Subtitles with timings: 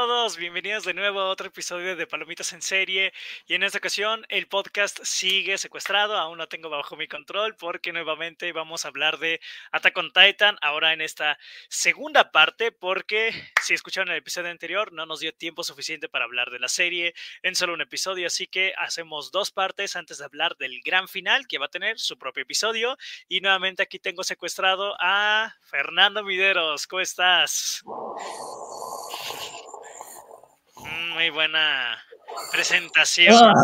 [0.00, 3.12] Todos, bienvenidos de nuevo a otro episodio de Palomitas en Serie.
[3.46, 7.92] Y en esta ocasión el podcast sigue secuestrado, aún lo tengo bajo mi control porque
[7.92, 9.42] nuevamente vamos a hablar de
[9.72, 15.04] Attack on Titan, ahora en esta segunda parte, porque si escucharon el episodio anterior no
[15.04, 18.72] nos dio tiempo suficiente para hablar de la serie en solo un episodio, así que
[18.78, 22.44] hacemos dos partes antes de hablar del gran final que va a tener su propio
[22.44, 22.96] episodio.
[23.28, 27.84] Y nuevamente aquí tengo secuestrado a Fernando Mideros, ¿cómo estás?
[30.84, 31.98] Mm, muy buena
[32.52, 33.34] presentación.
[33.34, 33.54] Ah,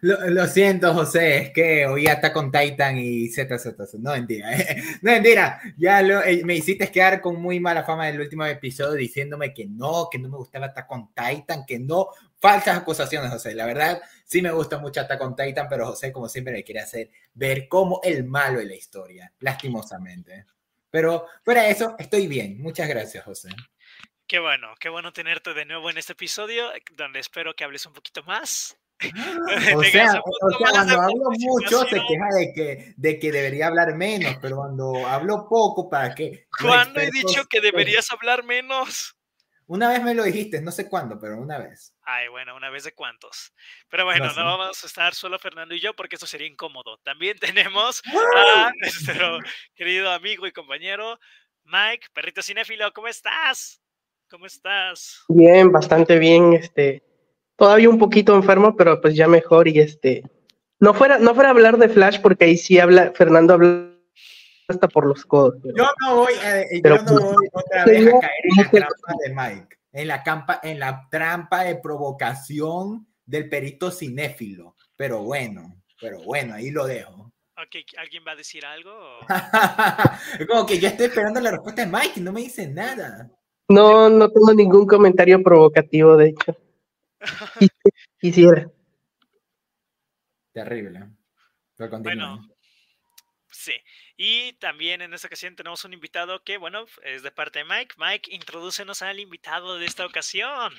[0.00, 4.50] lo, siento, José, es que hoy está con Titan y Z, Z, No, mentira.
[5.02, 5.60] No, mentira.
[5.76, 9.66] Ya lo, eh, me hiciste quedar con muy mala fama del último episodio diciéndome que
[9.66, 12.08] no, que no me gustaba estar con Titan, que no.
[12.38, 13.54] Falsas acusaciones, José.
[13.54, 16.80] La verdad, sí me gusta mucho estar con Titan, pero José, como siempre, me quiere
[16.80, 20.46] hacer ver como el malo en la historia, lastimosamente.
[20.90, 22.60] Pero fuera eso, estoy bien.
[22.60, 23.50] Muchas gracias, José.
[24.26, 27.86] Qué bueno, qué bueno tenerte de nuevo en este episodio, eh, donde espero que hables
[27.86, 28.76] un poquito más.
[29.76, 30.20] o sea,
[30.58, 35.46] cuando hablo mucho se queja de que, de que debería hablar menos, pero cuando hablo
[35.48, 36.46] poco, ¿para qué?
[36.60, 39.16] ¿Cuándo he dicho que deberías hablar menos?
[39.68, 41.94] Una vez me lo dijiste, no sé cuándo, pero una vez.
[42.02, 43.52] Ay, bueno, una vez de cuántos.
[43.88, 46.98] Pero bueno, no, vamos a estar solo Fernando y yo porque eso sería incómodo.
[47.04, 48.02] También tenemos
[48.56, 49.38] a nuestro
[49.74, 51.20] querido amigo y compañero
[51.64, 53.82] Mike, perrito cinéfilo, ¿cómo estás?
[54.28, 55.24] ¿Cómo estás?
[55.28, 57.02] Bien, bastante bien, este,
[57.56, 60.24] todavía un poquito enfermo, pero pues ya mejor y este,
[60.80, 63.92] no fuera, no fuera a hablar de Flash porque ahí sí habla, Fernando habla
[64.68, 65.54] hasta por los codos.
[65.62, 66.32] Yo no voy,
[66.82, 70.22] yo no pues, voy otra vez a caer en la trampa de Mike, en la,
[70.24, 76.86] campa, en la trampa de provocación del perito cinéfilo, pero bueno, pero bueno, ahí lo
[76.86, 77.32] dejo.
[77.68, 78.92] Okay, ¿Alguien va a decir algo?
[80.48, 83.30] Como que yo estoy esperando la respuesta de Mike y no me dice nada.
[83.68, 86.56] No, no tengo ningún comentario provocativo, de hecho.
[88.20, 88.70] Quisiera.
[90.52, 91.08] Terrible.
[92.02, 92.40] bueno,
[93.50, 93.72] sí.
[94.16, 97.96] Y también en esta ocasión tenemos un invitado que, bueno, es de parte de Mike.
[97.98, 100.72] Mike, introdúcenos al invitado de esta ocasión.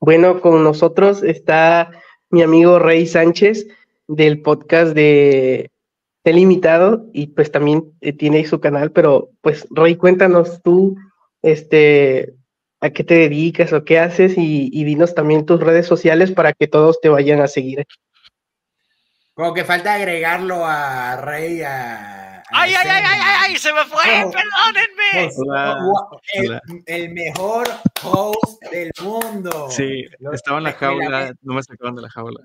[0.00, 1.90] Bueno, con nosotros está
[2.30, 3.66] mi amigo Rey Sánchez
[4.08, 5.70] del podcast de
[6.24, 10.96] El Invitado y pues también eh, tiene su canal, pero pues Rey, cuéntanos tú
[11.46, 12.34] este,
[12.80, 16.66] a qué te dedicas o qué haces y, dinos también tus redes sociales para que
[16.66, 17.86] todos te vayan a seguir.
[19.34, 22.42] Como que falta agregarlo a Rey a...
[22.50, 23.56] ¡Ay, ay, ay, ay, ay!
[23.58, 24.02] ¡Se me fue!
[24.04, 25.30] ¡Perdónenme!
[26.86, 27.68] El, mejor
[28.02, 29.68] host del mundo.
[29.70, 32.40] Sí, estaba en la jaula, no me sacaban de la jaula.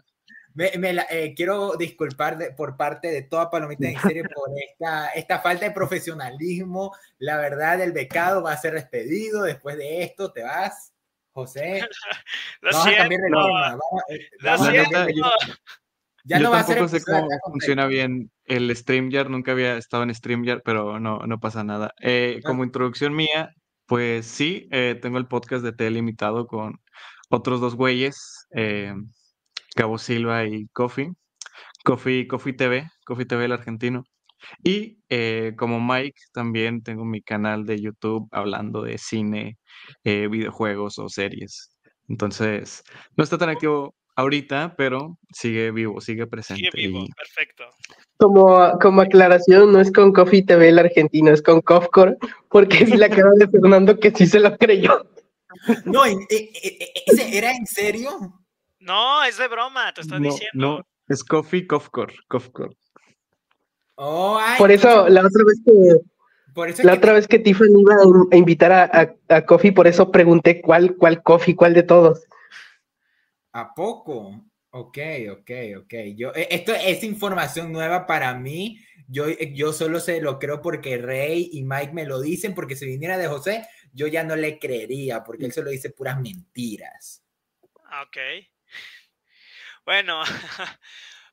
[0.54, 0.72] Me,
[1.10, 5.72] eh, quiero disculpar por parte de toda Palomita en serio por esta, esta falta de
[5.72, 6.94] profesionalismo.
[7.20, 9.44] La verdad, el becado va a ser despedido.
[9.44, 10.94] Después de esto, te vas,
[11.32, 11.82] José.
[12.62, 13.80] Lo vamos a cambiar de norma.
[16.24, 16.90] ya no va a ser.
[16.90, 19.30] sé cómo funciona bien el StreamYard.
[19.30, 21.94] Nunca había estado en StreamYard, pero no, no pasa nada.
[22.02, 23.54] Eh, como introducción mía,
[23.86, 26.82] pues sí, eh, tengo el podcast de T limitado con
[27.30, 28.48] otros dos güeyes.
[28.56, 28.94] Eh,
[29.76, 31.12] Cabo Silva y Coffee.
[31.84, 34.04] Coffee, Coffee TV, Coffee TV el argentino.
[34.64, 39.58] Y eh, como Mike, también tengo mi canal de YouTube hablando de cine,
[40.04, 41.76] eh, videojuegos o series.
[42.08, 42.84] Entonces,
[43.16, 46.70] no está tan activo ahorita, pero sigue vivo, sigue presente.
[46.72, 47.66] Sigue vivo, perfecto.
[48.18, 52.18] Como, como aclaración, no es con Coffee TV el argentino, es con Cofcore,
[52.50, 55.08] porque vi la cara de Fernando que sí se lo creyó.
[55.86, 58.41] No, ¿ese era en serio?
[58.82, 60.50] No, es de broma, te estoy diciendo.
[60.54, 62.12] No, es Coffee Kofkor.
[62.28, 62.76] Kofkor.
[63.96, 66.84] Oh, por eso, la otra vez que.
[66.84, 67.94] la otra vez que Tiffany iba
[68.32, 72.26] a invitar a, a, Coffee, por eso pregunté cuál, cuál Coffee, cuál de todos.
[73.54, 74.44] ¿A poco?
[74.72, 74.98] Ok,
[75.32, 75.52] ok,
[75.82, 75.94] ok.
[76.16, 78.80] Yo, e, esto es información nueva para mí.
[79.08, 82.88] Yo, yo solo se lo creo porque Rey y Mike me lo dicen, porque si
[82.88, 87.22] viniera de José, yo ya no le creería, porque él solo dice puras mentiras.
[87.86, 88.18] Ah, ok.
[89.86, 90.22] Bueno,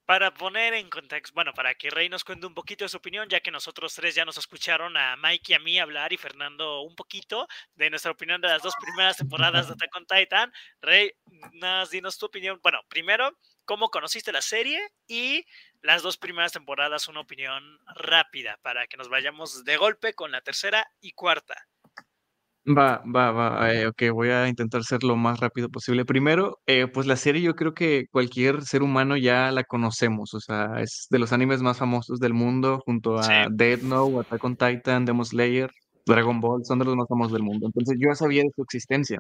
[0.07, 3.29] para poner en contexto, bueno, para que Rey nos cuente un poquito de su opinión,
[3.29, 6.81] ya que nosotros tres ya nos escucharon a Mike y a mí hablar y Fernando
[6.81, 10.51] un poquito de nuestra opinión de las dos primeras temporadas de Attack Titan.
[10.81, 11.13] Rey,
[11.53, 12.59] nos dinos tu opinión.
[12.63, 14.81] Bueno, primero, ¿cómo conociste la serie?
[15.07, 15.45] Y
[15.83, 20.41] las dos primeras temporadas, una opinión rápida para que nos vayamos de golpe con la
[20.41, 21.69] tercera y cuarta.
[22.77, 26.05] Va, va, va, eh, ok, voy a intentar ser lo más rápido posible.
[26.05, 30.41] Primero, eh, pues la serie yo creo que cualquier ser humano ya la conocemos, o
[30.41, 34.57] sea, es de los animes más famosos del mundo, junto a Dead Note, Attack on
[34.57, 35.71] Titan, Demon Slayer,
[36.05, 37.67] Dragon Ball son de los más famosos del mundo.
[37.67, 39.19] Entonces yo ya sabía de su existencia.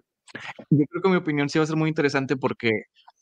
[0.68, 2.70] Yo creo que mi opinión sí va a ser muy interesante porque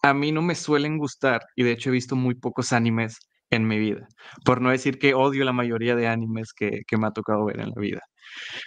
[0.02, 3.18] a mí no me suelen gustar, y de hecho he visto muy pocos animes
[3.50, 4.08] en mi vida,
[4.44, 7.60] por no decir que odio la mayoría de animes que, que me ha tocado ver
[7.60, 8.00] en la vida.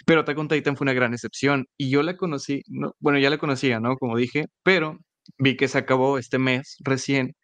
[0.06, 3.30] Pero Attack on Titan fue una gran excepción y yo la conocí, no, bueno, ya
[3.30, 3.96] la conocía, ¿no?
[3.96, 4.98] Como dije, pero
[5.38, 7.34] vi que se acabó este mes recién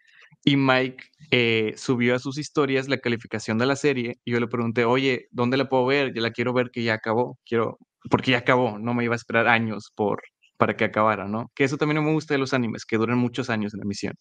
[0.45, 4.49] y Mike eh, subió a sus historias la calificación de la serie y yo le
[4.49, 6.13] pregunté, oye, ¿dónde la puedo ver?
[6.15, 7.79] Yo la quiero ver que ya acabó, quiero,
[8.11, 10.23] porque ya acabó, no me iba a esperar años por,
[10.57, 11.51] para que acabara, ¿no?
[11.55, 14.15] Que eso también me gusta de los animes, que duran muchos años en la emisión.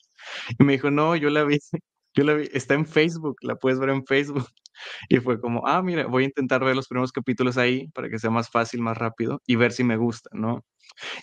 [0.60, 1.60] Y me dijo, no, yo la vi,
[2.16, 4.48] yo la vi, está en Facebook, la puedes ver en Facebook.
[5.08, 8.20] Y fue como, ah, mira, voy a intentar ver los primeros capítulos ahí para que
[8.20, 10.66] sea más fácil, más rápido y ver si me gusta, ¿no?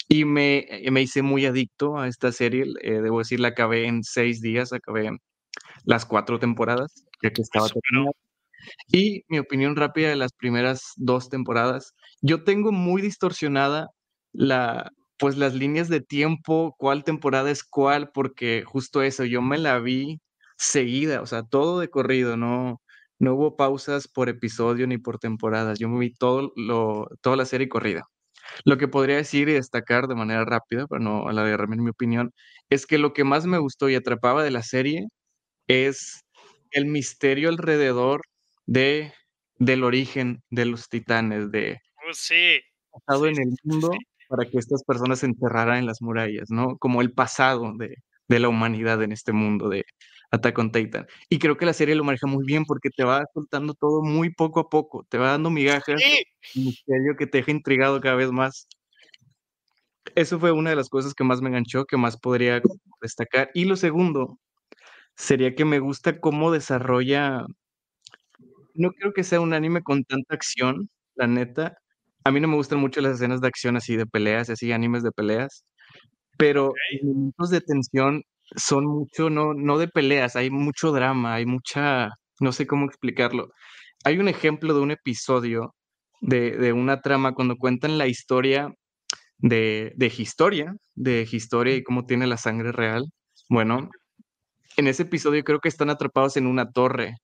[0.08, 4.04] Y me, me hice muy adicto a esta serie, eh, debo decir, la acabé en
[4.04, 5.10] seis días, acabé
[5.84, 8.12] las cuatro temporadas, ya que estaba terminada.
[8.88, 13.88] Y mi opinión rápida de las primeras dos temporadas, yo tengo muy distorsionada
[14.32, 19.58] la, pues las líneas de tiempo, cuál temporada es cuál, porque justo eso, yo me
[19.58, 20.20] la vi
[20.56, 22.80] seguida, o sea, todo de corrido, no,
[23.18, 27.44] no hubo pausas por episodio ni por temporadas, yo me vi todo lo, toda la
[27.46, 28.04] serie corrida.
[28.64, 32.32] Lo que podría decir y destacar de manera rápida, para no alargarme en mi opinión,
[32.70, 35.06] es que lo que más me gustó y atrapaba de la serie
[35.68, 36.22] es
[36.70, 38.22] el misterio alrededor
[38.66, 39.12] de,
[39.58, 41.78] del origen de los titanes, de...
[42.08, 42.60] Oh, sí.
[43.06, 43.90] Pasado en el mundo
[44.28, 46.78] para que estas personas se enterraran en las murallas, ¿no?
[46.78, 47.96] Como el pasado de,
[48.28, 49.84] de la humanidad en este mundo de
[50.32, 51.06] Attack on Titan.
[51.28, 54.30] Y creo que la serie lo maneja muy bien porque te va soltando todo muy
[54.32, 56.00] poco a poco, te va dando migajas,
[56.56, 58.66] un misterio que te deja intrigado cada vez más.
[60.14, 62.60] Eso fue una de las cosas que más me enganchó, que más podría
[63.00, 63.50] destacar.
[63.54, 64.38] Y lo segundo
[65.16, 67.46] sería que me gusta cómo desarrolla,
[68.74, 71.76] no creo que sea un anime con tanta acción, la neta,
[72.24, 75.02] a mí no me gustan mucho las escenas de acción así de peleas, así animes
[75.02, 75.64] de peleas,
[76.38, 78.24] pero los momentos de tensión
[78.56, 82.10] son mucho, no, no de peleas, hay mucho drama, hay mucha,
[82.40, 83.48] no sé cómo explicarlo.
[84.04, 85.74] Hay un ejemplo de un episodio
[86.20, 88.72] de, de una trama cuando cuentan la historia
[89.38, 93.04] de, de Historia, de Historia y cómo tiene la sangre real.
[93.48, 93.90] Bueno,
[94.76, 97.16] en ese episodio creo que están atrapados en una torre,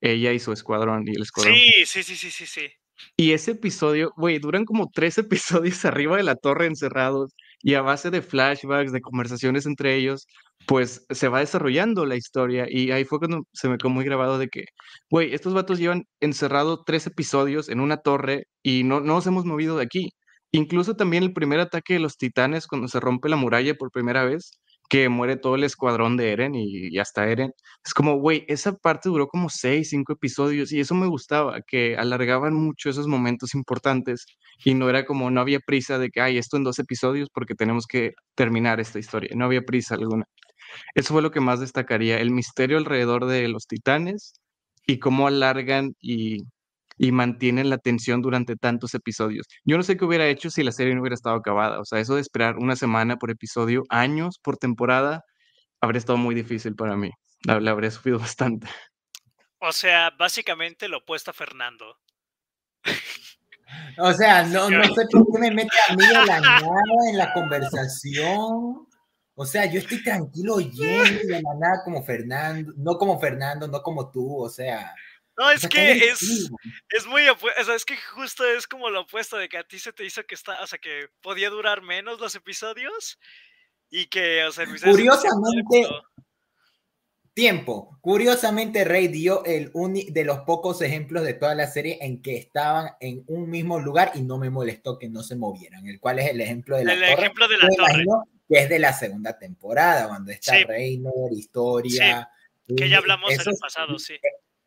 [0.00, 1.54] ella y su escuadrón y el escuadrón.
[1.54, 2.68] Sí, sí, sí, sí, sí, sí.
[3.16, 7.82] Y ese episodio, güey, duran como tres episodios arriba de la torre encerrados y a
[7.82, 10.26] base de flashbacks, de conversaciones entre ellos,
[10.66, 14.38] pues se va desarrollando la historia y ahí fue cuando se me quedó muy grabado
[14.38, 14.64] de que,
[15.10, 19.44] güey, estos vatos llevan encerrado tres episodios en una torre y no, no nos hemos
[19.44, 20.10] movido de aquí.
[20.52, 24.24] Incluso también el primer ataque de los titanes cuando se rompe la muralla por primera
[24.24, 24.60] vez,
[24.90, 27.52] que muere todo el escuadrón de Eren y, hasta Eren.
[27.84, 31.96] Es como, güey, esa parte duró como seis, cinco episodios y eso me gustaba, que
[31.96, 34.26] alargaban mucho esos momentos importantes
[34.64, 37.54] y no era como, no había prisa de que, hay esto en dos episodios porque
[37.54, 39.30] tenemos que terminar esta historia.
[39.36, 40.26] No había prisa alguna.
[40.94, 44.34] Eso fue lo que más destacaría, el misterio alrededor de los titanes
[44.86, 46.44] y cómo alargan y
[47.02, 49.46] y mantienen la tensión durante tantos episodios.
[49.64, 51.80] Yo no sé qué hubiera hecho si la serie no hubiera estado acabada.
[51.80, 55.24] O sea, eso de esperar una semana por episodio, años por temporada,
[55.80, 57.10] habría estado muy difícil para mí.
[57.44, 58.68] La, habría sufrido bastante.
[59.60, 61.96] O sea, básicamente lo opuesto a Fernando.
[63.96, 66.60] O sea, no, no sé por qué me mete a mí de la nada
[67.10, 68.86] en la conversación.
[69.34, 73.80] O sea, yo estoy tranquilo oyendo de la nada como Fernando, no como Fernando, no
[73.80, 74.94] como tú, o sea.
[75.40, 76.50] No, es que es,
[76.90, 79.64] es muy opuesto, o sea, es que justo es como lo opuesto de que a
[79.64, 83.18] ti se te hizo que está, o sea, que podía durar menos los episodios
[83.88, 85.88] y que, o sea, curiosamente,
[87.32, 89.72] tiempo, curiosamente Rey dio el
[90.10, 94.12] de los pocos ejemplos de toda la serie en que estaban en un mismo lugar
[94.14, 96.92] y no me molestó que no se movieran, el cual es el ejemplo de la
[96.92, 98.04] el ejemplo de la torre.
[98.46, 102.28] Que es de la segunda temporada, cuando está Reiner, Historia.
[102.76, 104.18] Que ya hablamos en el pasado, sí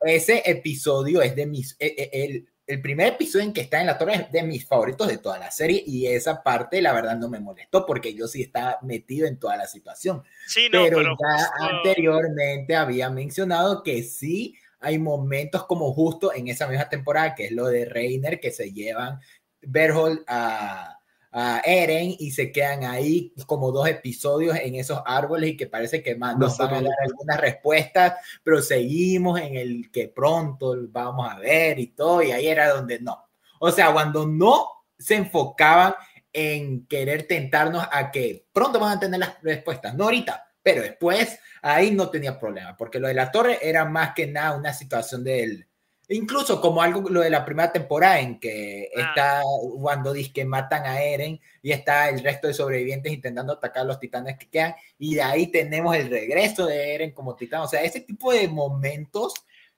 [0.05, 3.88] ese episodio es de mis, e, e, el, el, primer episodio en que está en
[3.88, 7.17] la torre es de mis favoritos de toda la serie y esa parte la verdad
[7.17, 10.24] no me molestó porque yo sí estaba metido en toda la situación.
[10.48, 16.67] Sí, no, pero, ya anteriormente había mencionado que sí hay momentos como justo en esa
[16.67, 19.19] misma temporada que es lo de Reiner que se llevan
[19.62, 21.00] Berhold a
[21.33, 26.03] a Eren y se quedan ahí como dos episodios en esos árboles y que parece
[26.03, 28.13] que más nos van a dar algunas respuestas,
[28.43, 32.99] pero seguimos en el que pronto vamos a ver y todo, y ahí era donde
[32.99, 33.27] no.
[33.59, 35.95] O sea, cuando no se enfocaban
[36.31, 41.39] en querer tentarnos a que pronto van a tener las respuestas, no ahorita, pero después
[41.63, 45.23] ahí no tenía problema, porque lo de la torre era más que nada una situación
[45.23, 45.67] del
[46.13, 49.01] incluso como algo lo de la primera temporada en que ah.
[49.01, 49.41] está
[49.79, 53.86] cuando dice que matan a Eren y está el resto de sobrevivientes intentando atacar a
[53.86, 57.67] los titanes que quedan y de ahí tenemos el regreso de Eren como titán, o
[57.67, 59.34] sea, ese tipo de momentos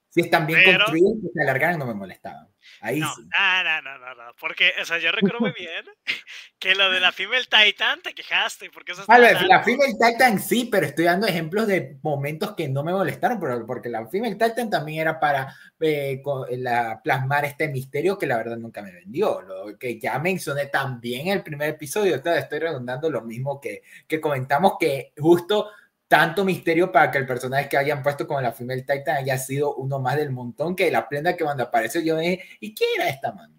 [0.09, 2.47] si están bien construidos que se alargaran no me molestaban.
[2.85, 3.23] Ahí no, sí.
[3.23, 5.85] no, no, no, no, porque, o sea, yo recuerdo muy bien
[6.59, 10.69] que lo de la Female Titan te quejaste, porque eso vale, la Female Titan sí,
[10.71, 15.01] pero estoy dando ejemplos de momentos que no me molestaron, porque la Female Titan también
[15.01, 16.21] era para eh,
[16.57, 21.29] la, plasmar este misterio que la verdad nunca me vendió, lo que ya mencioné también
[21.29, 25.71] en el primer episodio, estoy redundando lo mismo que, que comentamos, que justo
[26.07, 29.75] tanto misterio para que el personaje que hayan puesto como la Female Titan haya sido
[29.75, 33.09] uno más del montón que la prenda que cuando apareció yo dije, ¿y quién era
[33.09, 33.55] esta mano?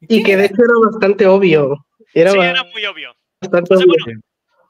[0.00, 1.86] Y, que de hecho era bastante obvio.
[2.12, 3.14] Era sí, era muy obvio.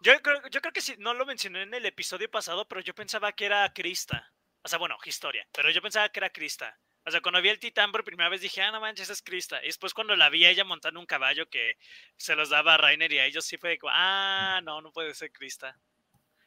[0.02, 2.94] yo, creo, yo creo que sí, no lo mencioné en el episodio pasado, pero yo
[2.94, 4.30] pensaba que era Krista.
[4.62, 6.78] O sea, bueno, historia, pero yo pensaba que era Krista.
[7.04, 9.60] O sea, cuando vi el titán por primera vez dije, ah, no manches, es Krista.
[9.62, 11.76] Y después cuando la vi a ella montando un caballo que
[12.16, 15.14] se los daba a Rainer y a ellos sí fue como, ah, no, no puede
[15.14, 15.76] ser Krista.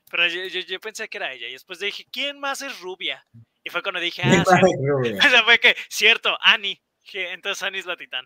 [0.10, 1.48] Pero yo, pensé que era ella.
[1.48, 3.26] Y después dije, ¿quién más es rubia?
[3.64, 5.14] Y fue cuando dije, ah, sí.
[5.26, 6.82] O sea, fue que, cierto, Annie.
[7.14, 8.26] Entonces Annie es la titán.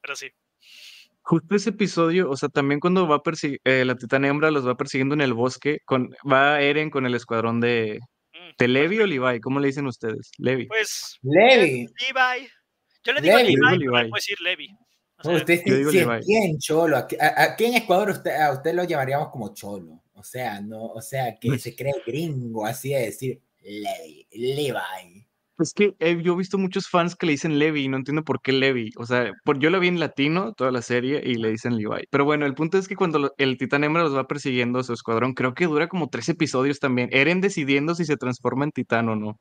[0.00, 0.30] Pero sí.
[1.22, 4.66] Justo ese episodio, o sea, también cuando va a perseguir, eh, la titán hembra los
[4.66, 8.00] va persiguiendo en el bosque, con, va Eren con el escuadrón de,
[8.32, 10.30] mm, de Levi o Levi, ¿cómo le dicen ustedes?
[10.38, 10.66] Levi.
[10.66, 11.86] Pues, Levi.
[11.86, 12.48] Levi.
[13.04, 13.88] Yo le digo Levi, Levi, Levi.
[13.90, 14.68] puedo decir Levi.
[15.22, 16.96] usted dice, ¿quién cholo?
[16.96, 20.02] ¿A, a, en Ecuador usted, a usted lo llamaríamos como cholo?
[20.20, 25.26] O sea, no, o sea, que pues se cree gringo, así de decir Levi, Levi.
[25.58, 28.42] Es que yo he visto muchos fans que le dicen Levi y no entiendo por
[28.42, 28.90] qué Levi.
[28.98, 32.04] O sea, por, yo lo vi en latino toda la serie y le dicen Levi.
[32.10, 34.92] Pero bueno, el punto es que cuando el titán hembra los va persiguiendo a su
[34.92, 37.08] escuadrón, creo que dura como tres episodios también.
[37.12, 39.40] Eren decidiendo si se transforma en titán o no.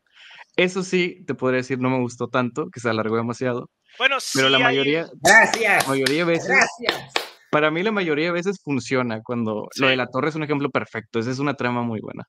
[0.55, 3.69] Eso sí, te podría decir, no me gustó tanto, que se alargó demasiado.
[3.97, 5.09] Bueno, Pero la mayoría.
[5.21, 5.83] Gracias.
[5.83, 6.47] La mayoría de veces.
[6.47, 10.43] Gracias para mí la mayoría de veces funciona cuando lo de la torre es un
[10.43, 11.19] ejemplo perfecto.
[11.19, 12.25] Esa es una trama muy buena.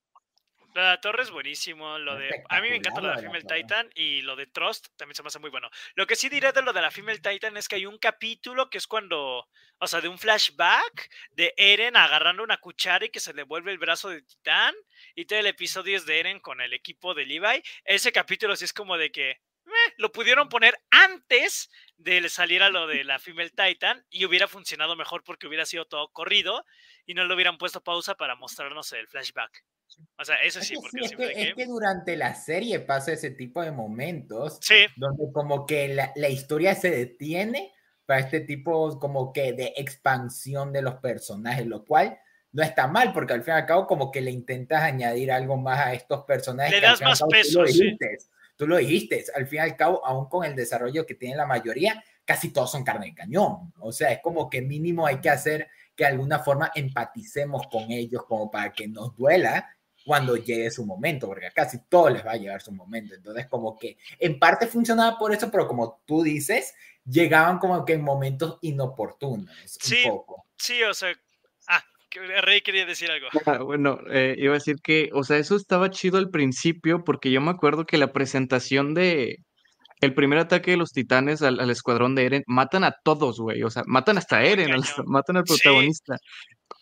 [0.72, 1.98] Lo de la torre es buenísimo.
[1.98, 4.86] Lo de, a mí me encanta lo de la Female Titan y lo de Trust
[4.96, 5.68] también se me hace muy bueno.
[5.94, 8.70] Lo que sí diré de lo de la Female Titan es que hay un capítulo
[8.70, 9.48] que es cuando,
[9.78, 13.72] o sea, de un flashback de Eren agarrando una cuchara y que se le vuelve
[13.72, 14.74] el brazo de Titán.
[15.16, 17.62] Y todo el episodio es de Eren con el equipo de Levi.
[17.84, 19.40] Ese capítulo sí es como de que
[19.96, 24.96] lo pudieron poner antes de salir a lo de la Female Titan y hubiera funcionado
[24.96, 26.64] mejor porque hubiera sido todo corrido
[27.06, 29.64] y no le hubieran puesto pausa para mostrarnos el flashback.
[30.16, 34.58] O sea, eso sí, porque es, que, durante la serie pasa ese tipo de momentos
[34.62, 34.86] sí.
[34.96, 37.74] donde como que la, la, historia se detiene
[38.06, 42.18] para este tipo como que de expansión de los personajes, lo cual
[42.52, 45.56] no está mal porque al fin y al cabo como que le intentas añadir algo
[45.56, 46.72] más a estos personajes.
[46.72, 47.96] Le das más peso, sí
[48.60, 51.46] tú lo dijiste, al fin y al cabo, aún con el desarrollo que tiene la
[51.46, 53.72] mayoría, casi todos son carne de cañón.
[53.78, 57.90] O sea, es como que mínimo hay que hacer que de alguna forma empaticemos con
[57.90, 59.66] ellos como para que nos duela
[60.04, 63.14] cuando llegue su momento, porque a casi todos les va a llegar su momento.
[63.14, 66.74] Entonces, como que en parte funcionaba por eso, pero como tú dices,
[67.06, 69.50] llegaban como que en momentos inoportunos.
[69.64, 70.44] Sí, un poco.
[70.58, 71.14] sí, o sea,
[72.42, 73.28] Rey quería decir algo.
[73.46, 77.30] Ah, bueno, eh, iba a decir que, o sea, eso estaba chido al principio porque
[77.30, 79.38] yo me acuerdo que la presentación de
[80.00, 83.70] el primer ataque de los titanes al, escuadrón de Eren matan a todos, güey, o
[83.70, 84.70] sea, matan hasta a Eren,
[85.06, 86.16] matan al protagonista.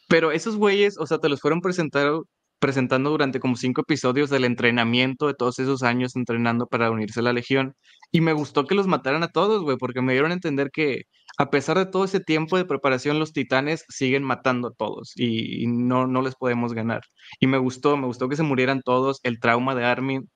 [0.08, 2.24] Pero esos güeyes, o sea, te los fueron presentando
[2.58, 7.22] presentando durante como cinco episodios del entrenamiento de todos esos años entrenando para unirse a
[7.22, 7.74] la Legión.
[8.10, 11.02] Y me gustó que los mataran a todos, güey, porque me dieron a entender que
[11.38, 15.68] a pesar de todo ese tiempo de preparación, los titanes siguen matando a todos y,
[15.68, 17.02] no, no les podemos ganar.
[17.38, 20.28] Y me gustó, me gustó que se murieran todos, el trauma de Armin,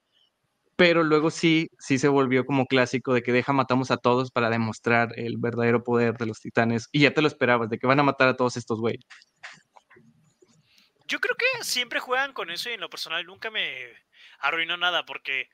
[0.76, 4.48] pero luego sí, sí se volvió como clásico de que deja matamos a todos para
[4.48, 6.88] demostrar el verdadero poder de los titanes.
[6.92, 9.04] Y ya te lo esperabas, de que van a matar a todos estos güeyes.
[11.08, 13.88] Yo creo que siempre juegan con eso y en lo personal nunca me
[14.38, 15.48] arruinó nada porque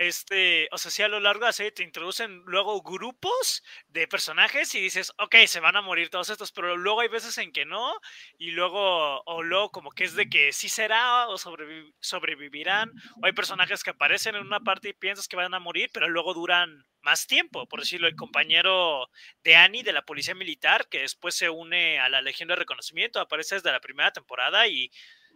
[0.00, 4.80] este, o sea, si a lo largo de te introducen luego grupos de personajes y
[4.80, 7.92] dices, ok, se van a morir todos estos, pero luego hay veces en que no,
[8.38, 12.90] y luego, o luego como que es de que sí será o sobrevivirán,
[13.20, 16.08] o hay personajes que aparecen en una parte y piensas que van a morir, pero
[16.08, 19.06] luego duran más tiempo, por decirlo, el compañero
[19.44, 23.20] de Annie de la Policía Militar, que después se une a la Legión de Reconocimiento,
[23.20, 24.90] aparece desde la primera temporada y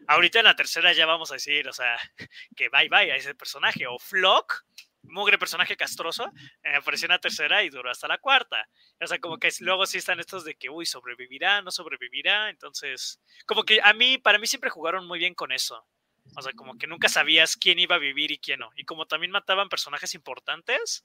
[0.06, 1.98] ahorita en la tercera ya vamos a decir, o sea,
[2.56, 3.86] que bye bye a ese personaje.
[3.86, 4.64] O Flock,
[5.02, 6.30] mugre personaje castroso,
[6.62, 8.68] eh, apareció en la tercera y duró hasta la cuarta.
[9.00, 12.50] O sea, como que luego sí están estos de que, uy, sobrevivirá, no sobrevivirá.
[12.50, 15.86] Entonces, como que a mí, para mí siempre jugaron muy bien con eso.
[16.36, 18.70] O sea, como que nunca sabías quién iba a vivir y quién no.
[18.76, 21.04] Y como también mataban personajes importantes,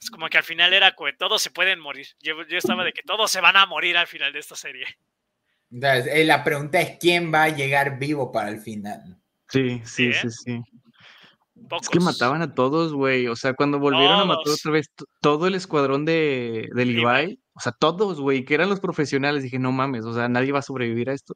[0.00, 2.08] Es como que al final era que todos se pueden morir.
[2.20, 4.86] Yo estaba de que todos se van a morir al final de esta serie.
[5.82, 9.18] Eh, la pregunta es quién va a llegar vivo para el final.
[9.48, 10.62] Sí, sí, sí, sí.
[11.80, 13.26] Es que mataban a todos, güey.
[13.26, 14.86] O sea, cuando volvieron a matar otra vez
[15.20, 19.58] todo el escuadrón de, de Levi, o sea, todos, güey, que eran los profesionales, dije,
[19.58, 21.34] no mames, o sea, nadie va a sobrevivir a esto.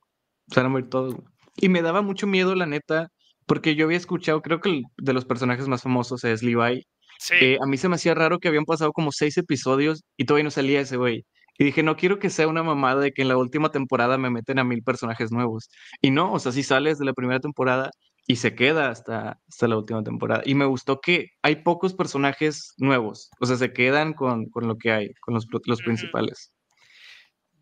[0.50, 1.16] O sea, van a morir todos.
[1.56, 3.10] Y me daba mucho miedo, la neta,
[3.46, 6.86] porque yo había escuchado, creo que el, de los personajes más famosos es Levi.
[7.20, 7.56] Sí.
[7.60, 10.52] a mí se me hacía raro que habían pasado como seis episodios y todavía no
[10.52, 11.24] salía ese güey.
[11.58, 14.30] Y dije, no quiero que sea una mamada de que en la última temporada me
[14.30, 15.68] meten a mil personajes nuevos.
[16.00, 17.90] Y no, o sea, si sales de la primera temporada
[18.28, 20.42] y se queda hasta, hasta la última temporada.
[20.44, 24.76] Y me gustó que hay pocos personajes nuevos, o sea, se quedan con, con lo
[24.76, 26.52] que hay, con los, los principales.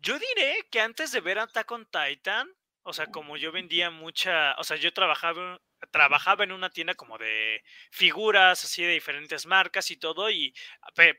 [0.01, 2.47] Yo diré que antes de ver Attack on Titan,
[2.87, 5.59] o sea, como yo vendía mucha, o sea, yo trabajaba,
[5.91, 10.53] trabajaba en una tienda como de figuras, así de diferentes marcas y todo, y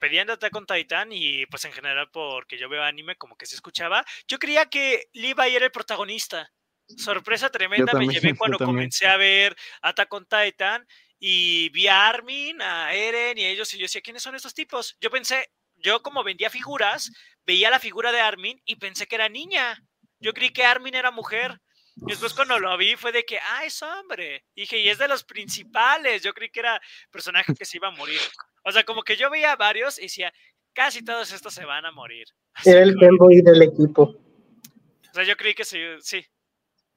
[0.01, 3.55] pedían Attack on Titan y pues en general porque yo veo anime como que se
[3.55, 6.51] escuchaba, yo creía que Levi era el protagonista.
[6.97, 10.87] Sorpresa tremenda me llevé cuando comencé a ver Attack on Titan
[11.19, 14.55] y vi a Armin, a Eren y a ellos y yo decía, ¿quiénes son estos
[14.55, 14.97] tipos?
[15.03, 17.13] Yo pensé, yo como vendía figuras,
[17.45, 19.85] veía la figura de Armin y pensé que era niña.
[20.21, 21.61] Yo creí que Armin era mujer.
[21.97, 24.45] Y después cuando lo vi fue de que, ah, es hombre.
[24.55, 26.23] dije, y es de los principales.
[26.23, 28.21] Yo creí que era personaje que se iba a morir.
[28.65, 30.33] O sea, como que yo veía varios y decía,
[30.73, 32.27] casi todos estos se van a morir.
[32.65, 34.03] era el fanboy del equipo.
[34.03, 36.25] O sea, yo creí que sí, sí.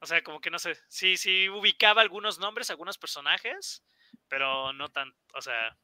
[0.00, 3.84] O sea, como que no sé, sí, sí ubicaba algunos nombres, algunos personajes,
[4.28, 5.76] pero no tan, o sea,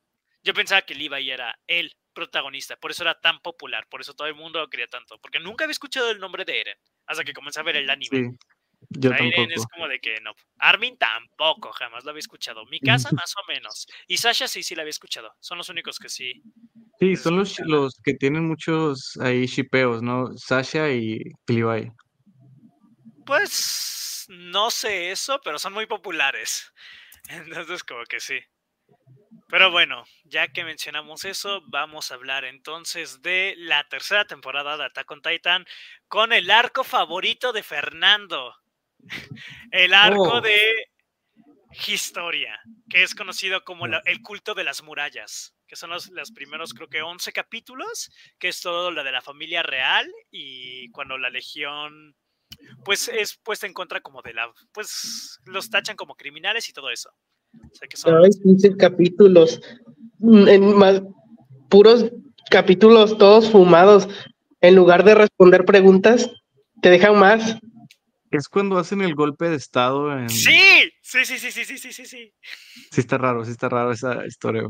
[0.42, 4.26] yo pensaba que Levi era el protagonista, por eso era tan popular, por eso todo
[4.26, 7.32] el mundo lo quería tanto, porque nunca había escuchado el nombre de Eren hasta que
[7.32, 8.30] comencé a ver el anime.
[8.30, 8.38] Sí,
[8.90, 10.32] yo Eren es como de que no.
[10.58, 12.66] Armin tampoco, jamás lo había escuchado.
[12.66, 13.86] Mi casa más o menos.
[14.08, 15.32] Y Sasha sí, sí la había escuchado.
[15.38, 16.42] Son los únicos que sí.
[16.98, 20.36] Sí, son los, los que tienen muchos ahí shipeos, ¿no?
[20.36, 21.92] Sasha y Levi.
[23.24, 26.72] Pues no sé eso, pero son muy populares.
[27.28, 28.40] Entonces, como que sí.
[29.48, 34.84] Pero bueno, ya que mencionamos eso, vamos a hablar entonces de la tercera temporada de
[34.84, 35.64] Attack on Titan
[36.06, 38.54] con el arco favorito de Fernando.
[39.70, 40.40] El arco oh.
[40.40, 40.58] de
[41.86, 46.72] Historia, que es conocido como el culto de las murallas, que son los, los, primeros,
[46.72, 51.30] creo que 11 capítulos, que es todo lo de la familia real y cuando la
[51.30, 52.16] legión,
[52.84, 56.90] pues es puesta en contra como de la, pues los tachan como criminales y todo
[56.90, 57.10] eso.
[58.04, 59.60] Hay 15 capítulos,
[60.18, 61.14] mm, en
[61.68, 62.10] puros
[62.50, 64.08] capítulos todos fumados.
[64.60, 66.30] En lugar de responder preguntas,
[66.82, 67.56] te dejan más.
[68.30, 70.28] Es cuando hacen el golpe de estado en...
[70.28, 70.58] Sí,
[71.02, 72.34] sí, sí, sí, sí, sí, sí, sí.
[72.90, 74.64] Sí está raro, sí está raro esa historia.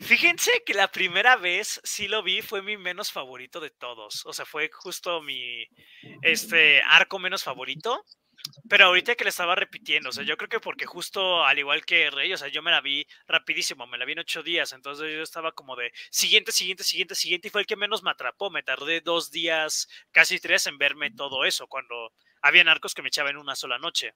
[0.00, 4.24] Fíjense que la primera vez sí lo vi, fue mi menos favorito de todos.
[4.26, 5.66] O sea, fue justo mi
[6.22, 8.04] este arco menos favorito.
[8.68, 11.84] Pero ahorita que le estaba repitiendo, o sea, yo creo que porque justo al igual
[11.84, 14.72] que Rey, o sea, yo me la vi rapidísimo, me la vi en ocho días,
[14.72, 18.10] entonces yo estaba como de siguiente, siguiente, siguiente, siguiente, y fue el que menos me
[18.10, 18.50] atrapó.
[18.50, 23.08] Me tardé dos días, casi tres, en verme todo eso, cuando había arcos que me
[23.08, 24.14] echaban en una sola noche.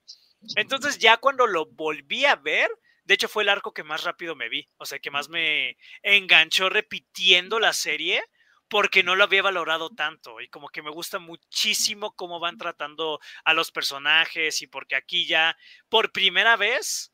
[0.56, 2.70] Entonces ya cuando lo volví a ver,
[3.04, 5.76] de hecho fue el arco que más rápido me vi, o sea, que más me
[6.02, 8.22] enganchó repitiendo la serie
[8.74, 13.20] porque no lo había valorado tanto y como que me gusta muchísimo cómo van tratando
[13.44, 15.56] a los personajes y porque aquí ya
[15.88, 17.13] por primera vez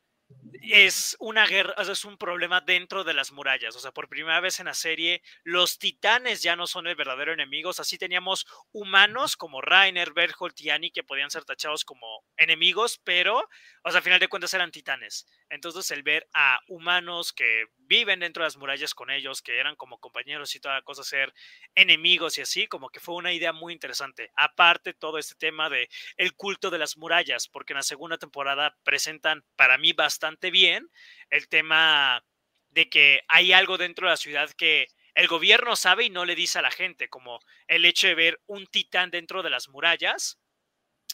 [0.63, 3.75] es una guerra, es un problema dentro de las murallas.
[3.77, 7.33] O sea, por primera vez en la serie, los titanes ya no son el verdadero
[7.33, 7.71] enemigo.
[7.71, 13.39] Así teníamos humanos como Rainer, Berthold y Annie que podían ser tachados como enemigos, pero,
[13.85, 15.27] o sea, al final de cuentas eran titanes.
[15.49, 19.75] Entonces, el ver a humanos que viven dentro de las murallas con ellos, que eran
[19.75, 21.33] como compañeros y toda cosa, ser
[21.75, 24.31] enemigos y así, como que fue una idea muy interesante.
[24.37, 28.77] Aparte, todo este tema de el culto de las murallas, porque en la segunda temporada
[28.85, 30.20] presentan para mí bastante
[30.51, 30.89] bien
[31.31, 32.25] el tema
[32.71, 36.35] de que hay algo dentro de la ciudad que el gobierno sabe y no le
[36.35, 40.39] dice a la gente, como el hecho de ver un titán dentro de las murallas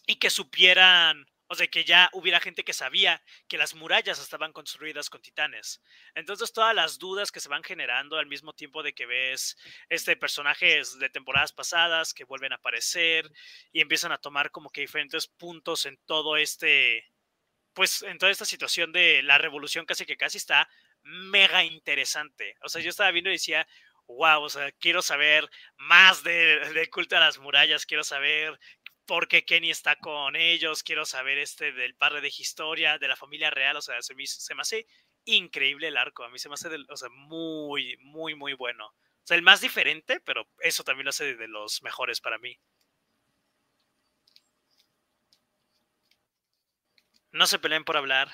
[0.07, 4.53] y que supieran o sea, que ya hubiera gente que sabía que las murallas estaban
[4.53, 5.81] construidas con titanes.
[6.14, 9.57] Entonces, todas las dudas que se van generando al mismo tiempo de que ves
[9.88, 13.31] este personajes de temporadas pasadas que vuelven a aparecer
[13.73, 17.07] y empiezan a tomar como que diferentes puntos en todo este,
[17.76, 20.68] pues en toda esta situación de la revolución casi que casi está
[21.02, 22.56] mega interesante.
[22.62, 23.68] O sea, yo estaba viendo y decía,
[24.08, 28.58] wow, o sea, quiero saber más de, de culto a las murallas, quiero saber
[29.06, 33.50] porque Kenny está con ellos, quiero saber este del padre de historia, de la familia
[33.50, 34.86] real, o sea, se me, se me hace
[35.26, 36.24] increíble el arco.
[36.24, 38.86] A mí se me hace, o sea, muy, muy, muy bueno.
[38.88, 42.58] O sea, el más diferente, pero eso también lo hace de los mejores para mí.
[47.37, 48.29] No se peleen por hablar.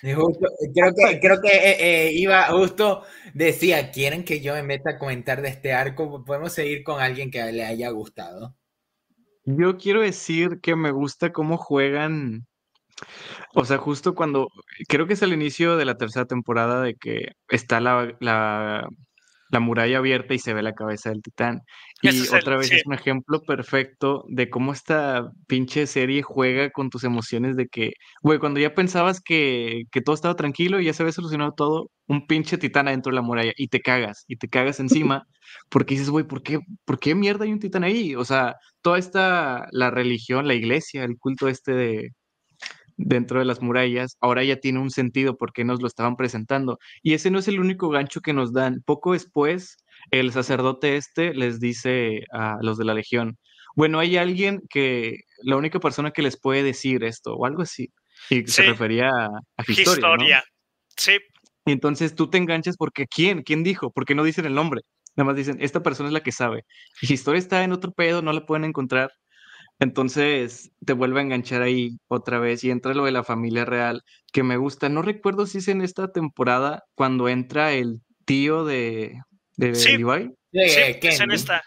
[0.00, 4.98] creo que, creo que eh, eh, iba justo, decía, ¿quieren que yo me meta a
[4.98, 6.24] comentar de este arco?
[6.24, 8.54] Podemos seguir con alguien que le haya gustado.
[9.44, 12.46] Yo quiero decir que me gusta cómo juegan.
[13.54, 14.48] O sea, justo cuando,
[14.88, 18.88] creo que es el inicio de la tercera temporada de que está la, la
[19.50, 21.62] la muralla abierta y se ve la cabeza del titán.
[22.02, 27.04] Y otra vez es un ejemplo perfecto de cómo esta pinche serie juega con tus
[27.04, 31.02] emociones de que, güey, cuando ya pensabas que, que todo estaba tranquilo y ya se
[31.02, 34.48] había solucionado todo, un pinche titán adentro de la muralla y te cagas, y te
[34.48, 35.26] cagas encima,
[35.70, 38.14] porque dices, güey, ¿por qué, ¿por qué mierda hay un titán ahí?
[38.14, 42.10] O sea, toda esta, la religión, la iglesia, el culto este de,
[42.96, 46.78] dentro de las murallas, ahora ya tiene un sentido porque nos lo estaban presentando.
[47.02, 48.82] Y ese no es el único gancho que nos dan.
[48.84, 49.76] Poco después,
[50.10, 53.38] el sacerdote este les dice a los de la legión,
[53.76, 57.90] bueno, hay alguien que, la única persona que les puede decir esto, o algo así.
[58.30, 60.44] Y se refería a, historia.
[60.96, 61.18] Sí.
[61.66, 63.42] Y entonces tú te enganchas porque ¿quién?
[63.42, 63.90] ¿Quién dijo?
[63.90, 64.82] Porque no dicen el nombre.
[65.16, 66.64] Nada más dicen, esta persona es la que sabe.
[67.00, 69.10] Y historia está en otro pedo, no la pueden encontrar.
[69.84, 74.02] Entonces te vuelve a enganchar ahí otra vez y entra lo de la familia real
[74.32, 74.88] que me gusta.
[74.88, 79.20] No recuerdo si es en esta temporada cuando entra el tío de,
[79.58, 79.98] de sí.
[79.98, 80.30] Levi.
[80.52, 80.60] Sí,
[81.02, 81.62] es en esta.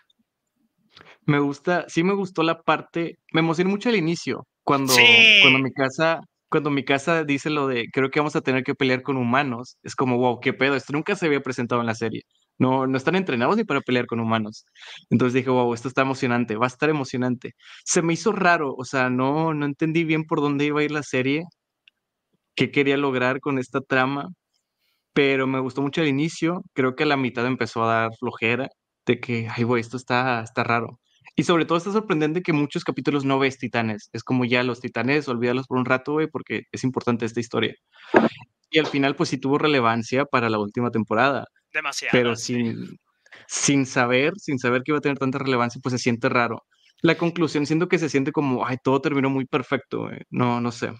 [1.25, 4.95] Me gusta, sí me gustó la parte, me emocioné mucho al inicio, cuando,
[5.41, 8.73] cuando mi casa, cuando mi casa dice lo de creo que vamos a tener que
[8.73, 11.95] pelear con humanos, es como wow, qué pedo, esto nunca se había presentado en la
[11.95, 12.23] serie.
[12.59, 14.65] No, no están entrenados ni para pelear con humanos.
[15.09, 17.53] Entonces dije, wow, esto está emocionante, va a estar emocionante.
[17.85, 20.91] Se me hizo raro, o sea, no, no entendí bien por dónde iba a ir
[20.91, 21.43] la serie,
[22.55, 24.29] qué quería lograr con esta trama,
[25.13, 26.63] pero me gustó mucho el inicio.
[26.73, 28.69] Creo que a la mitad empezó a dar flojera
[29.05, 30.99] de que, ay, güey, esto está, está raro.
[31.35, 34.09] Y sobre todo está sorprendente que muchos capítulos no ves titanes.
[34.13, 37.75] Es como ya los titanes, olvídalos por un rato, güey, porque es importante esta historia.
[38.71, 41.45] Y al final, pues sí tuvo relevancia para la última temporada.
[41.73, 42.11] Demasiado.
[42.11, 42.99] Pero sin,
[43.47, 46.65] sin saber, sin saber que iba a tener tanta relevancia, pues se siente raro.
[47.01, 50.09] La conclusión siento que se siente como, ay, todo terminó muy perfecto.
[50.29, 50.91] No, no sé.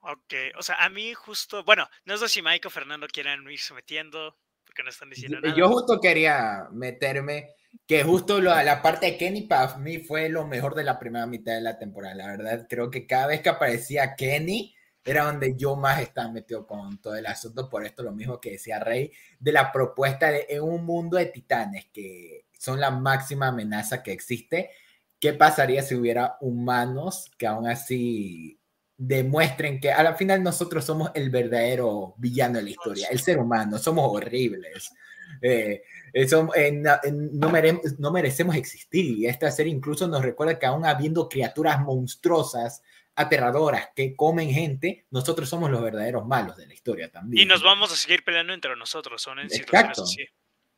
[0.00, 3.72] Ok, o sea, a mí justo, bueno, no sé si Mike o Fernando quieren irse
[3.72, 5.54] metiendo, porque no están diciendo nada.
[5.56, 7.50] Yo justo quería meterme,
[7.86, 11.26] que justo la, la parte de Kenny para mí fue lo mejor de la primera
[11.26, 12.14] mitad de la temporada.
[12.16, 16.66] La verdad, creo que cada vez que aparecía Kenny, era donde yo más estaba metido
[16.66, 20.46] con todo el asunto, por esto lo mismo que decía Rey, de la propuesta de
[20.48, 24.70] en un mundo de titanes que son la máxima amenaza que existe,
[25.18, 28.60] ¿qué pasaría si hubiera humanos que aún así
[28.96, 33.38] demuestren que a la final nosotros somos el verdadero villano de la historia, el ser
[33.38, 34.92] humano, somos horribles.
[35.40, 37.50] Eh, eso, eh, no,
[37.98, 39.04] no, merecemos existir.
[39.18, 42.82] Y esta serie incluso nos recuerda que aún habiendo criaturas monstruosas
[43.14, 47.42] aterradoras que comen gente, nosotros somos los verdaderos malos de la historia también.
[47.42, 50.04] Y nos vamos a seguir peleando entre nosotros, son en Exacto.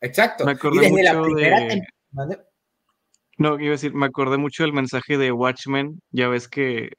[0.00, 0.44] Exacto.
[0.44, 1.82] Me acordé mucho de...
[3.36, 6.90] No, iba a decir, me acordé mucho del mensaje de Watchmen, ya ves que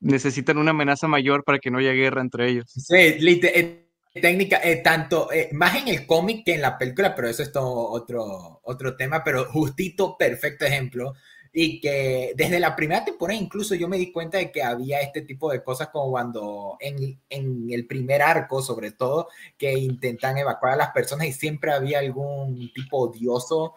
[0.00, 2.64] necesitan una amenaza mayor para que no haya guerra entre ellos.
[2.66, 7.28] Sí, eh, técnica, eh, tanto, eh, más en el cómic que en la película, pero
[7.28, 11.14] eso es todo otro, otro tema, pero justito, perfecto ejemplo
[11.56, 15.22] y que desde la primera temporada incluso yo me di cuenta de que había este
[15.22, 20.72] tipo de cosas como cuando en, en, el primer arco sobre todo que intentan evacuar
[20.72, 23.74] a las personas y siempre había algún tipo odioso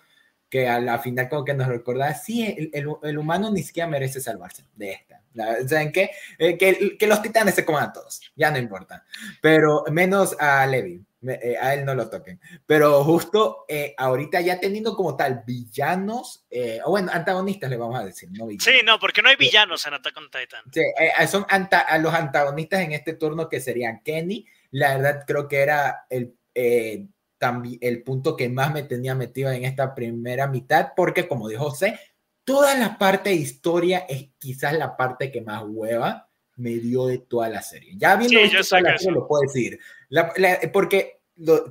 [0.50, 4.22] que a la final como que nos recordaba, sí, el, el, humano ni siquiera merece
[4.22, 5.22] salvarse de esta.
[5.68, 6.12] ¿Saben qué?
[6.40, 9.06] Eh, que, que, los titanes se coman a todos, ya no importa,
[9.42, 11.06] pero menos a Levi.
[11.28, 12.40] Eh, a él no lo toquen.
[12.66, 18.00] Pero justo eh, ahorita ya teniendo como tal villanos, eh, o bueno, antagonistas le vamos
[18.00, 20.64] a decir, no Sí, no, porque no hay villanos en Attack on Titan.
[20.72, 20.82] Sí,
[21.28, 24.46] son a los antagonistas en este turno que serían Kenny.
[24.72, 26.36] La verdad creo que era el,
[27.38, 31.70] también el punto que más me tenía metido en esta primera mitad, porque como dijo
[31.70, 32.00] José,
[32.44, 37.20] toda la parte de historia es quizás la parte que más hueva me dio de
[37.20, 37.94] toda la serie.
[37.98, 39.80] Ya viendo esto, la serie, lo puedo decir.
[40.74, 41.22] porque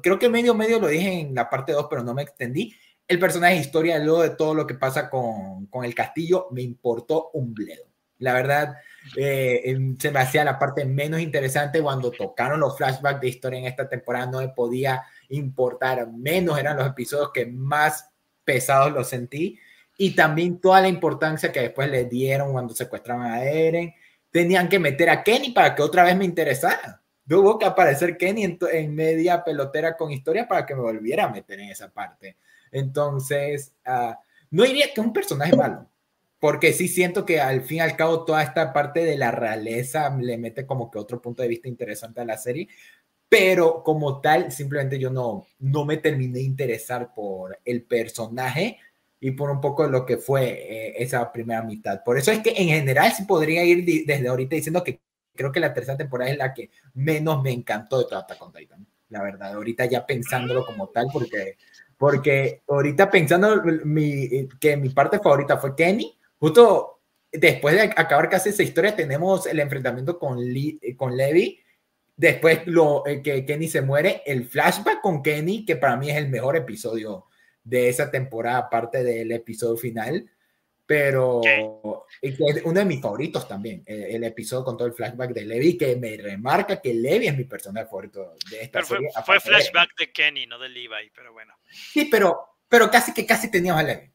[0.02, 2.74] creo que medio medio lo dije en la parte 2, pero no me extendí.
[3.08, 6.62] El personaje de historia, luego de todo lo que pasa con, con el castillo, me
[6.62, 7.84] importó un bledo.
[8.18, 8.76] La verdad,
[9.16, 13.66] eh, se me hacía la parte menos interesante cuando tocaron los flashbacks de historia en
[13.66, 18.10] esta temporada, no me podía importar menos, eran los episodios que más
[18.44, 19.58] pesados los sentí.
[19.98, 23.94] Y también toda la importancia que después le dieron cuando secuestraban a Eren.
[24.30, 28.58] Tenían que meter a Kenny para que otra vez me interesara tuvo que aparecer Kenny
[28.72, 32.36] en, media pelotera con historia para que me volviera a meter en esa parte.
[32.70, 34.14] Entonces, uh,
[34.50, 35.88] no diría que un personaje malo,
[36.38, 40.14] porque sí siento que al fin y al cabo toda esta parte de la realeza
[40.16, 42.68] le mete como que otro punto de vista interesante a la serie,
[43.38, 48.78] pero como tal, simplemente yo no, no me terminé de interesar por el personaje
[49.20, 52.02] y por un poco lo que fue eh, esa primera mitad.
[52.02, 55.00] Por eso es que en general sí podría ir desde ahorita diciendo que
[55.34, 58.86] creo que la tercera temporada es la que menos me encantó de toda con Titan.
[59.10, 61.58] La verdad, ahorita ya pensándolo como tal, porque,
[61.98, 68.48] porque ahorita pensando mi, que mi parte favorita fue Kenny, justo después de acabar casi
[68.48, 70.38] esa historia tenemos el enfrentamiento con,
[70.96, 71.60] con Levi
[72.16, 76.16] Después lo, eh, que Kenny se muere, el flashback con Kenny, que para mí es
[76.16, 77.26] el mejor episodio
[77.62, 80.30] de esa temporada, aparte del episodio final,
[80.86, 81.42] pero
[82.22, 85.96] es uno de mis favoritos también, el, episodio con todo el flashback de Levi, que
[85.96, 89.08] me remarca que Levi es mi personaje favorito de esta serie.
[89.24, 90.12] Fue, flashback de...
[90.12, 91.54] Kenny, no de Levi, pero bueno.
[91.68, 94.10] Sí, pero, pero casi que casi teníamos a Levi.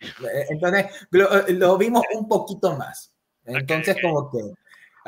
[0.50, 3.12] Entonces, lo, vimos un poquito más.
[3.44, 4.38] Entonces, como que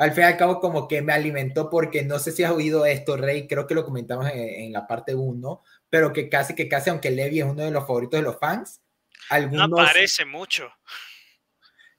[0.01, 2.87] al fin y al cabo como que me alimentó porque no sé si has oído
[2.87, 6.89] esto, Rey, creo que lo comentamos en, la parte 1, pero que casi que casi,
[6.89, 8.81] aunque Levi es uno de los favoritos de los fans,
[9.29, 9.69] algunos...
[9.69, 10.71] No parece mucho.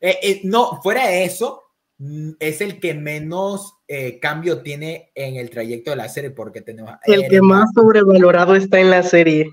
[0.01, 1.63] Eh, eh, no, fuera de eso,
[1.99, 6.61] mm, es el que menos eh, cambio tiene en el trayecto de la serie porque
[6.61, 6.97] tenemos...
[7.05, 9.47] El que más sobrevalorado está en la serie.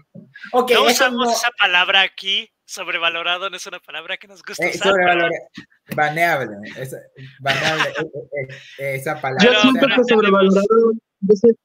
[0.53, 4.93] Okay, no usamos esa palabra aquí, sobrevalorado no es una palabra que nos gusta usar.
[5.95, 6.55] Baneable,
[7.39, 7.88] baneable
[8.77, 9.43] esa palabra.
[9.43, 10.91] Yo siento que sobrevalorado,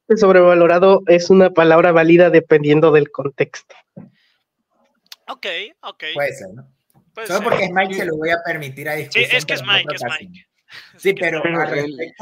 [0.07, 3.75] que sobrevalorado es una palabra válida dependiendo del contexto.
[5.27, 5.45] Ok,
[5.81, 6.03] ok.
[6.13, 6.71] Puede ser, ¿no?
[7.25, 9.29] Solo porque es Mike se lo voy a permitir a discusión.
[9.29, 10.45] Sí, es que es Mike, es Mike.
[10.97, 11.41] Sí, pero,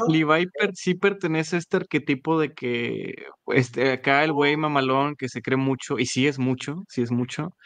[0.08, 3.14] Levi sí pertenece a este arquetipo de que
[3.48, 7.10] este, acá el güey mamalón que se cree mucho, y sí es mucho, sí es
[7.10, 7.56] mucho,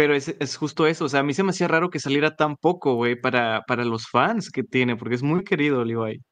[0.00, 2.34] pero es, es, justo eso, o sea, a mí se me hacía raro que saliera
[2.34, 6.22] tan poco, güey, para, para los fans que tiene, porque es muy querido Levi.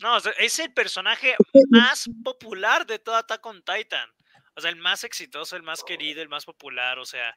[0.00, 1.34] No, es el personaje
[1.70, 4.06] más popular de toda Attack on Titan.
[4.54, 7.34] O sea, el más exitoso, el más querido, el más popular, o sea.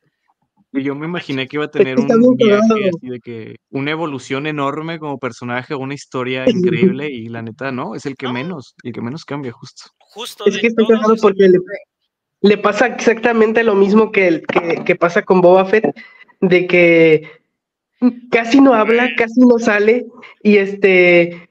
[0.74, 4.48] Y yo me imaginé que iba a tener un viaje así de que una evolución
[4.48, 8.92] enorme como personaje, una historia increíble, y la neta, no, es el que menos, el
[8.92, 9.84] que menos cambia, justo.
[9.98, 10.44] Justo.
[10.46, 10.88] Es que estoy
[11.22, 11.58] porque le,
[12.41, 15.95] le pasa exactamente lo mismo que, que, que, pasa con Boba Fett,
[16.41, 17.39] de que
[18.32, 20.06] casi no habla, casi no sale,
[20.41, 21.49] y este,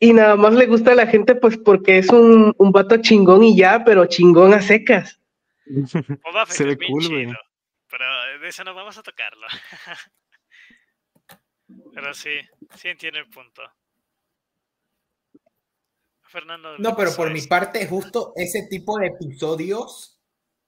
[0.00, 3.44] y nada más le gusta a la gente pues porque es un, un vato chingón
[3.44, 5.20] y ya, pero chingón a secas.
[5.66, 7.32] Boba Fett Se ve cool, chido,
[7.88, 8.04] pero
[8.40, 9.46] de eso no vamos a tocarlo.
[11.94, 12.40] pero sí,
[12.74, 13.62] sí entiende el punto.
[16.22, 16.76] Fernando.
[16.78, 20.13] No, pero por mi parte, justo ese tipo de episodios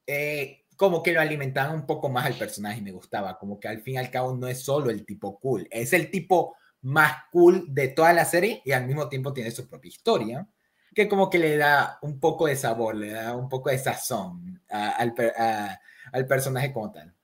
[0.07, 3.81] eh, como que lo alimentaban un poco más al personaje me gustaba, como que al
[3.81, 7.65] fin y al cabo no es solo el tipo cool, es el tipo más cool
[7.69, 10.49] de toda la serie y al mismo tiempo tiene su propia historia,
[10.95, 14.63] que como que le da un poco de sabor, le da un poco de sazón
[14.69, 15.15] al,
[16.13, 17.17] al personaje como tal.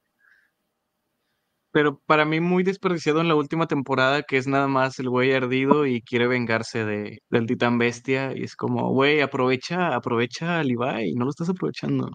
[1.72, 5.32] Pero para mí muy desperdiciado en la última temporada, que es nada más el güey
[5.32, 8.36] ardido y quiere vengarse de, del titán bestia.
[8.36, 12.10] Y es como, güey, aprovecha, aprovecha a Levi, no lo estás aprovechando.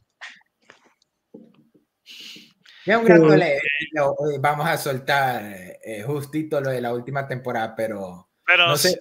[2.88, 3.60] Ya un rato le,
[4.40, 5.44] vamos a soltar
[5.84, 8.98] eh, justito lo de la última temporada, pero, no, sé,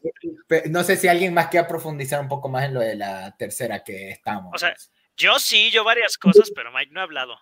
[0.68, 3.84] no sé si alguien más quiere profundizar un poco más en lo de la tercera
[3.84, 4.52] que estamos.
[4.52, 4.74] O sea,
[5.16, 7.36] yo sí, yo varias cosas, pero Mike no ha hablado.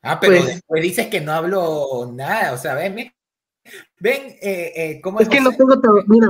[0.00, 5.00] Ah, pero pues después dices que no hablo nada, o sea, ven, ven, eh, eh,
[5.02, 5.28] ¿cómo es?
[5.28, 6.28] que no tengo tan, mira,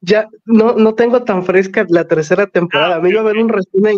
[0.00, 2.96] ya no, no tengo tan fresca la tercera temporada.
[2.96, 3.96] Ah, me iba a ver un resumen,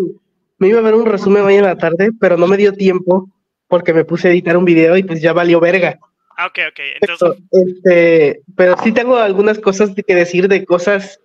[0.58, 3.30] me iba a ver un resumen hoy en la tarde, pero no me dio tiempo
[3.68, 5.98] porque me puse a editar un video y pues ya valió verga.
[6.36, 6.80] Ah, ok, ok.
[7.00, 7.44] Entonces...
[7.50, 11.20] Pero, este, pero sí tengo algunas cosas que decir de cosas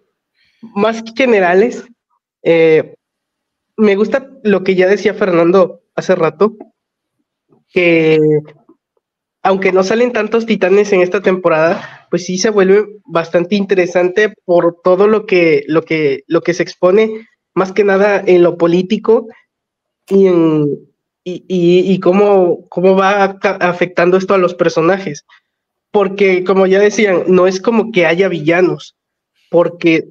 [0.61, 1.85] más generales.
[2.43, 2.95] Eh,
[3.77, 6.55] me gusta lo que ya decía Fernando hace rato,
[7.69, 8.19] que
[9.43, 14.81] aunque no salen tantos titanes en esta temporada, pues sí se vuelve bastante interesante por
[14.83, 19.27] todo lo que, lo que, lo que se expone, más que nada en lo político
[20.07, 20.90] y en,
[21.23, 25.25] y, y, cómo, cómo va afectando esto a los personajes.
[25.91, 28.95] Porque, como ya decían, no es como que haya villanos,
[29.49, 30.07] porque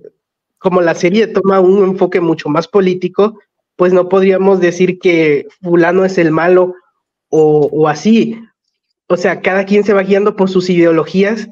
[0.58, 3.38] como la serie toma un enfoque mucho más político,
[3.76, 6.74] pues no podríamos decir que fulano es el malo
[7.30, 8.38] o, o así.
[9.08, 11.48] O sea, cada quien se va guiando por sus ideologías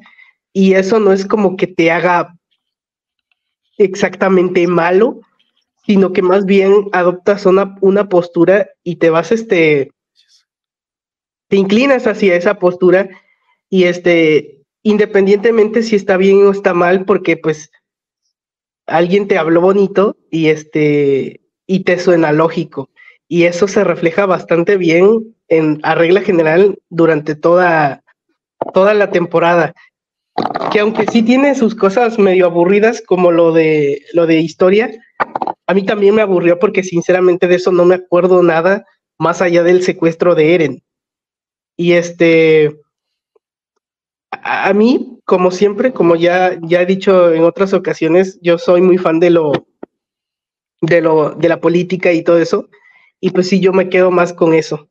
[0.53, 2.35] y eso no es como que te haga
[3.77, 5.21] exactamente malo,
[5.89, 9.89] sino que más bien adoptas una, una postura y te vas, este,
[11.47, 13.09] te inclinas hacia esa postura
[13.71, 17.71] y este, independientemente si está bien o está mal, porque pues
[18.85, 22.91] alguien te habló bonito y este, y te suena lógico.
[23.27, 28.03] Y eso se refleja bastante bien en, a regla general durante toda,
[28.75, 29.73] toda la temporada.
[30.71, 34.91] Que aunque sí tiene sus cosas medio aburridas, como lo de, lo de historia,
[35.69, 38.87] a mí también me aburrió porque sinceramente de eso no me acuerdo nada
[39.19, 40.83] más allá del secuestro de Eren.
[41.77, 42.75] Y este,
[44.31, 48.97] a, mí, como siempre, como ya, ya he dicho en otras ocasiones, yo soy muy
[48.97, 49.51] fan de lo,
[50.81, 52.67] de lo, de la política y todo eso.
[53.21, 54.88] Y pues sí, yo me quedo más con eso.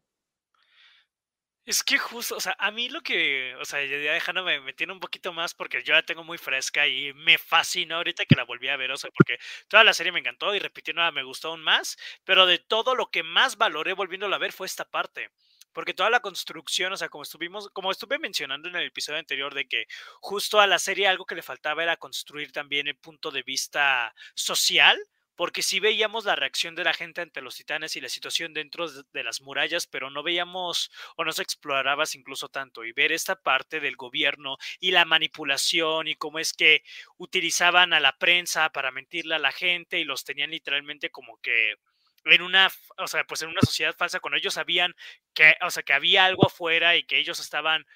[1.69, 4.95] Es que justo, o sea, a mí lo que, o sea, ya dejándome, me tiene
[4.95, 8.45] un poquito más porque yo la tengo muy fresca y me fascinó ahorita que la
[8.45, 11.49] volví a ver, o sea, porque toda la serie me encantó y repitiendo me gustó
[11.49, 15.31] aún más, pero de todo lo que más valoré volviéndola a ver fue esta parte.
[15.75, 19.55] Porque toda la construcción, o sea, como estuvimos, como estuve mencionando en el episodio anterior,
[19.55, 19.87] de que
[20.21, 24.15] justo a la serie algo que le faltaba era construir también el punto de vista
[24.35, 24.99] social,
[25.39, 28.89] porque sí veíamos la reacción de la gente ante los titanes y la situación dentro
[28.91, 32.85] de las murallas, pero no veíamos o no se explorabas incluso tanto.
[32.85, 36.83] Y ver esta parte del gobierno y la manipulación y cómo es que
[37.19, 41.77] utilizaban a la prensa para mentirle a la gente y los tenían literalmente como que
[42.25, 44.93] en una, o sea, pues en una sociedad falsa cuando ellos sabían
[45.35, 47.87] que, o sea, que había algo afuera y que ellos estaban,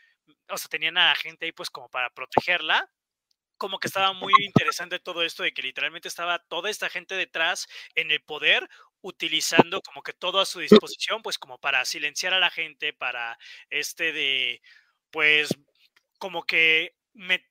[0.48, 2.88] o sea, tenían a la gente ahí pues como para protegerla,
[3.62, 7.68] como que estaba muy interesante todo esto de que literalmente estaba toda esta gente detrás
[7.94, 8.68] en el poder
[9.02, 10.58] utilizando como que todo a su
[10.98, 13.38] disposición, pues como para silenciar a la gente, para
[13.70, 14.60] este de,
[15.12, 15.56] pues
[16.18, 16.96] como que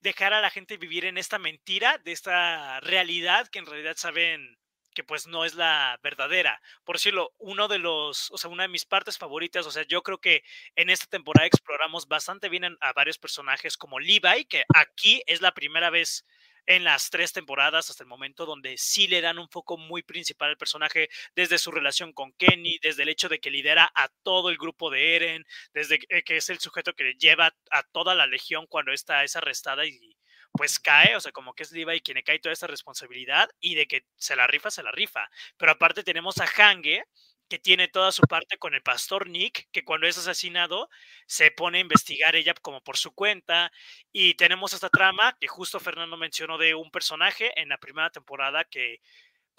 [0.02, 4.60] dejar a la gente vivir en esta mentira, de esta realidad que en realidad saben
[4.94, 6.62] que pues no es la verdadera.
[6.84, 10.04] Por decirlo, uno de los, o sea, una de mis partes favoritas, o sea, yo
[10.04, 10.44] creo que
[10.76, 15.54] en esta temporada exploramos bastante bien a varios personajes como Levi, que aquí es la
[15.54, 16.26] primera vez
[16.68, 20.50] en las tres temporadas hasta el momento donde sí le dan un foco muy principal
[20.50, 24.50] al personaje, desde su relación con Kenny, desde el hecho de que lidera a todo
[24.50, 28.68] el grupo de Eren, desde que es el sujeto que lleva a toda la legión
[28.68, 30.16] cuando esta es arrestada y
[30.54, 33.76] pues cae, o sea, como que es Levi quien le cae toda esta responsabilidad y
[33.76, 35.30] de que se la rifa, se la rifa.
[35.58, 37.04] Pero aparte tenemos a Hange,
[37.50, 40.90] que tiene toda su parte con el pastor Nick, que cuando es asesinado
[41.28, 43.72] se pone a investigar ella como por su cuenta.
[44.14, 48.64] Y tenemos esta trama que justo Fernando mencionó de un personaje en la primera temporada
[48.64, 49.02] que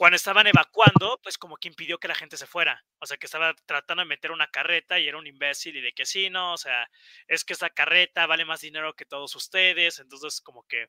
[0.03, 2.85] cuando estaban evacuando, pues como que impidió que la gente se fuera.
[2.99, 5.93] O sea, que estaba tratando de meter una carreta y era un imbécil y de
[5.93, 6.91] que sí, no, o sea,
[7.29, 10.01] es que esta carreta vale más dinero que todos ustedes.
[10.01, 10.89] Entonces, como que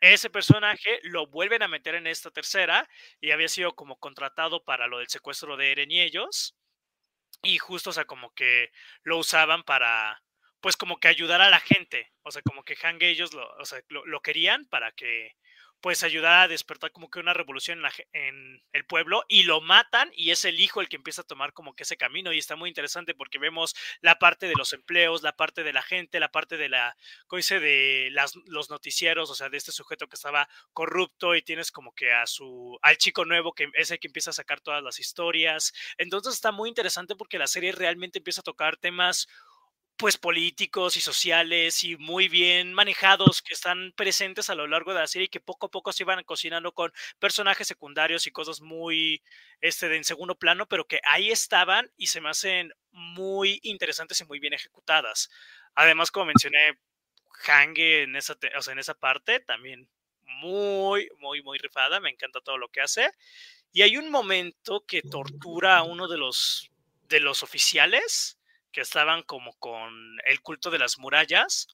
[0.00, 2.88] ese personaje lo vuelven a meter en esta tercera
[3.20, 6.54] y había sido como contratado para lo del secuestro de Eren y ellos.
[7.42, 8.70] Y justo, o sea, como que
[9.02, 10.22] lo usaban para,
[10.60, 12.12] pues como que ayudar a la gente.
[12.22, 15.32] O sea, como que Hang ellos lo, o sea, lo querían para que
[15.82, 20.30] pues ayudar a despertar como que una revolución en, el pueblo y lo matan y
[20.30, 22.68] es el hijo el que empieza a tomar como que ese camino y está muy
[22.68, 26.56] interesante porque vemos la parte de los empleos, la parte de la gente, la parte
[26.56, 27.58] de la, ¿cómo dice?
[27.58, 31.92] De las, los noticieros, o sea, de este sujeto que estaba corrupto y tienes como
[31.92, 35.00] que a su, al chico nuevo que es el que empieza a sacar todas las
[35.00, 35.72] historias.
[35.98, 39.26] Entonces está muy interesante porque la serie realmente empieza a tocar temas
[39.96, 45.00] pues políticos y sociales y muy bien manejados que están presentes a lo largo de
[45.00, 48.60] la serie y que poco a poco se iban cocinando con personajes secundarios y cosas
[48.60, 49.22] muy
[49.60, 54.20] este de en segundo plano, pero que ahí estaban y se me hacen muy interesantes
[54.20, 55.30] y muy bien ejecutadas.
[55.74, 56.78] Además, como mencioné,
[57.46, 59.88] Hange en esa, o sea, en esa parte también
[60.24, 62.00] muy, muy, muy rifada.
[62.00, 63.10] Me encanta todo lo que hace.
[63.72, 66.70] Y hay un momento que tortura a uno de los,
[67.08, 68.38] de los oficiales
[68.72, 71.68] que estaban como con el culto de las murallas.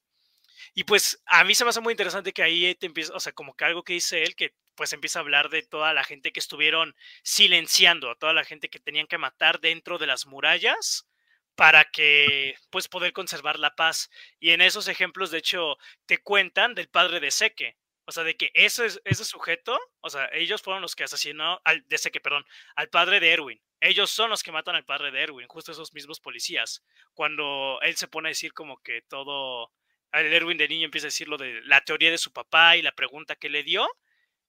[0.75, 3.33] Y pues a mí se me hace muy interesante que ahí te empieza, o sea,
[3.33, 6.33] como que algo que dice él, que pues empieza a hablar de toda la gente
[6.33, 11.09] que estuvieron silenciando, a toda la gente que tenían que matar dentro de las murallas
[11.57, 14.11] para que pues poder conservar la paz.
[14.39, 15.77] Y en esos ejemplos, de hecho,
[16.07, 20.29] te cuentan del padre de Seque, o sea, de que ese, ese sujeto, o sea,
[20.33, 22.47] ellos fueron los que asesinó al, Seque, perdón,
[22.77, 23.61] al padre de Erwin.
[23.81, 26.85] Ellos son los que matan al padre de Erwin, justo esos mismos policías.
[27.15, 29.73] Cuando él se pone a decir como que todo,
[30.13, 32.83] el Erwin de niño empieza a decir lo de la teoría de su papá y
[32.83, 33.89] la pregunta que le dio,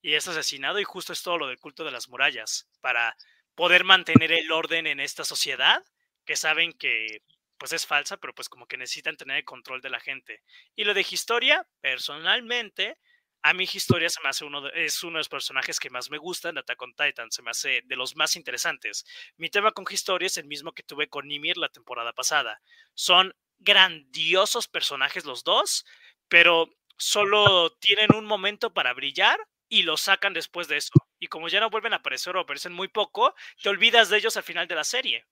[0.01, 3.15] y es asesinado, y justo es todo lo del culto de las murallas, para
[3.53, 5.83] poder mantener el orden en esta sociedad,
[6.25, 7.21] que saben que
[7.57, 10.41] pues es falsa, pero pues como que necesitan tener el control de la gente.
[10.75, 12.97] Y lo de historia, personalmente,
[13.41, 16.09] a mí Historia se me hace uno de, es uno de los personajes que más
[16.09, 19.05] me gustan Attack on Titan, se me hace de los más interesantes.
[19.37, 22.61] Mi tema con Historia es el mismo que tuve con Nimir la temporada pasada.
[22.93, 25.85] Son grandiosos personajes los dos,
[26.27, 30.93] pero solo tienen un momento para brillar y lo sacan después de eso.
[31.19, 34.35] Y como ya no vuelven a aparecer o aparecen muy poco, te olvidas de ellos
[34.37, 35.25] al final de la serie.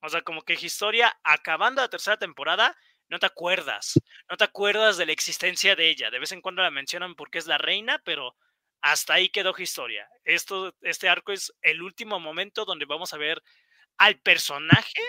[0.00, 2.76] O sea, como que Historia, acabando la tercera temporada,
[3.12, 4.00] no te acuerdas.
[4.30, 6.10] No te acuerdas de la existencia de ella.
[6.10, 8.34] De vez en cuando la mencionan porque es la reina, pero
[8.80, 10.08] hasta ahí quedó Historia.
[10.24, 13.42] Esto, este arco es el último momento donde vamos a ver
[13.98, 15.02] al personaje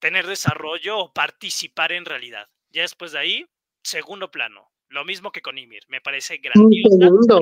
[0.00, 2.48] tener desarrollo o participar en realidad.
[2.70, 3.46] Ya después de ahí,
[3.84, 4.72] segundo plano.
[4.88, 5.84] Lo mismo que con Ymir.
[5.86, 6.98] Me parece grandioso.
[6.98, 7.40] Segundo.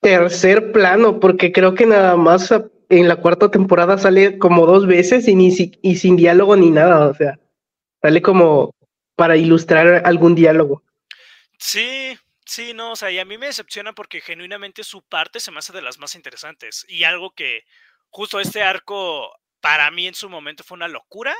[0.00, 2.50] Tercer plano, porque creo que nada más
[2.88, 7.06] en la cuarta temporada sale como dos veces y, ni y sin diálogo ni nada.
[7.06, 7.38] O sea,
[8.00, 8.74] sale como
[9.20, 10.82] para ilustrar algún diálogo.
[11.58, 12.16] Sí,
[12.46, 15.58] sí, no, o sea, y a mí me decepciona porque genuinamente su parte se me
[15.58, 16.86] hace de las más interesantes.
[16.88, 17.64] Y algo que
[18.08, 21.36] justo este arco para mí en su momento fue una locura,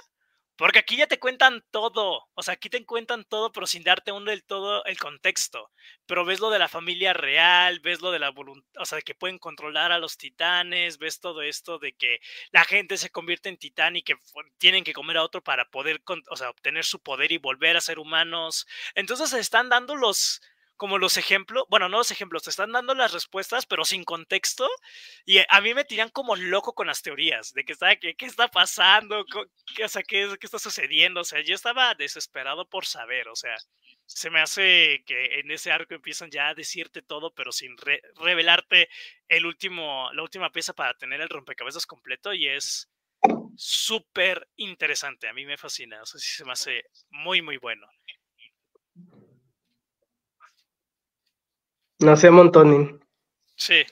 [0.61, 4.11] porque aquí ya te cuentan todo, o sea, aquí te cuentan todo, pero sin darte
[4.11, 5.71] aún del todo el contexto.
[6.05, 9.03] Pero ves lo de la familia real, ves lo de la voluntad, o sea, de
[9.03, 12.21] que pueden controlar a los titanes, ves todo esto de que
[12.53, 14.17] la gente se convierte en titán y que
[14.59, 16.03] tienen que comer a otro para poder,
[16.51, 18.67] obtener su poder y volver a ser humanos.
[18.95, 20.43] Entonces están dando los,
[20.81, 24.67] como los ejemplos, bueno, no los ejemplos, te están dando las respuestas, pero sin contexto.
[25.27, 28.49] Y a mí me tiran como loco con las teorías de que está, qué está
[28.49, 29.27] pasando,
[29.77, 31.21] qué, o sea, qué, qué, está sucediendo.
[31.21, 33.55] O sea, yo estaba desesperado por saber, o sea,
[34.07, 37.77] se me hace que en ese arco empiezan ya a decirte todo, pero sin
[38.17, 38.89] revelarte
[39.29, 42.89] el último, la última pieza para tener el rompecabezas completo y es
[43.55, 45.29] súper interesante.
[45.29, 47.87] A mí me fascina, o sea, sí se me hace muy, muy bueno.
[52.01, 52.99] No sé, Montoning.
[53.57, 53.85] Sí.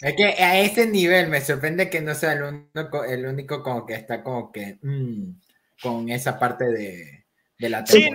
[0.00, 3.84] Es que a ese nivel me sorprende que no sea el único, el único como
[3.84, 5.34] que está como que mm,
[5.82, 7.24] con esa parte de,
[7.68, 8.08] la sí,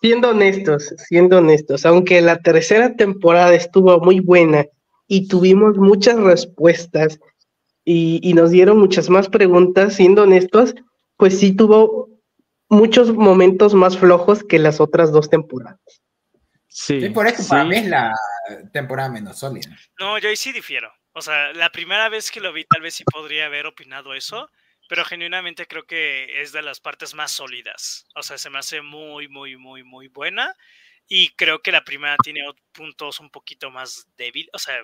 [0.00, 4.64] Siendo honestos, siendo honestos, aunque la tercera temporada estuvo muy buena
[5.08, 7.18] y tuvimos muchas respuestas
[7.84, 10.74] y, y nos dieron muchas más preguntas, siendo honestos,
[11.16, 12.08] pues sí tuvo
[12.68, 15.80] muchos momentos más flojos que las otras dos temporadas.
[16.68, 18.14] Sí, por eso para mí es la
[18.72, 19.76] temporada menos sólida.
[19.98, 20.92] No, yo ahí sí difiero.
[21.12, 24.50] O sea, la primera vez que lo vi, tal vez sí podría haber opinado eso,
[24.88, 28.06] pero genuinamente creo que es de las partes más sólidas.
[28.14, 30.54] O sea, se me hace muy, muy, muy, muy buena.
[31.06, 32.42] Y creo que la primera tiene
[32.72, 34.48] puntos un poquito más débil.
[34.52, 34.82] O sea,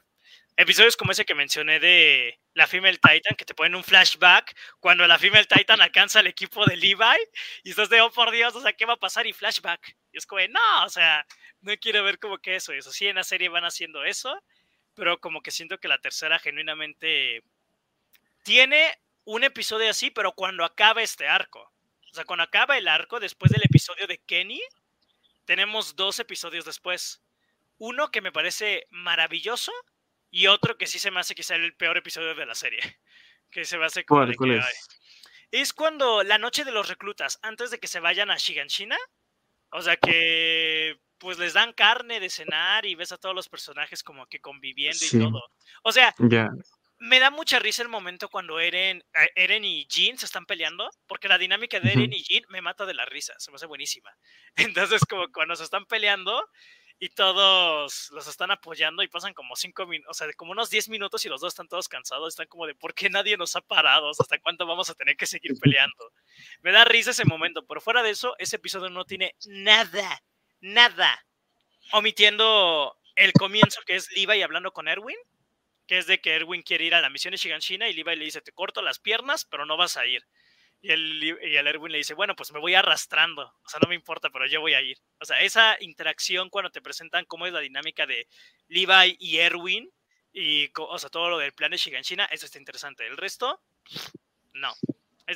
[0.56, 5.06] episodios como ese que mencioné de la Female Titan, que te ponen un flashback cuando
[5.06, 7.18] la Female Titan alcanza al equipo de Levi
[7.64, 9.26] y estás de, oh por Dios, o sea, ¿qué va a pasar?
[9.26, 9.96] Y flashback.
[10.12, 11.26] Y es como, no, o sea,
[11.60, 12.92] no quiero ver como que eso, eso.
[12.92, 14.40] Sí, en la serie van haciendo eso,
[14.94, 17.42] pero como que siento que la tercera genuinamente
[18.44, 18.94] tiene
[19.24, 21.72] un episodio así, pero cuando acaba este arco.
[22.10, 24.62] O sea, cuando acaba el arco, después del episodio de Kenny,
[25.46, 27.22] tenemos dos episodios después.
[27.78, 29.72] Uno que me parece maravilloso
[30.34, 32.80] y otro que sí se me hace quizá el peor episodio de la serie.
[33.50, 34.24] Que se me hace como...
[34.24, 34.88] es?
[35.52, 38.98] es cuando la noche de los reclutas, antes de que se vayan a Shiganshina,
[39.70, 44.02] o sea que pues les dan carne de cenar y ves a todos los personajes
[44.02, 45.40] como que conviviendo y todo.
[45.84, 46.12] O sea,
[46.98, 50.90] me da mucha risa el momento cuando Eren, eh, Eren y Jean se están peleando,
[51.06, 53.66] porque la dinámica de Eren y Jean me mata de la risa, se me hace
[53.66, 54.10] buenísima.
[54.56, 56.44] Entonces, como cuando se están peleando
[56.98, 60.88] y todos los están apoyando y pasan como cinco minutos, o sea, como unos diez
[60.88, 63.60] minutos y los dos están todos cansados, están como de ¿por qué nadie nos ha
[63.60, 64.10] parado?
[64.10, 66.12] ¿Hasta cuánto vamos a tener que seguir peleando?
[66.62, 70.20] Me da risa ese momento, pero fuera de eso, ese episodio no tiene nada
[70.64, 71.26] nada,
[71.92, 75.16] omitiendo el comienzo que es Levi hablando con Erwin,
[75.86, 78.24] que es de que Erwin quiere ir a la misión de Shiganshina y Levi le
[78.24, 80.26] dice, te corto las piernas, pero no vas a ir.
[80.84, 83.88] Y el, y el Erwin le dice, bueno, pues me voy arrastrando, o sea, no
[83.88, 84.98] me importa, pero yo voy a ir.
[85.18, 88.28] O sea, esa interacción cuando te presentan cómo es la dinámica de
[88.68, 89.90] Levi y Erwin,
[90.30, 93.06] y, o sea, todo lo del plan de Shiganshina, eso está interesante.
[93.06, 93.62] El resto,
[94.52, 94.74] no.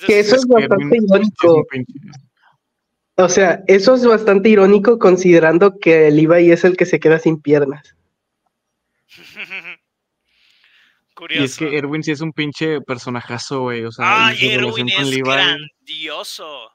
[0.07, 1.67] que eso es bastante irónico.
[3.15, 7.41] O sea, eso es bastante irónico considerando que Levi es el que se queda sin
[7.41, 7.97] piernas.
[11.19, 11.43] Curioso.
[11.43, 13.85] Y es que Erwin sí es un pinche personajazo, güey.
[13.85, 16.71] O sea, ¡Ay, Erwin es grandioso!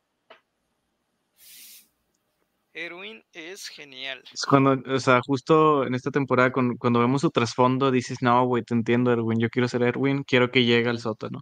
[2.74, 4.22] Erwin es genial.
[4.34, 8.64] Es cuando, o sea, justo en esta temporada, cuando, vemos su trasfondo, dices, no, güey,
[8.64, 11.40] te entiendo, Erwin, yo quiero ser Erwin, quiero que llegue al sótano.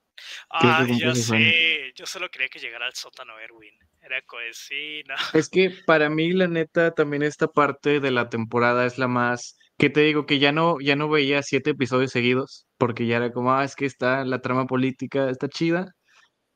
[0.52, 3.74] Ah, yo sé, yo solo quería que llegara al sótano Erwin.
[4.00, 5.16] Era coesino.
[5.34, 9.58] Es que para mí, la neta, también esta parte de la temporada es la más
[9.82, 13.32] que te digo que ya no, ya no veía siete episodios seguidos, porque ya era
[13.32, 15.96] como, ah, es que está la trama política, está chida,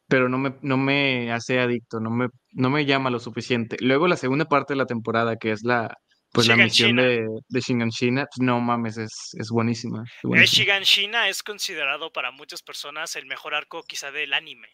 [0.07, 3.77] pero no me, no me hace adicto, no me, no me llama lo suficiente.
[3.79, 5.97] Luego la segunda parte de la temporada, que es la,
[6.31, 10.03] pues la misión de, de Shiganshina, pues no mames, es, es buenísima.
[10.05, 10.63] Es eh, buenísima.
[10.63, 14.69] Shiganshina es considerado para muchas personas el mejor arco quizá del anime.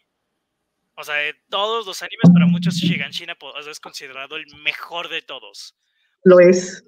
[0.98, 3.38] O sea, de todos los animes, para muchos Shiganshina
[3.70, 5.74] es considerado el mejor de todos.
[6.26, 6.84] Lo es.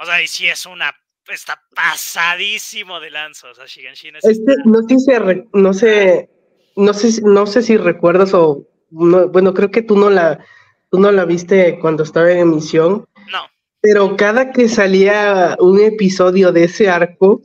[0.00, 0.94] O sea, y si es una.
[1.28, 3.50] Está pasadísimo de lanza.
[3.50, 4.24] O sea, Shiganshina es.
[4.24, 6.30] Este, no, sé, no sé.
[6.76, 8.66] No sé, no sé si recuerdas o.
[8.90, 10.42] bueno, creo que tú no la.
[10.90, 13.06] Tú no la viste cuando estaba en emisión.
[13.30, 13.38] No.
[13.80, 17.42] Pero cada que salía un episodio de ese arco,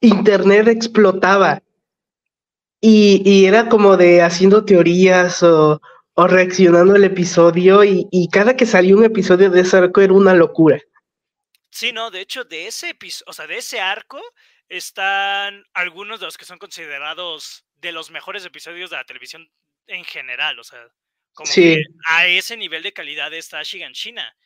[0.00, 1.60] internet explotaba.
[2.80, 5.80] Y, era como de haciendo teorías o,
[6.16, 10.34] reaccionando al episodio y, y, cada que salía un episodio de ese arco era una
[10.34, 10.80] locura.
[11.74, 14.22] Sí, no, de hecho, de ese episodio, o sea, de ese arco
[14.68, 19.50] están algunos de los que son considerados de los mejores episodios de la televisión
[19.88, 20.86] en general, o sea,
[21.32, 24.36] como que a ese nivel de calidad está Shiganshina.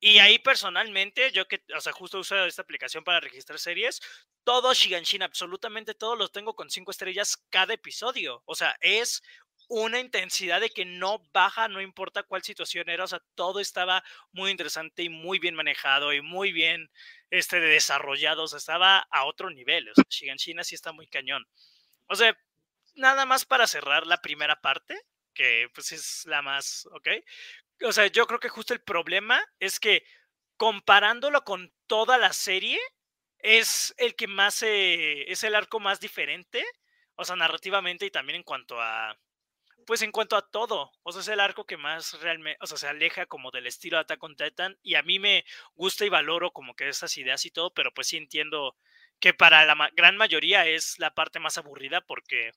[0.00, 4.00] Y ahí personalmente, yo que, o sea, justo uso esta aplicación para registrar series,
[4.42, 8.42] todo Shiganshin, absolutamente todo lo tengo con cinco estrellas cada episodio.
[8.46, 9.22] O sea, es
[9.70, 14.02] una intensidad de que no baja, no importa cuál situación era, o sea, todo estaba
[14.32, 16.90] muy interesante y muy bien manejado y muy bien
[17.30, 21.46] este, desarrollado, o sea, estaba a otro nivel, o sea, Shiganshina sí está muy cañón.
[22.08, 22.36] O sea,
[22.96, 25.00] nada más para cerrar la primera parte,
[25.34, 27.08] que pues es la más, ¿ok?
[27.84, 30.04] o sea, yo creo que justo el problema es que
[30.56, 32.78] comparándolo con toda la serie,
[33.38, 36.64] es el que más, es el arco más diferente,
[37.14, 39.16] o sea, narrativamente y también en cuanto a,
[39.86, 42.78] pues en cuanto a todo, o sea, es el arco que más realmente, o sea,
[42.78, 46.08] se aleja como del estilo de Attack on Titan y a mí me gusta y
[46.08, 48.76] valoro como que esas ideas y todo, pero pues sí entiendo
[49.20, 52.52] que para la gran mayoría es la parte más aburrida porque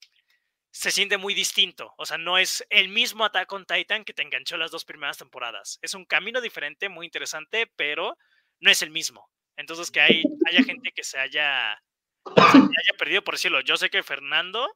[0.74, 1.94] se siente muy distinto.
[1.98, 5.18] O sea, no es el mismo Attack on Titan que te enganchó las dos primeras
[5.18, 5.78] temporadas.
[5.82, 8.18] Es un camino diferente, muy interesante, pero
[8.58, 9.30] no es el mismo.
[9.56, 11.80] Entonces, que hay, haya gente que se haya,
[12.98, 13.60] perdido, por decirlo.
[13.60, 14.66] Yo sé que Fernando,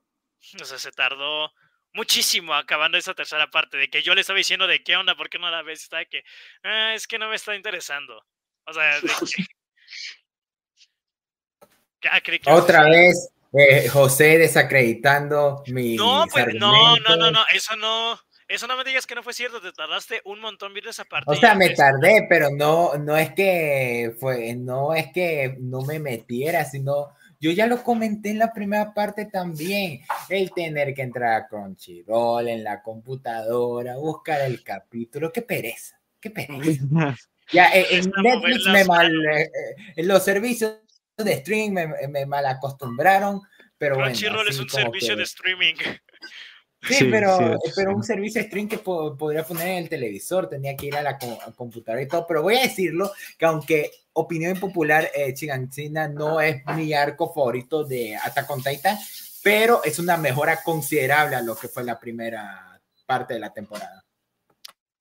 [0.60, 1.52] o sea, se tardó
[1.98, 5.28] muchísimo acabando esa tercera parte, de que yo le estaba diciendo de qué onda, por
[5.28, 6.22] qué no la ves, está que,
[6.62, 8.24] ah, es que no me está interesando.
[8.66, 9.10] O sea, de
[12.10, 12.22] ah,
[12.54, 15.96] Otra vez, eh, José desacreditando mi.
[15.96, 18.18] No, pues, no, no, no, no, eso no.
[18.46, 21.30] Eso no me digas que no fue cierto, te tardaste un montón viendo esa parte.
[21.30, 25.98] O sea, me tardé, pero no, no es que fue, no es que no me
[25.98, 27.08] metiera, sino
[27.40, 32.48] yo ya lo comenté en la primera parte también, el tener que entrar a Crunchyroll
[32.48, 36.84] en la computadora, buscar el capítulo, qué pereza, qué pereza.
[37.52, 39.50] ya eh, en Netflix me mal, eh,
[39.98, 40.78] los servicios
[41.16, 43.40] de streaming me, me mal acostumbraron,
[43.76, 45.74] pero Crunchyroll es un servicio de streaming.
[46.82, 50.86] Sí, pero, pero un servicio de streaming que podría poner en el televisor, tenía que
[50.86, 51.18] ir a la
[51.56, 56.62] computadora y todo, pero voy a decirlo que aunque opinión popular, eh, Chiganchina no es
[56.76, 58.96] mi arco favorito de Attack on Titan,
[59.42, 64.04] pero es una mejora considerable a lo que fue la primera parte de la temporada.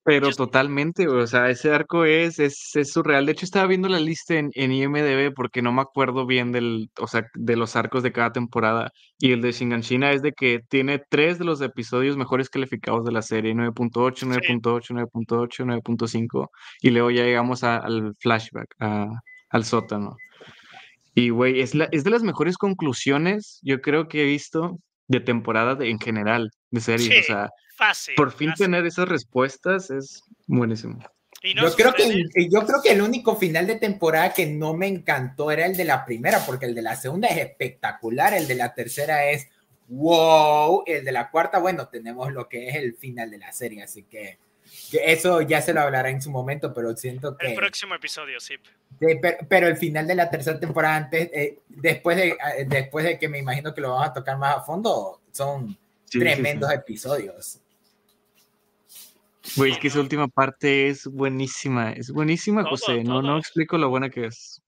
[0.08, 3.26] Pero totalmente, o sea, ese arco es, es, es, surreal.
[3.26, 6.90] De hecho, estaba viendo la lista en, en, IMDB porque no me acuerdo bien del,
[6.98, 8.94] o sea, de los arcos de cada temporada.
[9.20, 13.12] Y el de Shinganshina es de que tiene tres de los episodios mejores calificados de
[13.12, 14.26] la serie, 9.8,
[14.62, 16.50] 9.8, 9.8, 9.5.
[16.82, 19.10] Y luego ya llegamos al flashback, a,
[19.50, 20.16] al sótano.
[21.16, 24.80] Y, güey, es, es de las mejores conclusiones, yo creo que he visto
[25.10, 27.20] de temporada en general, de serie.
[27.20, 27.50] O sea,
[28.16, 31.00] por fin tener esas respuestas es buenísimo.
[31.44, 35.52] yo, creo que, yo creo que el único final de temporada que no me encantó
[35.52, 38.74] era el de la primera, porque el de la segunda es espectacular, el de la
[38.74, 39.48] tercera es
[39.88, 43.84] wow, el de la cuarta, bueno, tenemos lo que es el final de la serie,
[43.84, 44.40] así que,
[44.92, 47.48] eso ya se lo hablará en su momento, pero siento que...
[47.48, 48.56] El próximo episodio, sí.
[49.48, 53.30] pero, el final de la tercera temporada, antes, eh, después, de, eh, después de que
[53.30, 55.78] me imagino que lo vamos a tocar más a fondo, son
[56.10, 57.62] tremendos episodios.
[59.56, 63.04] Güey, es que esa última parte es buenísima, es buenísima, José.
[63.04, 64.62] No, no explico lo buena que es.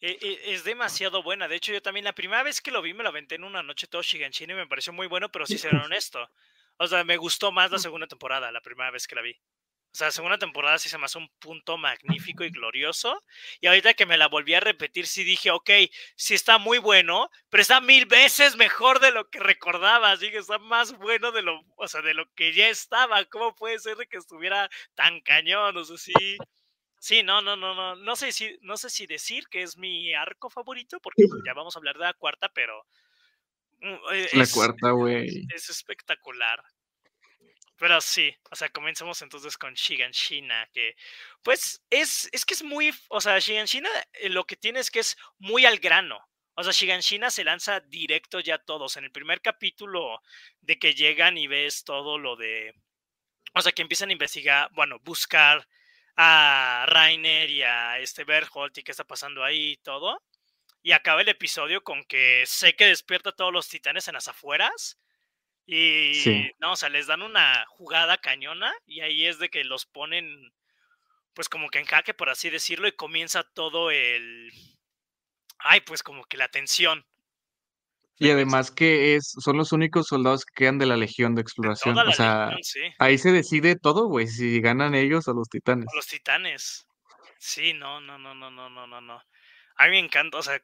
[0.00, 1.48] E, e, es demasiado buena.
[1.48, 3.62] De hecho, yo también la primera vez que lo vi me lo aventé en una
[3.62, 6.28] noche todo Shiganshina y me pareció muy bueno, pero sí ser honesto.
[6.76, 9.36] O sea, me gustó más la segunda temporada, la primera vez que la vi.
[9.94, 13.22] O sea, la segunda temporada sí se me hace un punto magnífico y glorioso.
[13.60, 15.70] Y ahorita que me la volví a repetir, sí dije, ok,
[16.16, 20.10] sí está muy bueno, pero está mil veces mejor de lo que recordaba.
[20.10, 23.24] Así que está más bueno de lo, o sea, de lo que ya estaba.
[23.26, 25.76] ¿Cómo puede ser de que estuviera tan cañón?
[25.76, 26.38] O sea, sí,
[26.98, 27.94] Sí, no, no, no, no.
[27.94, 31.76] No sé si, no sé si decir que es mi arco favorito, porque ya vamos
[31.76, 32.84] a hablar de la cuarta, pero.
[33.80, 35.46] Mm, e, es, la cuarta, güey.
[35.54, 36.64] Es espectacular.
[37.76, 40.94] Pero sí, o sea, comencemos entonces con Shiganshina, que
[41.42, 45.00] pues es, es que es muy, o sea, Shiganshina eh, lo que tiene es que
[45.00, 46.20] es muy al grano.
[46.54, 48.96] O sea, Shiganshina se lanza directo ya a todos.
[48.96, 50.20] En el primer capítulo
[50.60, 52.74] de que llegan y ves todo lo de,
[53.54, 55.66] o sea, que empiezan a investigar, bueno, buscar
[56.16, 60.22] a Rainer y a este Berholt y qué está pasando ahí y todo.
[60.82, 64.28] Y acaba el episodio con que sé que despierta a todos los titanes en las
[64.28, 64.98] afueras
[65.66, 69.86] y no, o sea, les dan una jugada cañona y ahí es de que los
[69.86, 70.52] ponen
[71.34, 74.50] pues como que en jaque, por así decirlo, y comienza todo el...
[75.58, 77.04] Ay, pues como que la tensión.
[78.16, 81.98] Y además que es, son los únicos soldados que quedan de la Legión de Exploración.
[81.98, 82.56] o sea,
[82.98, 85.86] ahí se decide todo, güey, si ganan ellos o los titanes.
[85.94, 86.86] los titanes.
[87.38, 89.20] Sí, no, no, no, no, no, no, no, no.
[89.76, 90.60] A mí me encanta, o sea,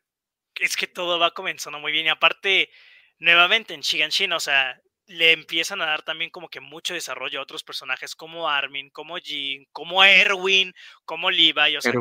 [0.55, 2.07] es que todo va comenzando muy bien.
[2.07, 2.71] Y aparte,
[3.19, 4.81] nuevamente en Shiganshin, o sea,
[5.11, 9.19] le empiezan a dar también como que mucho desarrollo a otros personajes como Armin, como
[9.19, 10.73] Jean, como Erwin,
[11.05, 11.93] como Levi, o sea,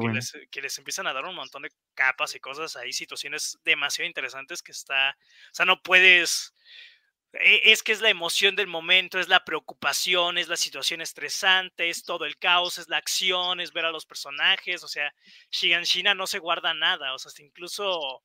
[0.52, 4.62] que les, empiezan a dar un montón de capas y cosas ahí, situaciones demasiado interesantes
[4.62, 5.18] que está,
[5.52, 6.54] o sea, no puedes,
[7.34, 11.90] e, es que es la emoción del momento, es la preocupación, es la situación estresante,
[11.90, 15.12] es todo el caos, es la acción, es ver a los personajes, o sea,
[15.50, 18.22] Shiganshina no se guarda nada, o sea, incluso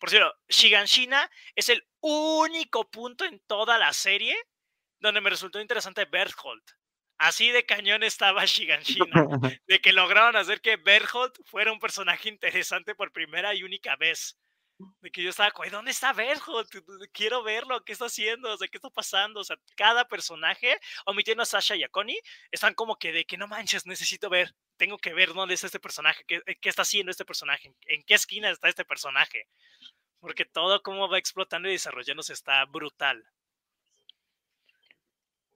[0.00, 4.34] por cierto, Shiganshina es el único punto en toda la serie
[4.98, 6.62] donde me resultó interesante Berthold.
[7.18, 9.04] Así de cañón estaba Shiganshina,
[9.68, 14.38] de que lograron hacer que Berthold fuera un personaje interesante por primera y única vez.
[15.02, 16.66] De que yo estaba, ¿dónde está Berthold?
[17.12, 18.56] Quiero verlo, ¿qué está haciendo?
[18.56, 19.40] ¿qué está pasando?
[19.40, 22.18] O sea, cada personaje, omitiendo a Sasha y a Connie,
[22.50, 25.78] están como que de que no manches, necesito ver, tengo que ver dónde está este
[25.78, 29.46] personaje, qué, qué está haciendo este personaje, en qué esquina está este personaje
[30.20, 33.24] porque todo como va explotando y desarrollándose está brutal.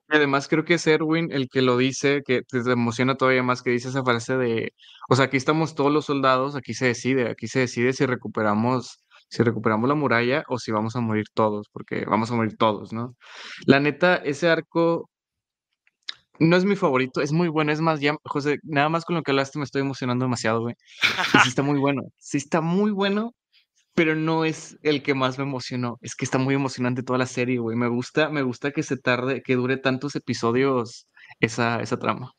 [0.08, 3.70] Además, creo que es Erwin el que lo dice, que te emociona todavía más que
[3.70, 4.72] dice esa frase de,
[5.08, 8.98] o sea, aquí estamos todos los soldados, aquí se decide, aquí se decide si recuperamos,
[9.30, 12.92] si recuperamos la muralla o si vamos a morir todos, porque vamos a morir todos,
[12.92, 13.16] ¿no?
[13.66, 15.08] La neta, ese arco
[16.38, 19.22] no es mi favorito, es muy bueno, es más, ya, José, nada más con lo
[19.22, 20.74] que hablaste me estoy emocionando demasiado, güey.
[21.42, 23.34] sí está muy bueno, sí está muy bueno,
[23.94, 25.98] pero no es el que más me emocionó.
[26.02, 27.76] Es que está muy emocionante toda la serie, güey.
[27.76, 31.06] Me gusta, me gusta que se tarde, que dure tantos episodios
[31.38, 32.32] esa, esa trama.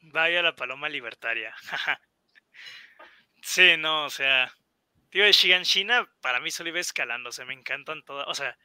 [0.00, 1.54] Vaya la paloma libertaria.
[3.42, 4.52] sí, no, o sea,
[5.08, 8.56] tío, de Shiganshina para mí solo iba escalando, o sea, me encantan todas, o sea,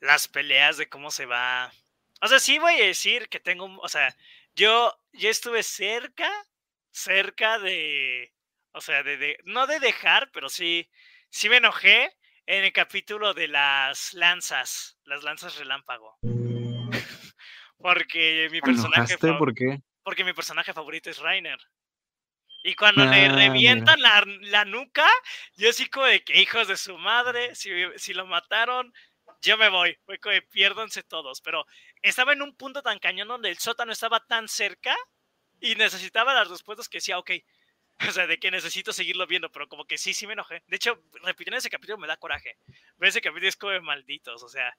[0.00, 1.72] las peleas de cómo se va.
[2.20, 4.16] O sea, sí voy a decir que tengo, o sea,
[4.54, 6.30] yo, yo estuve cerca,
[6.90, 8.32] cerca de,
[8.72, 10.88] o sea, de, no de dejar, pero sí,
[11.28, 16.18] sí me enojé en el capítulo de las lanzas, las lanzas relámpago.
[17.78, 19.80] porque mi personaje ¿Por qué?
[20.02, 21.58] Porque mi personaje favorito es Rainer.
[22.62, 25.06] Y cuando le ah, revientan la, nuca,
[25.54, 28.92] yo sí como de que hijos de su madre, si, si lo mataron,
[29.42, 29.96] yo me voy.
[30.50, 31.40] Piérdanse todos.
[31.40, 31.64] Pero
[32.02, 34.94] estaba en un punto tan cañón donde el sótano estaba tan cerca
[35.60, 37.30] y necesitaba las respuestas que decía, ok,
[38.08, 40.62] O sea, de que necesito seguirlo viendo, pero como que sí, sí me enojé.
[40.68, 42.58] De hecho, repitiendo ese capítulo me da coraje.
[42.98, 44.76] Pero ese capítulo es como de malditos, o sea.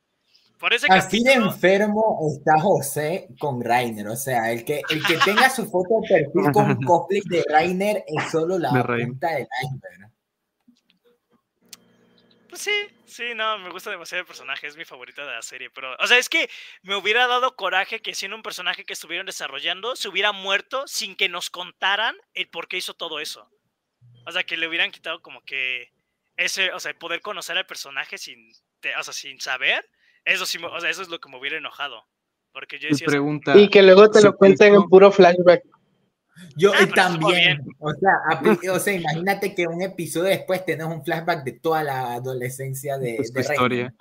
[0.60, 4.08] Por ese Así de enfermo está José con Rainer.
[4.08, 8.03] O sea, el que, el que tenga su foto de perfil con cosplay de Rainer
[8.08, 10.12] es solo la punta del iceberg.
[12.58, 15.70] Pues sí, Sí, no, me gusta demasiado el personaje, es mi favorito de la serie,
[15.70, 16.49] pero, o sea, es que
[16.82, 21.16] me hubiera dado coraje que siendo un personaje que estuvieron desarrollando, se hubiera muerto sin
[21.16, 23.47] que nos contaran el por qué hizo todo eso.
[24.26, 25.91] O sea, que le hubieran quitado como que
[26.36, 28.51] ese, o sea, poder conocer al personaje sin,
[28.99, 29.88] o sea, sin saber,
[30.26, 32.08] eso sí, o sea, eso es lo que me hubiera enojado.
[32.51, 33.08] Porque yo decía...
[33.55, 35.64] y que luego te lo cuenten en puro flashback.
[36.55, 41.43] Yo ah, también, o sea, o sea, imagínate que un episodio después tenés un flashback
[41.43, 43.93] de toda la adolescencia de, de historia.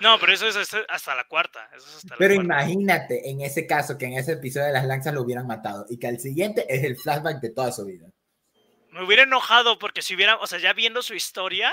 [0.00, 0.56] No, pero eso es
[0.88, 1.68] hasta la cuarta.
[2.18, 5.86] pero imagínate en ese caso que en ese episodio de las lanzas lo hubieran matado
[5.88, 8.08] y que al siguiente es el flashback de toda su vida.
[8.90, 11.72] Me hubiera enojado porque si hubiera, o sea, ya viendo su historia,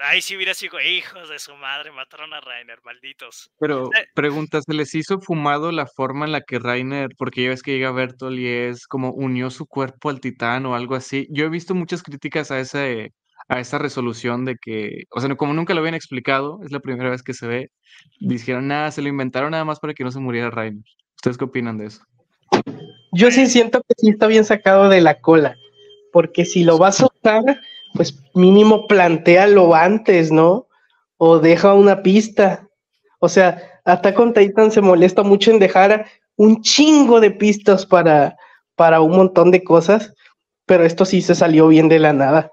[0.00, 3.50] ahí sí hubiera sido hijos de su madre, mataron a Rainer, malditos.
[3.58, 7.62] Pero pregunta, ¿se les hizo fumado la forma en la que Rainer, porque ya ves
[7.62, 11.26] que llega Bertolt y es como unió su cuerpo al titán o algo así?
[11.30, 13.12] Yo he visto muchas críticas a ese
[13.48, 17.10] a esa resolución de que, o sea, como nunca lo habían explicado, es la primera
[17.10, 17.70] vez que se ve,
[18.20, 20.84] dijeron, nada, se lo inventaron nada más para que no se muriera Rainer.
[21.16, 22.02] ¿Ustedes qué opinan de eso?
[23.12, 25.56] Yo sí siento que sí está bien sacado de la cola,
[26.12, 27.60] porque si lo vas a usar,
[27.94, 30.68] pues mínimo plantealo antes, ¿no?
[31.16, 32.68] O deja una pista.
[33.18, 38.36] O sea, Attack on Titan se molesta mucho en dejar un chingo de pistas para,
[38.74, 40.14] para un montón de cosas,
[40.66, 42.50] pero esto sí se salió bien de la nada.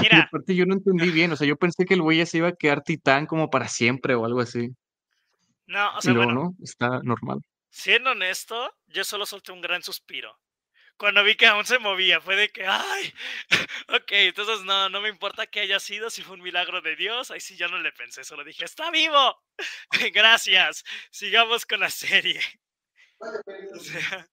[0.00, 0.22] Mira.
[0.22, 2.48] aparte yo no entendí bien, o sea, yo pensé que el güey ya se iba
[2.48, 4.70] a quedar titán como para siempre o algo así.
[5.66, 7.40] No, o sea, bueno, no, está normal.
[7.70, 10.36] Siendo honesto, yo solo solté un gran suspiro.
[10.96, 13.12] Cuando vi que aún se movía, fue de que, ay,
[13.88, 17.30] ok, entonces no, no me importa que haya sido, si fue un milagro de Dios,
[17.30, 19.42] ahí sí ya no le pensé, solo dije, está vivo,
[20.12, 22.40] gracias, sigamos con la serie.
[23.74, 24.28] O sea,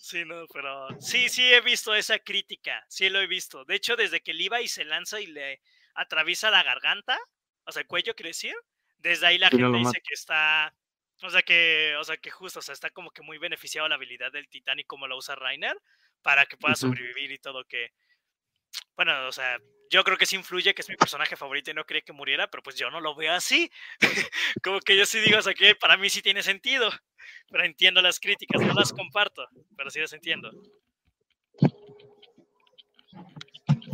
[0.00, 3.64] Sí, no, pero sí, sí he visto esa crítica, sí lo he visto.
[3.64, 5.60] De hecho, desde que Levi se lanza y le
[5.94, 7.18] atraviesa la garganta,
[7.64, 8.54] o sea, el cuello, quiere decir,
[8.98, 10.74] desde ahí la gente dice que está,
[11.22, 13.96] o sea, que, o sea, que justo, o sea, está como que muy beneficiado la
[13.96, 15.76] habilidad del titán y cómo lo usa Rainer
[16.22, 17.92] para que pueda sobrevivir y todo que,
[18.96, 19.58] bueno, o sea,
[19.90, 22.48] yo creo que sí influye, que es mi personaje favorito y no quería que muriera,
[22.48, 23.70] pero pues yo no lo veo así.
[24.62, 26.90] como que yo sí digo, o sea, que para mí sí tiene sentido
[27.50, 29.46] pero entiendo las críticas, no las comparto,
[29.76, 30.50] pero sí las entiendo.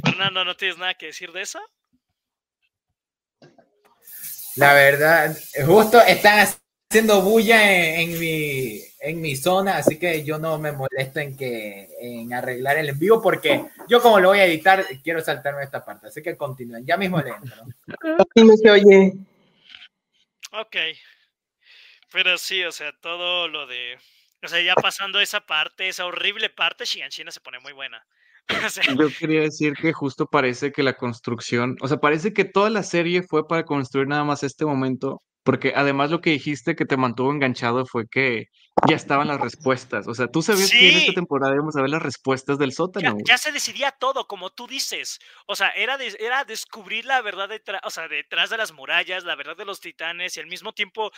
[0.05, 1.61] Fernando, ¿no tienes nada que decir de eso?
[4.57, 6.39] La verdad, justo están
[6.95, 11.89] haciendo bulla en, mi, en mi zona, así que yo no me molesto en que
[11.99, 16.07] en arreglar el envío porque yo como lo voy a editar quiero saltarme esta parte,
[16.07, 17.57] así que continúen, ya mismo le entro.
[17.67, 18.57] ¿no?
[18.57, 19.13] se oye.
[20.53, 20.77] Ok,
[22.13, 23.99] pero sí, o sea, todo lo de.
[24.45, 28.07] O sea, ya pasando esa parte, esa horrible parte, Shiganshina se pone muy buena.
[28.97, 32.85] Yo quería decir que justo parece que la construcción, o sea, parece que toda la
[32.85, 36.97] serie fue para construir nada más este momento, porque además lo que dijiste que te
[36.97, 38.49] mantuvo enganchado fue que
[38.89, 40.09] ya estaban las respuestas.
[40.09, 43.17] O sea, tú sabías que en esta temporada íbamos a ver las respuestas del sótano.
[43.25, 45.19] Ya, se decidía todo, como tú dices.
[45.47, 49.37] O sea, era, era descubrir la verdad detrás, o sea, detrás de las murallas, la
[49.37, 51.13] verdad de los titanes y al mismo tiempo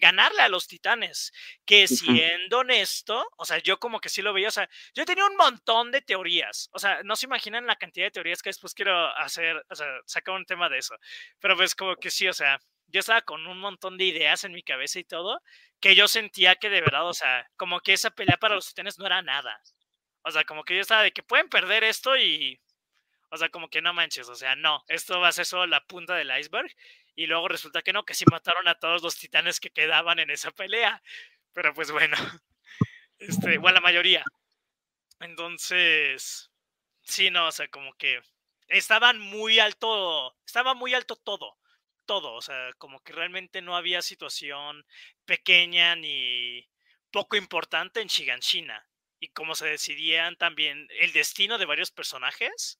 [0.00, 1.32] ganarle a los titanes.
[1.64, 4.48] Que siendo honesto, o sea, yo como que sí lo veía.
[4.48, 6.68] O sea, yo tenía un montón de teorías.
[6.72, 9.86] O sea, no se imaginan la cantidad de teorías que después quiero hacer, o sea,
[10.06, 10.96] sacar un tema de eso.
[11.40, 12.58] Pero pues como que sí, o sea,
[12.88, 15.40] yo estaba con un montón de ideas en mi cabeza y todo,
[15.80, 18.98] que yo sentía que de verdad, o sea, como que esa pelea para los titanes
[18.98, 19.60] no era nada.
[20.22, 22.60] O sea, como que yo estaba de que pueden perder esto y,
[23.30, 25.84] o sea, como que no manches, o sea, no, esto va a ser solo la
[25.84, 26.70] punta del iceberg.
[27.16, 30.30] Y luego resulta que no, que sí mataron a todos los titanes que quedaban en
[30.30, 31.02] esa pelea.
[31.52, 32.16] Pero pues bueno,
[33.18, 34.24] este, igual la mayoría.
[35.20, 36.50] Entonces,
[37.02, 38.20] sí, no, o sea, como que
[38.68, 41.58] estaban muy alto, estaba muy alto todo
[42.04, 44.84] todo, o sea, como que realmente no había situación
[45.24, 46.68] pequeña ni
[47.10, 48.86] poco importante en Shiganshina.
[49.20, 52.78] Y como se decidían también el destino de varios personajes,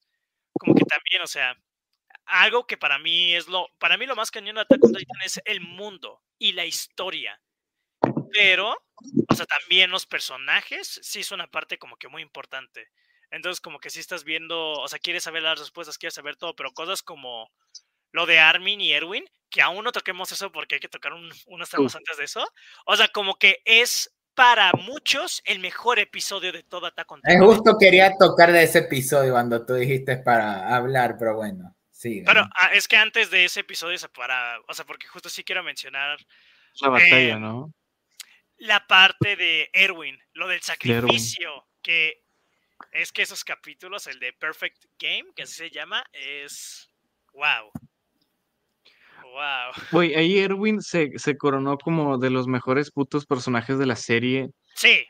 [0.59, 1.57] como que también, o sea,
[2.27, 5.23] algo que para mí es lo, para mí lo más cañón de Attack on Titan
[5.25, 7.41] es el mundo y la historia.
[8.33, 8.77] Pero,
[9.29, 12.89] o sea, también los personajes sí son una parte como que muy importante.
[13.31, 16.55] Entonces, como que si estás viendo, o sea, quieres saber las respuestas, quieres saber todo,
[16.57, 17.51] pero cosas como
[18.15, 21.69] lo de Armin y Erwin, que aún no toquemos eso porque hay que tocar unos
[21.69, 22.49] temas antes de eso.
[22.87, 27.41] O sea, como que es para muchos el mejor episodio de toda Attack on Es
[27.41, 32.23] justo quería tocar de ese episodio cuando tú dijiste para hablar, pero bueno, sí.
[32.25, 35.65] Pero ah, es que antes de ese episodio, para, o sea, porque justo sí quiero
[35.65, 36.17] mencionar.
[36.81, 37.75] La batalla, eh, ¿no?
[38.59, 42.23] La parte de Erwin, lo del sacrificio, que
[42.93, 46.89] es que esos capítulos, el de Perfect Game, que así se llama, es
[47.33, 47.73] wow.
[49.35, 49.73] Wow.
[49.91, 54.51] Güey, ahí Erwin se, coronó como de los mejores putos personajes de la serie.
[54.77, 55.05] Sí.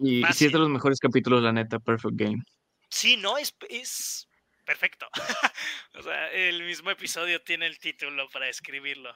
[0.00, 2.42] Y sí es de los mejores capítulos, la neta, Perfect Game.
[2.90, 4.28] Sí, no, es, es
[4.64, 5.06] perfecto.
[5.94, 9.14] o sea, el mismo episodio tiene el título para escribirlo.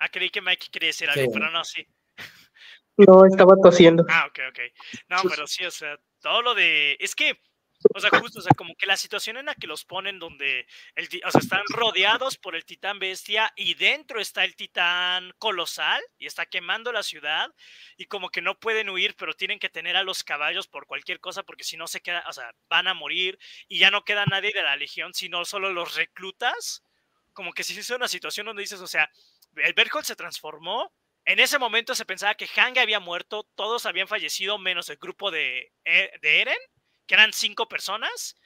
[0.00, 1.86] Ah, creí que Mike quería decir algo, pero no, sí.
[2.96, 4.04] No, estaba tosiendo.
[4.08, 4.58] Ah, ok, ok.
[5.08, 6.96] No, pero sí, o sea, todo lo de.
[6.98, 7.40] Es que
[7.94, 10.66] o sea, justo, o sea, como que la situación en la que los ponen donde
[10.94, 16.02] el, o sea, están rodeados por el titán bestia y dentro está el titán colosal
[16.18, 17.48] y está quemando la ciudad
[17.96, 21.20] y como que no pueden huir, pero tienen que tener a los caballos por cualquier
[21.20, 24.26] cosa porque si no se queda, o sea, van a morir y ya no queda
[24.26, 26.82] nadie de la legión, sino solo los reclutas.
[27.32, 29.10] Como que si es una situación donde dices, o sea,
[29.56, 30.92] el Berkhold se transformó,
[31.24, 35.30] en ese momento se pensaba que Hang había muerto, todos habían fallecido menos el grupo
[35.30, 36.58] de, e, de Eren
[37.10, 38.36] que eran cinco personas,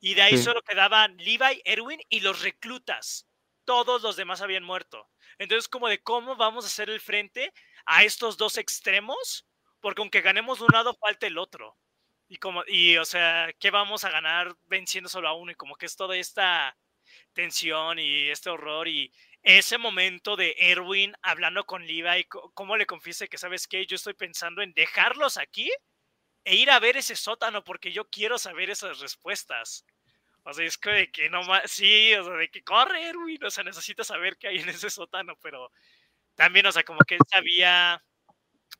[0.00, 3.28] y de ahí solo quedaban Levi, Erwin y los reclutas.
[3.66, 5.10] Todos los demás habían muerto.
[5.36, 7.52] Entonces, como de cómo vamos a hacer el frente
[7.84, 9.46] a estos dos extremos,
[9.82, 11.76] porque aunque ganemos de un lado, falta el otro.
[12.26, 15.52] Y como, y o sea, ¿qué vamos a ganar venciendo solo a uno?
[15.52, 16.78] Y como que es toda esta
[17.34, 19.12] tensión y este horror y
[19.42, 23.84] ese momento de Erwin hablando con Levi, cómo le confiese que, ¿sabes qué?
[23.84, 25.70] Yo estoy pensando en dejarlos aquí
[26.44, 29.84] e ir a ver ese sótano porque yo quiero saber esas respuestas.
[30.44, 33.42] O sea, es que de que no más, sí, o sea, de que corre, Erwin,
[33.44, 35.70] o sea, necesita saber qué hay en ese sótano, pero
[36.34, 38.04] también, o sea, como que él sabía,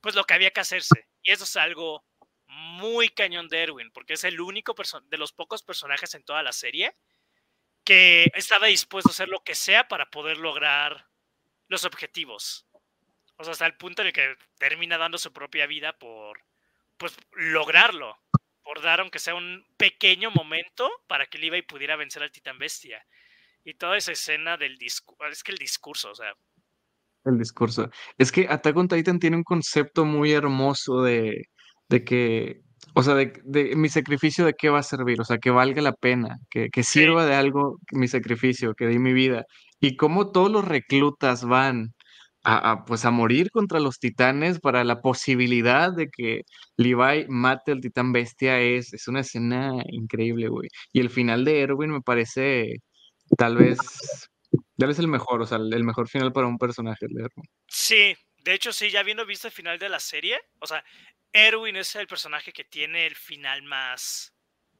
[0.00, 1.08] pues lo que había que hacerse.
[1.22, 2.04] Y eso es algo
[2.46, 6.52] muy cañón de Erwin, porque es el único de los pocos personajes en toda la
[6.52, 6.96] serie
[7.84, 11.08] que estaba dispuesto a hacer lo que sea para poder lograr
[11.68, 12.66] los objetivos.
[13.36, 16.40] O sea, hasta el punto en el que termina dando su propia vida por,
[16.97, 18.16] pues, lograrlo
[18.62, 23.05] por dar aunque sea un pequeño momento para que Levi pudiera vencer al titán bestia.
[23.62, 26.32] Y toda esa escena del discurso, es que el discurso, o sea.
[27.24, 27.90] El discurso.
[28.18, 31.49] Es que Attack on Titan tiene un concepto muy hermoso de,
[31.88, 32.61] de que,
[32.95, 35.80] o sea, de, de, mi sacrificio de qué va a servir, o sea, que valga
[35.80, 39.45] la pena, que, que sirva de algo mi sacrificio, que di mi vida.
[39.80, 41.95] Y cómo todos los reclutas van
[42.86, 46.42] pues a morir contra los titanes para la posibilidad de que
[46.76, 50.68] Levi mate al titán bestia es, es una escena increíble, güey.
[50.92, 52.82] Y el final de Erwin me parece
[53.38, 53.78] tal vez,
[54.76, 57.49] tal vez el mejor, o sea, el mejor final para un personaje de Erwin.
[57.66, 60.84] Sí, de hecho sí, ya viendo visto el final de la serie, o sea,
[61.32, 64.34] Erwin es el personaje que tiene el final más,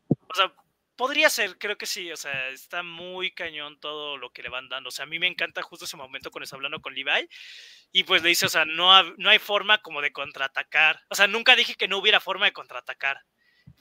[0.09, 0.55] o sea,
[0.97, 4.69] Podría ser, creo que sí, o sea, está muy cañón todo lo que le van
[4.69, 4.89] dando.
[4.89, 7.29] O sea, a mí me encanta justo ese momento cuando está hablando con Levi
[7.91, 11.03] y pues le dice, o sea, no, no hay forma como de contraatacar.
[11.11, 13.21] O sea, nunca dije que no hubiera forma de contraatacar.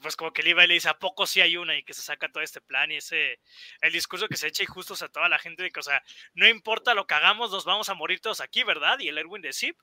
[0.00, 1.76] Pues como que Levi le dice, ¿a poco sí hay una?
[1.76, 3.40] Y que se saca todo este plan y ese,
[3.80, 6.02] el discurso que se echa y justo a toda la gente de que, o sea,
[6.34, 8.98] no importa lo que hagamos, nos vamos a morir todos aquí, ¿verdad?
[8.98, 9.78] Y el Erwin de Zip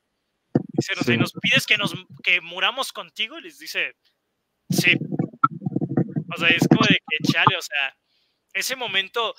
[0.74, 1.18] dice, sí.
[1.18, 3.38] nos pides que nos, que muramos contigo?
[3.40, 3.96] Y les dice,
[4.70, 4.98] sí,
[6.34, 7.98] o sea, es como de que chale, o sea,
[8.54, 9.36] ese momento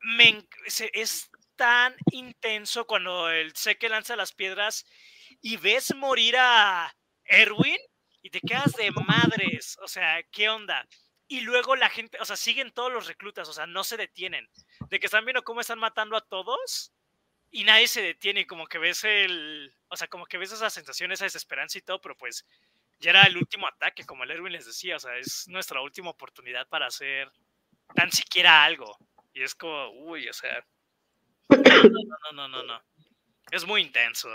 [0.00, 0.46] me,
[0.92, 4.84] es tan intenso cuando el que lanza las piedras
[5.40, 6.94] y ves morir a
[7.24, 7.78] Erwin
[8.22, 10.86] y te quedas de madres, o sea, ¿qué onda?
[11.28, 14.48] Y luego la gente, o sea, siguen todos los reclutas, o sea, no se detienen.
[14.90, 16.92] De que están viendo cómo están matando a todos
[17.50, 21.10] y nadie se detiene, como que ves el, o sea, como que ves esa sensación,
[21.12, 22.46] esa desesperanza y todo, pero pues
[23.02, 26.10] ya era el último ataque, como el Erwin les decía, o sea, es nuestra última
[26.10, 27.28] oportunidad para hacer
[27.94, 28.96] tan siquiera algo.
[29.34, 30.64] Y es como, uy, o sea,
[31.50, 32.80] no, no, no, no, no.
[33.50, 34.28] Es muy intenso.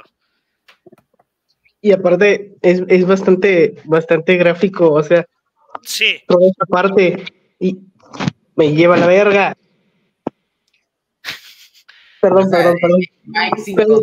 [1.79, 5.25] Y aparte, es, es bastante, bastante gráfico, o sea,
[5.83, 6.21] sí.
[6.27, 7.23] toda esa parte,
[7.59, 7.77] y
[8.55, 9.57] me lleva la verga.
[12.21, 13.01] Perdón, perdón, perdón.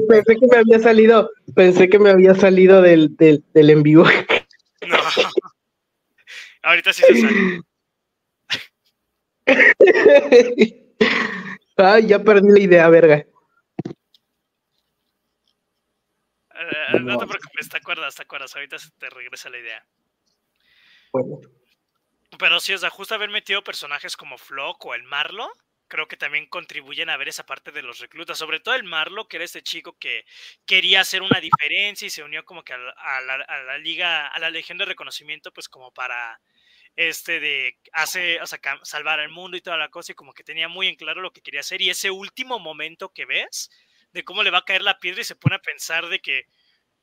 [0.09, 4.05] Pensé que me había salido, pensé que me había salido del, del, del en vivo.
[6.65, 7.61] Ahorita sí se sale.
[11.77, 13.27] Ay, ya perdí la idea, verga.
[16.55, 18.55] Uh, no te preocupes, te acuerdas, te acuerdas.
[18.55, 19.85] Ahorita se te regresa la idea.
[21.13, 21.41] Bueno.
[22.39, 25.53] Pero sí, o sea, justo haber metido personajes como Flock o el Marlo
[25.89, 29.29] creo que también contribuyen a ver esa parte de los reclutas, sobre todo el Marlo,
[29.29, 30.25] que era este chico que
[30.67, 34.79] quería hacer una diferencia y se unió como que a la, liga, a la legión
[34.79, 36.41] de reconocimiento, pues como para
[36.97, 40.45] este de hace, o sea, salvar al mundo y toda la cosa y como que
[40.45, 43.71] tenía muy en claro lo que quería hacer y ese último momento que ves
[44.13, 46.45] de cómo le va a caer la piedra y se pone a pensar de que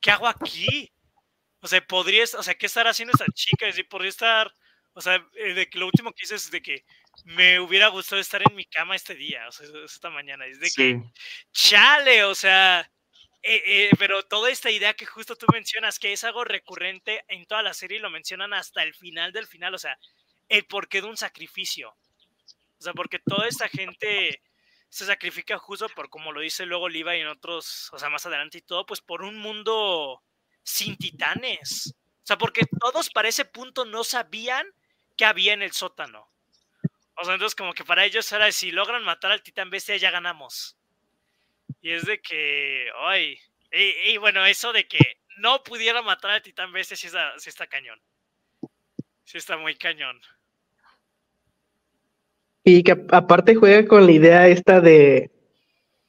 [0.01, 0.91] ¿qué hago aquí?
[1.61, 3.67] O sea, podría, o sea, ¿qué estar haciendo esta chica?
[3.67, 4.53] Es decir, podría estar,
[4.93, 6.85] o sea, eh, de que lo último que hice es de que
[7.25, 10.45] me hubiera gustado estar en mi cama este día, o sea, esta mañana.
[10.45, 11.01] Es de que,
[11.51, 12.89] chale, o sea,
[13.43, 17.45] eh, eh, pero toda esta idea que justo tú mencionas, que es algo recurrente en
[17.45, 19.97] toda la serie y lo mencionan hasta el final del final, o sea,
[20.49, 21.95] el porqué de un sacrificio.
[22.79, 24.41] O sea, porque toda esta gente
[24.89, 28.25] se sacrifica justo por, como lo dice luego Liva y en otros, o sea, más
[28.25, 30.21] adelante y todo, pues por un mundo
[30.63, 31.95] sin titanes.
[32.23, 34.67] O sea, porque todos para ese punto no sabían
[35.17, 36.30] que había en el sótano.
[37.15, 40.11] O sea, entonces como que para ellos era si logran matar al titán bestia ya
[40.11, 40.77] ganamos.
[41.81, 43.37] Y es de que, ay,
[43.71, 44.99] y, bueno, eso de que
[45.37, 47.99] no pudiera matar al titán bestia sí está, sí está cañón.
[49.23, 50.19] Sí está muy cañón.
[52.63, 55.31] Y que aparte juega con la idea esta de,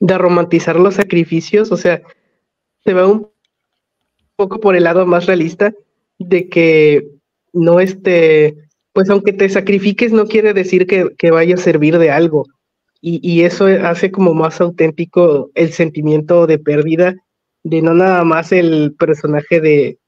[0.01, 2.03] de romantizar los sacrificios, o sea,
[2.85, 3.31] se va un
[4.37, 5.73] poco por el lado más realista
[6.19, 7.07] de que
[7.53, 12.47] no este pues aunque te sacrifiques no quiere decir que, vaya a servir de algo.
[13.01, 17.17] y, eso hace como más auténtico el sentimiento de pérdida
[17.65, 19.99] de no nada más el personaje de,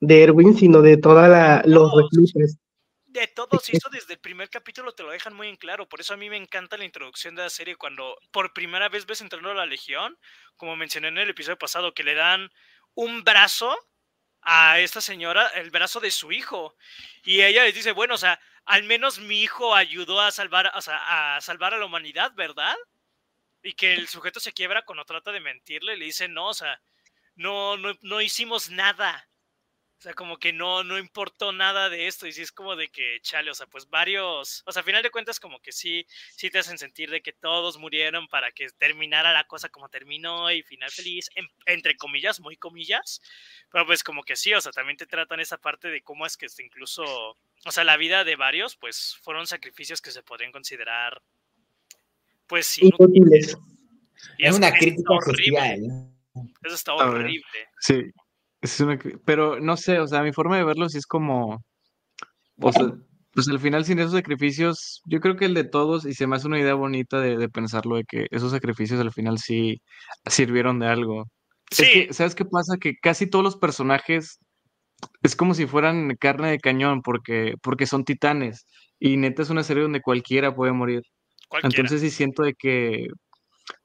[0.00, 1.26] de Erwin, sino de todos
[1.64, 2.58] los reclutas.
[3.06, 5.88] De todos, eso desde el primer capítulo te lo dejan muy en claro.
[5.88, 9.06] Por eso a mí me encanta la introducción de la serie cuando por primera vez
[9.06, 10.16] ves entrando a la Legión,
[10.56, 12.50] como mencioné en el episodio pasado, que le dan
[12.94, 13.74] un brazo
[14.42, 16.76] a esta señora, el brazo de su hijo.
[17.24, 21.38] Y ella le dice, bueno, o sea, al menos mi hijo ayudó a salvar, a
[21.40, 22.76] salvar a la humanidad, ¿verdad?
[23.62, 26.54] Y que el sujeto se quiebra cuando trata de mentirle y le dice, no, o
[26.54, 26.80] sea,
[27.34, 29.28] no, no, no hicimos nada.
[29.98, 32.28] O sea, como que no, no importó nada de esto.
[32.28, 34.62] Y sí es como de que, chale, o sea, pues varios.
[34.64, 37.32] O sea, a final de cuentas, como que sí, sí te hacen sentir de que
[37.32, 41.28] todos murieron para que terminara la cosa como terminó y final feliz,
[41.66, 43.20] entre comillas, muy comillas.
[43.72, 46.36] Pero pues como que sí, o sea, también te tratan esa parte de cómo es
[46.36, 47.36] que incluso.
[47.64, 51.20] O sea, la vida de varios, pues fueron sacrificios que se podrían considerar.
[52.46, 53.58] Pues inútiles.
[54.38, 55.80] Y es una crítica social.
[56.62, 57.42] Eso está horrible.
[57.80, 58.12] Sí
[59.24, 61.64] pero no sé, o sea, mi forma de verlo sí es como,
[62.60, 62.82] o sea,
[63.32, 66.36] pues al final sin esos sacrificios, yo creo que el de todos, y se me
[66.36, 69.80] hace una idea bonita de, pensarlo, de que esos sacrificios al final sí
[70.26, 71.24] sirvieron de algo.
[71.70, 71.82] Sí.
[71.84, 72.76] Es que, ¿sabes qué pasa?
[72.78, 74.38] Que casi todos los personajes
[75.22, 78.66] es como si fueran carne de cañón, porque, porque son titanes,
[78.98, 81.02] y neta es una serie donde cualquiera puede morir.
[81.62, 83.06] Entonces sí siento de que,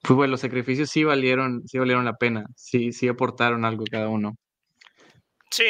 [0.02, 4.08] pues bueno, los sacrificios sí valieron, sí valieron la pena, sí, sí aportaron algo cada
[4.08, 4.34] uno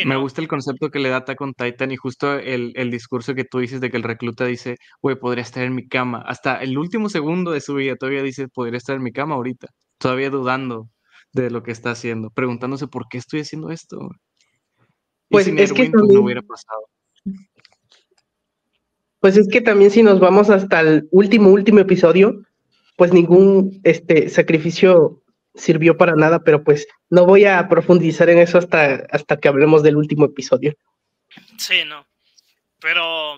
[0.05, 3.45] me gusta el concepto que le da Attack on Titan y justo el, discurso que
[3.45, 6.23] tú dices de que el recluta dice, güey, podría estar en mi cama.
[6.27, 9.69] Hasta el último segundo de su vida todavía dice, podría estar en mi cama ahorita.
[9.99, 10.89] Todavía dudando
[11.33, 14.09] de lo que está haciendo, preguntándose por qué estoy haciendo esto.
[15.29, 16.89] Pues es que pues, no hubiera pasado.
[19.21, 22.43] Pues es que también si nos vamos hasta el último, último episodio,
[22.97, 25.24] pues ningún este, sacrificio
[25.55, 29.83] sirvió para nada, pero pues no voy a profundizar en eso hasta, hasta que hablemos
[29.83, 30.75] del último episodio.
[31.59, 32.07] Sí, no.
[32.81, 33.37] Pero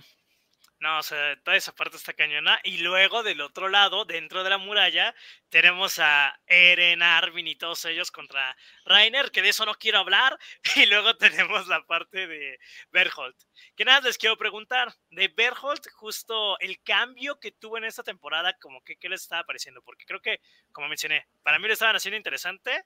[0.87, 2.61] no, o sea, toda esa parte está cañona.
[2.63, 5.17] Y luego del otro lado, dentro de la muralla,
[5.49, 10.39] tenemos a Eren, Armin y todos ellos contra Rainer, que de eso no quiero hablar.
[10.77, 12.61] Y luego tenemos la parte de
[12.93, 13.37] Berholt.
[13.75, 18.57] Que nada, les quiero preguntar, de Berholt, justo el cambio que tuvo en esta temporada,
[18.61, 19.83] como que qué les estaba pareciendo.
[19.83, 22.85] Porque creo que, como mencioné, para mí le estaban haciendo interesante.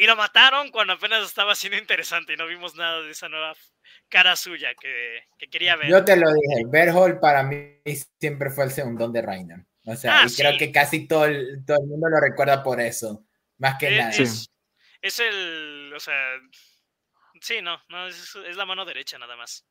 [0.00, 3.54] Y lo mataron cuando apenas estaba siendo interesante y no vimos nada de esa nueva
[4.08, 5.88] cara suya que, quería ver.
[5.88, 7.80] Yo te lo dije, Berhold para mí
[8.20, 9.66] siempre fue el segundón de Rainer.
[9.86, 12.80] O sea, ah, y creo que casi todo el, todo el mundo lo recuerda por
[12.80, 13.26] eso,
[13.56, 14.10] más que nada.
[14.10, 16.14] Es, el, o sea,
[17.40, 19.66] sí, no, no es, es la mano derecha nada más.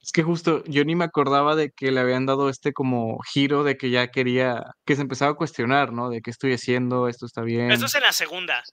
[0.00, 3.64] Es que justo yo ni me acordaba de que le habían dado este como giro
[3.64, 6.08] de que ya quería, que se empezaba a cuestionar, ¿no?
[6.08, 7.70] De qué estoy haciendo, esto está bien.
[7.70, 8.64] Eso es en la segunda.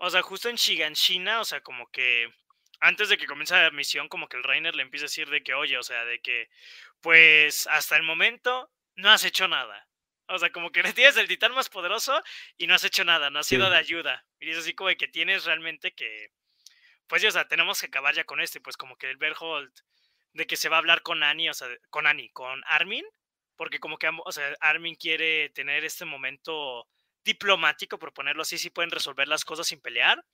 [0.00, 2.28] O sea, justo en Shiganshina, o sea, como que
[2.80, 5.42] antes de que comience la misión, como que el Reiner le empieza a decir de
[5.42, 6.48] que, oye, o sea, de que,
[7.00, 9.88] pues hasta el momento no has hecho nada.
[10.28, 12.22] O sea, como que le tienes el titán más poderoso
[12.56, 14.24] y no has hecho nada, no has sido de ayuda.
[14.38, 16.30] Y es así como de que tienes realmente que,
[17.08, 18.58] pues, o sea, tenemos que acabar ya con esto.
[18.58, 19.72] Y pues como que el Berhold,
[20.32, 23.04] de que se va a hablar con Annie, o sea, con Annie, con Armin,
[23.56, 26.86] porque como que, o sea, Armin quiere tener este momento
[27.24, 30.24] diplomático, por ponerlo así, si pueden resolver las cosas sin pelear.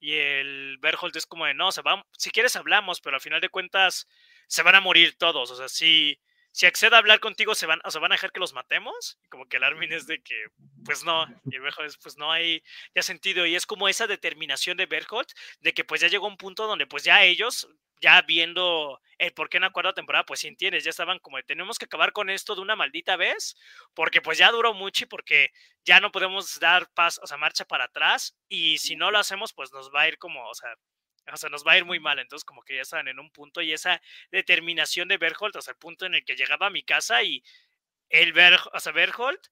[0.00, 3.40] Y el Berhold es como de, no, se va, si quieres hablamos, pero al final
[3.40, 4.06] de cuentas
[4.46, 5.50] se van a morir todos.
[5.50, 6.20] O sea, si,
[6.58, 9.16] si accede a hablar contigo, se van, o sea, van a dejar que los matemos.
[9.24, 10.46] Y como que el Armin es de que,
[10.84, 12.64] pues no, y el Berhold es, pues no hay
[12.96, 13.46] ya sentido.
[13.46, 15.28] Y es como esa determinación de Berhold
[15.60, 17.68] de que pues ya llegó un punto donde pues ya ellos
[18.00, 21.40] ya viendo el por qué en la cuarta temporada, pues si entiendes, ya estaban como,
[21.44, 23.56] tenemos que acabar con esto de una maldita vez,
[23.94, 25.52] porque pues ya duró mucho y porque
[25.84, 29.52] ya no podemos dar paso, o sea, marcha para atrás, y si no lo hacemos,
[29.52, 30.74] pues nos va a ir como, o sea,
[31.32, 32.18] o sea, nos va a ir muy mal.
[32.18, 34.00] Entonces, como que ya estaban en un punto y esa
[34.30, 37.42] determinación de Berholt, o sea, el punto en el que llegaba a mi casa y
[38.10, 39.48] el Ber, o sea, Berholt,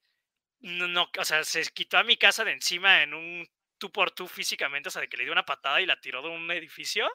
[0.61, 3.49] no, o sea, se quitó a mi casa de encima en un
[3.79, 6.23] tú por tú físicamente, o sea, de que le dio una patada y la tiró
[6.23, 7.09] de un edificio.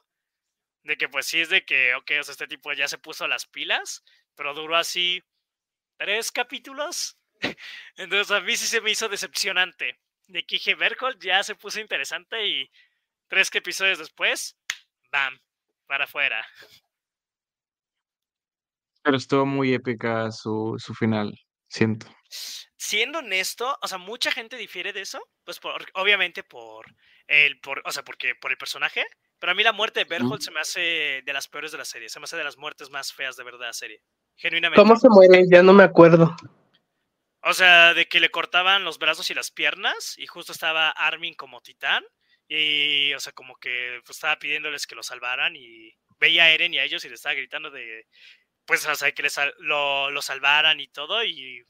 [0.83, 3.27] De que pues sí es de que, ok, o sea, este tipo ya se puso
[3.27, 4.03] las pilas,
[4.35, 5.23] pero duró así
[5.97, 7.19] tres capítulos.
[7.97, 9.99] Entonces a mí sí se me hizo decepcionante.
[10.27, 12.71] De que dije, Berkold ya se puso interesante y
[13.31, 14.57] tres episodios después,
[15.09, 15.39] ¡bam!
[15.87, 16.45] Para afuera.
[19.01, 21.33] Pero estuvo muy épica su, su final,
[21.69, 22.07] siento.
[22.77, 26.85] Siendo honesto, o sea, mucha gente difiere de eso, pues por, obviamente por
[27.25, 29.05] el, por, o sea, porque por el personaje,
[29.39, 31.85] pero a mí la muerte de Berhold se me hace de las peores de la
[31.85, 32.09] serie.
[32.09, 34.03] Se me hace de las muertes más feas de verdad de la serie.
[34.35, 34.81] Genuinamente.
[34.81, 35.45] ¿Cómo se muere?
[35.49, 36.35] Ya no me acuerdo.
[37.43, 41.33] O sea, de que le cortaban los brazos y las piernas y justo estaba Armin
[41.33, 42.03] como titán
[42.53, 46.73] y, o sea, como que pues, estaba pidiéndoles que lo salvaran y veía a Eren
[46.73, 48.05] y a ellos y le estaba gritando de,
[48.65, 51.65] pues, o sea, que les, lo, lo salvaran y todo y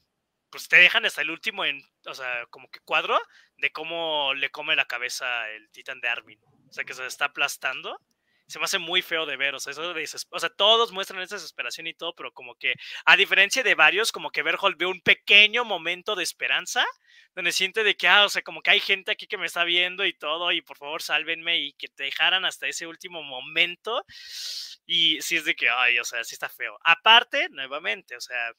[0.50, 3.16] pues te dejan hasta el último en, o sea, como que cuadro
[3.58, 6.40] de cómo le come la cabeza el titán de Armin.
[6.68, 8.00] O sea, que se está aplastando
[8.46, 11.22] se me hace muy feo de ver, o sea, eso de, o sea, todos muestran
[11.22, 12.74] esa desesperación y todo, pero como que,
[13.04, 16.84] a diferencia de varios, como que Berhold ve un pequeño momento de esperanza,
[17.34, 19.64] donde siente de que, ah, o sea, como que hay gente aquí que me está
[19.64, 24.04] viendo y todo, y por favor sálvenme, y que te dejaran hasta ese último momento,
[24.86, 26.78] y sí es de que, ay, o sea, sí está feo.
[26.84, 28.52] Aparte, nuevamente, o sea,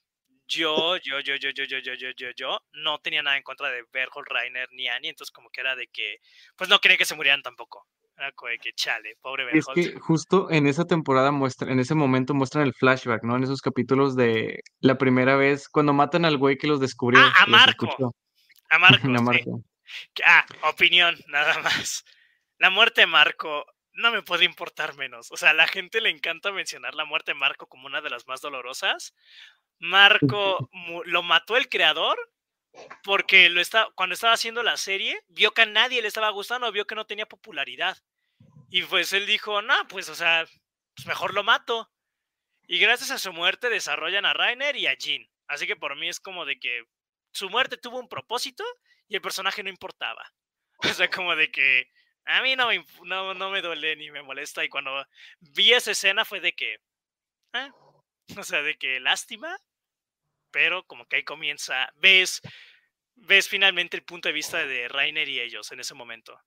[0.47, 3.69] yo, yo, yo, yo, yo, yo, yo, yo, yo, yo, no tenía nada en contra
[3.69, 6.17] de Berhold, Rainer ni Annie, entonces como que era de que,
[6.55, 7.87] pues no quería que se murieran tampoco.
[8.15, 12.65] Era que chale, pobre Es que justo en esa temporada muestra, en ese momento muestran
[12.65, 13.35] el flashback, ¿no?
[13.35, 17.19] En esos capítulos de la primera vez, cuando matan al güey que los descubrió.
[17.21, 18.15] Ah, a Marco.
[18.69, 19.63] A Marco.
[20.25, 22.05] Ah, opinión, nada más.
[22.59, 25.31] La muerte de Marco no me puede importar menos.
[25.31, 28.09] O sea, a la gente le encanta mencionar la muerte de Marco como una de
[28.09, 29.13] las más dolorosas.
[29.79, 30.69] Marco
[31.05, 32.17] lo mató el creador
[33.03, 36.71] porque lo está, cuando estaba haciendo la serie, vio que a nadie le estaba gustando,
[36.71, 37.97] vio que no tenía popularidad.
[38.69, 40.45] Y pues él dijo, no, pues, o sea,
[40.95, 41.91] pues mejor lo mato.
[42.67, 45.27] Y gracias a su muerte desarrollan a Rainer y a Jean.
[45.47, 46.83] Así que por mí es como de que
[47.31, 48.63] su muerte tuvo un propósito
[49.07, 50.33] y el personaje no importaba.
[50.77, 51.91] O sea, como de que
[52.25, 54.63] a mí no me, no, no me duele ni me molesta.
[54.63, 55.05] Y cuando
[55.39, 56.73] vi esa escena fue de que,
[57.53, 57.71] ¿eh?
[58.37, 59.57] o sea, de que lástima,
[60.53, 62.39] pero como que ahí comienza, ves,
[63.15, 66.39] ves finalmente el punto de vista de Rainer y ellos en ese momento.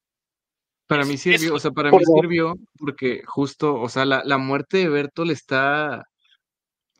[0.86, 4.78] Para mí sirvió, o sea, para mí sirvió porque justo, o sea, la, la muerte
[4.78, 6.04] de Bertolt está,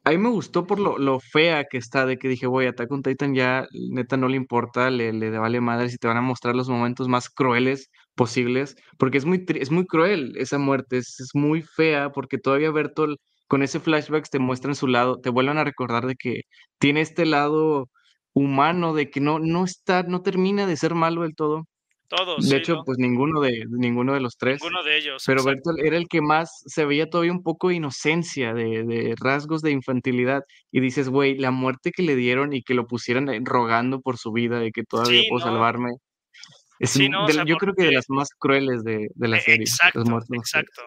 [0.03, 2.91] a mí me gustó por lo, lo fea que está, de que dije, voy, Attack
[2.91, 6.23] on Titan ya neta no le importa, le, le vale madre si te van a
[6.23, 11.21] mostrar los momentos más crueles posibles, porque es muy, es muy cruel esa muerte, es,
[11.21, 15.59] es muy fea, porque todavía Bertolt con ese flashback te muestran su lado, te vuelven
[15.59, 16.43] a recordar de que
[16.79, 17.89] tiene este lado
[18.33, 21.65] humano, de que no, no está, no termina de ser malo del todo.
[22.09, 22.49] Todos.
[22.49, 24.61] De hecho, pues ninguno de, ninguno de los tres.
[24.63, 25.25] Ninguno de ellos.
[25.27, 29.61] Pero Bertolt era el que más se veía todavía un poco de inocencia, de, rasgos
[29.61, 30.43] de infantilidad.
[30.71, 34.31] Y dices, güey, la muerte que le dieron y que lo pusieran rogando por su
[34.31, 35.91] vida, de que todavía puedo salvarme.
[36.79, 39.65] Es yo creo que de las más crueles de, la e, serie.
[39.65, 40.83] Exacto, exacto.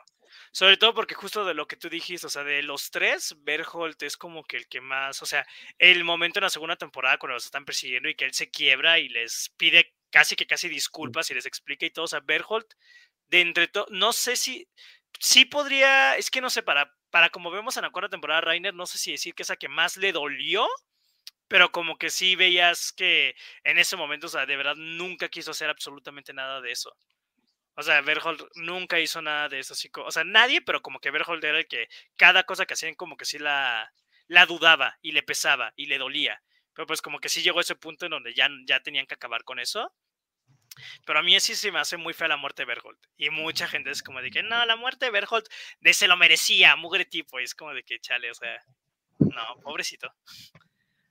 [0.51, 4.01] Sobre todo porque justo de lo que tú dijiste, o sea, de los tres, Berholt
[4.03, 5.45] es como que el que más, o sea,
[5.77, 8.99] el momento en la segunda temporada cuando los están persiguiendo y que él se quiebra
[8.99, 12.73] y les pide casi que casi disculpas y les explica y todo, o sea, Berholt,
[13.27, 14.67] de entre todo, no sé si,
[15.19, 18.73] sí podría, es que no sé, para, para como vemos en la cuarta temporada, Rainer,
[18.73, 20.67] no sé si decir que esa que más le dolió,
[21.47, 25.51] pero como que sí veías que en ese momento, o sea, de verdad nunca quiso
[25.51, 26.95] hacer absolutamente nada de eso.
[27.79, 29.73] O sea, Berhold nunca hizo nada de eso.
[29.73, 32.93] Así, o sea, nadie, pero como que Berhold era el que cada cosa que hacían
[32.93, 33.93] como que sí la,
[34.27, 36.43] la dudaba y le pesaba y le dolía.
[36.73, 39.13] Pero pues como que sí llegó a ese punto en donde ya, ya tenían que
[39.13, 39.93] acabar con eso.
[41.05, 42.99] Pero a mí sí se me hace muy fea la muerte de Berhold.
[43.15, 45.47] Y mucha gente es como de que, no, la muerte de Berhold
[45.79, 47.39] de se lo merecía, mugre tipo.
[47.39, 48.61] Y es como de que, chale, o sea,
[49.19, 50.13] no, pobrecito.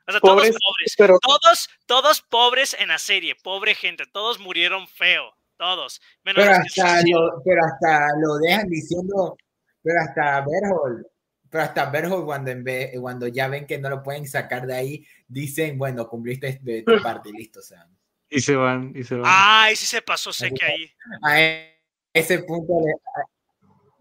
[0.07, 0.95] O sea, todos pobres.
[0.99, 1.19] Pero...
[1.19, 6.01] Todos, todos pobres en la serie, pobre gente, todos murieron feo todos.
[6.23, 9.37] pero, hasta lo, pero hasta lo dejan diciendo,
[9.83, 11.07] pero hasta Berhold,
[11.51, 14.75] pero hasta Berhold cuando, en vez, cuando ya ven que no lo pueden sacar de
[14.75, 17.87] ahí, dicen, bueno, cumpliste de tu parte, listo, o sea.
[18.31, 19.25] Y se van, y se van.
[19.27, 20.93] Ay, sí se pasó sé que ahí.
[21.23, 21.41] A
[22.13, 22.75] ese punto,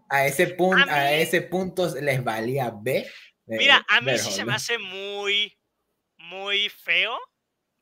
[0.08, 3.06] a, ese punto, a, ese punto les valía B.
[3.46, 5.56] Mira, a mí sí se me hace muy,
[6.18, 7.18] muy feo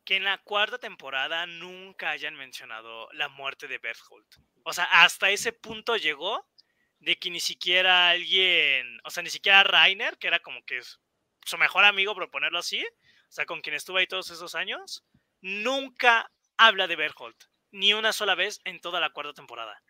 [0.07, 4.25] que en la cuarta temporada nunca hayan mencionado la muerte de Berthold.
[4.63, 6.49] O sea, hasta ese punto llegó
[7.01, 10.81] de que ni siquiera alguien, o sea, ni siquiera Rainer, que era como que
[11.45, 15.05] su mejor amigo, por ponerlo así, o sea, con quien estuvo ahí todos esos años,
[15.41, 17.37] nunca habla de Berthold,
[17.73, 19.83] ni una sola vez en toda la cuarta temporada.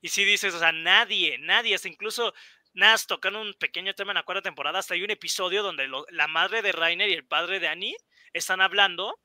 [0.00, 2.32] Y si dices, o sea, nadie, nadie, hasta incluso
[2.72, 6.28] Nas tocando un pequeño tema en la cuarta temporada, hasta hay un episodio donde la
[6.28, 7.96] madre de Rainer y el padre de Annie
[8.32, 9.18] están hablando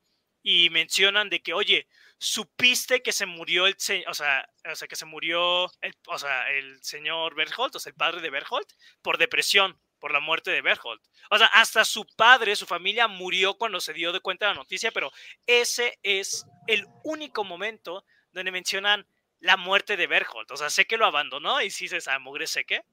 [0.43, 1.87] y mencionan de que, oye,
[2.19, 3.75] supiste que se murió el,
[4.07, 7.89] o sea, o sea, que se murió el, o sea, el señor Berthold, o sea,
[7.89, 8.67] el padre de Berthold,
[9.01, 11.01] por depresión, por la muerte de Berthold.
[11.29, 14.59] O sea, hasta su padre, su familia murió cuando se dio de cuenta de la
[14.59, 15.11] noticia, pero
[15.47, 19.07] ese es el único momento donde mencionan
[19.39, 20.51] la muerte de Berthold.
[20.51, 22.83] O sea, sé que lo abandonó y sí se sabe, mugre sé que,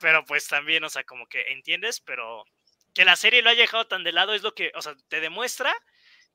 [0.00, 2.44] pero pues también, o sea, como que entiendes, pero
[2.94, 5.20] que la serie lo haya dejado tan de lado es lo que, o sea, te
[5.20, 5.74] demuestra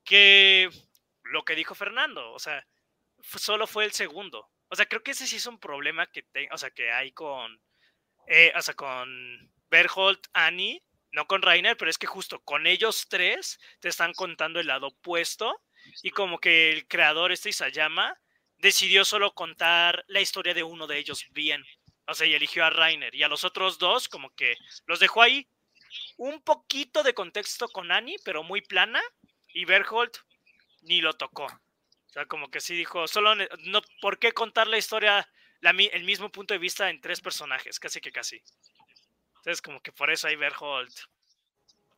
[0.06, 0.70] que
[1.24, 2.66] lo que dijo Fernando, o sea,
[3.22, 4.48] solo fue el segundo.
[4.68, 7.60] O sea, creo que ese sí es un problema que, o sea, que hay con,
[8.26, 13.06] eh, o sea, con Berholt, Annie, no con Rainer, pero es que justo con ellos
[13.08, 15.62] tres te están contando el lado opuesto
[16.02, 18.18] y como que el creador, este Isayama,
[18.58, 21.64] decidió solo contar la historia de uno de ellos bien.
[22.08, 23.14] O sea, y eligió a Rainer.
[23.14, 24.56] Y a los otros dos, como que
[24.86, 25.48] los dejó ahí.
[26.16, 29.00] Un poquito de contexto con Annie, pero muy plana.
[29.56, 30.18] Y Berholt
[30.82, 31.46] ni lo tocó.
[31.46, 35.26] O sea, como que sí dijo, solo, no, ¿por qué contar la historia,
[35.62, 37.80] el mismo punto de vista en tres personajes?
[37.80, 38.42] Casi que casi.
[39.36, 40.92] Entonces, como que por eso hay Berholt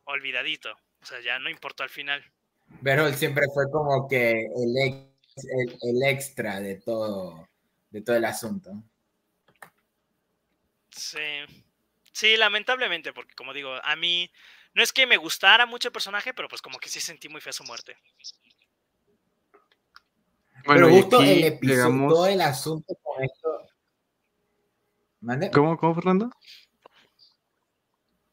[0.05, 0.71] olvidadito.
[1.01, 2.23] O sea, ya no importó al final.
[2.79, 5.11] Berholt siempre fue como que el,
[5.81, 7.49] el, extra de todo,
[7.89, 8.71] de todo el asunto.
[10.91, 11.43] Sí.
[12.13, 14.31] Sí, lamentablemente, porque como digo, a mí
[14.73, 17.41] no es que me gustara mucho el personaje, pero pues como que sí sentí muy
[17.41, 17.97] fea su muerte.
[20.65, 23.49] Bueno, pero justo el episodio, todo el asunto con esto.
[25.53, 26.29] ¿Cómo, ¿Cómo, Fernando?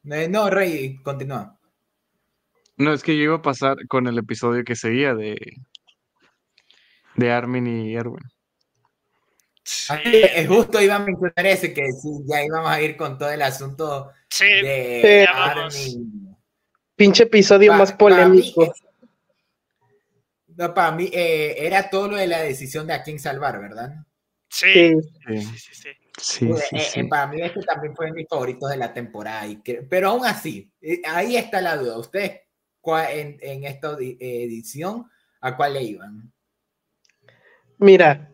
[0.09, 1.57] Eh, no, Rey, continúa.
[2.77, 5.37] No, es que yo iba a pasar con el episodio que seguía de,
[7.15, 8.23] de Armin y Erwin.
[9.63, 13.41] Es justo iba a mencionar ese, que sí, ya íbamos a ir con todo el
[13.41, 16.26] asunto de Armin.
[16.97, 18.73] Pinche episodio más polémico.
[20.47, 23.93] no, para mí eh, era todo lo de la decisión de a quién salvar, ¿verdad?
[24.49, 24.93] Sí,
[25.25, 25.89] sí, sí, sí.
[26.19, 29.45] Sí, eh, eh, para mí este también fue mi favorito de la temporada.
[29.45, 31.99] Y pero aún así, eh, ahí está la duda.
[31.99, 32.41] ¿Ustedes
[33.11, 35.05] en, en esta edición
[35.41, 36.33] a cuál le iban?
[37.77, 38.31] Mira,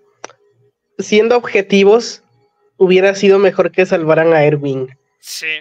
[0.98, 2.24] siendo objetivos,
[2.78, 4.98] hubiera sido mejor que salvaran a Erwin.
[5.20, 5.60] Sí.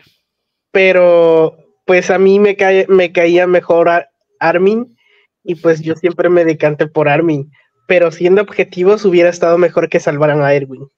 [0.70, 1.61] Pero
[1.92, 2.56] pues a mí me,
[2.88, 4.08] me caía mejor
[4.40, 4.96] Armin
[5.44, 7.52] y pues yo siempre me decanté por Armin.
[7.86, 10.90] Pero siendo objetivos, hubiera estado mejor que salvaran a Erwin.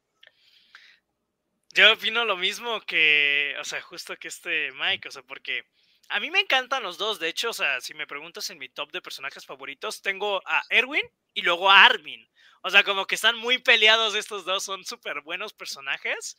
[1.75, 5.65] Yo opino lo mismo que, o sea, justo que este Mike, o sea, porque
[6.11, 7.19] a mí me encantan los dos.
[7.19, 10.63] De hecho, o sea, si me preguntas en mi top de personajes favoritos, tengo a
[10.71, 12.25] Erwin y luego a Armin.
[12.63, 16.39] O sea, como que están muy peleados estos dos, son súper buenos personajes.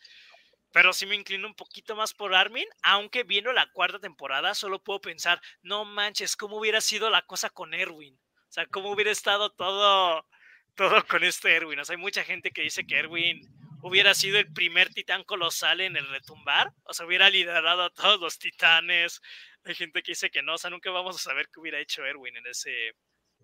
[0.76, 4.84] Pero sí me inclino un poquito más por Armin, aunque viendo la cuarta temporada, solo
[4.84, 8.14] puedo pensar, no manches, ¿cómo hubiera sido la cosa con Erwin?
[8.14, 10.28] O sea, ¿cómo hubiera estado todo,
[10.76, 11.80] todo con este Erwin?
[11.80, 13.40] O sea, hay mucha gente que dice que Erwin
[13.84, 18.20] hubiera sido el primer titán colosal en el retumbar, o sea, hubiera liderado a todos
[18.20, 19.22] los titanes.
[19.64, 22.04] Hay gente que dice que no, o sea, nunca vamos a saber qué hubiera hecho
[22.04, 22.92] Erwin en ese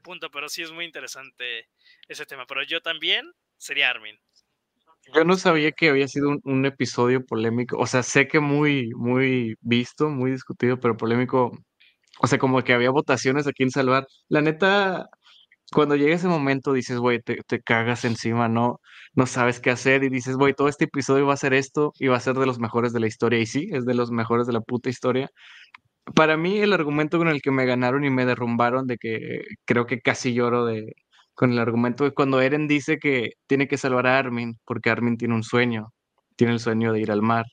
[0.04, 1.70] punto, pero sí es muy interesante
[2.10, 2.46] ese tema.
[2.46, 4.20] Pero yo también sería Armin.
[5.14, 9.56] Yo no sabía que había sido un, episodio polémico, o sea, sé que muy, muy
[9.62, 11.52] visto, muy discutido, pero polémico,
[12.22, 14.08] o sea, como que había votaciones a quién salvar.
[14.30, 15.10] La neta,
[15.74, 18.80] cuando llega ese momento dices, güey, te, cagas encima, no,
[19.16, 22.08] no sabes qué hacer y dices, güey, todo este episodio va a ser esto y
[22.08, 23.40] va a ser de los mejores de la historia.
[23.40, 25.30] Y sí, es de los mejores de la puta historia.
[26.16, 29.86] Para mí, el argumento con el que me ganaron y me derrumbaron, de que creo
[29.88, 30.94] que casi lloro de,
[31.36, 35.18] con el argumento de cuando Eren dice que tiene que salvar a Armin, porque Armin
[35.18, 35.94] tiene un sueño,
[36.36, 37.46] tiene el sueño de ir al mar.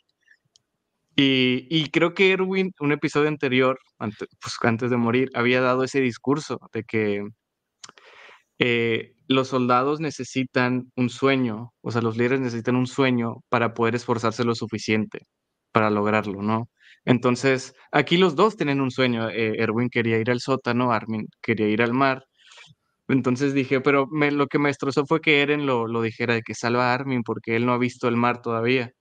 [1.21, 6.01] Y, creo que Erwin, un episodio anterior, antes, pues, antes de morir, había dado ese
[6.01, 7.25] discurso de que
[8.59, 13.95] eh, los soldados necesitan un sueño, o sea, los líderes necesitan un sueño para poder
[13.97, 15.27] esforzarse lo suficiente
[15.73, 16.69] para lograrlo, ¿no?
[17.05, 19.29] Entonces, aquí los dos tienen un sueño.
[19.31, 22.25] Eh, Erwin quería ir al sótano, Armin quería ir al mar.
[23.09, 26.43] Entonces dije, pero me, lo que me destrozó fue que Eren lo, lo dijera de
[26.43, 28.93] que salva a Armin porque él no ha visto el mar todavía.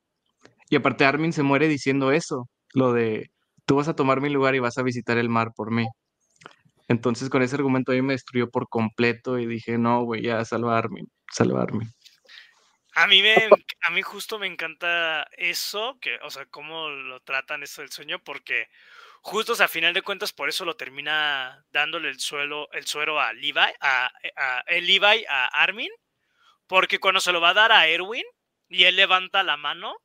[0.69, 3.31] Y aparte Armin se muere diciendo eso, lo de,
[3.65, 5.87] tú vas a tomar mi lugar y vas a visitar el mar por mí.
[6.87, 11.03] Entonces con ese argumento ahí me destruyó por completo y dije, no, güey, ya salvarme,
[11.31, 11.87] salvarme.
[12.95, 17.61] A mí, me, a mí justo me encanta eso, que, o sea, cómo lo tratan
[17.61, 18.67] esto del sueño, porque
[19.21, 22.85] justo, o sea, a final de cuentas, por eso lo termina dándole el, suelo, el
[22.85, 24.11] suero a Levi, a,
[24.67, 25.91] el Levi a Armin,
[26.67, 28.25] porque cuando se lo va a dar a Erwin
[28.69, 29.95] y él levanta la mano,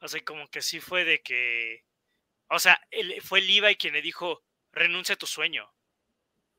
[0.00, 1.84] o sea, como que sí fue de que,
[2.48, 5.72] o sea, él, fue Levi quien le dijo, renuncia a tu sueño.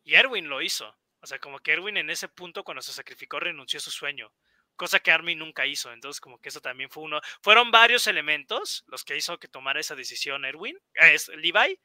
[0.03, 0.95] Y Erwin lo hizo.
[1.21, 4.31] O sea, como que Erwin en ese punto cuando se sacrificó renunció a su sueño,
[4.75, 5.91] cosa que Armin nunca hizo.
[5.91, 7.21] Entonces, como que eso también fue uno.
[7.41, 11.79] Fueron varios elementos los que hizo que tomara esa decisión Erwin, es Levi,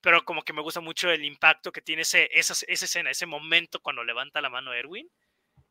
[0.00, 3.26] pero como que me gusta mucho el impacto que tiene ese, esa, esa escena, ese
[3.26, 5.08] momento cuando levanta la mano Erwin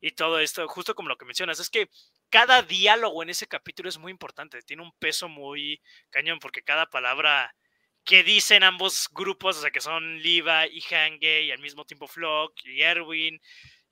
[0.02, 1.90] y todo esto, justo como lo que mencionas, es que
[2.30, 6.86] cada diálogo en ese capítulo es muy importante, tiene un peso muy cañón porque cada
[6.88, 7.56] palabra
[8.04, 12.08] que dicen ambos grupos, o sea, que son Liva y Hange y al mismo tiempo
[12.08, 13.42] Flock y Erwin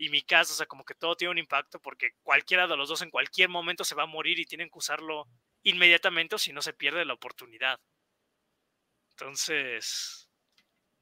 [0.04, 2.90] y mi caso, o sea, como que todo tiene un impacto porque cualquiera de los
[2.90, 5.30] dos en cualquier momento se va a morir y tienen que usarlo
[5.64, 7.80] inmediatamente o si no se pierde la oportunidad.
[9.12, 10.28] Entonces,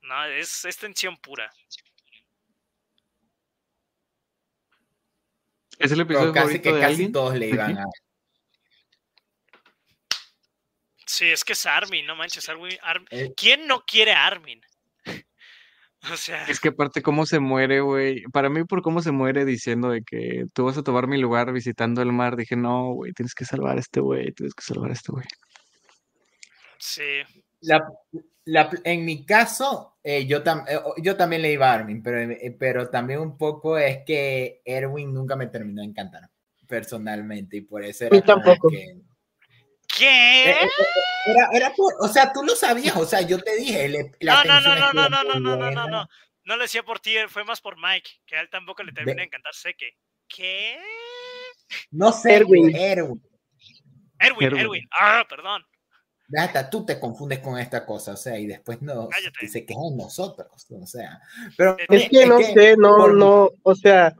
[0.02, 1.52] no, es, es tensión pura.
[5.80, 7.12] ¿Es el episodio casi que de casi alguien?
[7.12, 7.86] todos le iban a.
[11.08, 12.78] Sí, es que es Armin, no manches, Armin.
[12.84, 13.08] Armin.
[13.10, 13.34] Eh.
[13.36, 14.62] ¿Quién no quiere a Armin?
[16.12, 18.24] O sea, Es que aparte cómo se muere, güey.
[18.32, 21.52] Para mí, por cómo se muere diciendo de que tú vas a tomar mi lugar
[21.54, 24.90] visitando el mar, dije, no, güey, tienes que salvar a este güey, tienes que salvar
[24.90, 25.26] a este güey.
[26.78, 27.22] sí.
[27.62, 27.84] La,
[28.46, 32.20] la- en mi caso, eh, yo, tam- eh, yo también le iba a Armin, pero,
[32.22, 36.28] eh, pero también un poco es que Erwin nunca me terminó de encantar
[36.68, 38.70] personalmente y por eso era tampoco.
[38.70, 38.96] que-
[40.02, 40.50] ¿Qué?
[40.50, 43.56] Eh, eh, eh, Era, era por- o sea, tú lo sabías, o sea, yo te
[43.58, 46.10] dije, le- la No, no, no, no, no, no, no, no, no, no, no.
[46.44, 49.18] No lo decía por ti, fue más por Mike, que a él tampoco le termina
[49.22, 49.96] de encantar Seque.
[50.28, 50.80] ¿Qué?
[51.92, 52.76] No sé, Erwin.
[52.76, 53.22] Erwin.
[54.20, 54.60] Erwin, Erwin.
[54.62, 54.90] Erwin.
[55.00, 55.64] Ah, perdón.
[56.36, 59.10] Hasta tú te confundes con esta cosa, o sea, y después no
[59.48, 61.20] se quejan nosotros, o sea.
[61.58, 64.16] Pero Es que no sé, no, por- no, o sea,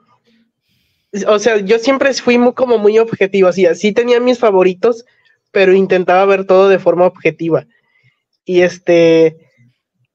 [1.28, 5.06] o sea, yo siempre fui muy, como muy objetivo, así, así tenía mis favoritos,
[5.52, 7.66] pero intentaba ver todo de forma objetiva.
[8.46, 9.38] Y este,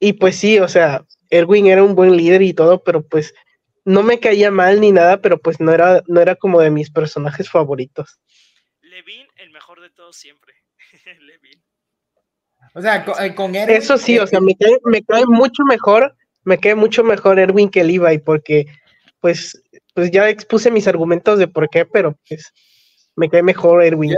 [0.00, 3.34] y pues sí, o sea, Erwin era un buen líder y todo, pero pues
[3.84, 6.90] no me caía mal ni nada, pero pues no era, no era como de mis
[6.90, 8.18] personajes favoritos.
[8.80, 10.54] Levin, el mejor de todos siempre.
[11.20, 11.62] Levin.
[12.74, 13.76] O sea, con, eh, con Erwin.
[13.76, 17.38] Eso sí, eh, o sea, me cae, me cae mucho mejor, me cae mucho mejor
[17.38, 18.66] Erwin que Levi, porque
[19.20, 19.62] pues,
[19.94, 22.52] pues ya expuse mis argumentos de por qué, pero pues
[23.14, 24.14] me cae mejor Erwin.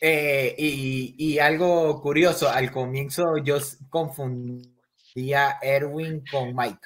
[0.00, 3.58] Eh, y, y algo curioso, al comienzo yo
[3.90, 6.78] confundía Erwin con Mike.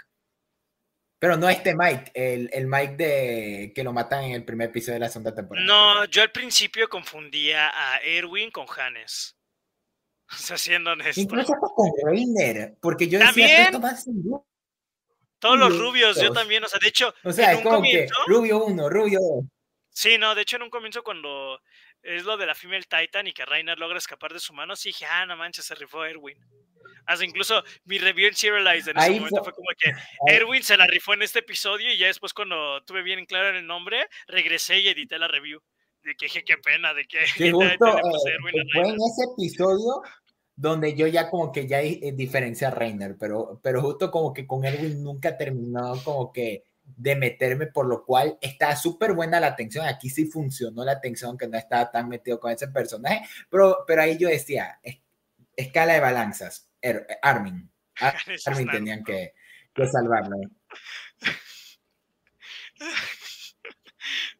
[1.18, 4.94] Pero no este Mike, el, el Mike de que lo matan en el primer episodio
[4.94, 5.64] de la segunda temporada.
[5.66, 9.36] No, yo al principio confundía a Erwin con Hannes.
[10.32, 11.20] O sea, siendo honesto.
[11.20, 13.60] Incluso con Reiner, porque yo decía, ¿También?
[13.66, 14.40] esto va sin luz".
[15.39, 16.64] Todos los rubios, yo también.
[16.64, 18.14] O sea, de hecho, O sea, en es un comienzo.
[18.26, 19.44] que Rubio 1, Rubio 2.
[19.90, 21.60] Sí, no, de hecho, en un comienzo, cuando
[22.02, 24.90] es lo de la Female Titan y que Reiner logra escapar de su mano, sí
[24.90, 26.36] dije, ah, no manches, se rifó Erwin.
[27.06, 29.90] Hasta incluso mi review en Serialized en ese Ahí momento fue- como que
[30.26, 33.66] Erwin se la rifó en este episodio y ya después, cuando tuve bien claro el
[33.66, 35.60] nombre, regresé y edité la review.
[36.02, 40.02] De que dije, qué pena, de que Sí, justo eh, fue en ese episodio
[40.54, 44.46] donde yo ya como que ya eh, diferencia a Reiner, pero, pero justo como que
[44.46, 49.48] con Erwin nunca terminó como que de meterme, por lo cual está súper buena la
[49.48, 49.86] atención.
[49.86, 54.02] Aquí sí funcionó la atención, que no estaba tan metido con ese personaje, pero, pero
[54.02, 55.00] ahí yo decía, es-
[55.56, 59.34] escala de balanzas, Er- Armin, Ar- Eso Armin tenían que,
[59.74, 60.36] que salvarlo.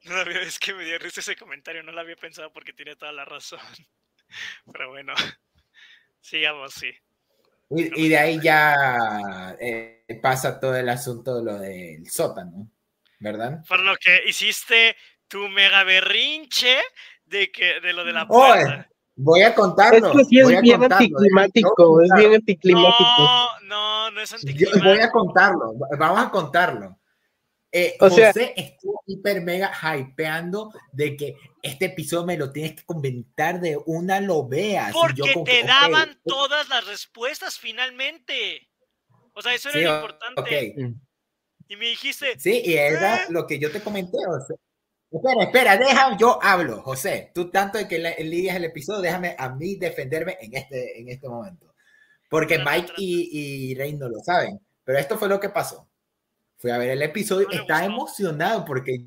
[0.05, 2.73] No la había, es que me dio risa ese comentario, no lo había pensado porque
[2.73, 3.61] tiene toda la razón.
[4.73, 5.15] Pero bueno,
[6.21, 6.91] sigamos, sí.
[7.75, 12.69] Y, y de ahí ya eh, pasa todo el asunto de lo del sótano,
[13.19, 13.65] ¿verdad?
[13.69, 14.97] Por lo que hiciste
[15.29, 16.79] tu mega berrinche
[17.25, 18.29] de que de lo de la Oye,
[18.63, 18.89] puerta.
[19.15, 20.13] Voy a Es contarlo.
[20.13, 22.05] que sí es voy a bien contarlo, anticlimático, ¿eh?
[22.07, 23.05] es bien anticlimático.
[23.19, 24.85] No, no, no es Yo- anticlimático.
[24.89, 25.73] voy a contarlo.
[25.99, 26.99] Vamos a contarlo.
[27.75, 32.75] Eh, O sea- José estuvo hiper mega hypeando de que este episodio me lo tienes
[32.75, 34.93] que comentar de una lo veas.
[34.93, 38.69] Porque yo como te daban todas las respuestas finalmente.
[39.33, 40.41] O sea, eso Sí, era lo o- importante.
[40.41, 40.97] ok.
[41.69, 43.21] Y me dijiste, Sí, y era ¿Eh?
[43.31, 44.19] lo que yo te comenté.
[44.27, 44.55] José.
[45.11, 47.31] Espera, espera, deja, yo hablo, José.
[47.35, 51.29] Tú tanto de que lidias el episodio, déjame a mí defenderme en este, en este
[51.29, 51.75] momento.
[52.29, 54.59] Porque Mike y, y Rey no lo saben.
[54.85, 55.87] Pero esto fue lo que pasó.
[56.63, 57.75] Fui a ver el episodio, No gustó.
[57.75, 59.05] emocionado porque...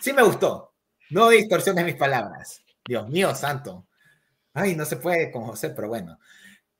[0.00, 0.74] Sí me gustó.
[1.10, 2.62] No distorsiones mis palabras.
[2.86, 3.86] Dios mío, santo.
[4.54, 6.18] Ay, no se puede con José, pero bueno.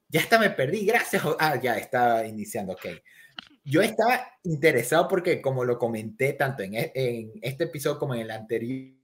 [0.09, 1.23] Ya hasta me perdí, gracias.
[1.39, 2.87] Ah, ya estaba iniciando, ok.
[3.63, 8.23] Yo estaba interesado porque, como lo comenté tanto en, e- en este episodio como en
[8.23, 8.97] el anterior,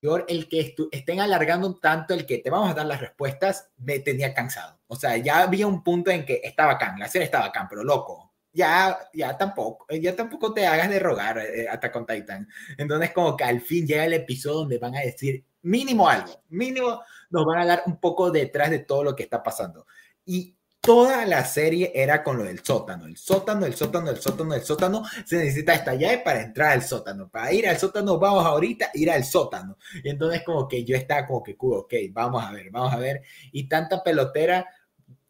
[0.00, 3.98] el que estén alargando un tanto el que te vamos a dar las respuestas, me
[3.98, 4.78] tenía cansado.
[4.86, 7.82] O sea, ya había un punto en que estaba bacán, la serie estaba bacán, pero
[7.82, 12.48] loco, ya, ya tampoco, ya tampoco te hagas de rogar eh, Attack on Titan.
[12.76, 17.02] Entonces, como que al fin llega el episodio donde van a decir mínimo algo, mínimo
[17.30, 19.86] nos van a dar un poco detrás de todo lo que está pasando.
[20.24, 20.57] Y
[20.88, 23.04] toda la serie era con lo del sótano.
[23.04, 25.04] El sótano, el sótano, el sótano, el sótano.
[25.26, 27.28] Se necesita esta llave para entrar al sótano.
[27.28, 29.76] Para ir al sótano, vamos ahorita ir al sótano.
[30.02, 33.20] Y entonces como que yo estaba como que, ok, vamos a ver, vamos a ver.
[33.52, 34.66] Y tanta pelotera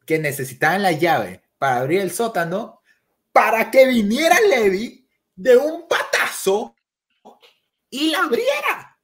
[0.06, 2.80] que necesitaban la llave para abrir el sótano
[3.32, 6.76] para que viniera Levi de un patazo
[7.90, 8.96] y la abriera.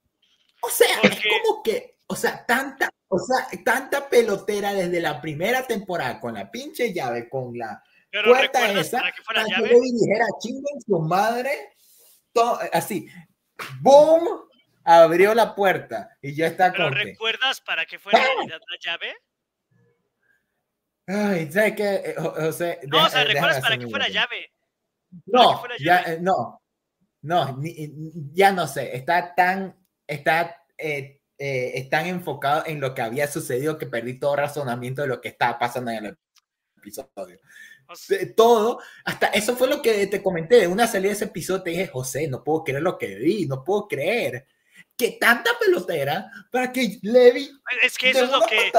[0.60, 5.64] O sea, es como que, o sea, tanta, o sea, tanta pelotera desde la primera
[5.66, 7.82] temporada con la pinche llave, con la
[8.24, 11.76] puerta esa, para que, fuera para que dijera en su madre,
[12.32, 13.08] todo, así,
[13.80, 14.48] ¡boom!
[14.82, 18.44] Abrió la puerta y ya está ¿Pero recuerdas para que fuera ¡Ah!
[18.46, 19.14] la llave?
[21.06, 21.94] Ay, ¿sabes qué?
[21.94, 24.52] Eh, José, no, o sea, ¿recuerdas para que fuera llave?
[25.26, 26.60] No, ya, eh, no,
[27.22, 27.60] no,
[28.32, 29.76] ya no sé, está tan,
[30.06, 35.08] está, eh, eh, tan enfocado en lo que había sucedido que perdí todo razonamiento de
[35.08, 36.18] lo que estaba pasando en el
[36.76, 37.38] episodio.
[38.36, 41.70] todo, hasta eso fue lo que te comenté, de una salida de ese episodio te
[41.70, 44.46] dije, José, no puedo creer lo que vi, no puedo creer
[44.96, 47.50] que tanta pelotera para que Levi
[47.82, 48.70] es que eso es lo que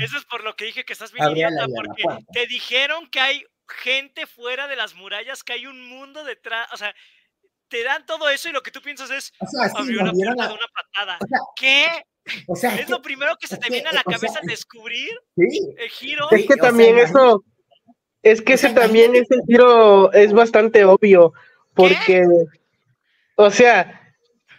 [0.00, 4.26] Eso es por lo que dije que estás viniendo porque te dijeron que hay gente
[4.26, 6.94] fuera de las murallas, que hay un mundo detrás, o sea,
[7.74, 10.46] te dan todo eso y lo que tú piensas es o sea, abrió la puerta
[10.46, 11.18] de una patada.
[11.56, 11.86] ¿Qué?
[12.46, 16.30] O sea, es, lo primero que se te viene a la cabeza descubrir el giro.
[16.30, 17.42] Es que también eso,
[18.22, 21.32] es que ese también ese giro es bastante obvio,
[21.74, 22.24] porque,
[23.34, 24.00] o sea,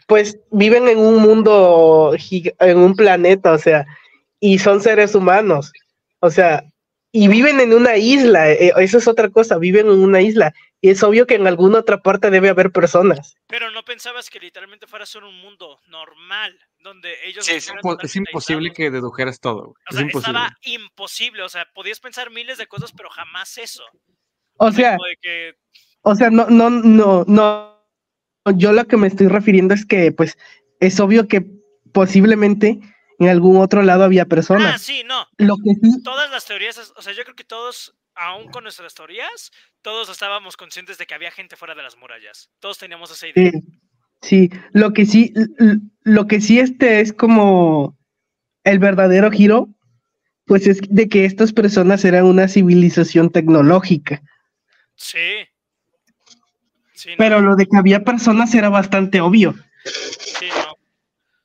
[0.07, 2.17] pues viven en un mundo,
[2.59, 3.85] en un planeta, o sea,
[4.41, 5.71] y son seres humanos.
[6.19, 6.65] O sea,
[7.13, 10.53] y viven en una isla, eh, eso es otra cosa, viven en una isla.
[10.81, 13.35] Y es obvio que en alguna otra parte debe haber personas.
[13.47, 17.45] Pero no pensabas que literalmente fuera solo un mundo normal, donde ellos...
[17.45, 19.73] Sí, es, imposible que dedujeras todo.
[19.89, 23.84] O sea, estaba imposible, o sea, podías pensar miles de cosas, pero jamás eso.
[24.57, 24.97] O sea,
[26.02, 27.76] o sea, no, no, no, no.
[28.56, 30.38] Yo lo que me estoy refiriendo es que, pues,
[30.80, 31.45] es obvio que
[31.93, 32.80] posiblemente
[33.19, 34.76] en algún otro lado había personas.
[34.76, 35.27] Ah, sí, no.
[35.38, 38.93] Lo que sí, Todas las teorías, o sea, yo creo que todos, aún con nuestras
[38.93, 39.51] teorías,
[39.81, 42.49] todos estábamos conscientes de que había gente fuera de las murallas.
[42.59, 43.51] Todos teníamos esa idea.
[44.21, 45.33] Sí, lo que sí,
[46.01, 47.97] lo que sí este es como
[48.63, 49.69] el verdadero giro,
[50.45, 54.21] pues es de que estas personas eran una civilización tecnológica.
[54.95, 55.47] Sí.
[57.17, 59.53] Pero lo de que había personas era bastante obvio.
[59.83, 60.77] Sí, no.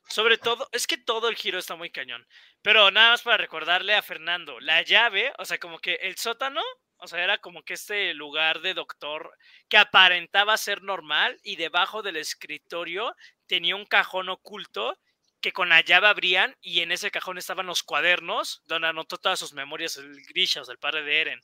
[0.07, 2.25] Sobre todo, es que todo el giro está muy cañón.
[2.61, 6.61] Pero nada más para recordarle a Fernando, la llave, o sea, como que el sótano,
[6.97, 9.31] o sea, era como que este lugar de doctor
[9.67, 13.15] que aparentaba ser normal y debajo del escritorio
[13.47, 14.97] tenía un cajón oculto
[15.41, 19.39] que con la llave abrían y en ese cajón estaban los cuadernos donde anotó todas
[19.39, 21.41] sus memorias el Grisha, o sea, el padre de Eren.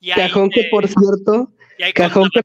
[0.00, 1.52] Y cajón que por cierto,
[1.94, 2.42] cajón que,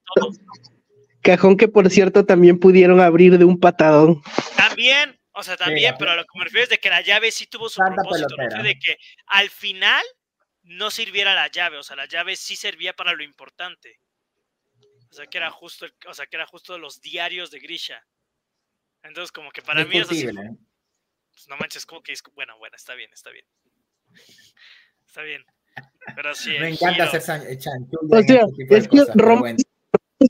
[1.21, 4.21] cajón que por cierto también pudieron abrir de un patadón.
[4.55, 7.31] También, o sea, también, pero a lo que me refiero es de que la llave
[7.31, 8.97] sí tuvo su propósito, de que
[9.27, 10.03] al final
[10.63, 13.99] no sirviera la llave, o sea, la llave sí servía para lo importante.
[15.09, 18.05] O sea, que era justo, o sea, que era justo los diarios de Grisha.
[19.01, 20.25] Entonces, como que para mí es así.
[20.25, 23.45] Pues, no manches, como que es, bueno, bueno, está bien, está bien.
[25.07, 25.43] Está bien.
[26.15, 26.51] Pero sí.
[26.59, 27.21] Me encanta hacer
[27.57, 27.99] chanchullo.
[28.11, 29.65] O sea, es que rompes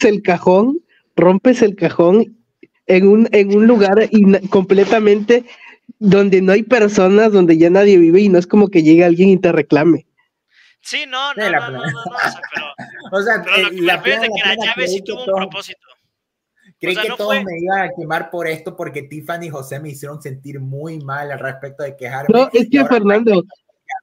[0.06, 2.39] el cajón, rompes el cajón
[2.90, 4.10] en un, en un lugar
[4.50, 5.46] completamente
[6.00, 9.30] donde no hay personas, donde ya nadie vive y no es como que llegue alguien
[9.30, 10.08] y te reclame.
[10.82, 12.66] Sí, no, no, no, no, no, pero,
[13.12, 15.80] o sea, pero lo que la de que la llave sí tuvo un propósito.
[16.80, 20.22] Creí que todos me iban a quemar por esto porque Tiffany y José me hicieron
[20.22, 22.30] sentir muy mal al respecto de quejarme.
[22.34, 23.44] No, es que Fernando,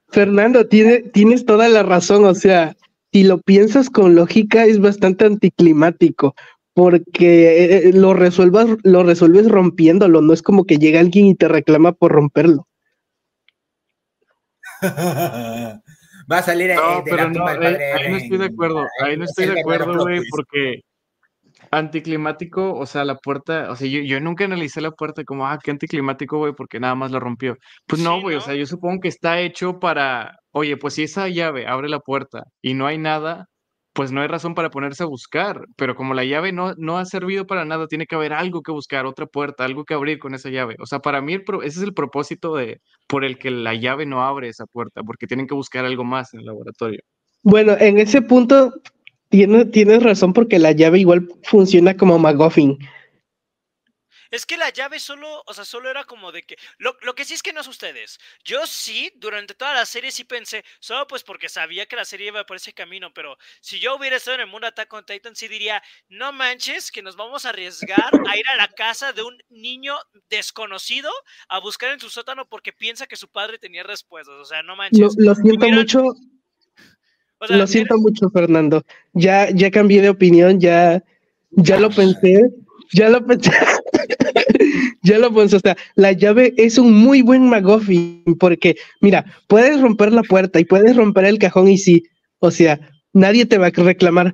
[0.09, 2.75] Fernando, tiene, tienes toda la razón, o sea,
[3.11, 6.35] si lo piensas con lógica es bastante anticlimático,
[6.77, 11.33] porque eh, eh, lo, resuelvas, lo resuelves rompiéndolo, no es como que llega alguien y
[11.33, 12.67] te reclama por romperlo.
[16.31, 19.59] Va a salir no, pero no, ahí, no estoy de acuerdo, ahí no estoy de
[19.59, 20.81] acuerdo, güey, porque
[21.71, 25.57] anticlimático, o sea, la puerta, o sea, yo, yo nunca analicé la puerta como, ah,
[25.63, 27.57] qué anticlimático, güey, porque nada más la rompió.
[27.87, 31.27] Pues no, güey, o sea, yo supongo que está hecho para, oye, pues si esa
[31.27, 33.47] llave abre la puerta y no hay nada,
[33.97, 37.05] pues no hay razón para ponerse a buscar, pero como la llave no, no ha
[37.05, 40.35] servido para nada, tiene que haber algo que buscar, otra puerta, algo que abrir con
[40.35, 40.75] esa llave.
[40.79, 44.23] O sea, para mí ese es el propósito de por el que la llave no
[44.23, 46.99] abre esa puerta, porque tienen que buscar algo más en el laboratorio.
[47.41, 48.71] Bueno, en ese punto
[49.29, 52.77] tienes, tienes razón porque la llave igual funciona como McGuffin.
[54.31, 56.57] Es que la llave solo, o sea, solo era como de que.
[56.77, 58.19] Lo, lo, que sí es que no es ustedes.
[58.43, 62.27] Yo sí, durante toda la serie sí pensé, solo pues porque sabía que la serie
[62.27, 65.35] iba por ese camino, pero si yo hubiera estado en el mundo Attack on Titan,
[65.35, 69.23] sí diría, no manches, que nos vamos a arriesgar a ir a la casa de
[69.23, 69.95] un niño
[70.29, 71.09] desconocido
[71.49, 74.35] a buscar en su sótano porque piensa que su padre tenía respuestas.
[74.35, 75.15] O sea, no manches.
[75.17, 76.03] Lo, siento mucho.
[77.49, 78.83] lo siento mucho, Fernando.
[79.13, 81.03] Ya, ya cambié de opinión, ya,
[81.51, 82.51] ya lo pensé
[82.91, 83.51] ya lo pensé.
[85.03, 85.55] ya lo pensé.
[85.57, 90.59] O sea, la llave es un muy buen McGuffin porque, mira, puedes romper la puerta
[90.59, 92.03] y puedes romper el cajón y sí.
[92.39, 92.79] O sea,
[93.13, 94.33] nadie te va a reclamar.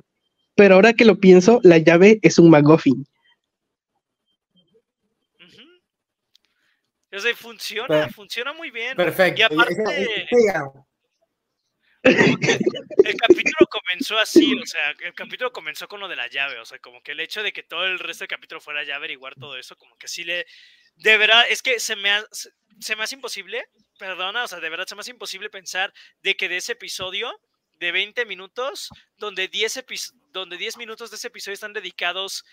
[0.56, 3.04] Pero ahora que lo pienso, la llave es un McGuffin.
[7.12, 8.96] O sea, funciona, funciona muy bien.
[8.96, 9.40] Perfecto.
[9.40, 10.26] Y aparte,
[12.04, 16.64] el capítulo comenzó así, o sea, el capítulo comenzó con lo de la llave, o
[16.64, 19.34] sea, como que el hecho de que todo el resto del capítulo fuera ya averiguar
[19.36, 20.46] todo eso, como que sí le,
[20.96, 22.10] de verdad, es que se me,
[22.80, 23.64] se me hace imposible,
[23.98, 27.32] perdona, o sea, de verdad se me hace imposible pensar de que de ese episodio
[27.78, 29.84] de 20 minutos, donde 10,
[30.30, 32.44] donde 10 minutos de ese episodio están dedicados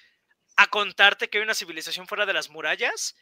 [0.56, 3.16] a contarte que hay una civilización fuera de las murallas,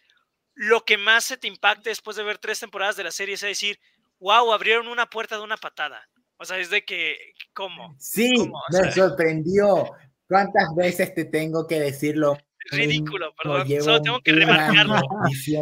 [0.56, 3.42] lo que más se te impacte después de ver tres temporadas de la serie es
[3.42, 3.80] decir,
[4.20, 6.08] wow, abrieron una puerta de una patada.
[6.40, 7.96] O sea, es de que, ¿cómo?
[8.00, 8.32] Sí,
[8.72, 9.92] me sorprendió.
[10.26, 12.38] ¿Cuántas veces te tengo que decirlo?
[12.72, 13.68] Es ridículo, perdón.
[13.82, 15.02] Solo tengo que remarcarlo.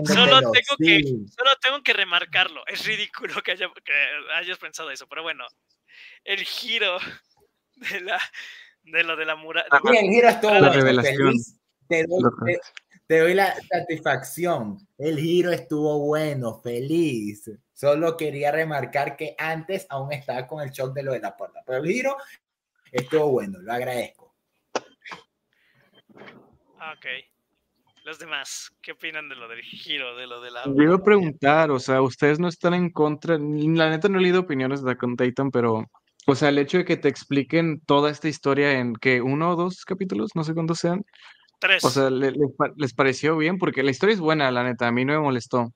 [0.05, 2.61] Solo tengo, que, solo tengo que remarcarlo.
[2.67, 3.57] Es ridículo que,
[4.35, 5.45] hayas pensado eso, pero bueno,
[6.23, 6.97] el giro
[7.75, 8.21] de, la,
[8.83, 9.67] de lo de la muralla.
[9.71, 10.59] Sí, el giro es todo.
[10.59, 11.33] La revelación.
[11.87, 12.57] Te doy,
[13.07, 14.77] te doy la satisfacción.
[14.99, 17.49] El giro estuvo bueno, feliz.
[17.77, 21.61] Solo quería remarcar que antes aún estaba con el shock de lo de la puerta,
[21.63, 22.17] pero el giro
[22.91, 24.33] estuvo bueno, lo agradezco.
[26.15, 27.05] Ok.
[28.03, 30.65] Los demás, ¿qué opinan de lo del giro, de lo de la...
[30.65, 34.23] Yo iba a preguntar, o sea, ustedes no están en contra, la neta no he
[34.23, 35.85] leído opiniones de Con Titan, pero,
[36.25, 39.55] o sea, el hecho de que te expliquen toda esta historia en que uno o
[39.55, 41.05] dos capítulos, no sé cuántos sean.
[41.59, 41.83] Tres.
[41.85, 45.13] O sea, les pareció bien, porque la historia es buena, la neta, a mí no
[45.13, 45.71] me molestó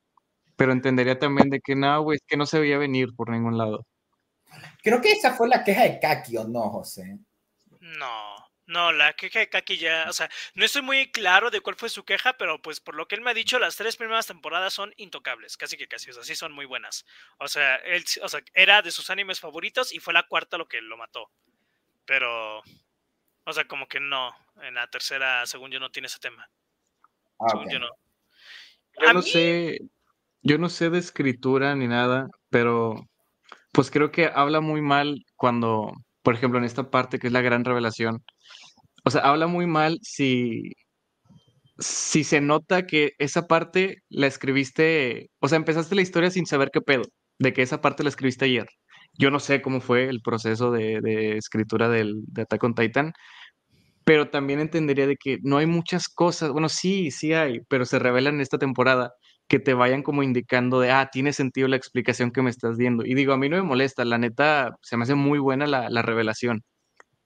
[0.62, 3.58] pero entendería también de que nada, güey, es que no se veía venir por ningún
[3.58, 3.84] lado.
[4.84, 7.18] Creo que esa fue la queja de Kaki, ¿o no, José?
[7.80, 8.36] No,
[8.68, 11.90] no, la queja de Kaki ya, o sea, no estoy muy claro de cuál fue
[11.90, 14.72] su queja, pero pues por lo que él me ha dicho, las tres primeras temporadas
[14.72, 17.08] son intocables, casi que casi, o sea, sí son muy buenas.
[17.40, 20.68] O sea, él, o sea, era de sus animes favoritos y fue la cuarta lo
[20.68, 21.32] que lo mató.
[22.06, 24.32] Pero, o sea, como que no,
[24.62, 26.48] en la tercera, según yo, no tiene ese tema.
[27.40, 27.90] Ah, según yo no.
[29.00, 29.80] Yo no sé,
[30.44, 32.96] yo no sé de escritura ni nada, pero
[33.74, 35.92] pues creo que habla muy mal cuando,
[36.24, 38.24] por ejemplo, en esta parte que es la gran revelación,
[39.06, 40.74] o sea, habla muy mal si,
[41.80, 46.70] si se nota que esa parte la escribiste, o sea, empezaste la historia sin saber
[46.74, 47.04] qué pedo,
[47.40, 48.68] de que esa parte la escribiste ayer.
[49.18, 53.14] Yo no sé cómo fue el proceso de, escritura del, de Attack on Titan,
[54.06, 58.00] pero también entendería de que no hay muchas cosas, bueno, sí, sí hay, pero se
[58.00, 59.14] revelan en esta temporada
[59.52, 63.06] que te vayan como indicando de, ah, tiene sentido la explicación que me estás dando.
[63.06, 65.90] Y digo, a mí no me molesta, la neta, se me hace muy buena la,
[65.90, 66.64] la revelación,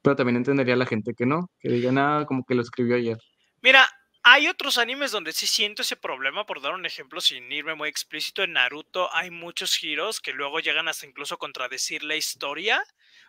[0.02, 3.20] pero también entendería la gente que no, que diga nada como que lo escribió ayer.
[3.62, 3.88] Mira,
[4.24, 7.90] hay otros animes donde sí siento ese problema, por dar un ejemplo sin irme muy
[7.90, 12.84] explícito, en Naruto hay muchos giros que luego llegan hasta incluso contradecir la historia,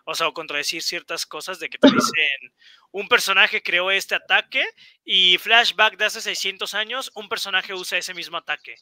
[0.06, 2.54] o sea, o contradecir ciertas cosas de que te dicen,
[2.92, 4.64] un personaje creó este ataque
[5.04, 8.76] y flashback de hace 600 años, un personaje usa ese mismo ataque.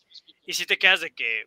[0.47, 1.47] Y si te quedas de que,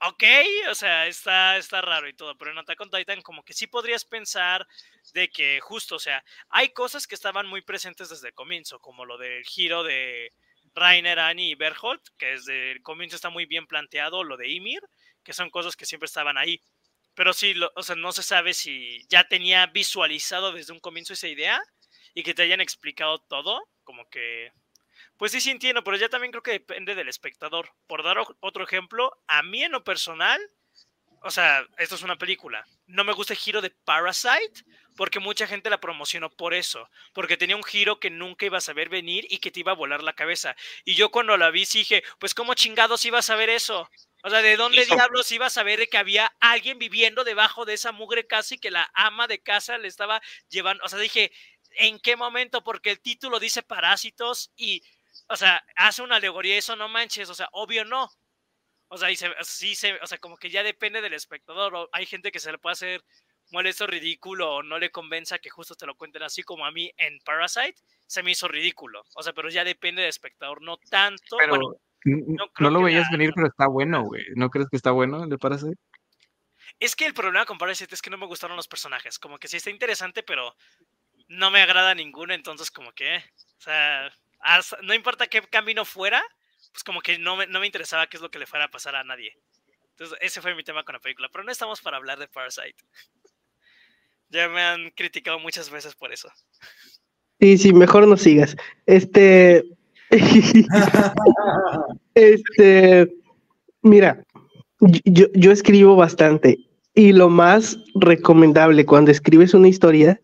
[0.00, 0.24] ok,
[0.70, 3.68] o sea, está, está raro y todo, pero en Attack on Titan como que sí
[3.68, 4.66] podrías pensar
[5.14, 9.04] de que justo, o sea, hay cosas que estaban muy presentes desde el comienzo, como
[9.04, 10.32] lo del giro de
[10.74, 14.82] Rainer, Annie y Berholt, que desde el comienzo está muy bien planteado, lo de Ymir,
[15.22, 16.60] que son cosas que siempre estaban ahí.
[17.18, 21.26] Pero sí, o sea, no se sabe si ya tenía visualizado desde un comienzo esa
[21.26, 21.60] idea
[22.14, 24.52] y que te hayan explicado todo, como que
[25.16, 27.72] pues sí, sí entiendo, pero ya también creo que depende del espectador.
[27.88, 30.40] Por dar otro ejemplo, a mí en lo personal,
[31.22, 32.64] o sea, esto es una película.
[32.86, 34.62] No me gusta el giro de Parasite
[34.96, 38.74] porque mucha gente la promocionó por eso, porque tenía un giro que nunca ibas a
[38.74, 40.54] ver venir y que te iba a volar la cabeza.
[40.84, 43.90] Y yo cuando la vi dije, pues cómo chingados ibas a ver eso.
[44.28, 47.92] O sea, ¿de dónde diablos ibas a de que había alguien viviendo debajo de esa
[47.92, 50.84] mugre casa y que la ama de casa le estaba llevando?
[50.84, 51.32] O sea, dije,
[51.78, 52.62] ¿en qué momento?
[52.62, 54.82] Porque el título dice parásitos y
[55.28, 58.10] o sea, hace una alegoría eso, no manches, o sea, obvio no.
[58.88, 61.88] O sea, y sí se, o sea, como que ya depende del espectador.
[61.92, 63.04] hay gente que se le puede hacer
[63.50, 66.92] molesto, ridículo o no le convenza que justo te lo cuenten así como a mí
[66.98, 69.04] en Parasite, se me hizo ridículo.
[69.14, 71.36] O sea, pero ya depende del espectador, no tanto.
[71.36, 74.24] bueno, no, lo veías venir, pero está bueno, güey.
[74.34, 75.76] ¿No crees que está bueno el Parasite?
[76.80, 79.18] Es que el problema con Parasite es que no me gustaron los personajes.
[79.18, 80.54] Como que sí está interesante, pero
[81.28, 84.10] no me agrada ninguno, entonces como que, o sea,
[84.82, 86.22] no importa qué camino fuera,
[86.72, 88.70] pues como que no me, no me interesaba qué es lo que le fuera a
[88.70, 89.36] pasar a nadie.
[89.90, 92.76] Entonces ese fue mi tema con la película, pero no estamos para hablar de Parasite.
[94.30, 96.30] Ya me han criticado muchas veces por eso.
[97.40, 98.56] Sí, sí, mejor no sigas.
[98.84, 99.64] Este.
[102.14, 103.12] este.
[103.82, 104.24] Mira,
[105.04, 106.58] yo, yo escribo bastante
[106.94, 110.20] y lo más recomendable cuando escribes una historia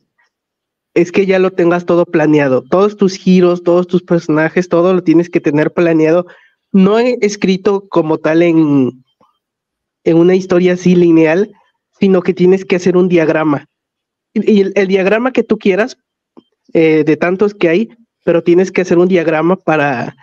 [0.95, 2.63] es que ya lo tengas todo planeado.
[2.63, 6.27] Todos tus giros, todos tus personajes, todo lo tienes que tener planeado.
[6.73, 9.05] No he escrito como tal en,
[10.05, 11.53] en una historia así lineal,
[11.99, 13.69] sino que tienes que hacer un diagrama.
[14.33, 15.99] Y el, diagrama que tú quieras,
[16.73, 17.89] eh, de tantos que hay,
[18.25, 20.17] pero tienes que hacer un diagrama para,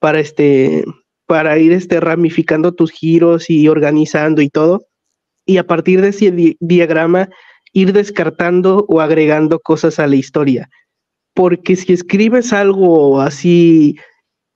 [0.00, 0.84] para, este,
[1.26, 4.88] para ir este, ramificando tus giros y organizando y todo
[5.48, 7.30] y a partir de ese diagrama
[7.72, 10.68] ir descartando o agregando cosas a la historia.
[11.32, 13.96] Porque si escribes algo así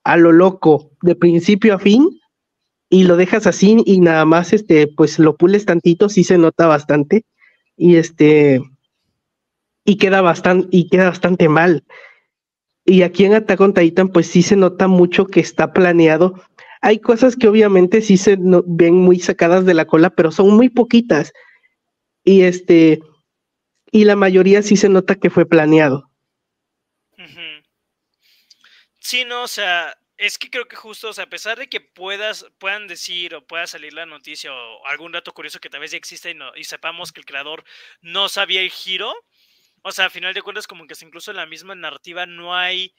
[0.05, 2.20] a lo loco, de principio a fin,
[2.90, 6.66] y lo dejas así y nada más este, pues lo pules tantito, sí se nota
[6.66, 7.24] bastante.
[7.74, 8.61] Y este,
[9.86, 11.85] y queda bastante, y queda bastante mal.
[12.84, 16.34] Y aquí en Attack on Titan, pues sí se nota mucho que está planeado
[16.82, 20.68] hay cosas que obviamente sí se ven muy sacadas de la cola, pero son muy
[20.68, 21.32] poquitas.
[22.24, 23.00] Y este,
[23.92, 26.10] y la mayoría sí se nota que fue planeado.
[28.98, 31.80] Sí, no, o sea, es que creo que justo, o sea, a pesar de que
[31.80, 35.92] puedas, puedan decir o pueda salir la noticia o algún dato curioso que tal vez
[35.92, 37.64] ya existe y, no, y sepamos que el creador
[38.00, 39.14] no sabía el giro,
[39.82, 42.94] o sea, a final de cuentas, como que incluso en la misma narrativa no hay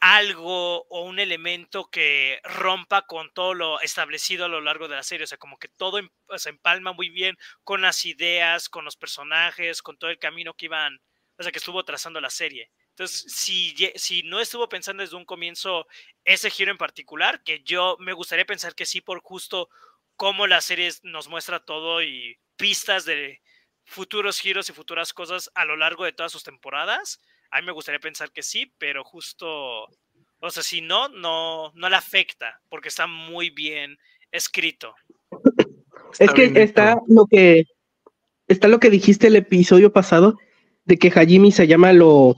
[0.00, 5.02] algo o un elemento que rompa con todo lo establecido a lo largo de la
[5.02, 5.24] serie.
[5.24, 8.96] O sea, como que todo em, se empalma muy bien con las ideas, con los
[8.96, 11.00] personajes, con todo el camino que iban,
[11.38, 12.70] o sea, que estuvo trazando la serie.
[12.90, 15.86] Entonces, si, si no estuvo pensando desde un comienzo
[16.24, 19.68] ese giro en particular, que yo me gustaría pensar que sí, por justo
[20.16, 23.40] cómo la serie nos muestra todo y pistas de
[23.88, 27.20] futuros giros y futuras cosas a lo largo de todas sus temporadas,
[27.50, 29.88] a mí me gustaría pensar que sí, pero justo,
[30.40, 33.98] o sea, si no, no, no le afecta, porque está muy bien
[34.30, 34.94] escrito.
[36.18, 37.64] es que está lo que
[38.46, 40.38] está lo que dijiste el episodio pasado
[40.84, 42.36] de que Hajime llama lo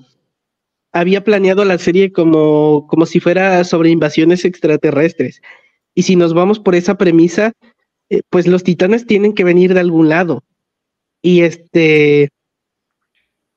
[0.93, 5.41] había planeado la serie como, como si fuera sobre invasiones extraterrestres.
[5.95, 7.53] Y si nos vamos por esa premisa,
[8.09, 10.45] eh, pues los titanes tienen que venir de algún lado.
[11.23, 12.31] Y este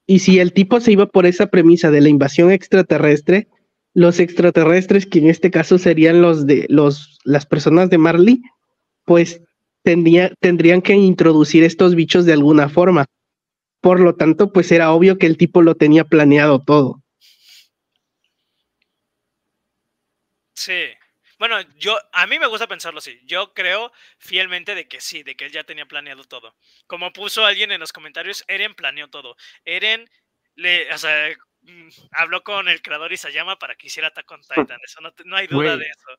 [0.05, 3.47] y si el tipo se iba por esa premisa de la invasión extraterrestre,
[3.93, 8.41] los extraterrestres, que en este caso serían los de los, las personas de Marley,
[9.05, 9.41] pues
[9.83, 13.05] tendrían que introducir estos bichos de alguna forma.
[13.81, 17.01] Por lo tanto, pues era obvio que el tipo lo tenía planeado todo.
[20.53, 20.71] Sí,
[21.43, 23.19] bueno, yo, a mí me gusta pensarlo así.
[23.25, 26.55] Yo creo fielmente de que sí, de que él ya tenía planeado todo.
[26.87, 29.35] Como puso alguien en los comentarios, Eren planeó todo.
[29.65, 30.09] Eren
[30.55, 34.39] le, o sea, mm, habló con el creador Isayama para que hiciera Attack on
[34.71, 34.79] Titan.
[34.85, 36.17] Eso no, no hay duda de eso.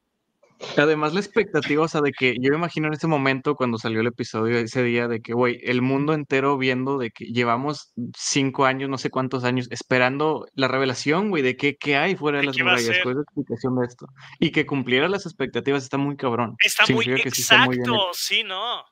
[0.77, 4.01] Además, la expectativa, o sea, de que yo me imagino en ese momento cuando salió
[4.01, 8.65] el episodio ese día de que, güey, el mundo entero viendo de que llevamos cinco
[8.65, 12.45] años, no sé cuántos años, esperando la revelación, güey, de qué, qué hay fuera de,
[12.45, 14.07] las murallas, cuál es la explicación de esto.
[14.39, 16.57] Y que cumpliera las expectativas está muy cabrón.
[16.65, 18.85] Está muy exacto, sí, no.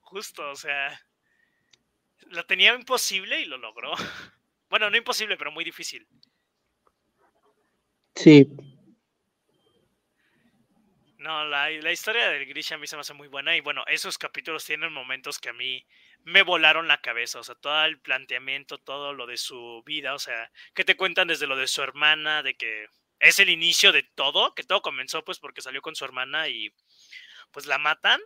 [0.00, 1.00] Justo, o sea,
[2.28, 3.92] lo tenía imposible y lo logró.
[4.68, 6.08] Bueno, no imposible, pero muy difícil.
[8.16, 8.48] Sí,
[11.26, 14.18] no, la, historia del Grisha a mí se me hace muy buena y bueno, esos
[14.18, 15.86] capítulos tienen momentos que a mí
[16.24, 20.18] me volaron la cabeza, o sea, todo el planteamiento, todo lo de su vida, o
[20.18, 22.86] sea, que te cuentan desde lo de su hermana, de que
[23.18, 26.72] es el inicio de todo, que todo comenzó pues porque salió con su hermana y
[27.50, 28.20] pues la matan,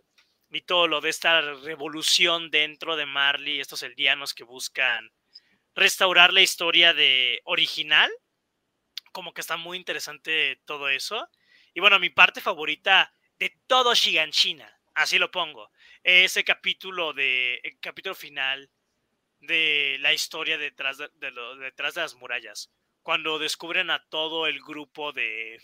[0.51, 5.11] y todo lo de esta revolución dentro de Marley, estos eldianos que buscan
[5.75, 8.11] restaurar la historia de original,
[9.13, 11.27] como que está muy interesante todo eso.
[11.73, 15.71] Y bueno, mi parte favorita de todo Shiganshina, así lo pongo,
[16.03, 18.69] ese capítulo de el capítulo final
[19.39, 21.09] de la historia detrás de,
[21.59, 22.71] detrás de las murallas,
[23.01, 25.59] cuando descubren a todo el grupo de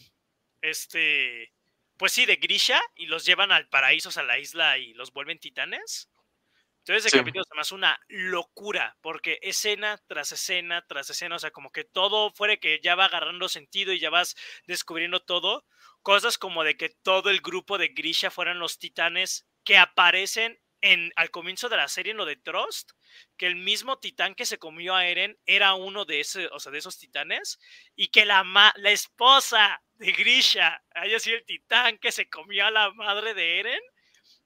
[0.61, 1.53] este
[1.97, 5.39] pues sí, de Grisha y los llevan al paraíso, a la isla y los vuelven
[5.39, 6.09] titanes.
[6.79, 11.39] Entonces ese capítulo se me hace una locura, porque escena tras escena tras escena, o
[11.39, 15.65] sea, como que todo fuera que ya va agarrando sentido y ya vas descubriendo todo,
[16.07, 21.11] cosas como de que todo el grupo de Grisha fueran los titanes que aparecen en,
[21.17, 22.91] al comienzo de la serie en lo de Trust,
[23.35, 26.97] que el mismo titán que se comió a Eren era uno de, ese, de esos
[26.97, 27.59] titanes,
[27.93, 28.45] y que la,
[28.77, 33.59] la esposa de Grisha haya sido el titán que se comió a la madre de
[33.59, 33.81] Eren,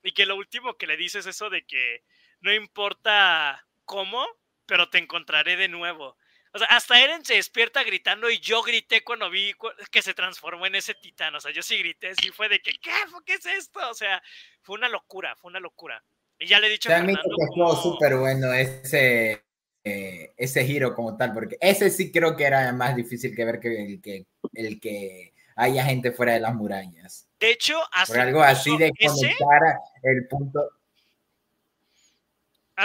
[0.02, 2.04] y que lo último que le dice es eso de que
[2.40, 4.26] no importa cómo,
[4.66, 6.18] pero te encontraré de nuevo.
[6.54, 9.54] O sea, hasta Eren se despierta gritando y yo grité cuando vi
[9.90, 11.34] que se transformó en ese titán.
[11.36, 12.92] O sea, yo sí grité, sí fue de que, ¿qué?
[13.26, 13.80] ¿Qué es esto?
[13.90, 14.22] O sea,
[14.62, 16.04] fue una locura, fue una locura.
[16.38, 17.76] Y ya le he dicho a Fernando que como...
[17.76, 19.46] súper bueno ese,
[19.84, 23.60] eh, ese giro como tal, porque ese sí creo que era más difícil que ver
[23.60, 27.30] que el que, el que haya gente fuera de las murallas.
[27.40, 30.70] De hecho, Por algo así de conectar el punto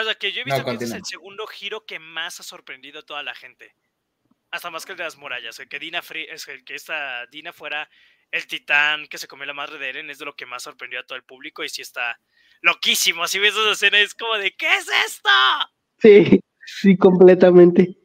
[0.00, 3.00] o sea, que yo he visto que es el segundo giro que más ha sorprendido
[3.00, 3.74] a toda la gente.
[4.50, 5.58] Hasta más que el de las murallas.
[5.58, 7.88] El que Dina es el que esta Dina fuera
[8.30, 11.00] el titán que se comió la madre de Eren es de lo que más sorprendió
[11.00, 12.20] a todo el público y sí está
[12.60, 13.26] loquísimo.
[13.26, 15.30] Si ves esa escena es como de ¿qué es esto?
[15.98, 17.96] Sí, sí, completamente.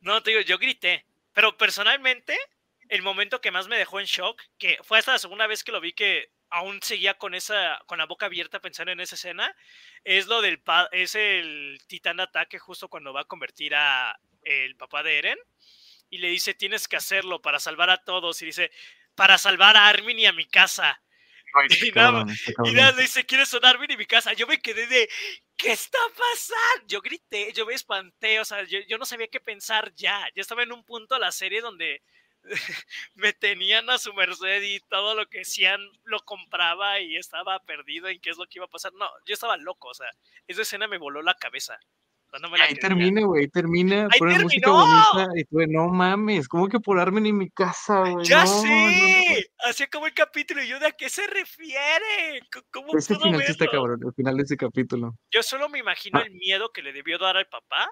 [0.00, 1.06] No, te digo, yo grité.
[1.32, 2.38] Pero personalmente,
[2.88, 5.72] el momento que más me dejó en shock, que fue hasta la segunda vez que
[5.72, 9.56] lo vi que aún seguía con esa, con la boca abierta pensando en esa escena,
[10.04, 10.62] es lo del
[10.92, 15.38] es el titán de ataque justo cuando va a convertir a el papá de Eren
[16.10, 18.70] y le dice tienes que hacerlo para salvar a todos y dice
[19.16, 21.00] para salvar a Armin y a mi casa.
[21.84, 22.24] y, nada,
[22.92, 24.32] le dice, ¿quieres sonar Armin y mi casa?
[24.32, 25.08] Yo me quedé de,
[25.56, 26.86] ¿qué está pasando?
[26.86, 30.28] Yo grité, yo me espanté, o sea, yo, yo no sabía qué pensar ya.
[30.34, 32.02] Ya estaba en un punto de la serie donde
[33.14, 38.08] me tenían a su merced y todo lo que decían lo compraba y estaba perdido
[38.08, 38.92] en qué es lo que iba a pasar.
[38.94, 40.08] No, yo estaba loco, o sea,
[40.46, 41.78] esa escena me voló la cabeza.
[42.60, 47.26] ahí termina, güey, termina, pone música bonita y tú, no mames, ¿cómo que por Armin
[47.26, 48.26] en mi casa, güey?
[48.26, 49.50] ¡Ya sé!
[49.64, 52.40] Así como el capítulo y yo, ¿de a qué se refiere?
[52.70, 55.14] ¿Cómo ese final está cabrón, el final de ese capítulo.
[55.30, 56.24] Yo solo me imagino ah.
[56.26, 57.90] el miedo que le debió dar al papá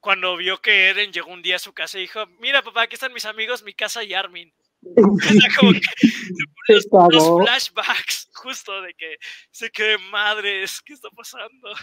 [0.00, 2.94] cuando vio que Eren llegó un día a su casa y dijo, mira papá, aquí
[2.94, 4.52] están mis amigos, mi casa y Armin.
[5.60, 5.80] como que
[6.68, 9.16] los, flashbacks justo de que
[9.50, 11.74] se quede madres, ¿qué está pasando?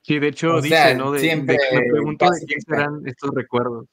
[0.00, 1.12] Sí, de hecho dice, ¿no?
[1.12, 3.86] De, siempre, me pregunto de quién serán estos recuerdos.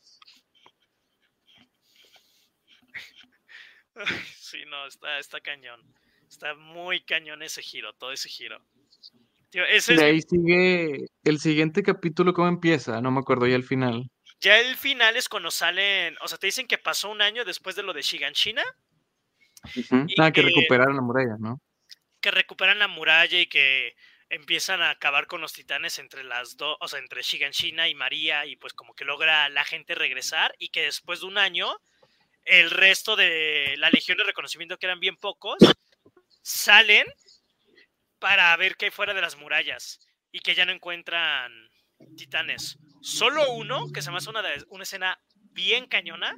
[4.39, 5.79] Sí, no, está, está cañón.
[6.27, 8.59] Está muy cañón ese giro, todo ese giro
[9.51, 13.01] de ahí sigue el siguiente capítulo, ¿cómo empieza?
[13.01, 14.09] No me acuerdo ya el final.
[14.41, 17.75] Ya el final es cuando salen, o sea, te dicen que pasó un año después
[17.75, 18.63] de lo de Shiganshina.
[20.17, 21.59] Ah, que, recuperaron la muralla, ¿no?
[22.21, 23.95] Que recuperan la muralla y que
[24.29, 28.45] empiezan a acabar con los titanes entre las dos, o sea, entre Shiganshina y María,
[28.45, 31.67] y pues como que logra la gente regresar, y que después de un año,
[32.45, 35.57] el resto de la Legión de Reconocimiento, que eran bien pocos,
[36.41, 37.07] salen
[38.19, 39.99] para ver qué hay fuera de las murallas
[40.31, 41.51] y que ya no encuentran
[42.17, 42.77] titanes.
[43.01, 46.35] Solo uno, que se me hace una, una escena bien cañona,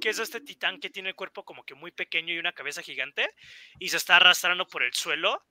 [0.00, 2.82] que es este titán que tiene el cuerpo como que muy pequeño y una cabeza
[2.82, 3.34] gigante
[3.78, 5.46] y se está arrastrando por el suelo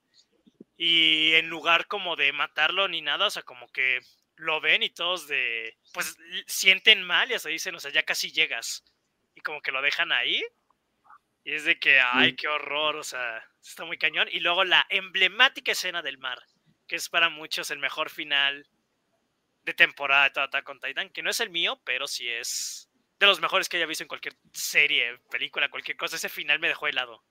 [0.76, 4.00] y en lugar como de matarlo ni nada, o sea, como que
[4.36, 6.18] lo ven y todos de, pues
[6.48, 8.84] sienten mal y hasta dicen, o sea, ya casi llegas
[9.36, 10.41] y como que lo dejan ahí
[11.50, 14.28] y es de que, ay, qué horror, o sea, está muy cañón.
[14.32, 16.38] Y luego la emblemática escena del mar,
[16.88, 18.68] que es para muchos el mejor final
[19.64, 23.26] de temporada de toda con Titan, que no es el mío, pero sí es de
[23.26, 26.18] los mejores que haya visto en cualquier serie, película, cualquier cosa.
[26.18, 27.24] Ese final me dejó helado.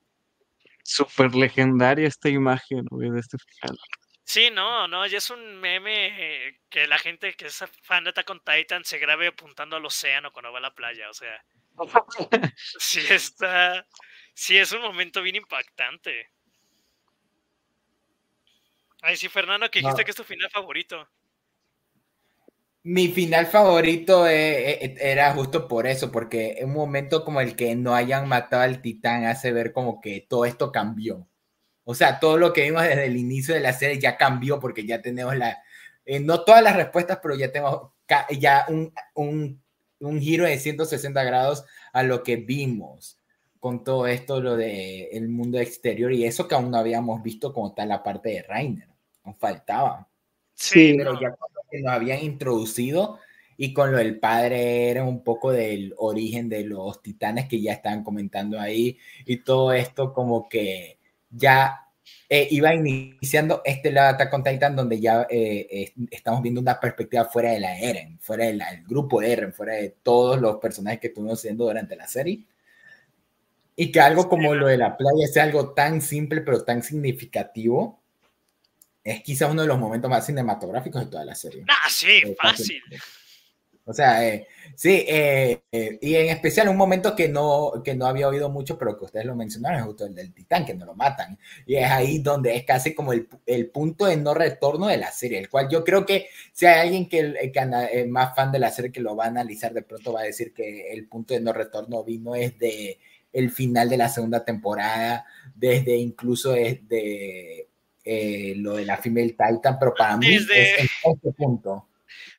[0.83, 3.77] Súper legendaria esta imagen, güey, de este final.
[4.25, 8.29] Sí, no, no, ya es un meme que la gente que es fan de Attack
[8.29, 11.41] on Titan se grabe apuntando al océano cuando va a la playa, o sea.
[12.57, 13.87] sí está,
[14.39, 16.29] sí es un momento bien impactante.
[19.01, 21.07] Ay, sí, Fernando, que dijiste que es tu final favorito.
[22.83, 27.75] Mi final favorito eh, eh, era justo por eso, porque un momento como el que
[27.75, 31.27] no hayan matado al titán hace ver como que todo esto cambió.
[31.83, 34.85] O sea, todo lo que vimos desde el inicio de la serie ya cambió porque
[34.85, 35.61] ya tenemos la,
[36.05, 37.91] eh, no todas las respuestas, pero ya tenemos
[38.39, 39.61] ya un, un
[39.99, 43.18] un giro de 160 grados a lo que vimos
[43.59, 47.53] con todo esto, lo de el mundo exterior y eso que aún no habíamos visto
[47.53, 48.87] como tal la parte de Rainer.
[49.25, 50.07] Nos faltaba.
[50.53, 53.19] Sí, pero ya cuando nos habían introducido
[53.57, 57.73] y con lo del padre era un poco del origen de los titanes que ya
[57.73, 60.97] estaban comentando ahí y todo esto como que
[61.29, 61.89] ya
[62.29, 66.79] eh, iba iniciando este lado de Attack on Titan donde ya eh, estamos viendo una
[66.79, 70.99] perspectiva fuera de la Eren, fuera del grupo de Eren, fuera de todos los personajes
[70.99, 72.45] que estuvimos viendo durante la serie.
[73.81, 78.01] Y que algo como lo de la playa sea algo tan simple pero tan significativo,
[79.01, 81.63] es quizá uno de los momentos más cinematográficos de toda la serie.
[81.65, 82.83] Ah, sí, fácil.
[83.85, 88.05] O sea, eh, sí, eh, eh, y en especial un momento que no, que no
[88.05, 90.85] había oído mucho, pero que ustedes lo mencionaron, es justo el del titán, que no
[90.85, 91.39] lo matan.
[91.65, 95.13] Y es ahí donde es casi como el, el punto de no retorno de la
[95.13, 98.59] serie, el cual yo creo que si hay alguien que, que es más fan de
[98.59, 101.33] la serie que lo va a analizar, de pronto va a decir que el punto
[101.33, 102.99] de no retorno vino es de
[103.31, 105.25] el final de la segunda temporada,
[105.55, 107.67] desde incluso de
[108.57, 111.89] lo de la Female Titan, pero para mí es este punto.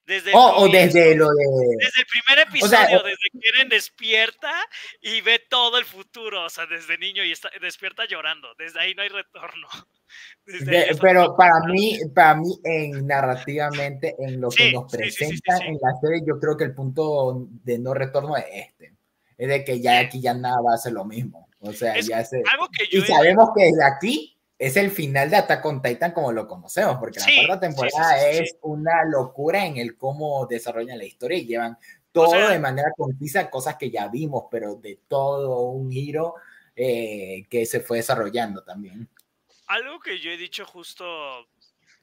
[0.04, 1.44] Desde o desde lo de.
[1.78, 4.52] Desde el primer episodio, desde que Eren despierta
[5.00, 8.48] y ve todo el futuro, o sea, desde niño y está, despierta llorando.
[8.58, 9.68] Desde ahí no hay retorno.
[11.00, 16.22] pero para mí, para mí, en narrativamente, en lo que nos presenta en la serie,
[16.26, 18.99] yo creo que el punto de no retorno es este.
[19.40, 21.48] Es de que ya aquí ya nada va a ser lo mismo.
[21.60, 22.42] O sea, ya se.
[22.90, 26.98] y sabemos que desde aquí es el final de Attack on Titan como lo conocemos,
[26.98, 31.78] porque la cuarta temporada es una locura en el cómo desarrollan la historia y llevan
[32.12, 36.34] todo de manera concisa, cosas que ya vimos, pero de todo un giro
[36.76, 39.08] eh, que se fue desarrollando también.
[39.68, 41.46] Algo que yo he dicho justo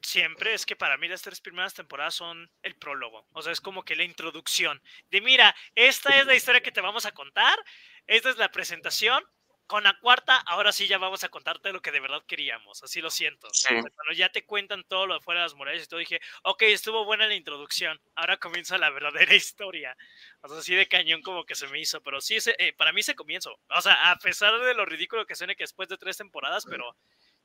[0.02, 3.60] siempre es que para mí las tres primeras temporadas son el prólogo, o sea, es
[3.60, 4.80] como que la introducción
[5.10, 7.58] de mira, esta es la historia que te vamos a contar,
[8.06, 9.24] esta es la presentación,
[9.68, 13.02] con la cuarta, ahora sí ya vamos a contarte lo que de verdad queríamos, así
[13.02, 13.48] lo siento.
[13.68, 16.62] cuando ya te cuentan todo lo de fuera de las murallas y todo, dije, ok,
[16.62, 19.94] estuvo buena la introducción, ahora comienza la verdadera historia.
[20.40, 23.02] O sea, así de cañón como que se me hizo, pero sí, eh, para mí
[23.02, 23.60] se comienzo.
[23.68, 26.96] O sea, a pesar de lo ridículo que suene que después de tres temporadas, pero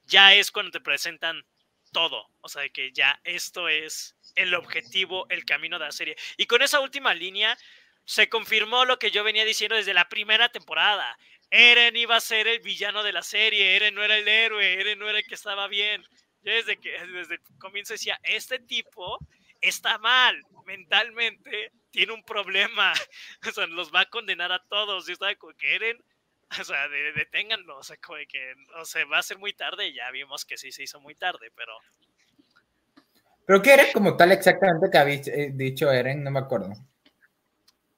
[0.06, 1.46] ya es cuando te presentan
[1.94, 2.28] todo.
[2.42, 6.18] O sea, que ya esto es el objetivo, el camino de la serie.
[6.38, 7.58] Y con esa última línea
[8.06, 11.18] se confirmó lo que yo venía diciendo desde la primera temporada.
[11.50, 15.00] Eren iba a ser el villano de la serie, Eren no era el héroe, Eren
[15.00, 16.04] no era el que estaba bien.
[16.42, 19.18] Yo desde que desde el comienzo decía, este tipo
[19.62, 22.92] está mal mentalmente, tiene un problema,
[23.48, 25.06] o sea, los va a condenar a todos.
[25.08, 26.04] Yo estaba que Eren,
[26.62, 30.10] o sea, deténganlo, o sea, como que, o sea, va a ser muy tarde, ya
[30.12, 31.78] vimos que sí se hizo muy tarde, pero...
[33.46, 36.24] ¿Pero qué era como tal exactamente que había eh, dicho Eren?
[36.24, 36.74] No me acuerdo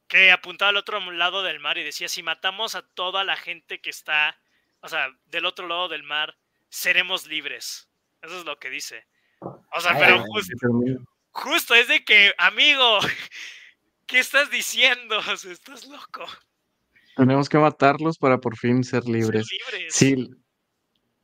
[0.08, 3.82] que apuntaba al otro lado del mar y decía, si matamos a toda la gente
[3.82, 4.38] que está,
[4.82, 6.38] o sea, del otro lado del mar,
[6.70, 7.90] seremos libres.
[8.22, 9.06] Eso es lo que dice.
[9.40, 10.24] O sea, pero
[11.32, 13.00] justo, es de que, amigo,
[14.08, 15.20] ¿qué estás diciendo?
[15.20, 16.26] estás loco.
[17.16, 19.48] Tenemos que matarlos para por fin ser libres.
[19.48, 19.94] Ser libres.
[19.94, 20.30] Sí,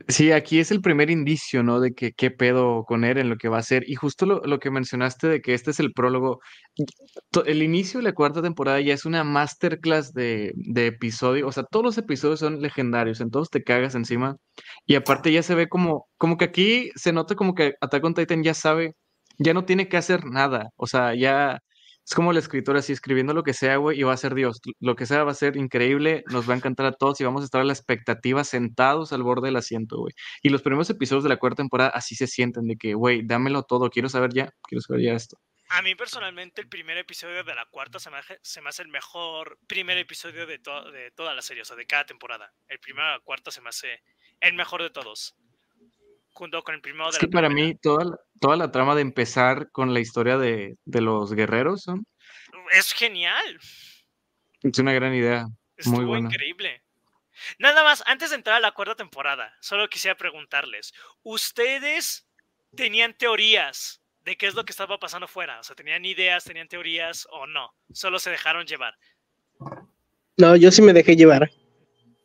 [0.07, 1.79] Sí, aquí es el primer indicio, ¿no?
[1.79, 3.83] De que qué pedo con Eren, lo que va a hacer.
[3.87, 6.39] Y justo lo, que mencionaste de que este es el prólogo.
[7.45, 11.47] El inicio de la cuarta temporada ya es una masterclass de, de episodio.
[11.47, 14.37] O sea, todos los episodios son legendarios, en todos te cagas encima.
[14.85, 18.13] Y aparte ya se ve como, como que aquí se nota como que Attack on
[18.13, 18.93] Titan ya sabe,
[19.37, 20.69] ya no tiene que hacer nada.
[20.77, 21.59] O sea, ya
[22.05, 24.59] es como el escritor así escribiendo lo que sea, güey, y va a ser Dios.
[24.79, 27.41] Lo que sea va a ser increíble, nos va a encantar a todos y vamos
[27.41, 30.13] a estar a la expectativa sentados al borde del asiento, güey.
[30.41, 33.63] Y los primeros episodios de la cuarta temporada así se sienten de que, güey, dámelo
[33.63, 35.37] todo, quiero saber ya, quiero saber ya esto.
[35.69, 38.81] A mí personalmente el primer episodio de la cuarta se me hace, se me hace
[38.81, 42.51] el mejor primer episodio de, de toda la serie, o sea, de cada temporada.
[42.67, 44.03] El primero a la cuarta se me hace
[44.41, 45.35] el mejor de todos
[46.33, 49.01] junto con el primero de es que para mí toda la, toda la trama de
[49.01, 52.05] empezar con la historia de, de los guerreros son...
[52.71, 53.59] es genial.
[54.61, 55.47] Es una gran idea.
[55.77, 56.29] Estuvo muy buena.
[56.29, 56.83] increíble.
[57.57, 60.93] Nada más, antes de entrar a la cuarta temporada, solo quisiera preguntarles,
[61.23, 62.27] ¿ustedes
[62.75, 65.59] tenían teorías de qué es lo que estaba pasando fuera?
[65.59, 67.73] O sea, ¿tenían ideas, tenían teorías o no?
[67.91, 68.95] Solo se dejaron llevar.
[70.37, 71.49] No, yo sí me dejé llevar.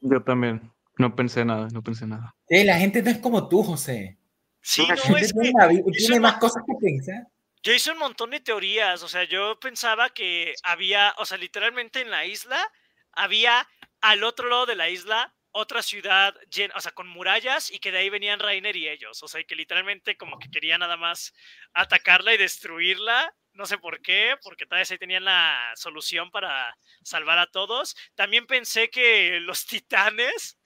[0.03, 0.71] Yo también.
[0.99, 2.35] No pensé nada, no pensé nada.
[2.49, 4.19] Sí, la gente no es como tú, José.
[4.61, 5.53] Sí, no, es que
[5.93, 7.27] tiene, más cosas que pensar.
[7.63, 12.01] Yo hice un montón de teorías, o sea, yo pensaba que había, o sea, literalmente
[12.01, 12.59] en la isla
[13.13, 13.69] había
[14.01, 17.91] al otro lado de la isla otra ciudad llena, o sea, con murallas y que
[17.91, 21.33] de ahí venían Rainer y ellos, o sea, que literalmente como que quería nada más
[21.73, 26.77] atacarla y destruirla, no sé por qué, porque tal vez ahí tenían la solución para
[27.03, 27.97] salvar a todos.
[28.15, 30.59] También pensé que los titanes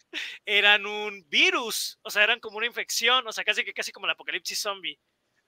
[0.44, 4.06] eran un virus, o sea, eran como una infección, o sea, casi que casi como
[4.06, 4.98] el apocalipsis zombie.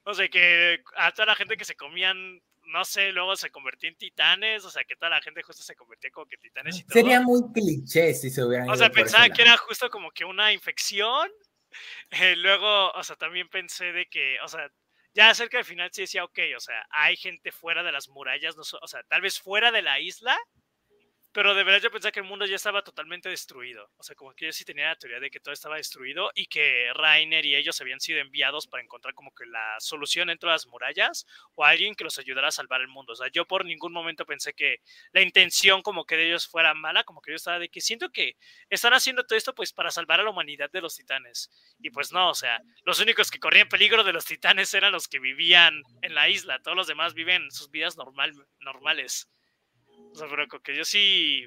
[0.05, 3.89] O sea, que a toda la gente que se comían, no sé, luego se convertía
[3.89, 6.83] en titanes, o sea, que toda la gente justo se convertía como que titanes y
[6.83, 6.93] todo.
[6.93, 10.51] Sería muy cliché si se hubieran O sea, pensaba que era justo como que una
[10.51, 11.31] infección
[12.11, 14.69] eh, luego, o sea, también pensé de que, o sea,
[15.13, 18.55] ya cerca del final sí decía, ok, o sea, hay gente fuera de las murallas,
[18.55, 20.37] no, o sea, tal vez fuera de la isla,
[21.33, 23.89] pero de verdad yo pensé que el mundo ya estaba totalmente destruido.
[23.97, 26.45] O sea, como que yo sí tenía la teoría de que todo estaba destruido y
[26.45, 30.53] que Rainer y ellos habían sido enviados para encontrar como que la solución dentro de
[30.53, 33.13] las murallas o alguien que los ayudara a salvar el mundo.
[33.13, 34.77] O sea, yo por ningún momento pensé que
[35.11, 38.11] la intención como que de ellos fuera mala, como que yo estaba de que siento
[38.11, 38.37] que
[38.69, 41.49] están haciendo todo esto pues para salvar a la humanidad de los titanes.
[41.79, 45.07] Y pues no, o sea, los únicos que corrían peligro de los titanes eran los
[45.07, 46.59] que vivían en la isla.
[46.61, 49.27] Todos los demás viven sus vidas normal, normales.
[50.13, 51.45] O sea, pero que yo sí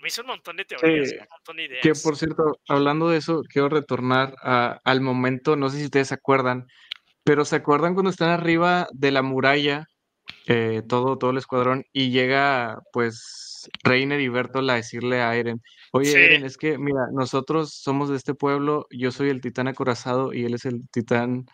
[0.00, 1.82] me hice un montón de teorías, un montón de ideas.
[1.82, 6.14] Que por cierto, hablando de eso, quiero retornar al momento, no sé si ustedes se
[6.14, 6.66] acuerdan,
[7.22, 9.86] pero ¿se acuerdan cuando están arriba de la muralla,
[10.46, 15.60] eh, todo, todo el escuadrón, y llega pues Reiner y Bertolt a decirle a Eren,
[15.92, 20.32] oye Eren, es que mira, nosotros somos de este pueblo, yo soy el titán acorazado
[20.32, 21.44] y él es el titán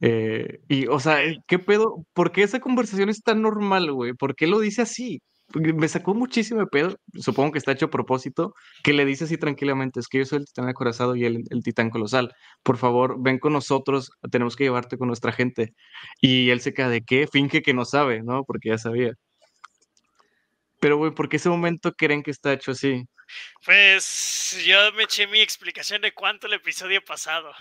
[0.00, 2.04] eh, y, o sea, ¿qué pedo?
[2.12, 4.12] ¿Por qué esa conversación es tan normal, güey?
[4.14, 5.22] ¿Por qué lo dice así?
[5.54, 9.36] Me sacó muchísimo de pedo, supongo que está hecho a propósito, que le dice así
[9.36, 13.16] tranquilamente, es que yo soy el titán acorazado y el, el titán colosal, por favor,
[13.18, 15.74] ven con nosotros, tenemos que llevarte con nuestra gente.
[16.20, 18.44] Y él se queda de qué, finge que no sabe, ¿no?
[18.44, 19.12] Porque ya sabía.
[20.80, 23.04] Pero, güey, ¿por qué ese momento creen que está hecho así?
[23.64, 27.52] Pues yo me eché mi explicación de cuánto el episodio pasado.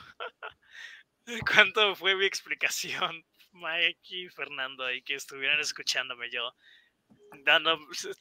[1.53, 3.23] ¿Cuánto fue mi explicación?
[3.53, 6.55] Mike y Fernando ahí que estuvieran escuchándome yo
[7.45, 7.77] dando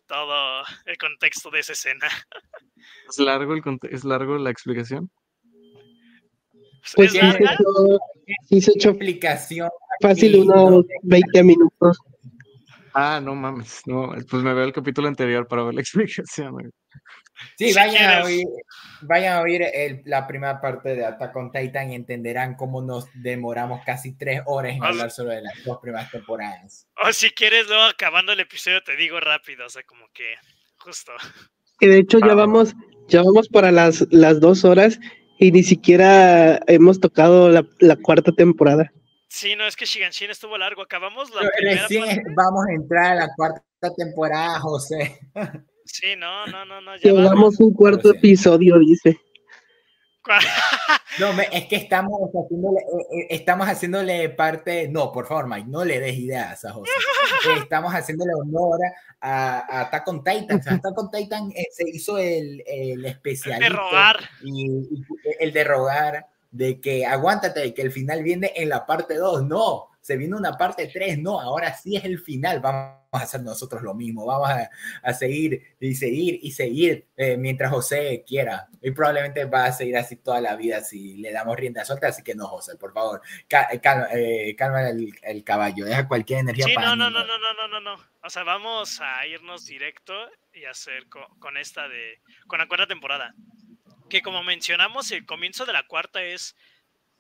[0.07, 2.09] todo el contexto de esa escena.
[3.09, 5.11] ¿Es largo, el ¿Es largo la explicación?
[6.95, 7.12] Pues, pues
[8.49, 9.69] sí, se echó explicación.
[10.01, 11.99] Fácil, unos 20 minutos.
[12.95, 16.73] Ah, no mames, no, pues me veo el capítulo anterior para ver la explicación.
[17.57, 18.47] Sí, vayan, a oír,
[19.03, 19.62] vayan a oír
[20.05, 24.77] la primera parte de Attack on Titan y entenderán cómo nos demoramos casi tres horas
[24.77, 26.87] en hablar solo de las dos primeras temporadas.
[27.03, 30.35] O si quieres, luego acabando el episodio te digo rápido, o sea, como que
[30.79, 31.12] justo.
[31.79, 32.75] Que de hecho ya vamos,
[33.09, 34.99] ya vamos para las, las dos horas
[35.39, 38.93] y ni siquiera hemos tocado la, la cuarta temporada.
[39.29, 40.83] Sí, no, es que Shiganshin estuvo largo.
[40.83, 43.62] Acabamos la primera Recién vamos a entrar a la cuarta
[43.97, 45.21] temporada, José.
[45.93, 46.97] Sí, no, no, no, no.
[46.97, 49.21] Llevamos un cuarto episodio, dice.
[51.19, 55.85] No, es que estamos haciéndole, eh, eh, estamos haciéndole parte, no, por favor, Mike, no
[55.85, 56.93] le des ideas a José.
[57.62, 58.79] Estamos haciéndole honor
[59.21, 60.61] a, a Attack on Titan.
[60.61, 63.67] O sea, Attack on Titan eh, se hizo el, el especialista.
[63.67, 64.17] El de rogar.
[64.45, 65.05] Y,
[65.41, 69.45] el de rogar, de que aguántate, que el final viene en la parte 2.
[69.45, 73.43] No, se viene una parte 3, no, ahora sí es el final, vamos a hacer
[73.43, 78.68] nosotros lo mismo, vamos a, seguir y seguir y seguir eh, mientras José quiera.
[78.81, 82.22] Y probablemente va a seguir así toda la vida si le damos rienda suelta, así
[82.22, 83.81] que no, José, por favor, eh,
[84.56, 88.31] calma, el, caballo, deja cualquier energía sí, No, no, no, no, no, no, no, o
[88.31, 90.14] sea, vamos a irnos directo
[90.55, 93.35] y hacer con, con esta de, con la cuarta temporada.
[94.09, 96.56] Que como mencionamos, el comienzo de la cuarta es,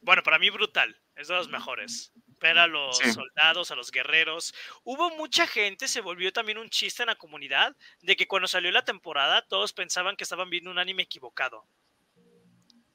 [0.00, 4.54] bueno, para mí brutal, es de los mejores ver a los soldados, a los guerreros.
[4.82, 8.70] Hubo mucha gente, se volvió también un chiste en la comunidad, de que cuando salió
[8.70, 11.64] la temporada todos pensaban que estaban viendo un anime equivocado.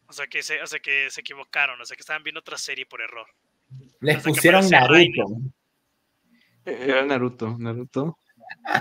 [0.07, 2.57] O sea, que se, o sea, que se equivocaron, o sea, que estaban viendo otra
[2.57, 3.27] serie por error.
[4.01, 5.25] Les pusieron Naruto.
[6.65, 8.19] Era Naruto, Naruto.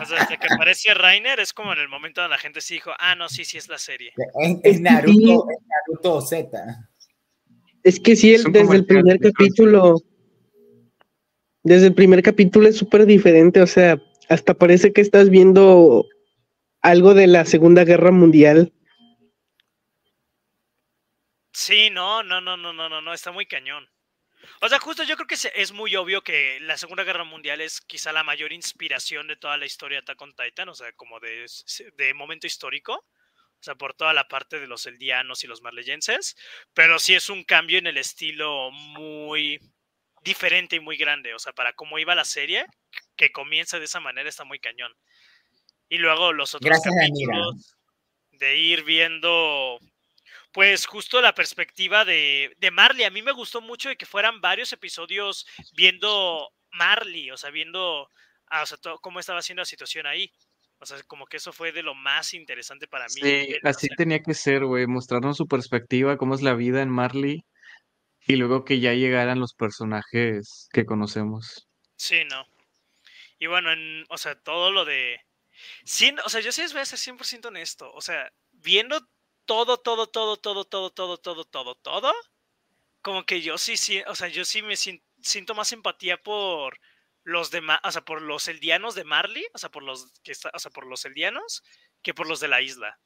[0.01, 2.75] O sea, desde que aparece Rainer es como en el momento donde la gente se
[2.75, 4.13] dijo, ah, no, sí, sí es la serie.
[4.63, 6.89] Es, Naruto, es Naruto Z.
[7.83, 9.97] Es que sí, desde el primer capítulo
[11.65, 16.07] desde el primer capítulo es súper diferente, o sea, hasta parece que estás viendo
[16.83, 18.73] algo de la Segunda Guerra Mundial.
[21.53, 23.89] Sí, no, no, no, no, no, no, no, está muy cañón.
[24.61, 27.81] O sea, justo yo creo que es muy obvio que la Segunda Guerra Mundial es
[27.81, 31.19] quizá la mayor inspiración de toda la historia de Attack on Titan, o sea, como
[31.21, 31.47] de,
[31.97, 36.37] de momento histórico, o sea, por toda la parte de los eldianos y los marleyenses,
[36.75, 39.59] pero sí es un cambio en el estilo muy,
[40.25, 41.35] diferente y muy grande.
[41.35, 42.67] O sea, para cómo iba la serie,
[43.17, 44.93] que comienza de esa manera está muy cañón.
[45.89, 47.77] Y luego los otros capítulos
[48.33, 49.79] de ir viendo,
[50.51, 53.05] pues justo la perspectiva de, de Marley.
[53.05, 55.47] A mí me gustó mucho de que fueran varios episodios
[55.77, 58.09] viendo Marley, o sea, viendo
[58.49, 58.65] ah,
[59.01, 60.33] cómo estaba siendo la situación ahí.
[60.79, 63.21] O sea, como que eso fue de lo más interesante para mí.
[63.21, 67.45] Sí, así tenía que ser, güey, mostrarnos su perspectiva, cómo es la vida en Marley
[68.27, 71.69] y luego que ya llegaran los personajes que conocemos.
[71.97, 72.47] Sí, no.
[73.39, 75.21] Y bueno, en, o sea, todo lo de...
[75.85, 77.93] Sí, o sea, yo sí voy a ser 100% honesto.
[77.93, 79.01] O sea, viendo
[79.45, 82.13] todo, todo, todo, todo, todo, todo, todo, todo, todo,
[83.03, 86.81] como que yo sí, sí, o sea, yo sí me siento, más empatía por
[87.23, 90.59] los demás, o sea, por los eldianos de Marley, o sea, por los que o
[90.59, 91.63] sea, por los eldianos,
[92.03, 92.99] que por los de la isla.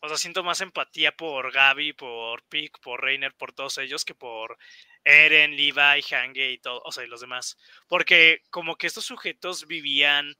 [0.00, 4.14] O sea, siento más empatía por Gaby, por Pick, por Reiner, por todos ellos, que
[4.14, 4.58] por
[5.04, 7.56] Eren, Levi, Hange y todo, o sea, y los demás.
[7.88, 10.36] Porque como que estos sujetos vivían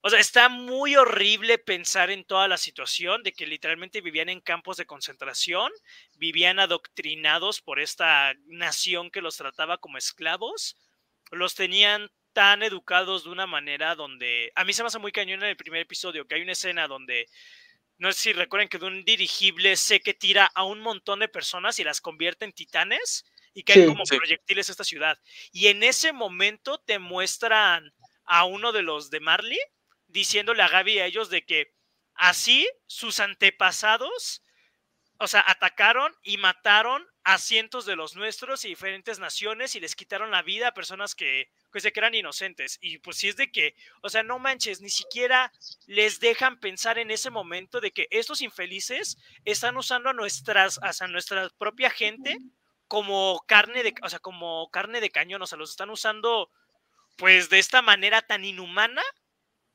[0.00, 4.40] o sea, está muy horrible pensar en toda la situación de que literalmente vivían en
[4.40, 5.72] campos de concentración,
[6.14, 10.76] vivían adoctrinados por esta nación que los trataba como esclavos,
[11.32, 15.42] los tenían tan educados de una manera donde a mí se me hace muy cañón
[15.42, 17.26] en el primer episodio que hay una escena donde
[17.98, 21.28] no sé si recuerden que de un dirigible sé que tira a un montón de
[21.28, 25.18] personas y las convierte en titanes y hay como proyectiles esta ciudad.
[25.50, 27.92] Y en ese momento te muestran
[28.24, 29.58] a uno de los de Marley
[30.06, 31.74] diciéndole a Gaby a ellos de que
[32.14, 34.44] así sus antepasados,
[35.18, 39.94] o sea, atacaron y mataron a cientos de los nuestros y diferentes naciones y les
[39.94, 42.78] quitaron la vida a personas que, que se eran inocentes.
[42.80, 45.52] Y pues si es de que, o sea, no manches, ni siquiera
[45.84, 51.06] les dejan pensar en ese momento de que estos infelices están usando a nuestras, a
[51.08, 52.38] nuestra propia gente
[52.86, 56.50] como carne de, o sea, como carne de cañón, o sea, los están usando
[57.18, 59.02] pues de esta manera tan inhumana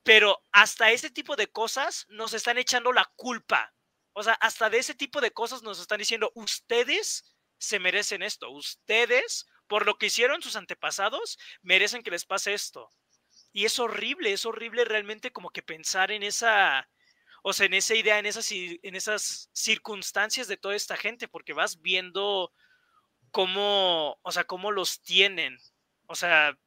[0.02, 3.74] pero hasta ese tipo de cosas nos están echando la culpa.
[4.14, 7.33] O sea, hasta de ese tipo de cosas nos están diciendo, ustedes
[7.64, 12.90] se merecen esto, ustedes, por lo que hicieron sus antepasados, merecen que les pase esto.
[13.52, 16.90] Y es horrible, es horrible realmente como que pensar en esa,
[17.44, 21.54] o sea, en esa idea, en esas, en esas circunstancias de toda esta gente, porque
[21.54, 22.52] vas viendo
[23.32, 25.58] cómo, o sea, cómo los tienen.
[26.08, 26.58] O sea,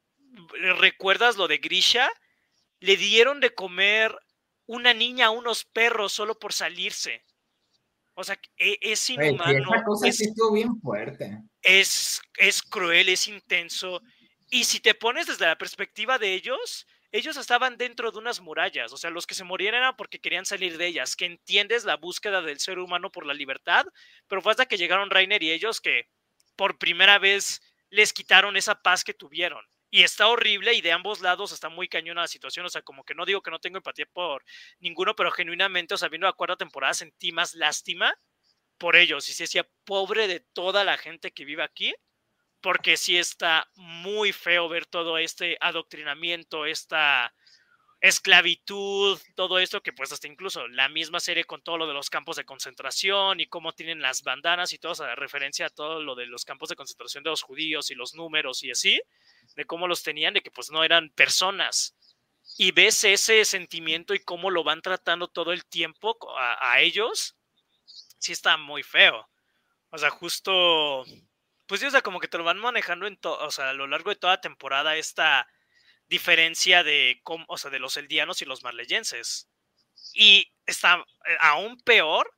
[0.79, 2.09] ¿recuerdas lo de Grisha?
[2.79, 4.15] le dieron de comer
[4.65, 7.23] una niña a unos perros solo por salirse.
[8.19, 9.69] O sea, e, es inhumano.
[10.03, 11.39] es, bien fuerte.
[11.61, 14.01] Es, es cruel, es intenso.
[14.49, 18.91] Y si te pones desde la perspectiva de ellos, ellos estaban dentro de unas murallas.
[18.91, 21.15] O sea, los que se morían eran porque querían salir de ellas.
[21.15, 23.85] Que entiendes la búsqueda del ser humano por la libertad.
[24.27, 26.09] Pero fue hasta que llegaron Rainer y ellos que
[26.55, 27.61] por primera vez
[27.91, 31.87] les quitaron esa paz que tuvieron y está horrible y de ambos lados está muy
[31.87, 34.43] cañona la situación, o sea, como que no digo que no tengo empatía por
[34.79, 38.13] ninguno, pero genuinamente, o sea, viendo la cuarta temporada sentí más lástima
[38.77, 41.93] por ellos y se decía pobre de toda la gente que vive aquí,
[42.61, 47.33] porque sí está muy feo ver todo este adoctrinamiento, esta
[47.99, 52.09] esclavitud, todo esto que pues hasta incluso la misma serie con todo lo de los
[52.09, 56.15] campos de concentración y cómo tienen las bandanas y todo, o referencia a todo lo
[56.15, 59.01] de los campos de concentración de los judíos y los números y así,
[59.55, 61.95] de cómo los tenían, de que pues no eran personas.
[62.57, 67.35] Y ves ese sentimiento y cómo lo van tratando todo el tiempo a, ellos,
[68.19, 69.27] sí está muy feo.
[69.89, 71.03] O sea, justo,
[71.65, 73.87] pues o sea, como que te lo van manejando en todo, o sea, a lo
[73.87, 75.47] largo de toda temporada esta
[76.07, 79.49] diferencia de, o sea, de los eldianos y los marleyenses.
[80.13, 82.33] Y está eh, aún peor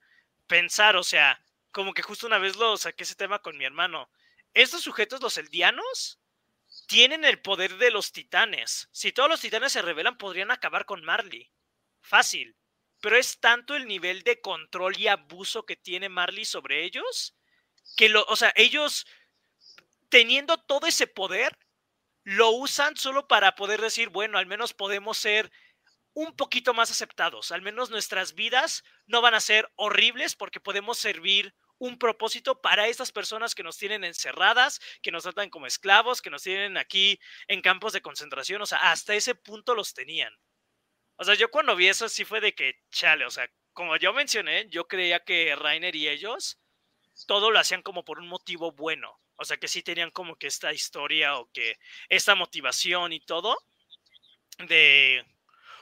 [0.47, 4.09] pensar, o sea, como que justo una vez lo saqué ese tema con mi hermano.
[4.53, 6.19] Estos sujetos, los eldianos,
[6.87, 8.89] tienen el poder de los titanes.
[8.91, 11.51] Si todos los titanes se rebelan, podrían acabar con Marley.
[12.01, 12.55] Fácil.
[13.01, 17.35] Pero es tanto el nivel de control y abuso que tiene Marley sobre ellos,
[17.95, 19.05] que lo, o sea, ellos
[20.09, 21.57] teniendo todo ese poder,
[22.30, 25.51] lo usan solo para poder decir, bueno, al menos podemos ser
[26.14, 30.99] un poquito más aceptados, al menos nuestras vidas no van a ser horribles porque podemos
[30.99, 36.22] servir un propósito para estas personas que nos tienen encerradas, que nos tratan como esclavos,
[36.22, 40.31] que nos tienen aquí en campos de concentración, o sea, hasta ese punto los tenían.
[41.15, 44.14] O sea, yo cuando vi eso sí fue de que, chale, o sea, como yo
[44.14, 46.60] mencioné, yo creía que Rainer y ellos
[47.26, 49.19] todo lo hacían como por un motivo bueno.
[49.39, 51.77] O sea, que sí tenían como que esta historia o que
[52.09, 53.57] esta motivación y todo
[54.67, 55.25] de,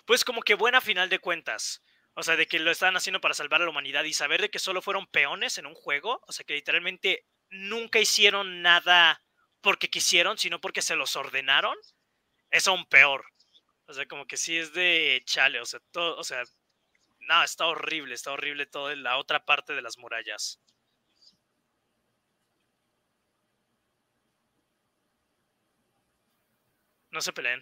[0.05, 1.83] pues como que buena final de cuentas.
[2.13, 4.49] O sea, de que lo estaban haciendo para salvar a la humanidad y saber de
[4.49, 6.21] que solo fueron peones en un juego.
[6.27, 9.23] O sea, que literalmente nunca hicieron nada
[9.61, 11.75] porque quisieron, sino porque se los ordenaron.
[12.51, 13.25] Es aún peor.
[13.87, 15.59] O sea, como que sí es de chale.
[15.61, 16.43] O sea, todo, o sea,
[17.21, 20.59] no, está horrible, está horrible todo en la otra parte de las murallas.
[27.11, 27.61] No se peleen.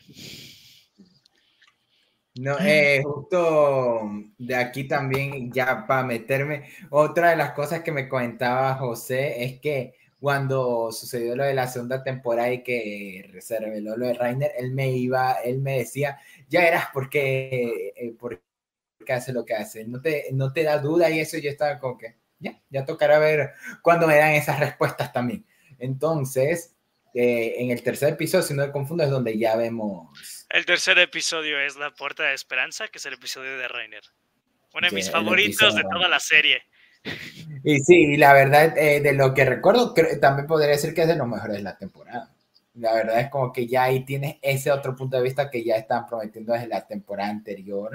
[2.37, 8.09] No, eh, justo de aquí también, ya para meterme, otra de las cosas que me
[8.09, 13.95] comentaba José es que cuando sucedió lo de la segunda temporada y que se reveló
[13.95, 16.19] lo de Rainer, él me iba, él me decía,
[16.49, 18.41] ya eras porque, eh, porque
[19.07, 21.97] hace lo que hace, no te, no te da duda y eso yo estaba como
[21.97, 25.45] que, ya, ya tocará ver cuando me dan esas respuestas también.
[25.79, 26.74] Entonces,
[27.17, 30.09] eh, en el tercer episodio, si no me confundo, es donde ya vemos...
[30.49, 34.03] El tercer episodio es La Puerta de Esperanza, que es el episodio de Rainer.
[34.73, 36.63] Uno de mis favoritos de toda la serie.
[37.63, 41.15] Y sí, la verdad, eh, de lo que recuerdo, también podría decir que es de
[41.15, 42.35] los mejores de la temporada.
[42.73, 45.77] La verdad es como que ya ahí tienes ese otro punto de vista que ya
[45.77, 47.91] están prometiendo desde la temporada anterior.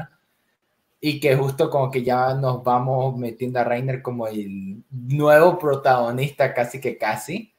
[0.99, 6.55] Y que justo como que ya nos vamos metiendo a Rainer como el nuevo protagonista,
[6.55, 7.53] casi que casi.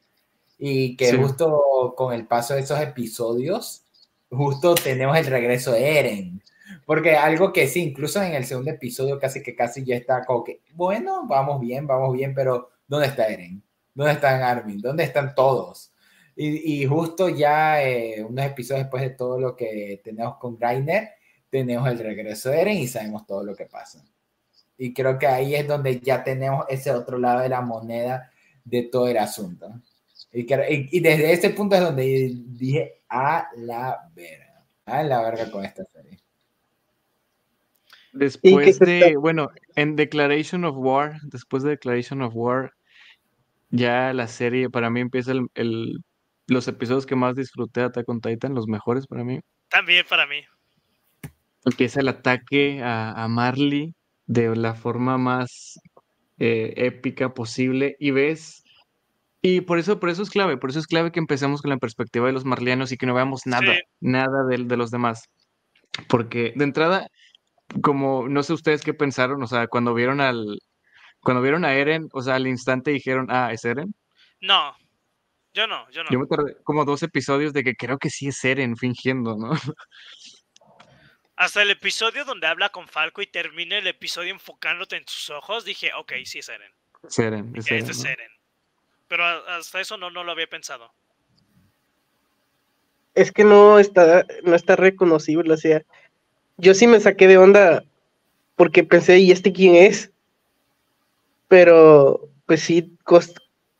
[0.63, 3.83] Y que justo con el paso de esos episodios,
[4.29, 6.41] justo tenemos el regreso de Eren
[6.85, 10.43] porque algo que sí, incluso en el segundo episodio casi que casi ya está como
[10.43, 13.63] que, bueno, vamos bien, vamos bien, pero ¿dónde está Eren?
[13.93, 14.79] ¿Dónde están Armin?
[14.79, 15.93] ¿Dónde están todos?
[16.35, 21.11] Y, y justo ya eh, unos episodios después de todo lo que tenemos con Greiner,
[21.49, 24.03] tenemos el regreso de Eren y sabemos todo lo que pasa.
[24.77, 28.31] Y creo que ahí es donde ya tenemos ese otro lado de la moneda
[28.63, 29.81] de todo el asunto.
[30.33, 30.45] Y,
[30.97, 35.83] y, desde ese punto es donde dije a la verga, a la verga con esta
[35.85, 36.19] serie.
[38.13, 42.73] Después de, bueno, en Declaration of War, después de Declaration of War,
[43.69, 46.03] ya la serie para mí empieza el,
[46.47, 49.39] los episodios que más disfruté de Attack on Titan, los mejores para mí.
[49.69, 50.43] También para mí.
[51.65, 53.93] Empieza el ataque a, Marley
[54.25, 55.79] de la forma más
[56.39, 58.63] eh, épica posible y ves
[59.41, 61.77] y por eso, por eso es clave, por eso es clave que empecemos con la
[61.77, 65.29] perspectiva de los marlianos y que no veamos nada, nada de, de, los demás.
[66.07, 67.07] Porque de entrada,
[67.81, 70.59] como no sé ustedes qué pensaron, o sea, cuando vieron al
[71.21, 73.93] cuando vieron a Eren, o sea, al instante dijeron, "Ah, ¿es Eren?"
[74.41, 74.75] No.
[75.53, 76.09] Yo no, yo no.
[76.09, 79.51] Yo me tardé como dos episodios de que creo que sí es Eren fingiendo, ¿no?
[81.35, 85.65] Hasta el episodio donde habla con Falco y termina el episodio enfocándote en sus ojos,
[85.65, 86.71] dije, ok, sí es Eren.
[87.03, 87.89] Es Eren, es Eren.
[87.89, 88.40] Es Eren.
[89.11, 90.89] Pero hasta eso no, no lo había pensado.
[93.13, 95.83] Es que no está, no está reconocible, o sea,
[96.55, 97.83] yo sí me saqué de onda
[98.55, 100.13] porque pensé, ¿y este quién es?
[101.49, 102.97] Pero pues sí,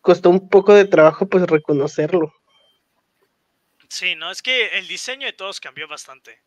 [0.01, 2.33] costó un poco de trabajo pues reconocerlo.
[3.87, 6.41] Sí, no, es que el diseño de todos cambió bastante.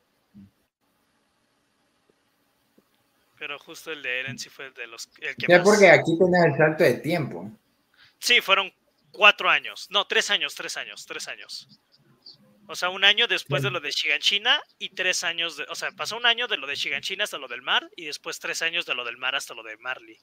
[3.38, 6.44] Pero justo el de Eren sí fue el de los el que porque aquí tenés
[6.44, 7.50] el salto de tiempo.
[8.24, 8.72] Sí, fueron
[9.12, 9.86] cuatro años.
[9.90, 11.68] No, tres años, tres años, tres años.
[12.66, 15.64] O sea, un año después de lo de Shiganshina y tres años de.
[15.64, 18.38] O sea, pasó un año de lo de Shiganshina hasta lo del mar y después
[18.40, 20.16] tres años de lo del mar hasta lo de Marley.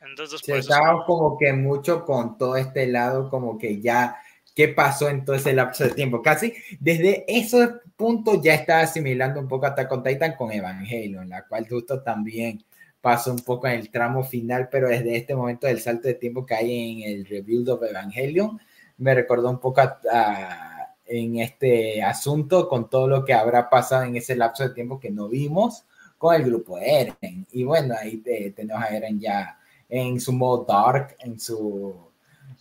[0.00, 4.16] Entonces, Se estaba como que mucho con todo este lado, como que ya.
[4.54, 6.22] ¿Qué pasó en todo ese lapso de tiempo?
[6.22, 11.44] Casi desde ese punto ya estaba asimilando un poco hasta con Titan con Evangelion, la
[11.48, 12.64] cual justo también
[13.04, 16.46] pasó un poco en el tramo final, pero desde este momento del salto de tiempo
[16.46, 18.58] que hay en el Rebuild of Evangelion,
[18.96, 20.74] me recordó un poco a
[21.06, 25.10] en este asunto con todo lo que habrá pasado en ese lapso de tiempo que
[25.10, 25.84] no vimos
[26.16, 27.46] con el grupo Eren.
[27.52, 28.22] Y bueno, ahí
[28.54, 29.58] tenemos a Eren ya
[29.88, 31.94] en su modo dark, en su,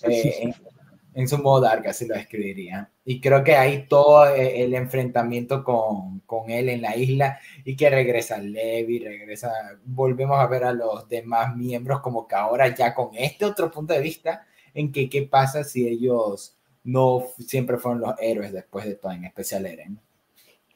[0.04, 0.56] eh, en,
[1.28, 2.90] su modo dark, así lo escribiría.
[3.06, 7.76] Y creo que hay todo eh, el enfrentamiento con, con, él en la isla y
[7.76, 9.52] que regresa Levi, regresa,
[9.86, 13.94] volvemos a ver a los demás miembros como que ahora ya con este otro punto
[13.94, 18.96] de vista en que qué pasa si ellos no siempre fueron los héroes después de
[18.96, 20.00] todo, en especial Eren.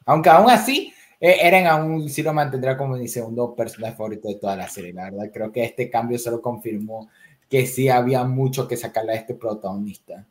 [0.05, 4.35] Aunque aún así, eh, Eren aún sí lo mantendrá como mi segundo personaje favorito de
[4.35, 4.93] toda la serie.
[4.93, 7.09] La verdad, creo que este cambio solo confirmó
[7.49, 10.26] que sí había mucho que sacarle a este protagonista.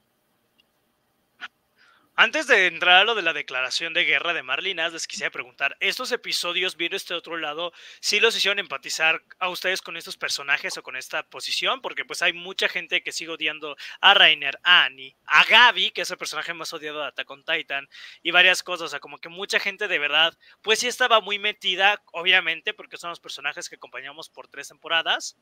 [2.19, 5.77] Antes de entrar a lo de la declaración de guerra de Marlinas, les quisiera preguntar,
[5.81, 10.79] ¿estos episodios, viendo este otro lado, sí los hicieron empatizar a ustedes con estos personajes
[10.79, 11.83] o con esta posición?
[11.83, 16.01] Porque pues hay mucha gente que sigue odiando a Rainer, a Annie, a Gaby, que
[16.01, 17.87] es el personaje más odiado de Attack on Titan,
[18.23, 21.39] y varias cosas, o sea, como que mucha gente de verdad, pues sí estaba muy
[21.39, 25.37] metida, obviamente, porque son los personajes que acompañamos por tres temporadas,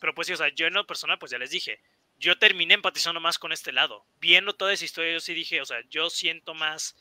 [0.00, 1.80] pero pues o sea, yo en lo personal, pues ya les dije,
[2.18, 4.04] yo terminé empatizando más con este lado.
[4.18, 6.96] Viendo toda esa historia, yo sí dije, o sea, yo siento más,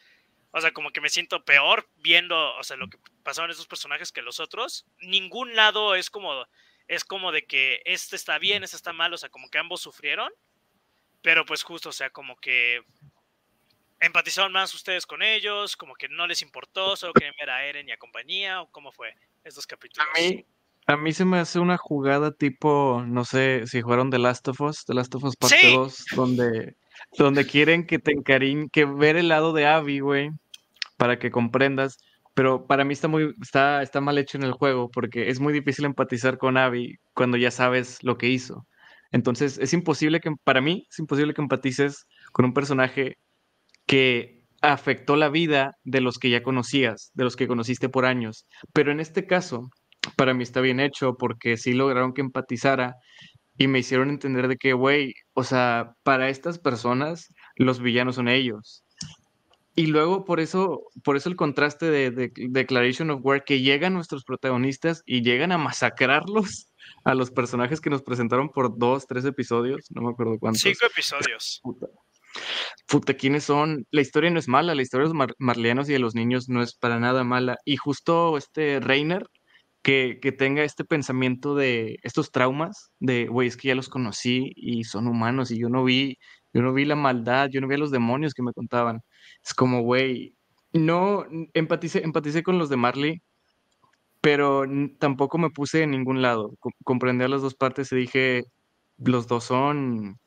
[0.52, 4.12] o sea, como que me siento peor viendo, o sea, lo que pasaron esos personajes
[4.12, 4.86] que los otros.
[5.00, 6.46] Ningún lado es como,
[6.88, 9.82] es como de que este está bien, este está mal, o sea, como que ambos
[9.82, 10.32] sufrieron.
[11.22, 12.82] Pero pues justo, o sea, como que
[14.02, 17.88] empatizaron más ustedes con ellos, como que no les importó, solo querían ver a Eren
[17.90, 20.08] y a compañía, o cómo fue estos capítulos.
[20.16, 20.46] A mí
[21.12, 24.94] se me hace una jugada tipo, no sé si jugaron The Last of Us, The
[24.94, 26.76] Last of Us Parte 2, donde,
[27.18, 30.32] donde quieren que te encariñ, que ver el lado de Abby, güey,
[30.98, 31.98] para que comprendas.
[32.34, 35.54] Pero para mí está muy, está, está mal hecho en el juego, porque es muy
[35.54, 38.66] difícil empatizar con Abby cuando ya sabes lo que hizo.
[39.12, 43.18] Entonces, es imposible que, para mí, es imposible que empatices con un personaje
[43.86, 48.46] que afectó la vida de los que ya conocías, de los que conociste por años.
[48.74, 49.70] Pero en este caso,
[50.20, 52.98] para mí está bien hecho porque sí lograron que empatizara
[53.58, 58.28] y me hicieron entender de que, güey, o sea, para estas personas los villanos son
[58.28, 58.84] ellos.
[59.76, 64.26] Y luego por eso, por eso el contraste de, Declaration of War, que llegan nuestros
[64.26, 66.70] protagonistas y llegan a masacrarlos
[67.06, 70.64] a los personajes que nos presentaron por dos, tres episodios, no me acuerdo cuántos.
[70.64, 71.62] Cinco episodios.
[71.64, 71.88] Puta.
[73.18, 73.88] ¿quiénes son?
[73.90, 76.62] La historia no es mala, la historia de los marlianos y de los niños no
[76.62, 77.58] es para nada mala.
[77.64, 79.26] Y justo este Reiner,
[79.82, 84.52] que, que tenga este pensamiento de estos traumas, de, güey, es que ya los conocí
[84.56, 86.18] y son humanos y yo no vi,
[86.54, 89.02] yo no vi la maldad, yo no vi a los demonios que me contaban.
[89.44, 90.36] Es como, güey,
[90.74, 93.22] no empaticé, empaticé con los de Marley,
[94.22, 94.64] pero
[95.00, 96.54] tampoco me puse en ningún lado.
[96.84, 98.44] comprendí a las dos partes y dije,
[98.98, 100.20] los dos son,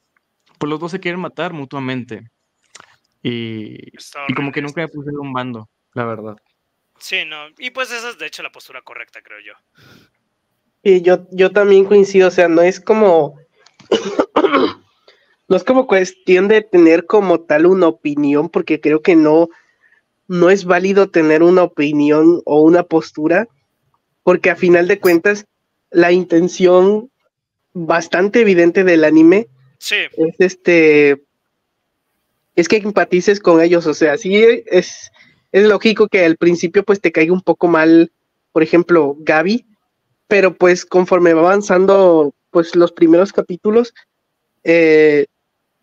[0.59, 2.31] pues los dos se quieren matar mutuamente.
[3.23, 3.77] Y,
[4.29, 6.37] y como que nunca me puse un bando, la verdad.
[7.03, 9.55] Sí, no, y pues esa es de hecho la postura correcta, creo yo.
[10.85, 13.41] Y yo, yo también coincido, o sea, no es como,
[15.49, 19.49] no es como cuestión de tener como tal una opinión, porque creo que no,
[20.29, 23.49] no es válido tener una opinión o una postura,
[24.23, 25.47] porque a final de cuentas
[25.91, 27.11] la intención
[27.73, 29.49] bastante evidente del anime
[29.91, 31.25] es este
[32.55, 35.11] es que empatices con ellos, o sea, sí es,
[35.53, 38.11] es lógico que al principio pues te caiga un poco mal,
[38.53, 39.67] por ejemplo, Gaby,
[40.27, 43.95] pero pues conforme va avanzando pues los primeros capítulos,
[44.65, 45.27] eh,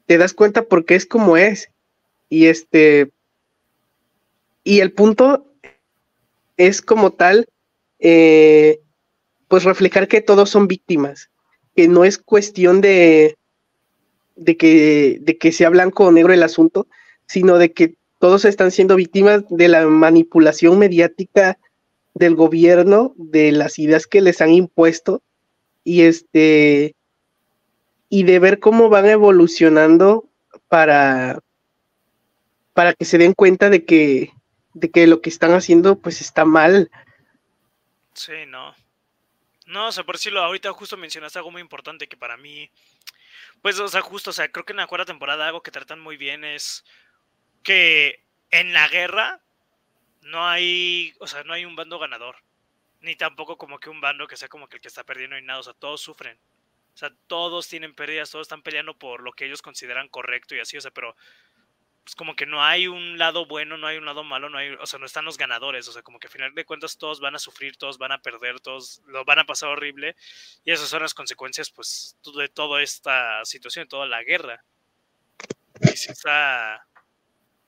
[0.08, 1.70] te das cuenta porque es como es.
[2.30, 3.12] Y este,
[4.64, 5.46] y el punto
[6.58, 7.48] es como tal
[8.00, 8.82] eh,
[9.48, 11.30] pues reflejar que todos son víctimas,
[11.76, 13.38] que no es cuestión de,
[14.36, 16.88] de, que, de que sea blanco o negro el asunto,
[17.28, 21.58] sino de que todos están siendo víctimas de la manipulación mediática
[22.14, 25.22] del gobierno, de las ideas que les han impuesto
[25.84, 26.96] y este
[28.10, 30.26] y de ver cómo van evolucionando
[30.68, 31.40] para
[32.74, 34.32] para que se den cuenta de que
[34.74, 36.90] de que lo que están haciendo pues está mal
[38.20, 38.76] Sí, no.
[39.66, 42.70] No, o sea, por decirlo, ahorita justo mencionaste algo muy importante que para mí,
[43.62, 46.02] pues, o sea, justo, o sea, creo que en la cuarta temporada algo que tratan
[46.02, 46.84] muy bien es
[47.64, 49.42] que en la guerra
[50.22, 52.38] no hay, o sea, no hay un bando ganador,
[53.02, 55.42] ni tampoco como que un bando que sea como que el que está perdiendo y
[55.42, 56.38] nada, o sea, todos sufren.
[56.94, 60.60] O sea, todos tienen pérdidas, todos están peleando por lo que ellos consideran correcto y
[60.60, 61.16] así, o sea, pero
[62.10, 64.72] pues, como que no hay un lado bueno, no hay un lado malo, no hay,
[64.72, 67.20] o sea, no están los ganadores, o sea, como que al final de cuentas todos
[67.20, 70.16] van a sufrir, todos van a perder, todos lo van a pasar horrible
[70.66, 74.64] y esas son las consecuencias pues de toda esta situación, de toda la guerra.
[75.82, 76.84] Y sí está,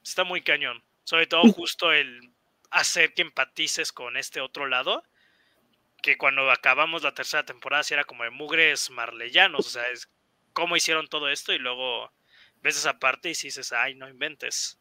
[0.04, 2.32] está muy cañón, sobre todo justo el
[2.70, 5.04] hacer que empatices con este otro lado,
[6.02, 10.10] que cuando acabamos la tercera temporada sí era como de mugres marleyanos, o sea, es
[10.54, 12.12] cómo hicieron todo esto y luego
[12.62, 14.78] ves esa parte y dices, ay, no inventes.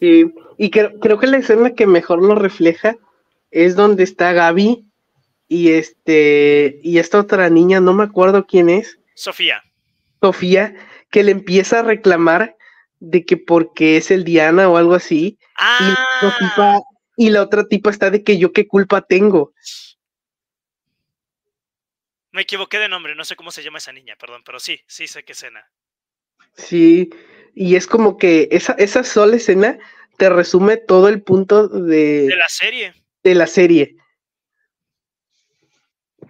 [0.00, 0.24] Sí,
[0.58, 2.96] y creo, creo que la escena que mejor lo refleja
[3.50, 4.84] es donde está Gaby
[5.48, 8.98] y este y esta otra niña, no me acuerdo quién es.
[9.14, 9.62] Sofía.
[10.20, 10.74] Sofía,
[11.10, 12.56] que le empieza a reclamar
[13.04, 15.36] de que porque es el Diana o algo así.
[15.58, 16.80] Ah.
[17.16, 19.52] Y, la otra tipa está de que yo qué culpa tengo.
[22.30, 25.08] Me equivoqué de nombre, no sé cómo se llama esa niña, perdón, pero sí, sí
[25.08, 25.68] sé qué escena.
[26.54, 27.10] Sí,
[27.54, 29.78] y es como que esa, esa sola escena
[30.16, 32.94] te resume todo el punto de, de la serie.
[33.24, 33.96] De la serie.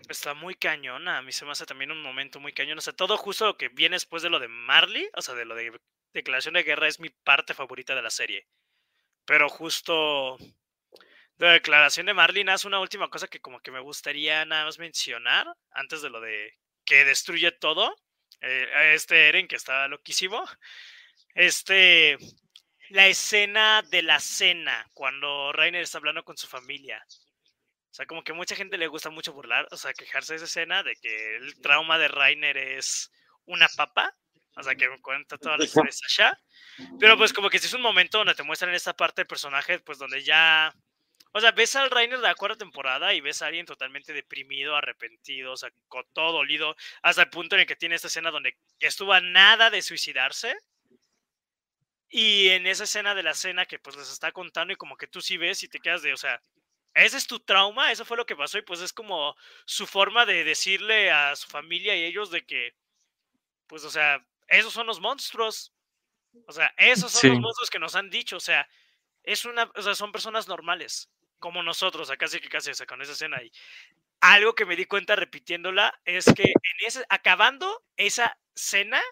[0.09, 2.79] Está muy cañona, a mí se me hace también un momento muy cañón.
[2.79, 5.45] O sea, todo justo lo que viene después de lo de Marley, o sea, de
[5.45, 5.73] lo de
[6.13, 8.47] declaración de guerra, es mi parte favorita de la serie.
[9.25, 10.37] Pero justo
[11.37, 14.45] de la declaración de Marley, nada, es una última cosa que como que me gustaría
[14.45, 17.95] nada más mencionar antes de lo de que destruye todo
[18.41, 20.45] eh, este Eren que está loquísimo.
[21.35, 22.19] Este,
[22.91, 27.05] la escena de la cena, cuando Rainer está hablando con su familia.
[27.91, 30.47] O sea, como que mucha gente le gusta mucho burlar, o sea, quejarse de esa
[30.47, 33.11] escena de que el trauma de Rainer es
[33.45, 34.15] una papa.
[34.57, 36.39] O sea, que cuenta toda la historia de Sasha.
[36.99, 39.79] Pero pues como que si es un momento donde te muestran esta parte del personaje,
[39.81, 40.73] pues donde ya
[41.35, 44.77] o sea, ves al Rainer de la cuarta temporada y ves a alguien totalmente deprimido,
[44.77, 48.31] arrepentido, o sea, con todo dolido, hasta el punto en el que tiene esta escena
[48.31, 50.55] donde estuvo a nada de suicidarse.
[52.11, 55.07] Y en esa escena de la cena que pues les está contando y como que
[55.07, 56.43] tú sí ves y te quedas de, o sea,
[56.93, 59.35] ese es tu trauma, eso fue lo que pasó y pues es como
[59.65, 62.75] su forma de decirle a su familia y ellos de que
[63.67, 64.23] pues, o sea,
[64.53, 65.73] esos son los monstruos.
[66.47, 68.37] O sea, esos son los monstruos que nos han dicho.
[68.37, 68.69] O sea,
[69.23, 72.87] es una, o sea, son personas normales, como nosotros, acá sí que casi, o sea,
[72.87, 73.51] con esa escena ahí.
[74.21, 79.03] Algo que me di cuenta repitiéndola es que en ese, acabando esa escena,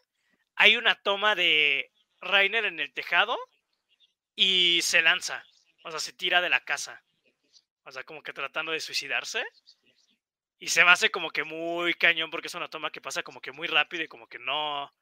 [0.55, 1.91] hay una toma de
[2.21, 3.37] Rainer en el tejado
[4.37, 5.45] y se lanza.
[5.85, 7.03] O sea, se tira de la casa.
[7.85, 9.45] O sea, como que tratando de suicidarse.
[10.59, 13.41] Y se me hace como que muy cañón porque es una toma que pasa como
[13.41, 14.93] que muy rápido y como que no,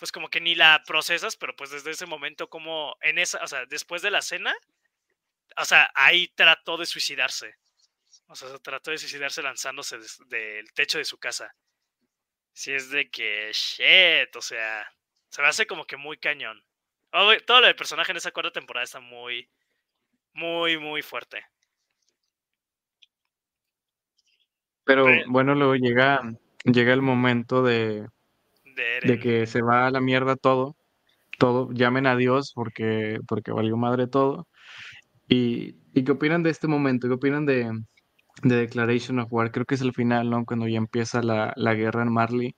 [0.00, 3.46] pues como que ni la procesas, pero pues desde ese momento como en esa, o
[3.46, 4.54] sea, después de la cena,
[5.58, 7.54] o sea, ahí trató de suicidarse.
[8.26, 11.54] O sea, trató de suicidarse lanzándose del techo de su casa.
[12.54, 14.90] Si es de que, shit, o sea,
[15.28, 16.64] se me hace como que muy cañón.
[17.10, 19.50] Todo lo del personaje en esa cuarta temporada está muy,
[20.32, 21.44] muy, muy fuerte.
[24.84, 26.22] Pero bueno, luego llega,
[26.64, 28.08] llega el momento de,
[29.04, 30.76] de, que se va a la mierda todo.
[31.38, 34.46] Todo, llamen a Dios porque, porque valió madre todo.
[35.28, 37.08] Y, y, qué opinan de este momento?
[37.08, 37.70] ¿Qué opinan de,
[38.42, 39.50] de Declaration of War?
[39.52, 40.44] Creo que es el final, ¿no?
[40.44, 42.54] Cuando ya empieza la, la guerra en Marley.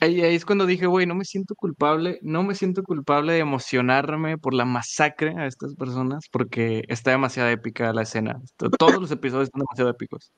[0.00, 3.40] Ahí, ahí, es cuando dije, güey, no me siento culpable, no me siento culpable de
[3.40, 8.40] emocionarme por la masacre a estas personas, porque está demasiado épica la escena.
[8.78, 10.32] Todos los episodios están demasiado épicos.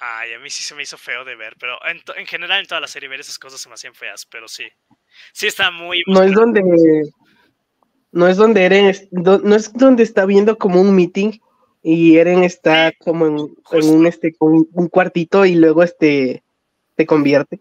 [0.00, 2.80] Ay, a mí sí se me hizo feo de ver, pero en, general en toda
[2.80, 4.64] la serie ver esas cosas se me hacían feas, pero sí.
[5.32, 6.02] Sí está muy...
[6.06, 6.62] No es donde...
[8.10, 8.94] No es donde Eren...
[9.10, 11.32] no es donde está viendo como un meeting
[11.82, 16.42] y Eren está como en, un, este, un cuartito y luego este
[16.98, 17.60] se convierte.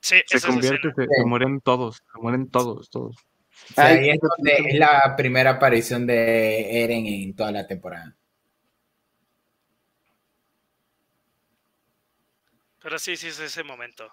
[0.00, 3.16] Sí, se convierte, se, se, mueren todos, se mueren todos, todos.
[3.76, 8.12] ahí es donde es la primera aparición de Eren en toda la temporada.
[12.82, 14.12] Pero sí, sí es ese momento.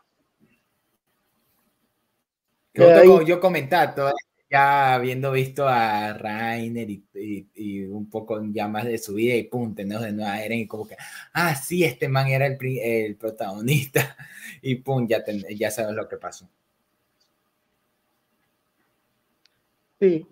[2.74, 4.14] Yo, yo comentaba,
[4.50, 9.84] ya habiendo visto a Rainer y, un poco ya más de su vida y punto,
[9.86, 10.00] ¿no?
[10.00, 10.96] De nueva Eren y como que,
[11.34, 14.16] ah, sí, este man era el, el protagonista
[14.62, 15.24] y pum, ya,
[15.56, 16.50] ya sabes lo que pasó.
[20.00, 20.26] Sí.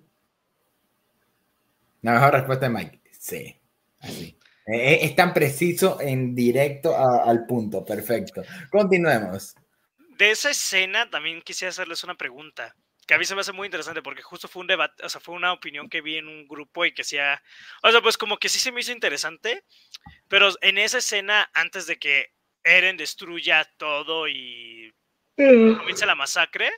[2.01, 3.55] La mejor respuesta de Mike, sí,
[3.99, 4.36] así.
[4.67, 8.43] Eh, es tan preciso en directo al punto, perfecto.
[8.69, 9.55] Continuemos.
[10.17, 12.75] De esa escena también quisiera hacerles una pregunta,
[13.07, 15.21] que a mí se me hace muy interesante porque justo fue un debate, o sea,
[15.21, 17.41] fue una opinión que vi en un grupo y que sea,
[17.81, 19.63] o sea, pues como que sí se me hizo interesante,
[20.27, 22.33] pero en esa escena, antes de que
[22.63, 24.93] Eren destruya todo y
[25.37, 26.69] comience la masacre,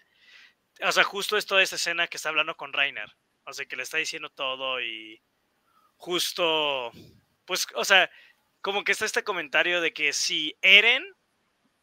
[0.84, 3.10] o sea, justo es toda esa escena que está hablando con Rainer,
[3.46, 5.20] o sea, que le está diciendo todo y
[5.96, 6.92] justo
[7.50, 8.12] pues, o sea,
[8.62, 11.04] como que está este comentario de que si Eren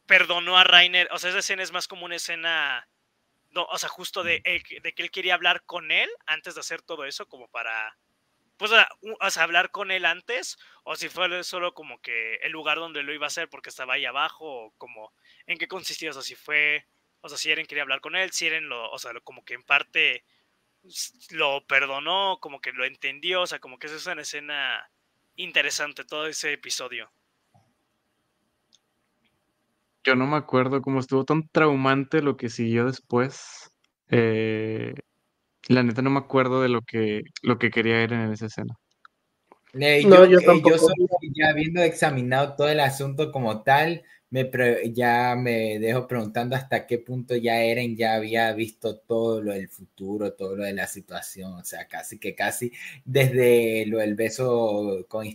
[0.07, 2.89] perdonó a Rainer, o sea, esa escena es más como una escena,
[3.51, 6.83] no, o sea, justo de, de que él quería hablar con él antes de hacer
[6.83, 7.99] todo eso, como para,
[8.59, 12.79] pues, o sea, hablar con él antes, o si fue solo como que el lugar
[12.79, 15.13] donde lo iba a hacer porque estaba ahí abajo, o como,
[15.49, 16.87] en qué consistía, o sea, si fue,
[17.23, 19.55] o sea, si Eren quería hablar con él, si Eren lo, o sea, como que
[19.55, 20.25] en parte
[21.31, 24.89] lo perdonó, como que lo entendió, o sea, como que es una escena
[25.37, 27.11] interesante todo ese episodio.
[30.05, 33.71] Yo no me acuerdo cómo estuvo tan traumante lo que siguió después.
[34.09, 34.95] Eh,
[35.69, 38.75] la neta no me acuerdo de lo que, lo que quería ver en esa escena.
[39.75, 40.89] Eh, no, yo, yo, yo
[41.35, 44.51] ya habiendo examinado todo el asunto como tal, me
[44.93, 49.69] ya me dejo preguntando hasta qué punto ya Eren ya había visto todo lo del
[49.69, 52.73] futuro, todo lo de la situación, o sea, casi que casi
[53.05, 55.27] desde lo del beso con,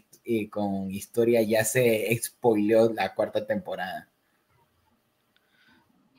[0.50, 4.10] con historia ya se spoileó la cuarta temporada.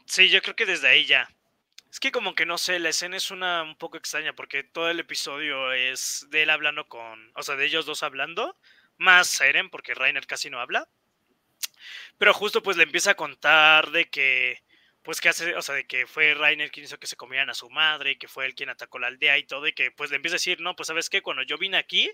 [0.07, 1.29] Sí, yo creo que desde ahí ya.
[1.91, 4.89] Es que como que no sé, la escena es una un poco extraña porque todo
[4.89, 8.57] el episodio es de él hablando con, o sea, de ellos dos hablando,
[8.97, 10.89] más Eren porque Rainer casi no habla.
[12.23, 14.63] Pero justo pues le empieza a contar de que,
[15.03, 17.55] pues que hace, o sea, de que fue Rainer quien hizo que se comieran a
[17.55, 20.11] su madre, y que fue él quien atacó la aldea y todo, y que pues
[20.11, 22.09] le empieza a decir, no, pues sabes qué, cuando yo vine aquí,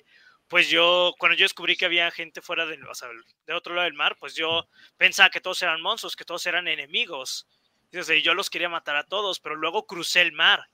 [0.48, 3.10] pues yo, cuando yo descubrí que había gente fuera del, o sea,
[3.46, 4.66] de otro lado del mar, pues yo
[4.96, 7.46] pensaba que todos eran monstruos, que todos eran enemigos.
[7.92, 10.70] Y yo los quería matar a todos, pero luego crucé el mar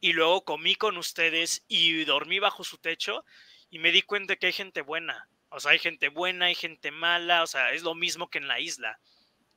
[0.00, 3.24] y luego comí con ustedes y dormí bajo su techo
[3.70, 5.28] y me di cuenta que hay gente buena.
[5.54, 8.48] O sea, hay gente buena, hay gente mala, o sea, es lo mismo que en
[8.48, 8.98] la isla.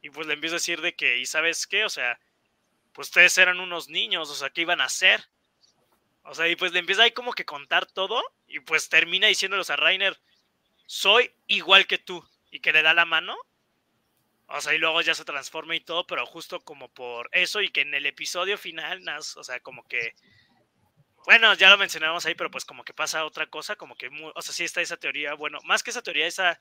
[0.04, 1.86] Y pues le empiezo a decir de que, ¿y sabes qué?
[1.86, 2.20] O sea,
[2.94, 5.28] pues ustedes eran unos niños, o sea, ¿qué iban a hacer?
[6.22, 9.72] O sea, y pues le empieza ahí como que contar todo y pues termina diciéndoles
[9.72, 10.20] a Rainer,
[10.86, 13.36] soy igual que tú, y que le da la mano.
[14.50, 17.70] O sea, y luego ya se transforma y todo, pero justo como por eso y
[17.70, 20.14] que en el episodio final, o sea, como que
[21.26, 24.42] bueno, ya lo mencionamos ahí, pero pues como que pasa otra cosa, como que, o
[24.42, 26.60] sea, sí está esa teoría, bueno, más que esa teoría, esa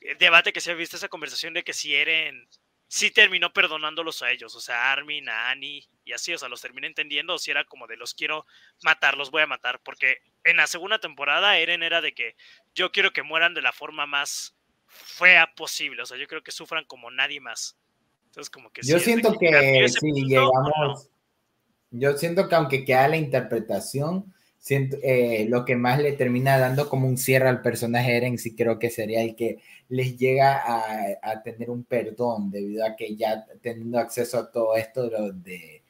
[0.00, 2.48] eh, debate que se ha visto, esa conversación de que si Eren
[2.88, 6.60] sí terminó perdonándolos a ellos, o sea, Armin, a Annie y así, o sea, los
[6.60, 8.46] termina entendiendo, o si era como de los quiero
[8.82, 12.36] matar, los voy a matar, porque en la segunda temporada Eren era de que
[12.74, 14.56] yo quiero que mueran de la forma más
[14.86, 17.76] fea posible, o sea, yo creo que sufran como nadie más.
[18.26, 18.82] Entonces, como que...
[18.82, 21.10] Yo siento que, si llegamos
[21.98, 24.32] yo siento que aunque queda la interpretación,
[24.68, 28.78] eh, lo que más le termina dando como un cierre al personaje Eren, sí creo
[28.78, 29.58] que sería el que
[29.88, 30.60] les llega
[31.22, 35.82] a, tener un perdón, debido a que ya teniendo acceso a todo esto lo de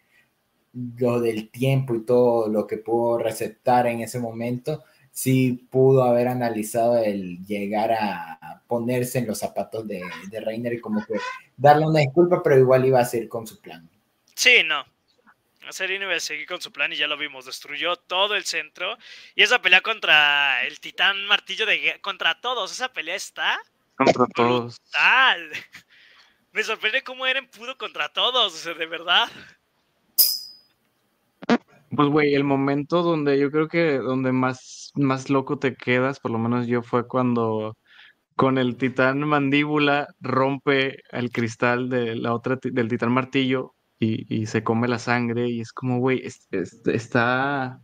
[0.98, 6.28] lo del tiempo y todo lo que pudo receptar en ese momento, sí pudo haber
[6.28, 11.14] analizado el llegar a ponerse en los zapatos de, de Reiner y como que
[11.56, 13.88] darle una disculpa, pero igual iba a seguir con su plan.
[14.34, 14.84] Sí, no,
[15.72, 17.46] Serena iba a seguir con su plan y ya lo vimos.
[17.46, 18.96] Destruyó todo el centro.
[19.34, 22.72] Y esa pelea contra el titán martillo de contra todos.
[22.72, 23.58] Esa pelea está.
[23.96, 24.80] Contra todos.
[26.52, 28.54] Me sorprende cómo Eren pudo contra todos.
[28.54, 29.28] O sea, de verdad.
[31.90, 36.30] Pues, güey, el momento donde yo creo que donde más, más loco te quedas, por
[36.30, 37.76] lo menos yo, fue cuando
[38.34, 44.62] con el titán mandíbula rompe el cristal de la otra, del titán martillo y, se
[44.62, 47.80] come la sangre y es como, güey, está,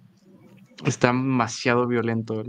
[0.84, 2.43] está demasiado violento,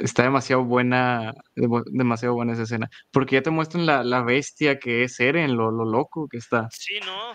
[0.00, 5.18] está demasiado buena, demasiado buena esa escena, porque ya te muestran la, bestia que es
[5.20, 6.68] Eren, lo, lo, loco que está.
[6.70, 7.34] Sí, no,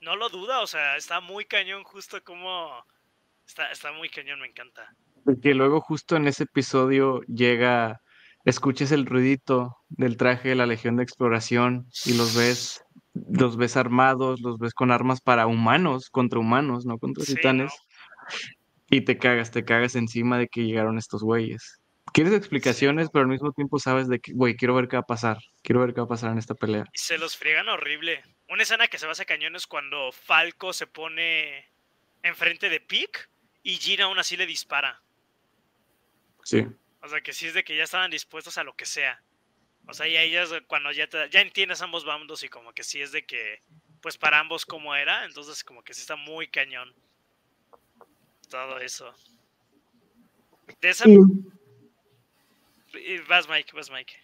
[0.00, 2.84] no lo duda, o sea, está muy cañón justo como,
[3.46, 4.94] está, está muy cañón, me encanta.
[5.24, 8.00] Porque luego justo en ese episodio llega,
[8.44, 12.82] escuches el ruidito del traje de la Legión de Exploración y los ves
[13.14, 17.72] los ves armados, los ves con armas para humanos, contra humanos, no contra titanes.
[18.88, 21.80] Y te cagas, te cagas encima de que llegaron estos güeyes.
[22.12, 25.06] Quieres explicaciones, pero al mismo tiempo sabes de que, güey, quiero ver qué va a
[25.06, 25.38] pasar.
[25.62, 26.84] Quiero ver qué va a pasar en esta pelea.
[26.92, 28.22] Y se los friegan horrible.
[28.48, 31.70] Una escena que se va a cañón es cuando Falco se pone
[32.22, 33.30] enfrente de Pick
[33.62, 35.00] y Gina aún así le dispara.
[36.42, 36.66] Sí.
[37.02, 39.22] O sea, que sí es de que ya estaban dispuestos a lo que sea.
[39.90, 43.10] O sea, y ellas cuando ya, ya entiendes ambos bandos y como que sí es
[43.10, 43.60] de que,
[44.00, 46.94] pues para ambos como era, entonces como que sí está muy cañón.
[48.48, 49.12] Todo eso.
[50.80, 51.06] De esa...
[53.28, 54.14] Vas Mike, vas Mike.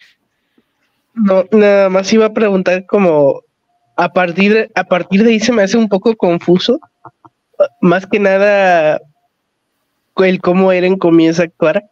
[1.14, 3.42] No, nada más iba a preguntar como
[3.96, 6.78] a partir, a partir de ahí se me hace un poco confuso.
[7.80, 9.00] Más que nada
[10.16, 11.90] el cómo Eren comienza a actuar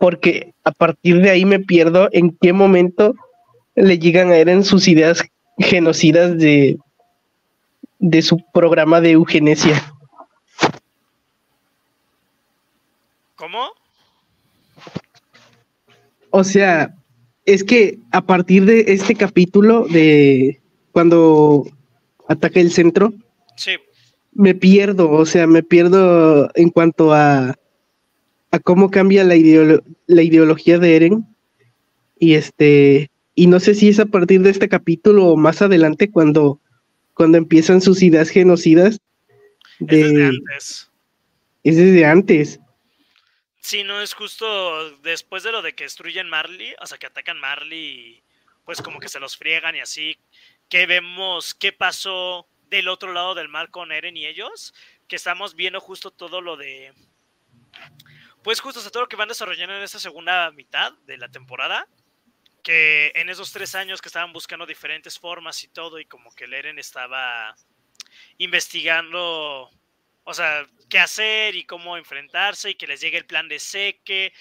[0.00, 3.14] porque a partir de ahí me pierdo en qué momento
[3.74, 5.22] le llegan a Eren sus ideas
[5.58, 6.78] genocidas de,
[7.98, 9.94] de su programa de eugenesia.
[13.36, 13.58] ¿Cómo?
[16.30, 16.94] O sea,
[17.44, 20.60] es que a partir de este capítulo de
[20.92, 21.66] cuando
[22.26, 23.12] ataca el centro,
[23.54, 23.72] sí.
[24.32, 27.54] me pierdo, o sea, me pierdo en cuanto a
[28.50, 29.34] a cómo cambia la,
[30.06, 31.26] la ideología de Eren.
[32.18, 36.10] Y este, y no sé si es a partir de este capítulo o más adelante
[36.10, 36.60] cuando,
[37.14, 39.00] cuando empiezan sus ideas genocidas.
[39.78, 40.90] De, es desde antes.
[41.62, 42.60] Es desde antes.
[43.60, 47.38] Sí, no es justo después de lo de que destruyen Marley, o sea, que atacan
[47.38, 48.22] Marley,
[48.64, 50.16] pues como que se los friegan y así,
[50.68, 54.74] que vemos qué pasó del otro lado del mar con Eren y ellos,
[55.08, 56.92] que estamos viendo justo todo lo de
[58.42, 61.86] pues justo todo lo que van desarrollando en esta segunda mitad de la temporada,
[62.62, 66.46] que en esos tres años que estaban buscando diferentes formas y todo, y como que
[66.46, 67.54] Leren estaba
[68.38, 69.70] investigando,
[70.24, 74.32] o sea, qué hacer y cómo enfrentarse, y que les llegue el plan de Seque,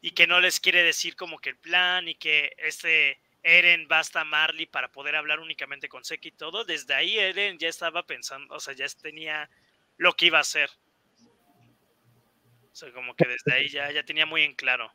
[0.00, 4.22] y que no les quiere decir como que el plan, y que este Eren basta
[4.22, 8.04] a Marley para poder hablar únicamente con Seque y todo, desde ahí Eren ya estaba
[8.04, 9.48] pensando, o sea, ya tenía
[9.96, 10.70] lo que iba a hacer.
[12.76, 14.92] O sea, como que desde ahí ya, ya tenía muy en claro.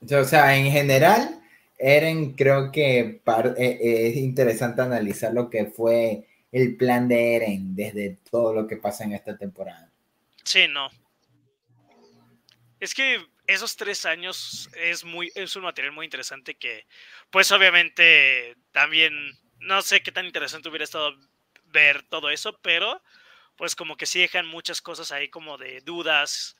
[0.00, 1.42] O sea, en general,
[1.76, 3.20] Eren creo que
[3.58, 8.76] eh, es interesante analizar lo que fue el plan de Eren desde todo lo que
[8.76, 9.90] pasa en esta temporada.
[10.44, 10.88] Sí, no.
[12.78, 16.86] Es que esos tres años es muy, es un material muy interesante que,
[17.30, 21.16] pues obviamente, también no sé qué tan interesante hubiera estado
[21.72, 23.02] ver todo eso, pero
[23.60, 26.56] pues como que sí dejan muchas cosas ahí como de dudas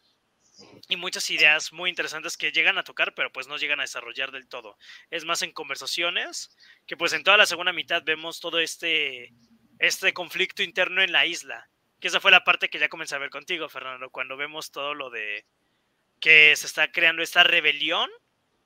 [0.87, 4.31] y muchas ideas muy interesantes que llegan a tocar, pero pues no llegan a desarrollar
[4.33, 4.77] del todo.
[5.09, 6.55] Es más en conversaciones,
[6.87, 9.33] que pues en toda la segunda mitad vemos todo este,
[9.79, 11.71] este conflicto interno en la isla,
[12.01, 14.93] que esa fue la parte que ya comencé a ver contigo, Fernando, cuando vemos todo
[14.93, 15.47] lo de
[16.21, 18.11] que se está creando esta rebelión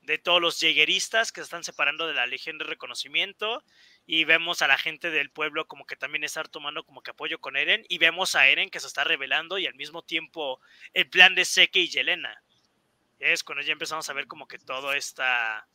[0.01, 3.63] de todos los jägeristas que se están separando de la Legión de Reconocimiento
[4.07, 7.39] y vemos a la gente del pueblo como que también estar tomando como que apoyo
[7.39, 10.59] con Eren y vemos a Eren que se está revelando y al mismo tiempo
[10.93, 12.43] el plan de Seke y Yelena.
[13.19, 15.67] Es cuando ya empezamos a ver como que todo esta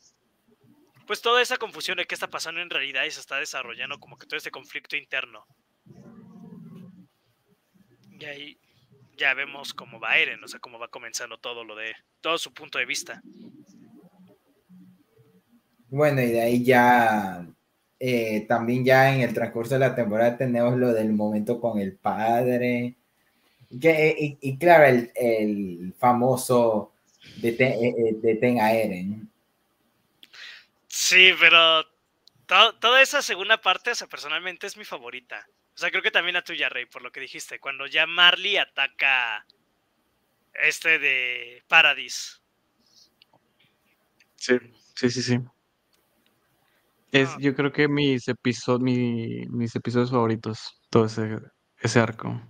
[1.07, 4.17] pues toda esa confusión de qué está pasando en realidad y se está desarrollando como
[4.17, 5.45] que todo este conflicto interno.
[8.17, 8.57] Y ahí
[9.17, 12.53] ya vemos cómo va Eren, o sea, cómo va comenzando todo lo de todo su
[12.53, 13.21] punto de vista.
[15.89, 17.45] Bueno, y de ahí ya
[18.03, 21.93] eh, también ya en el transcurso de la temporada tenemos lo del momento con el
[21.93, 22.95] padre.
[23.69, 26.93] y, claro, el, famoso
[27.35, 27.51] de
[28.41, 29.29] Ten a Eren.
[30.87, 31.85] Sí, pero
[32.79, 35.47] toda esa segunda parte, o sea, personalmente es mi favorita.
[35.75, 37.59] O sea, creo que también la tuya, Rey, por lo que dijiste.
[37.59, 39.45] Cuando ya Marley ataca
[40.55, 42.41] este de Paradis.
[44.37, 44.55] Sí,
[44.95, 45.39] sí, sí, sí.
[47.11, 47.37] Es, ah.
[47.39, 51.39] yo creo que mis, episodios mis episodios favoritos, todo ese,
[51.79, 52.41] ese arco.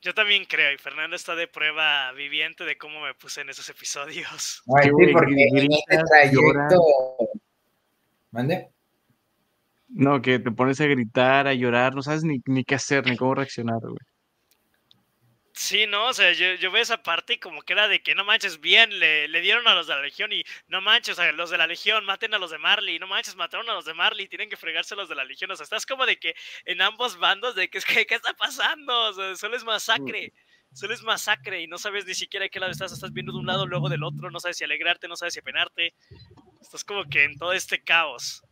[0.00, 3.68] Yo también creo, y Fernando está de prueba viviente de cómo me puse en esos
[3.68, 4.62] episodios.
[4.76, 6.80] Ay, sí, porque en este trayecto...
[8.30, 8.70] ¿Mande?
[9.88, 13.16] No, que te pones a gritar, a llorar, no sabes ni, ni qué hacer, ni
[13.16, 13.96] cómo reaccionar, güey.
[15.58, 18.14] Sí, no, o sea, yo, yo veo esa parte y como que era de que
[18.14, 21.48] no manches, bien, le, dieron a los de la Legión y no manches, sea, los
[21.48, 24.28] de la Legión maten a los de Marley, no manches, mataron a los de Marley,
[24.28, 26.34] tienen que fregarse a los de la Legión, o sea, estás como de que
[26.66, 29.14] en ambos bandos de que es que, ¿qué está pasando?
[29.34, 30.34] Solo es masacre,
[30.74, 33.38] solo es masacre y no sabes ni siquiera a qué lado estás, estás viendo de
[33.38, 35.94] un lado, luego del otro, no sabes si alegrarte, no sabes si apenarte,
[36.60, 38.42] estás como que en todo este caos.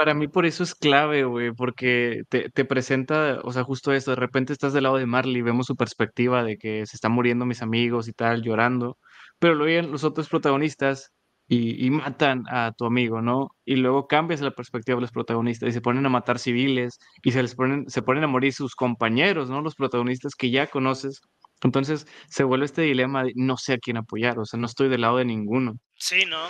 [0.00, 4.12] Para mí por eso es clave, güey, porque te, te, presenta, o sea, justo esto,
[4.12, 7.44] de repente estás del lado de Marley, vemos su perspectiva de que se están muriendo
[7.44, 8.96] mis amigos y tal, llorando,
[9.38, 11.12] pero luego vienen los otros protagonistas
[11.48, 13.54] y, y, matan a tu amigo, ¿no?
[13.66, 17.32] Y luego cambias la perspectiva de los protagonistas y se ponen a matar civiles y
[17.32, 19.60] se les ponen, se ponen a morir sus compañeros, ¿no?
[19.60, 21.20] Los protagonistas que ya conoces.
[21.62, 24.88] Entonces se vuelve este dilema de no sé a quién apoyar, o sea, no estoy
[24.88, 25.74] del lado de ninguno.
[25.98, 26.46] Sí, ¿no?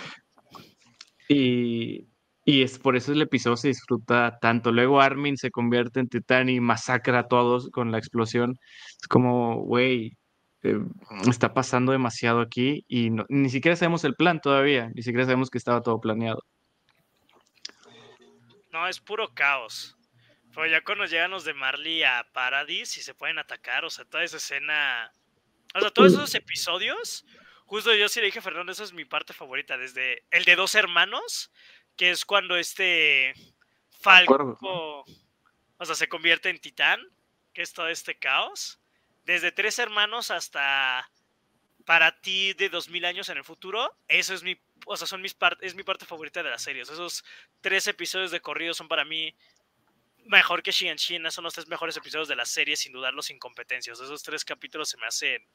[1.27, 2.10] Y,
[2.51, 4.73] y es por eso el episodio se disfruta tanto.
[4.73, 8.59] Luego Armin se convierte en titán y masacra a todos con la explosión.
[8.99, 10.17] Es como, güey,
[10.63, 10.77] eh,
[11.29, 15.57] está pasando demasiado aquí y ni siquiera sabemos el plan todavía, ni siquiera sabemos que
[15.57, 16.43] estaba todo planeado.
[18.73, 19.97] No, es puro caos.
[20.53, 24.03] Pero ya cuando llegan los de Marley a Paradis y se pueden atacar, o sea,
[24.03, 25.13] toda esa escena,
[25.73, 27.25] o sea, todos esos episodios,
[27.63, 30.57] justo yo sí le dije a Fernando, esa es mi parte favorita, desde el de
[30.57, 31.49] dos hermanos,
[32.01, 33.35] que es cuando este
[33.91, 35.05] Falco,
[35.77, 36.99] o sea, se convierte en titán,
[37.53, 38.79] que es todo este caos.
[39.23, 41.07] Desde tres hermanos hasta
[41.85, 45.21] para ti de dos mil años en el futuro, eso es mi, o sea, son
[45.21, 46.89] mis es mi parte favorita de las series.
[46.89, 47.23] Esos
[47.61, 49.35] tres episodios de corrido son para mí
[50.25, 53.99] mejor que Shianshin, son los tres mejores episodios de la serie, sin dudarlo, sin competencias.
[53.99, 55.45] Esos tres capítulos se me hacen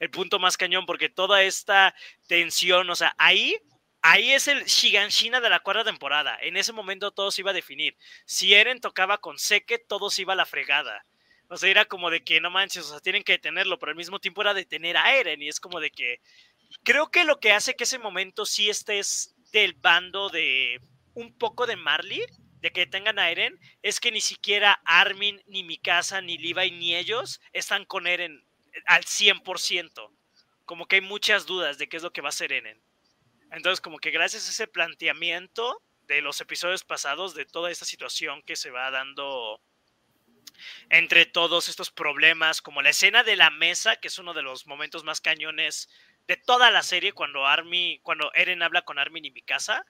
[0.00, 1.94] el punto más cañón, porque toda esta
[2.26, 3.58] tensión, o sea, ahí
[4.06, 6.36] Ahí es el Shiganshina de la cuarta temporada.
[6.42, 7.96] En ese momento todo se iba a definir.
[8.26, 11.06] Si Eren tocaba con Seke, todo se iba a la fregada.
[11.48, 13.96] O sea, era como de que no manches, o sea, tienen que detenerlo, pero al
[13.96, 15.40] mismo tiempo era detener a Eren.
[15.40, 16.20] Y es como de que.
[16.82, 20.82] Creo que lo que hace que ese momento sí estés del bando de
[21.14, 22.26] un poco de Marley,
[22.60, 26.94] de que tengan a Eren, es que ni siquiera Armin, ni Mikasa, ni Levi, ni
[26.94, 28.44] ellos están con Eren
[28.84, 30.10] al 100%.
[30.66, 32.82] Como que hay muchas dudas de qué es lo que va a hacer Eren.
[33.54, 38.42] Entonces, como que gracias a ese planteamiento de los episodios pasados, de toda esta situación
[38.42, 39.60] que se va dando
[40.90, 44.66] entre todos estos problemas, como la escena de la mesa, que es uno de los
[44.66, 45.88] momentos más cañones
[46.26, 49.84] de toda la serie, cuando Army, cuando Eren habla con Armin y Mikasa,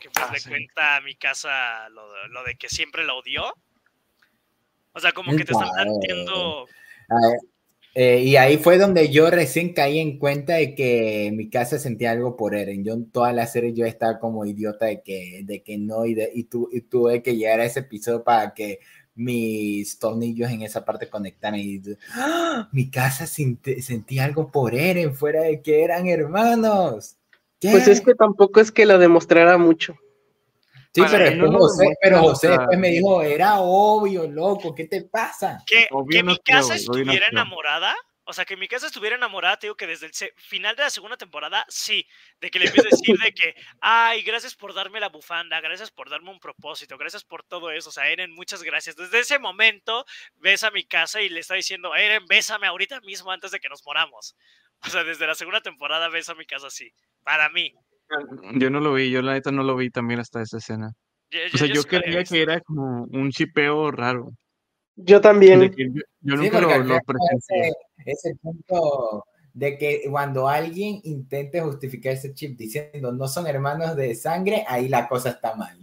[0.00, 3.54] que pues ah, le cuenta a Mikasa lo, lo, de que siempre la odió.
[4.92, 6.66] O sea, como que te están planteando.
[7.96, 12.10] Eh, y ahí fue donde yo recién caí en cuenta de que mi casa sentía
[12.10, 12.82] algo por Eren.
[12.82, 16.14] Yo en toda la serie yo estaba como idiota de que, de que no y,
[16.14, 18.80] de, y, tu, y tuve que llegar a ese episodio para que
[19.14, 22.68] mis tornillos en esa parte conectaran y ¡Ah!
[22.72, 27.16] mi casa sentía algo por Eren, fuera de que eran hermanos.
[27.60, 29.96] Pues es que tampoco es que lo demostrara mucho.
[30.94, 35.60] Sí, pero, José, pero José después me dijo, era obvio, loco, ¿qué te pasa?
[35.66, 35.88] Que,
[36.22, 40.06] mi casa estuviera enamorada, O sea, que mi casa estuviera enamorada, te digo que desde
[40.06, 42.06] el final de la segunda temporada, sí.
[42.40, 45.90] De que le empiezo a decir de que, ay, gracias por darme la bufanda, gracias
[45.90, 47.88] por darme un propósito, gracias por todo eso.
[47.88, 48.94] O sea, Eren, muchas gracias.
[48.94, 50.06] Desde ese momento,
[50.36, 53.68] ves a mi casa y le está diciendo, Eren, bésame ahorita mismo antes de que
[53.68, 54.36] nos moramos.
[54.86, 56.94] O sea, desde la segunda temporada ves a mi casa así.
[57.24, 57.74] Para mí.
[58.54, 60.92] Yo no lo vi, yo la neta no lo vi también hasta esa escena.
[61.52, 64.32] o sea, yo, creía que era como un chipeo raro.
[64.96, 65.74] Yo también.
[66.20, 67.72] Yo, nunca lo, lo presencié.
[68.04, 74.14] Ese, punto de que cuando alguien intente justificar ese chip diciendo no son hermanos de
[74.14, 75.78] sangre, ahí la cosa está mal.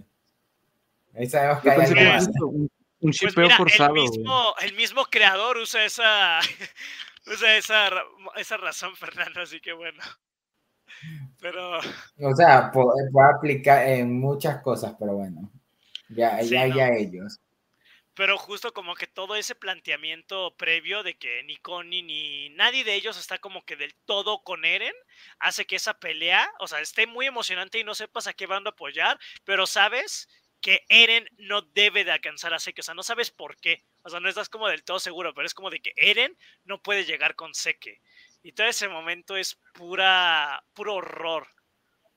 [1.15, 1.79] Ahí sabemos que hay
[2.39, 2.69] un,
[2.99, 3.95] un, chipeo pues forzado.
[3.95, 6.39] El mismo, el mismo, creador usa esa,
[7.27, 7.89] usa esa,
[8.37, 10.01] esa razón, Fernando, así que bueno.
[11.41, 11.79] Pero.
[11.79, 15.51] O sea, puede, aplicar en muchas cosas, pero bueno.
[16.09, 17.39] Ya, ya, ya ellos
[18.21, 22.93] pero justo como que todo ese planteamiento previo de que ni Connie ni nadie de
[22.93, 24.93] ellos está como que del todo con Eren,
[25.39, 28.67] hace que esa pelea, o sea, esté muy emocionante y no sepas a qué van
[28.67, 30.27] a apoyar, pero sabes
[30.61, 34.09] que Eren no debe de alcanzar a Seke, o sea, no sabes por qué, o
[34.09, 37.05] sea, no estás como del todo seguro, pero es como de que Eren no puede
[37.05, 38.01] llegar con Seke.
[38.43, 41.47] Y todo ese momento es pura, puro horror.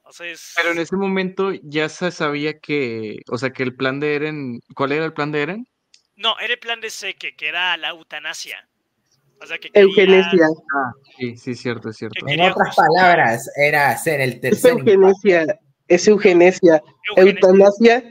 [0.03, 0.53] O sea, es...
[0.57, 4.61] Pero en ese momento ya se sabía que, o sea, que el plan de Eren,
[4.75, 5.69] ¿cuál era el plan de Eren?
[6.17, 8.69] No, era el plan de Seque, que era la eutanasia.
[9.43, 10.47] O sea, que Eugenesia.
[10.75, 12.27] Ah, sí, sí, cierto, es cierto.
[12.27, 14.73] En otras palabras, era hacer el tercer.
[14.73, 16.83] Es eugenesia, es eugenesia.
[17.17, 18.05] Eutanasia,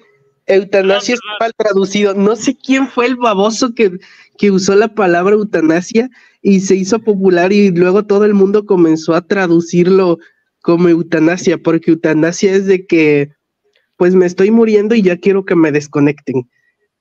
[0.45, 2.14] eutanasia es mal traducido.
[2.14, 3.98] No sé quién fue el baboso que,
[4.38, 6.09] que usó la palabra eutanasia
[6.43, 10.19] y se hizo popular y luego todo el mundo comenzó a traducirlo
[10.61, 13.31] como eutanasia, porque eutanasia es de que,
[13.95, 16.49] pues me estoy muriendo y ya quiero que me desconecten.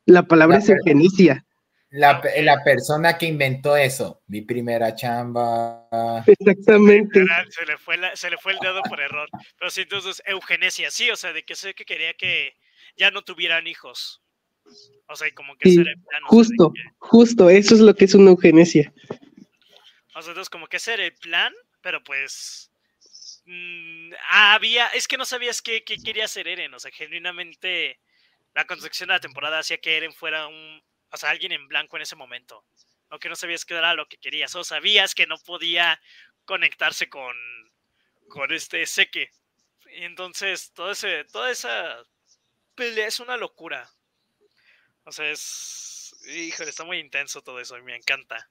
[0.07, 1.45] La palabra es eugenicia.
[1.91, 5.89] La, la, persona que inventó eso, mi primera chamba.
[6.27, 7.25] Exactamente.
[7.51, 9.29] Se le fue, se le fue el dedo por error.
[9.59, 12.55] Pero sí, entonces, eugenesia, sí, o sea, de que sé que quería que
[12.97, 14.23] ya no tuvieran hijos.
[15.09, 16.23] O sea, como que ser el plan.
[16.25, 18.93] Justo, justo, eso es lo que es una eugenesia.
[20.15, 22.71] O sea, entonces, como que ser el plan, pero pues.
[23.45, 24.89] Mm, había.
[24.89, 27.99] Es que no sabías qué, qué quería hacer Eren, o sea, genuinamente
[28.55, 31.97] la construcción de la temporada hacía que Eren fuera un, o sea, alguien en blanco
[31.97, 32.65] en ese momento.
[33.09, 36.01] Aunque no sabías qué era lo que querías, o sabías que no podía
[36.45, 37.37] conectarse con,
[38.29, 39.31] con este Seque.
[39.95, 42.03] Y entonces, todo ese, toda esa
[42.75, 43.91] pelea es una locura.
[45.05, 46.15] O sea, es.
[46.27, 48.49] Híjole, está muy intenso todo eso y me encanta.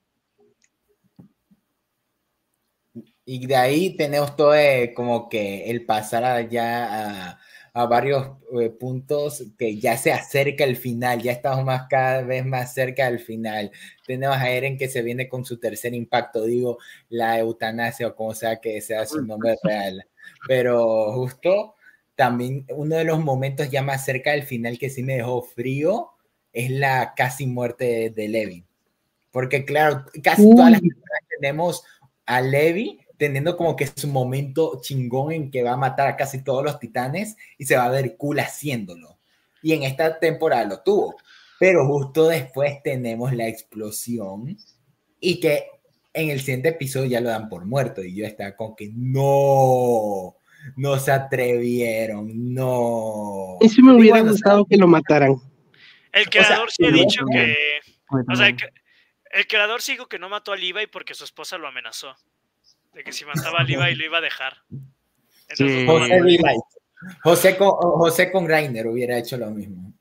[3.32, 4.53] Y de ahí tenemos todo
[4.93, 7.40] como que el pasar allá a
[7.74, 8.27] a varios
[8.60, 13.06] eh, puntos que ya se acerca el final, ya estamos más cada vez más cerca
[13.06, 13.72] del final.
[14.06, 16.80] Tenemos a Eren que se viene con su tercer impacto, digo,
[17.10, 20.06] la eutanasia o como sea que sea su nombre real.
[20.48, 21.76] Pero justo
[22.16, 26.10] también uno de los momentos ya más cerca del final que sí me dejó frío
[26.51, 28.66] es la casi muerte de, Levi.
[29.32, 31.84] Porque claro, casi todas las personas tenemos
[32.26, 36.43] a Levi teniendo como que su momento chingón en que va a matar a casi
[36.43, 39.19] todos los titanes y se va a ver cool haciéndolo.
[39.61, 41.16] Y en esta temporada lo tuvo.
[41.59, 44.58] Pero justo después tenemos la explosión
[45.19, 45.67] y que
[46.14, 50.38] en el siguiente episodio ya lo dan por muerto y yo estaba con que no,
[50.75, 53.59] no se atrevieron, no.
[53.61, 55.35] Y si me hubiera gustado que lo mataran.
[56.11, 57.56] El creador sí ha dicho que...
[58.33, 61.67] O sea, el, creador sí dijo que no mató a Levi porque su esposa lo
[61.67, 62.16] amenazó
[62.93, 64.57] de que si mataba a Levi lo iba a dejar.
[67.23, 69.93] José, con, José con Rainer hubiera hecho lo mismo.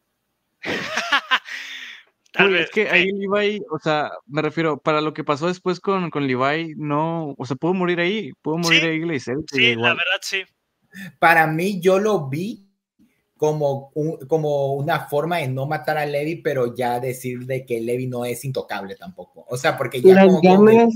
[2.32, 5.80] Tal vez, es que ahí Levi, o sea, me refiero, para lo que pasó después
[5.80, 9.36] con, con Levi, no, o sea, pudo morir ahí, pudo morir ahí Gleiser.
[9.50, 10.44] Sí, la verdad sí.
[11.18, 12.69] Para mí, yo lo vi
[13.40, 13.90] como,
[14.28, 18.26] como una forma de no matar a Levi, pero ya decir de que Levi no
[18.26, 19.46] es intocable tampoco.
[19.48, 20.86] O sea, porque ya como, eh,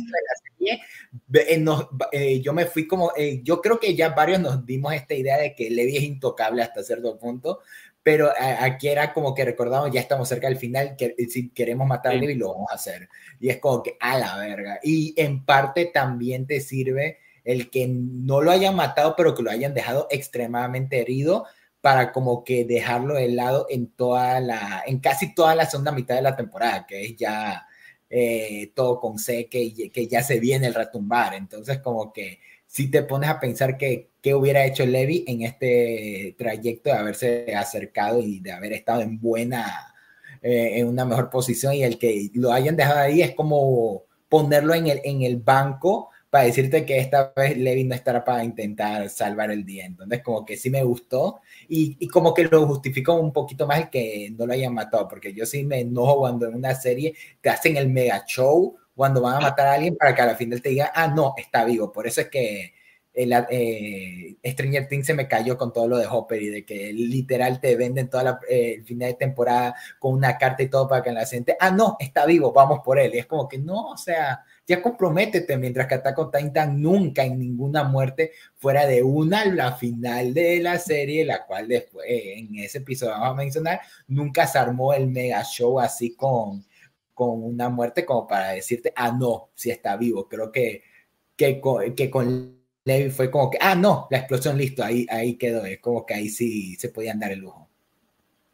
[2.12, 5.38] eh, yo me fui como, eh, yo creo que ya varios nos dimos esta idea
[5.38, 7.60] de que Levi es intocable hasta cierto punto,
[8.02, 12.12] pero aquí era como que recordamos, ya estamos cerca del final, que si queremos matar
[12.12, 13.08] a Levi lo vamos a hacer.
[13.40, 14.80] Y es como que a la verga.
[14.82, 19.50] Y en parte también te sirve el que no lo hayan matado, pero que lo
[19.50, 21.46] hayan dejado extremadamente herido
[21.84, 26.14] para como que dejarlo de lado en toda la, en casi toda la segunda mitad
[26.14, 27.66] de la temporada, que es ya
[28.08, 31.34] eh, todo con C, que, que ya se viene el retumbar.
[31.34, 36.34] Entonces, como que si te pones a pensar que qué hubiera hecho Levi en este
[36.38, 39.94] trayecto de haberse acercado y de haber estado en buena,
[40.40, 44.72] eh, en una mejor posición y el que lo hayan dejado ahí es como ponerlo
[44.72, 49.08] en el, en el banco para decirte que esta vez Levi no estará para intentar
[49.08, 49.86] salvar el día.
[49.86, 53.82] Entonces, como que sí me gustó y, y, como que lo justificó un poquito más
[53.82, 57.14] el que no lo hayan matado, porque yo sí me enojo cuando en una serie
[57.40, 60.60] te hacen el mega show cuando van a matar a alguien para que al final
[60.60, 61.92] te diga, ah, no, está vivo.
[61.92, 62.74] Por eso es que
[63.12, 66.92] el, eh, Stranger Things se me cayó con todo lo de Hopper y de que
[66.92, 71.00] literal te venden toda eh, el final de temporada con una carta y todo para
[71.00, 73.14] que la gente, ah, no, está vivo, vamos por él.
[73.14, 77.24] Y es como que no, o sea, ya comprométete, mientras que Attack on Titan nunca
[77.24, 82.56] en ninguna muerte fuera de una, la final de la serie, la cual después en
[82.56, 86.64] ese episodio vamos a mencionar, nunca se armó el mega show así con,
[87.12, 90.28] con una muerte como para decirte, ah, no, si está vivo.
[90.28, 90.82] Creo que,
[91.36, 91.60] que,
[91.94, 95.78] que con Levi fue como que, ah, no, la explosión, listo, ahí, ahí quedó, es
[95.78, 97.68] como que ahí sí se podían dar el lujo.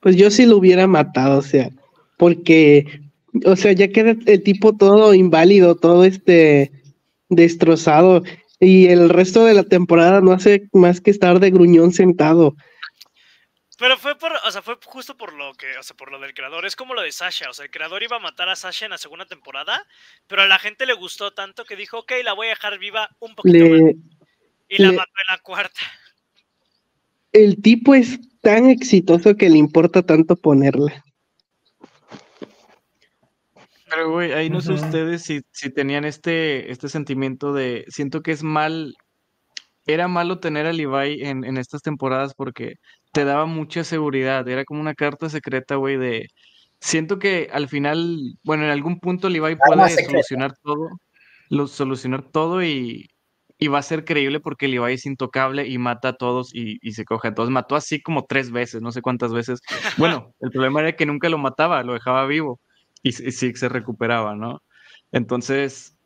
[0.00, 1.70] Pues yo sí lo hubiera matado, o sea,
[2.16, 3.09] porque
[3.44, 6.72] o sea, ya queda el tipo todo inválido, todo este
[7.28, 8.22] destrozado.
[8.58, 12.54] Y el resto de la temporada no hace más que estar de gruñón sentado.
[13.78, 16.34] Pero fue por, o sea, fue justo por lo que, o sea, por lo del
[16.34, 16.66] creador.
[16.66, 17.48] Es como lo de Sasha.
[17.48, 19.86] O sea, el creador iba a matar a Sasha en la segunda temporada,
[20.26, 23.08] pero a la gente le gustó tanto que dijo, ok, la voy a dejar viva
[23.20, 23.94] un poquito más.
[24.68, 25.80] Y la mató en la cuarta.
[27.32, 31.02] El tipo es tan exitoso que le importa tanto ponerla.
[33.90, 37.84] Pero, güey, ahí no sé ustedes si, si tenían este, este sentimiento de.
[37.88, 38.94] Siento que es mal.
[39.86, 42.76] Era malo tener a Levi en, en estas temporadas porque
[43.12, 44.46] te daba mucha seguridad.
[44.48, 46.28] Era como una carta secreta, güey, de.
[46.78, 50.88] Siento que al final, bueno, en algún punto Levi puede solucionar todo,
[51.50, 53.10] lo, solucionar todo y,
[53.58, 56.92] y va a ser creíble porque Levi es intocable y mata a todos y, y,
[56.92, 57.50] se coge a todos.
[57.50, 59.60] Mató así como tres veces, no sé cuántas veces.
[59.98, 62.60] Bueno, el problema era que nunca lo mataba, lo dejaba vivo
[63.02, 64.62] y, sí se recuperaba, ¿no?
[65.12, 65.96] Entonces,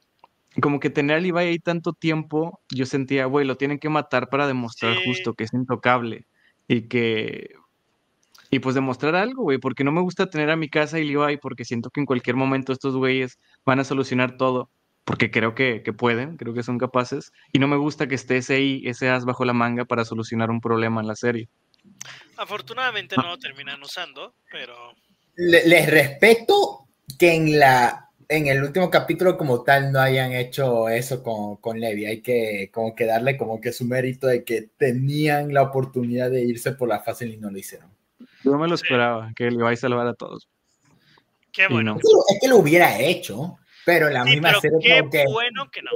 [0.61, 4.29] como que tener a Levi ahí tanto tiempo, yo sentía, güey, lo tienen que matar
[4.29, 6.27] para demostrar justo que es intocable
[6.69, 7.51] y que...
[8.51, 11.39] Y pues demostrar algo, güey, porque no me gusta tener a mi casa y Levi
[11.39, 14.71] porque siento que en cualquier momento estos güeyes van a solucionar todo,
[15.05, 18.37] porque creo que, que pueden, creo que son capaces, y no me gusta que esté
[18.37, 21.49] ese ahí, ese as bajo la manga para solucionar un problema en la serie.
[22.37, 24.95] Afortunadamente no lo terminan usando, pero...
[25.37, 26.84] les respeto
[27.19, 31.79] que en la en el último capítulo como tal no hayan hecho eso con, con
[31.79, 32.07] Levi.
[32.07, 36.43] Hay que como que darle como que su mérito de que tenían la oportunidad de
[36.43, 37.91] irse por la fácil y no lo hicieron.
[38.43, 40.49] Yo me lo esperaba, que le iba a salvar a todos.
[41.53, 41.97] Qué bueno.
[42.29, 45.91] Es que lo hubiera hecho, pero la misma serie qué como que, bueno que no.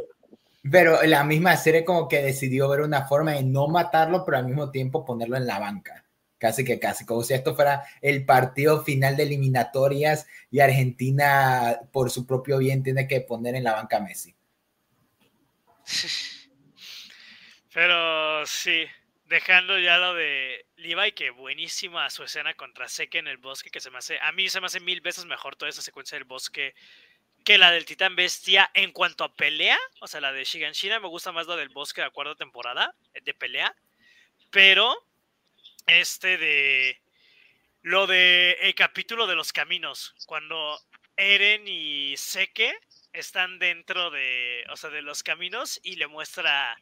[0.70, 4.46] Pero la misma serie como que decidió ver una forma de no matarlo, pero al
[4.46, 6.04] mismo tiempo ponerlo en la banca
[6.38, 12.10] casi que casi, como si esto fuera el partido final de eliminatorias y Argentina por
[12.10, 14.34] su propio bien tiene que poner en la banca Messi.
[17.72, 18.86] Pero sí,
[19.26, 23.80] dejando ya lo de Levi, que buenísima su escena contra Seque en el bosque, que
[23.80, 26.24] se me hace, a mí se me hace mil veces mejor toda esa secuencia del
[26.24, 26.74] bosque
[27.44, 31.08] que la del Titán Bestia en cuanto a pelea, o sea, la de Shiganshina me
[31.08, 33.74] gusta más la del bosque de acuerdo temporada, de pelea,
[34.50, 34.94] pero
[35.88, 37.00] este de
[37.82, 40.78] lo de el capítulo de los caminos, cuando
[41.16, 42.78] Eren y Seke
[43.12, 46.78] están dentro de, o sea, de los caminos y le muestra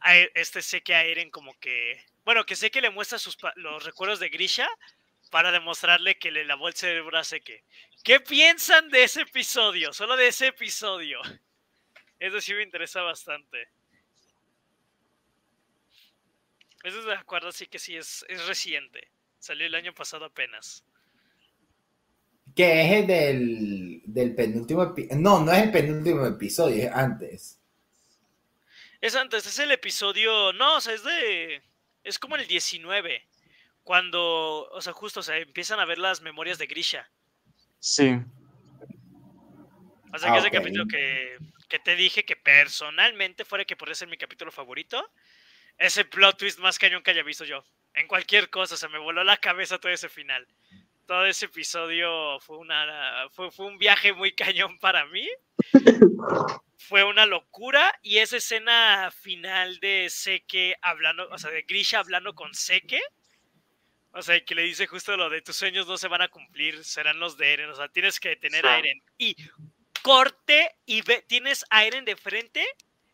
[0.00, 3.84] a e, este Seke a Eren como que, bueno, que Seke le muestra sus, los
[3.84, 4.68] recuerdos de Grisha
[5.30, 7.64] para demostrarle que le lavó el cerebro a Seke.
[8.04, 9.92] ¿Qué piensan de ese episodio?
[9.92, 11.20] Solo de ese episodio.
[12.18, 13.68] Eso sí me interesa bastante.
[16.82, 19.08] Eso de acuerdo, sí que sí, es, es reciente.
[19.38, 20.84] Salió el año pasado apenas.
[22.54, 25.20] Que es el del, del penúltimo episodio.
[25.20, 27.60] No, no es el penúltimo episodio, es antes.
[29.00, 30.52] Es antes, es el episodio.
[30.52, 31.62] No, o sea, es de.
[32.04, 33.26] Es como el 19.
[33.84, 37.10] Cuando, o sea, justo, o sea, empiezan a ver las memorias de Grisha.
[37.80, 38.16] Sí.
[40.12, 41.38] O sea, que es el capítulo que,
[41.68, 45.10] que te dije que personalmente fuera que podría ser mi capítulo favorito
[45.78, 47.64] ese plot twist más cañón que haya visto yo.
[47.94, 50.46] En cualquier cosa, se me voló la cabeza todo ese final.
[51.06, 55.28] Todo ese episodio fue, una, fue, fue un viaje muy cañón para mí.
[56.78, 57.98] fue una locura.
[58.02, 63.00] Y esa escena final de Seke hablando, o sea, de Grisha hablando con Seke.
[64.12, 66.84] O sea, que le dice justo lo de tus sueños no se van a cumplir,
[66.84, 67.70] serán los de Eren.
[67.70, 69.02] O sea, tienes que tener a Eren.
[69.16, 69.36] Y
[70.02, 72.66] corte y ve, tienes a Eren de frente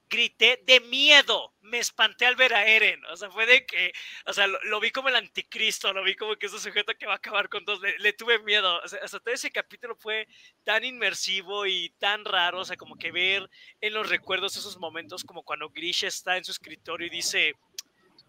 [0.08, 3.92] grité de miedo, me espanté al ver a Eren, o sea, fue de que,
[4.26, 7.14] o sea, lo, vi como el anticristo, lo vi como que ese sujeto que va
[7.14, 10.26] a acabar con todos, le, tuve miedo, o sea, hasta todo ese capítulo fue
[10.64, 13.48] tan inmersivo y tan raro, o sea, como que ver
[13.80, 17.54] en los recuerdos esos momentos como cuando Grisha está en su escritorio y dice,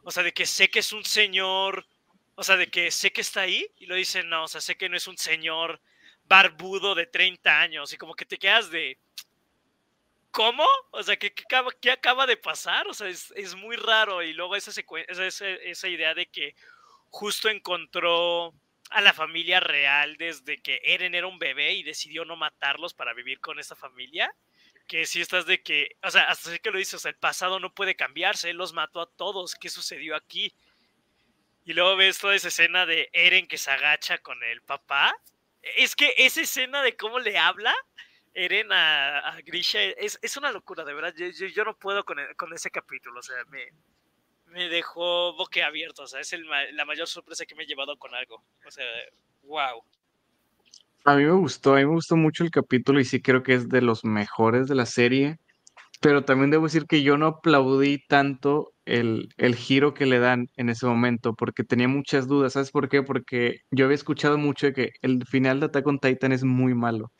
[0.03, 1.85] o sea, de que sé que es un señor,
[2.35, 4.77] o sea, de que sé que está ahí y lo dice, no, o sea, sé
[4.77, 5.81] que no es un señor
[6.25, 8.99] barbudo de 30 años y como que te quedas de
[10.31, 10.65] ¿cómo?
[10.91, 12.87] O sea, ¿qué, qué, acaba, de pasar?
[12.87, 14.21] O sea, es, muy raro.
[14.23, 14.71] Y luego esa,
[15.07, 16.55] esa, esa idea de que
[17.09, 18.53] justo encontró
[18.89, 23.13] a la familia real desde que Eren era un bebé y decidió no matarlos para
[23.13, 24.33] vivir con esa familia.
[24.87, 27.17] Que si estás de que, o sea, hasta sé que lo dices, o sea, el
[27.17, 30.51] pasado no puede cambiarse, él los mató a todos, ¿qué sucedió aquí?
[31.63, 35.15] Y luego ves toda esa escena de Eren que se agacha con el papá.
[35.61, 37.75] Es que esa escena de cómo le habla,
[38.33, 41.13] Eren a, Grisha es, es, una locura, de verdad.
[41.15, 43.67] Yo, no puedo con, e, con, ese capítulo, o sea, me,
[44.47, 48.13] me dejó boquiabierto, o sea, es el, la mayor sorpresa que me he llevado con
[48.13, 48.43] algo.
[48.65, 48.85] O sea,
[49.43, 49.83] wow.
[51.05, 53.53] A mí me gustó, a mí me gustó mucho el capítulo y sí creo que
[53.53, 55.39] es de los mejores de la serie,
[56.01, 60.49] pero también debo decir que yo no aplaudí tanto el, el giro que le dan
[60.57, 63.01] en ese momento, porque tenía muchas dudas, ¿sabes por qué?
[63.01, 66.73] Porque yo había escuchado mucho de que el final de Attack on Titan es muy
[66.73, 67.11] malo.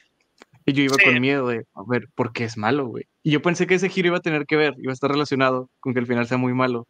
[0.66, 3.06] Y yo iba con miedo de, a ver, ¿por qué es malo, güey?
[3.24, 5.70] Y yo pensé que ese giro iba a tener que ver, iba a estar relacionado
[5.80, 6.88] con que el final sea muy malo.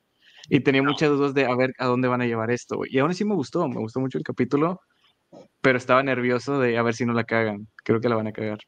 [0.50, 2.90] Y tenía muchas dudas de a ver a dónde van a llevar esto, güey.
[2.94, 4.82] Y aún así me gustó, me gustó mucho el capítulo,
[5.62, 7.68] pero estaba nervioso de a ver si no la cagan.
[7.84, 8.60] Creo que la van a cagar.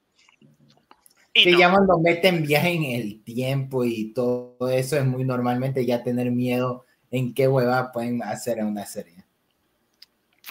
[1.34, 6.04] Y ya cuando meten viaje en el tiempo y todo eso es muy normalmente ya
[6.04, 9.21] tener miedo en qué hueva pueden hacer en una serie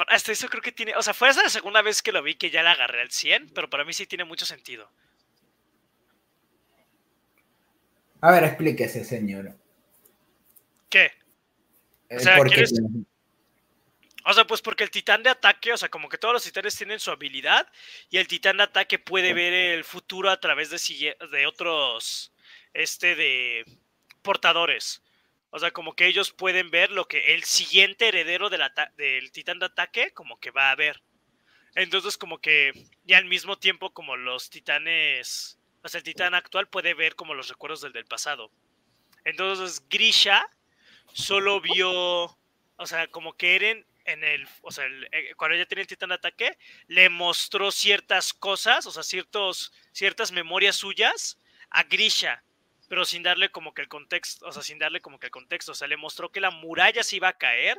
[0.09, 2.35] hasta eso creo que tiene, o sea, fue esa la segunda vez que lo vi
[2.35, 4.91] que ya la agarré al 100, pero para mí sí tiene mucho sentido.
[8.21, 9.57] A ver, explíquese, señor.
[10.89, 11.13] ¿Qué?
[12.11, 12.39] O sea,
[14.25, 16.77] o sea, pues porque el titán de ataque, o sea, como que todos los titanes
[16.77, 17.67] tienen su habilidad
[18.11, 22.33] y el titán de ataque puede ver el futuro a través de, de otros,
[22.75, 23.65] este, de
[24.23, 25.03] portadores.
[25.51, 28.63] O sea, como que ellos pueden ver lo que el siguiente heredero del,
[28.97, 31.03] del titán de ataque como que va a ver.
[31.75, 32.73] Entonces, como que
[33.05, 37.35] ya al mismo tiempo como los titanes, o sea, el titán actual puede ver como
[37.35, 38.51] los recuerdos del del pasado.
[39.25, 40.49] Entonces, Grisha
[41.13, 45.83] solo vio, o sea, como que Eren en el, o sea, eh, cuando ella tiene
[45.83, 51.39] el titán de ataque, le mostró ciertas cosas, o sea, ciertos, ciertas memorias suyas
[51.71, 52.43] a Grisha
[52.91, 55.71] pero sin darle como que el contexto, o sea, sin darle como que el contexto,
[55.71, 57.79] o sea, le mostró que la muralla se iba a caer,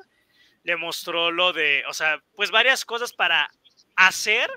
[0.63, 3.51] le mostró lo de, o sea, pues varias cosas para
[3.97, 4.49] hacer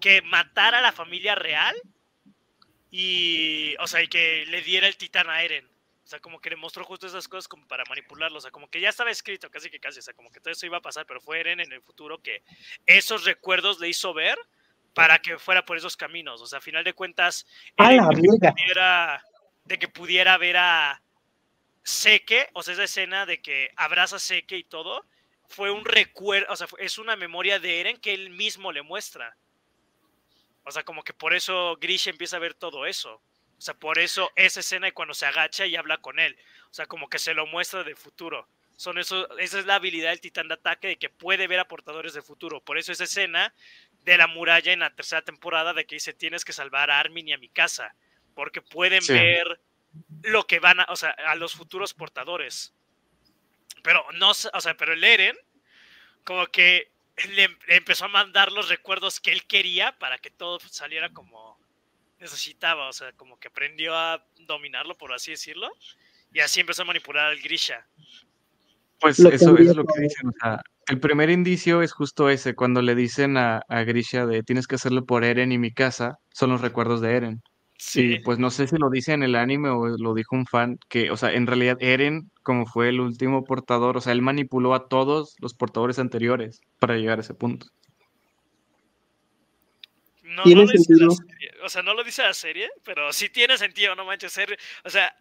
[0.00, 1.74] que matara a la familia real
[2.92, 5.66] y, o sea, y que le diera el titán a Eren.
[5.66, 8.38] O sea, como que le mostró justo esas cosas como para manipularlo.
[8.38, 9.98] O sea, como que ya estaba escrito, casi que casi.
[9.98, 12.22] O sea, como que todo eso iba a pasar, pero fue Eren en el futuro
[12.22, 12.44] que
[12.86, 14.38] esos recuerdos le hizo ver
[14.94, 16.40] para que fuera por esos caminos.
[16.40, 17.46] O sea, a final de cuentas,
[17.76, 18.04] Eren
[18.70, 19.22] era
[19.68, 21.02] de que pudiera ver a
[21.82, 25.04] Seque, o sea, esa escena de que abraza a Seque y todo,
[25.46, 29.36] fue un recuerdo, o sea, es una memoria de Eren que él mismo le muestra.
[30.64, 33.22] O sea, como que por eso Grisha empieza a ver todo eso.
[33.58, 36.36] O sea, por eso esa escena y cuando se agacha y habla con él.
[36.70, 38.48] O sea, como que se lo muestra de futuro.
[38.76, 41.68] Son eso, esa es la habilidad del titán de ataque de que puede ver a
[41.68, 42.62] portadores de futuro.
[42.62, 43.54] Por eso esa escena
[44.04, 47.28] de la muralla en la tercera temporada de que dice tienes que salvar a Armin
[47.28, 47.94] y a mi casa
[48.38, 49.60] porque pueden ver
[50.22, 52.72] lo que van a, o sea, a los futuros portadores.
[53.82, 55.36] Pero no, o sea, pero el Eren,
[56.22, 56.92] como que
[57.34, 61.58] le, empezó a mandar los recuerdos que él quería para que todo saliera como
[62.20, 65.72] necesitaba, o sea, como que aprendió a dominarlo, por así decirlo,
[66.32, 67.88] y así empezó a manipular al Grisha.
[69.00, 72.82] Pues eso, es lo que dicen, o sea, el primer indicio es justo ese, cuando
[72.82, 76.50] le dicen a, a Grisha de tienes que hacerlo por Eren y mi casa, son
[76.50, 77.42] los recuerdos de Eren.
[77.80, 80.80] Sí, pues no sé si lo dice en el anime o lo dijo un fan,
[80.88, 84.74] que, o sea, en realidad Eren, como fue el último portador, o sea, él manipuló
[84.74, 87.68] a todos los portadores anteriores para llegar a ese punto.
[90.24, 93.28] No, no lo dice la serie, o sea, no lo dice la serie, pero sí
[93.28, 95.14] tiene sentido, no manches, ser, o sea,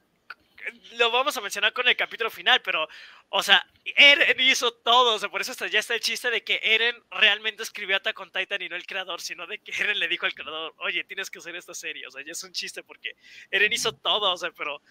[0.94, 2.88] lo vamos a mencionar con el capítulo final, pero,
[3.30, 6.44] o sea, Eren hizo todo, o sea, por eso hasta ya está el chiste de
[6.44, 10.00] que Eren realmente escribió Attack on Titan y no el creador, sino de que Eren
[10.00, 12.52] le dijo al creador, oye, tienes que hacer esta serie, o sea, ya es un
[12.52, 13.16] chiste porque
[13.52, 14.82] Eren hizo todo, o sea, pero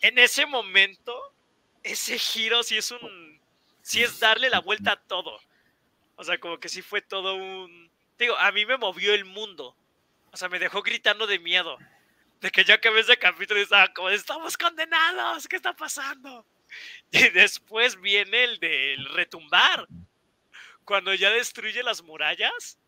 [0.00, 1.34] en ese momento,
[1.82, 3.40] ese giro sí es un,
[3.82, 5.40] sí es darle la vuelta a todo,
[6.16, 9.76] o sea, como que sí fue todo un, digo, a mí me movió el mundo,
[10.32, 11.78] o sea, me dejó gritando de miedo,
[12.40, 16.46] De que yo acabé ese capítulo y estaba como, estamos condenados, ¿qué está pasando?
[17.10, 19.86] Y después viene el del retumbar.
[20.84, 22.78] Cuando ya destruye las murallas,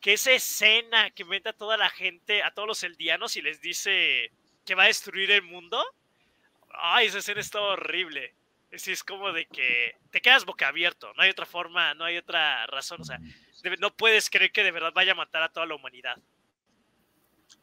[0.00, 3.60] que esa escena que mete a toda la gente, a todos los eldianos y les
[3.60, 4.32] dice
[4.64, 5.82] que va a destruir el mundo.
[6.70, 8.34] Ay, esa escena está horrible.
[8.70, 12.16] Es, es como de que te quedas boca abierto, no hay otra forma, no hay
[12.16, 13.18] otra razón, o sea,
[13.78, 16.16] no puedes creer que de verdad vaya a matar a toda la humanidad.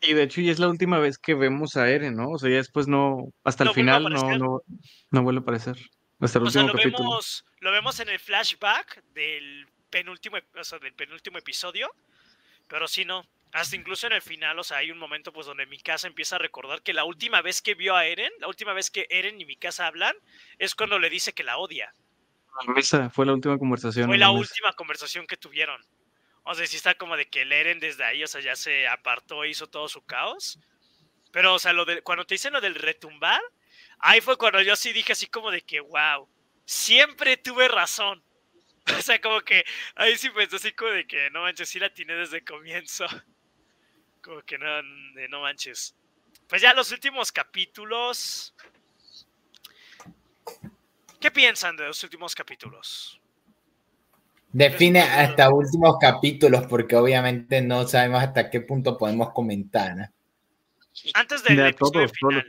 [0.02, 2.30] Y de hecho ya es la última vez que vemos a Eren, ¿no?
[2.30, 4.62] O sea, ya después no, hasta el final no, no,
[5.12, 5.78] no, vuelve a aparecer.
[6.20, 7.10] Hasta el último lo capítulo.
[7.10, 11.90] Vemos, lo vemos en el flashback del penúltimo, o sea, del penúltimo episodio,
[12.68, 13.26] pero sí no.
[13.52, 16.36] Hasta incluso en el final, o sea, hay un momento pues donde mi casa empieza
[16.36, 19.42] a recordar que la última vez que vio a Eren, la última vez que Eren
[19.42, 20.16] y mi casa hablan,
[20.60, 21.94] es cuando le dice que la odia.
[22.76, 24.08] Esa fue la última conversación.
[24.08, 25.82] Fue la, última conversación que tuvieron.
[26.44, 28.88] O sea, sí está como de que el Eren desde ahí, o sea, ya se
[28.88, 30.60] apartó hizo todo su caos.
[31.32, 33.42] Pero, o sea, lo de, cuando te dicen lo del retumbar,
[34.00, 36.28] ahí fue cuando yo sí dije así como de que, wow,
[36.66, 38.24] siempre tuve razón.
[38.98, 39.64] O sea, como que
[39.96, 43.06] ahí sí pensé así como de que no manches, sí la tiene desde el comienzo.
[44.22, 44.82] Como que no,
[45.30, 45.96] no manches.
[46.48, 48.54] Pues ya los últimos capítulos.
[51.22, 53.19] ¿Qué piensan de los últimos capítulos?
[54.52, 60.12] Define hasta últimos capítulos, porque obviamente no sabemos hasta qué punto podemos comentar.
[61.14, 62.46] Antes del episodio final.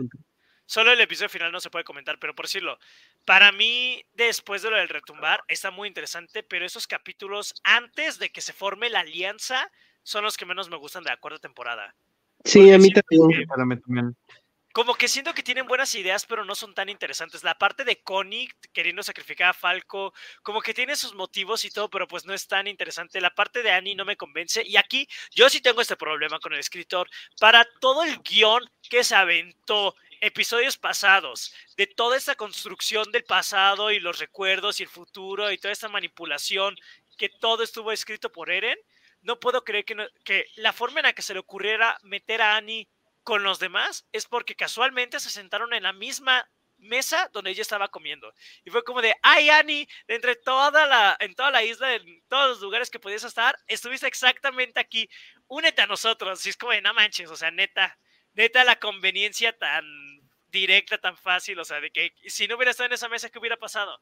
[0.64, 2.78] Solo el episodio final no se puede comentar, pero por decirlo,
[3.24, 8.30] para mí, después de lo del retumbar, está muy interesante, pero esos capítulos antes de
[8.30, 9.68] que se forme la alianza
[10.04, 11.96] son los que menos me gustan de la cuarta temporada.
[12.44, 14.16] Sí, a mí también.
[14.72, 17.42] Como que siento que tienen buenas ideas, pero no son tan interesantes.
[17.42, 21.90] La parte de Connie queriendo sacrificar a Falco, como que tiene sus motivos y todo,
[21.90, 23.20] pero pues no es tan interesante.
[23.20, 24.62] La parte de Annie no me convence.
[24.64, 27.10] Y aquí yo sí tengo este problema con el escritor.
[27.40, 33.90] Para todo el guion que se aventó episodios pasados, de toda esta construcción del pasado
[33.90, 36.76] y los recuerdos y el futuro y toda esta manipulación,
[37.16, 38.78] que todo estuvo escrito por Eren,
[39.22, 42.56] no puedo creer que, que la forma en la que se le ocurriera meter a
[42.56, 42.88] Annie
[43.22, 46.48] con los demás es porque casualmente se sentaron en la misma
[46.80, 48.32] mesa donde ella estaba comiendo.
[48.64, 52.50] Y fue como de, ay, Annie, entre toda la, en toda la isla, en todos
[52.50, 55.08] los lugares que podías estar, estuviste exactamente aquí,
[55.48, 56.44] únete a nosotros.
[56.46, 57.98] Y es como de, no manches, o sea, neta,
[58.34, 59.84] neta la conveniencia tan
[60.50, 63.38] directa, tan fácil, o sea, de que si no hubiera estado en esa mesa, ¿qué
[63.38, 64.00] hubiera pasado?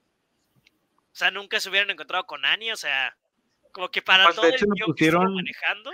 [1.13, 3.17] O sea, nunca se hubieran encontrado con Annie, o sea,
[3.73, 4.57] como que para pues, todo el
[4.97, 5.93] que manejando,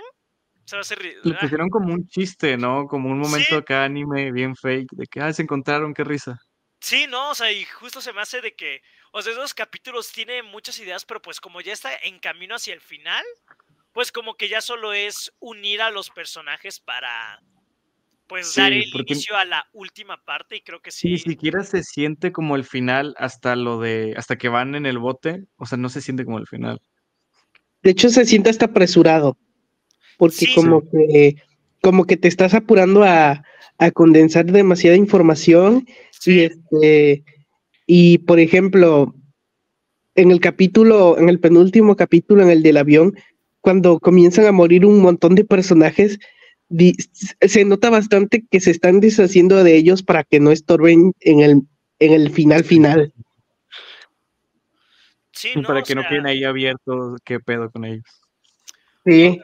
[0.65, 0.99] se va a hacer...
[1.23, 2.87] Le pusieron como un chiste, ¿no?
[2.87, 6.39] Como un momento acá anime bien fake, de que, ah, se encontraron, qué risa.
[6.81, 10.11] Sí, no, o sea, y justo se me hace de que, o sea, esos capítulos
[10.11, 13.23] tienen muchas ideas, pero pues como ya está en camino hacia el final,
[13.93, 17.41] pues como que ya solo es unir a los personajes para,
[18.27, 21.09] pues dar el inicio a la última parte y creo que sí.
[21.09, 24.97] Ni siquiera se siente como el final hasta lo de, hasta que van en el
[24.97, 26.81] bote, o sea, no se siente como el final.
[27.81, 29.37] De hecho, se siente hasta apresurado,
[30.17, 31.35] porque como que
[31.81, 33.43] como que te estás apurando a,
[33.93, 35.85] condensar demasiada información
[36.25, 37.23] y este
[37.85, 39.13] y por ejemplo
[40.15, 43.17] en el capítulo en el penúltimo capítulo en el del avión
[43.59, 46.19] cuando comienzan a morir un montón de personajes
[47.41, 51.61] se nota bastante que se están deshaciendo de ellos para que no estorben en el
[51.99, 53.11] en el final final
[55.67, 58.05] para que no queden ahí abiertos, qué pedo con ellos.
[59.05, 59.39] Sí.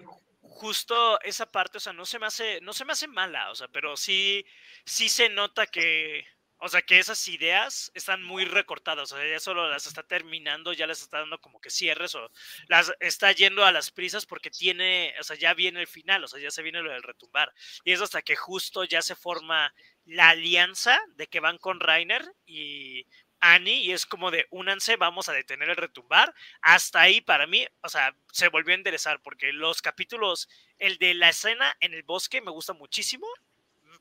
[0.61, 3.55] Justo esa parte, o sea, no se me hace, no se me hace mala, o
[3.55, 4.45] sea, pero sí,
[4.85, 9.39] sí se nota que, o sea, que esas ideas están muy recortadas, o sea, ya
[9.39, 12.29] solo las está terminando, ya les está dando como que cierres o
[12.67, 16.27] las está yendo a las prisas porque tiene, o sea, ya viene el final, o
[16.27, 17.51] sea, ya se viene lo del retumbar.
[17.83, 19.73] Y es hasta que justo ya se forma
[20.05, 23.07] la alianza de que van con Rainer y
[23.41, 26.33] Annie y es como de únanse, vamos a detener el retumbar.
[26.61, 30.47] Hasta ahí para mí, o sea, se volvió a interesar porque los capítulos,
[30.77, 33.27] el de la escena en el bosque me gusta muchísimo,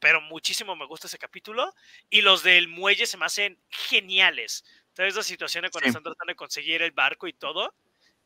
[0.01, 1.75] pero muchísimo me gusta ese capítulo
[2.09, 4.65] y los del muelle se me hacen geniales.
[4.95, 7.75] Toda esa situación cuando están tratando de conseguir el barco y todo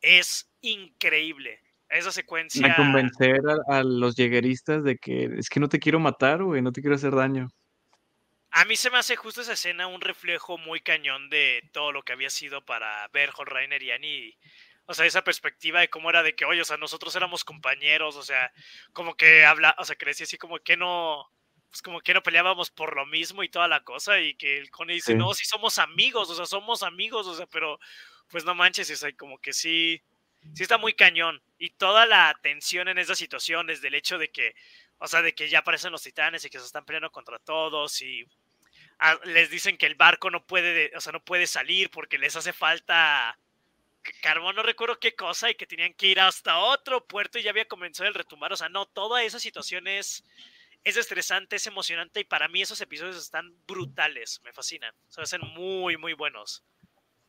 [0.01, 1.61] es increíble.
[1.89, 2.71] Esa secuencia.
[2.71, 6.61] A convencer a, a los llegueristas de que es que no te quiero matar, güey,
[6.61, 7.47] no te quiero hacer daño.
[8.57, 12.03] A mí se me hace justo esa escena un reflejo muy cañón de todo lo
[12.03, 14.37] que había sido para ver Rainer y Annie.
[14.85, 18.15] O sea, esa perspectiva de cómo era de que, oye, o sea, nosotros éramos compañeros,
[18.15, 18.53] o sea,
[18.93, 21.29] como que habla, o sea, que decía así como que no,
[21.69, 24.69] pues como que no peleábamos por lo mismo y toda la cosa, y que el
[24.71, 27.77] Cone dice, no, sí somos amigos, o sea, somos amigos, o sea, pero
[28.29, 30.01] pues no manches, o sea, como que sí,
[30.53, 31.41] sí está muy cañón.
[31.57, 34.55] Y toda la tensión en esa situación, desde el hecho de que
[34.97, 38.01] O sea, de que ya aparecen los titanes y que se están peleando contra todos
[38.01, 38.25] y
[39.25, 42.53] les dicen que el barco no puede, o sea, no puede salir porque les hace
[42.53, 43.37] falta
[44.21, 47.49] carbón, no recuerdo qué cosa, y que tenían que ir hasta otro puerto y ya
[47.49, 48.53] había comenzado el retumbar.
[48.53, 50.23] O sea, no, toda esa situación es,
[50.83, 54.93] es estresante, es emocionante y para mí esos episodios están brutales, me fascinan.
[55.17, 56.63] O son muy, muy buenos.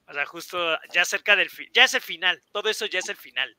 [0.06, 3.08] O sea, justo ya cerca del fin, ya es el final, todo eso ya es
[3.08, 3.56] el final.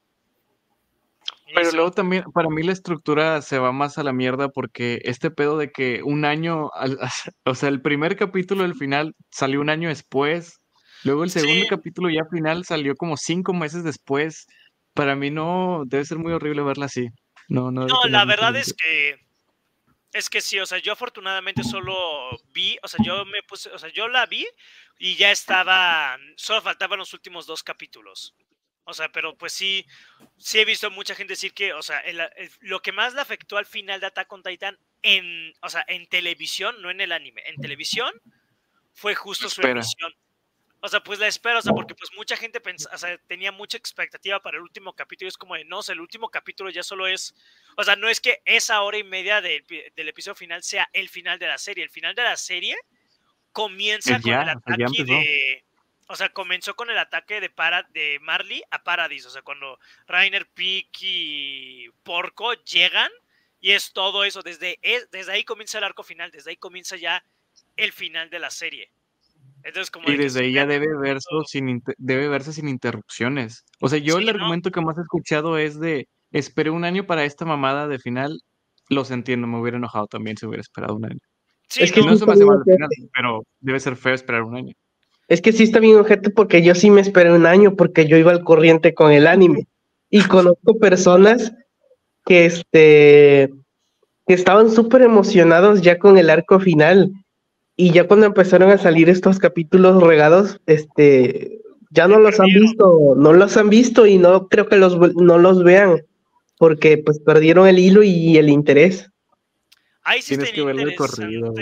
[1.54, 5.32] Pero luego también, para mí la estructura se va más a la mierda porque este
[5.32, 6.70] pedo de que un año,
[7.46, 10.60] o sea, el primer capítulo del final salió un año después,
[11.04, 14.46] luego el segundo capítulo ya final salió como cinco meses después.
[14.94, 17.08] Para mí no, debe ser muy horrible verla así.
[17.50, 19.16] No, no, no la verdad es que
[20.14, 23.78] es que sí, o sea, yo afortunadamente solo vi, o sea, yo me puse, o
[23.78, 24.48] sea, yo la vi
[24.98, 28.34] y ya estaba, solo faltaban los últimos dos capítulos.
[28.90, 29.86] O sea, pero pues sí,
[30.38, 32.02] sí he visto mucha gente decir que, o sea,
[32.62, 36.08] lo que más le afectó al final de Attack on Titan en, o sea, en
[36.08, 38.10] televisión, no en el anime, en televisión,
[38.94, 40.14] fue justo su emisión.
[40.80, 43.78] O sea, pues la espero, o sea, porque pues mucha gente o sea, tenía mucha
[43.78, 45.28] expectativa para el último capítulo.
[45.28, 47.36] Y es como de, no, o sea, el último capítulo ya solo es,
[47.76, 51.40] o sea, no es que esa hora y media del episodio final sea el final
[51.40, 51.84] de la serie.
[51.84, 52.78] El final de la serie
[53.52, 55.66] comienza con el ataque de,
[56.08, 59.26] o sea, comenzó con el ataque de, para, de Marley a Paradis.
[59.26, 63.11] O sea, cuando Rainer, Peak y Porco llegan
[63.60, 64.42] y es todo eso.
[64.42, 64.80] Desde,
[65.11, 67.24] desde ahí comienza el arco final, desde ahí comienza ya
[67.76, 68.92] el final de la serie
[70.06, 73.66] y desde ahí ya debe verse, sin, debe verse sin interrupciones.
[73.82, 77.26] O sea, yo el argumento que más he escuchado es de, esperé un año para
[77.26, 78.40] esta mamada de final,
[78.90, 81.19] los entiendo, me hubiera enojado también si hubiera esperado un año.
[81.76, 84.74] es que no, se me hace mal final, pero debe ser feo esperar un año.
[85.28, 88.18] Es que sí está bien objeto porque yo sí me esperé un año porque yo
[88.18, 89.68] iba al corriente con el anime.
[90.10, 91.54] Y conozco personas
[92.26, 93.52] que este
[94.28, 97.12] que estaban súper emocionados ya con el arco final.
[97.78, 103.14] Y ya cuando empezaron a salir estos capítulos regados, este, ya no los han visto,
[103.16, 106.04] no los han visto y no creo que los, no los vean,
[106.58, 109.10] porque pues perdieron el hilo y el interés.
[110.04, 111.54] Ahí sí Tienes que ver el corrido,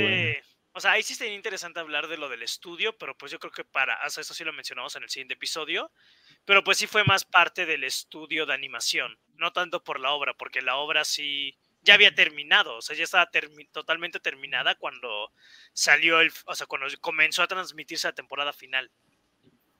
[0.77, 3.53] O sea, ahí sí sería interesante hablar de lo del estudio, pero pues yo creo
[3.53, 5.89] que para, o sea, eso sí lo mencionamos en el siguiente episodio,
[6.43, 10.33] pero pues sí fue más parte del estudio de animación, no tanto por la obra,
[10.33, 13.29] porque la obra sí, ya había terminado, o sea, ya estaba
[13.71, 15.31] totalmente terminada cuando
[15.71, 18.91] salió el, o sea, cuando comenzó a transmitirse la temporada final.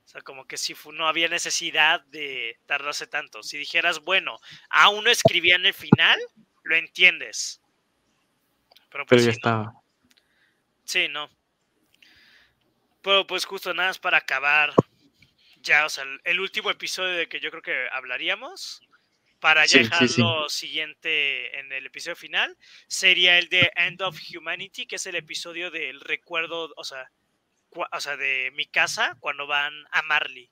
[0.06, 3.44] O sea, como que sí no había necesidad de tardarse tanto.
[3.44, 6.18] Si dijeras, bueno, aún no escribían el final,
[6.64, 7.60] lo entiendes.
[8.90, 9.74] Pero, pues, ya estaba.
[10.86, 11.30] Sí, no.
[13.02, 14.74] Pero pues justo nada más para acabar
[15.62, 18.82] ya, o sea, el último episodio de que yo creo que hablaríamos
[19.40, 22.58] para ya dejarlo siguiente en el episodio final,
[22.88, 27.12] sería el de End of Humanity, que es el episodio del recuerdo, o sea,
[27.70, 30.50] o sea, de mi casa cuando van a Marley.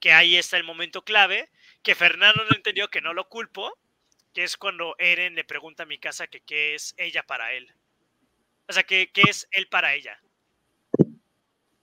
[0.00, 1.50] Que ahí está el momento clave,
[1.82, 3.76] que Fernando no entendió que no lo culpo,
[4.32, 7.74] que es cuando Eren le pregunta a mi casa que qué es ella para él.
[8.68, 10.20] O sea, que qué es él para ella.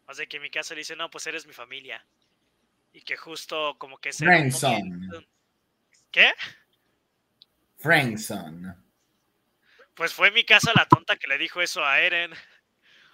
[0.06, 2.06] O sea, que mi casa le dice, no, pues eres mi familia.
[2.92, 4.26] Y que justo como que se...
[6.12, 6.34] ¿Qué?
[7.78, 8.76] Frankson.
[9.96, 12.32] Pues fue mi casa la tonta que le dijo eso a Eren.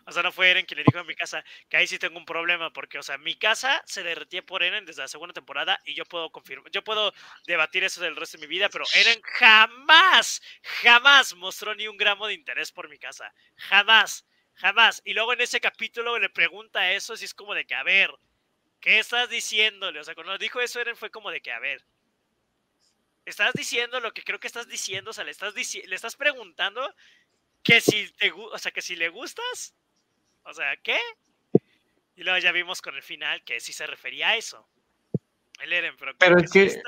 [0.09, 2.17] O sea, no fue Eren quien le dijo a mi casa que ahí sí tengo
[2.17, 5.79] un problema, porque, o sea, mi casa se derretía por Eren desde la segunda temporada
[5.85, 7.13] y yo puedo confirmar, yo puedo
[7.45, 10.41] debatir eso del resto de mi vida, pero Eren jamás,
[10.81, 13.31] jamás mostró ni un gramo de interés por mi casa.
[13.55, 15.01] Jamás, jamás.
[15.05, 18.11] Y luego en ese capítulo le pregunta eso, y es como de que, a ver,
[18.81, 19.99] ¿qué estás diciéndole?
[19.99, 21.85] O sea, cuando dijo eso Eren fue como de que, a ver,
[23.25, 26.95] estás diciendo lo que creo que estás diciendo, o sea, le estás, le estás preguntando
[27.63, 29.75] que si te o sea, que si le gustas,
[30.43, 30.97] o sea, ¿qué?
[32.15, 34.67] Y luego ya vimos con el final que sí se refería a eso.
[35.61, 36.81] El Eren, pero, pero es que,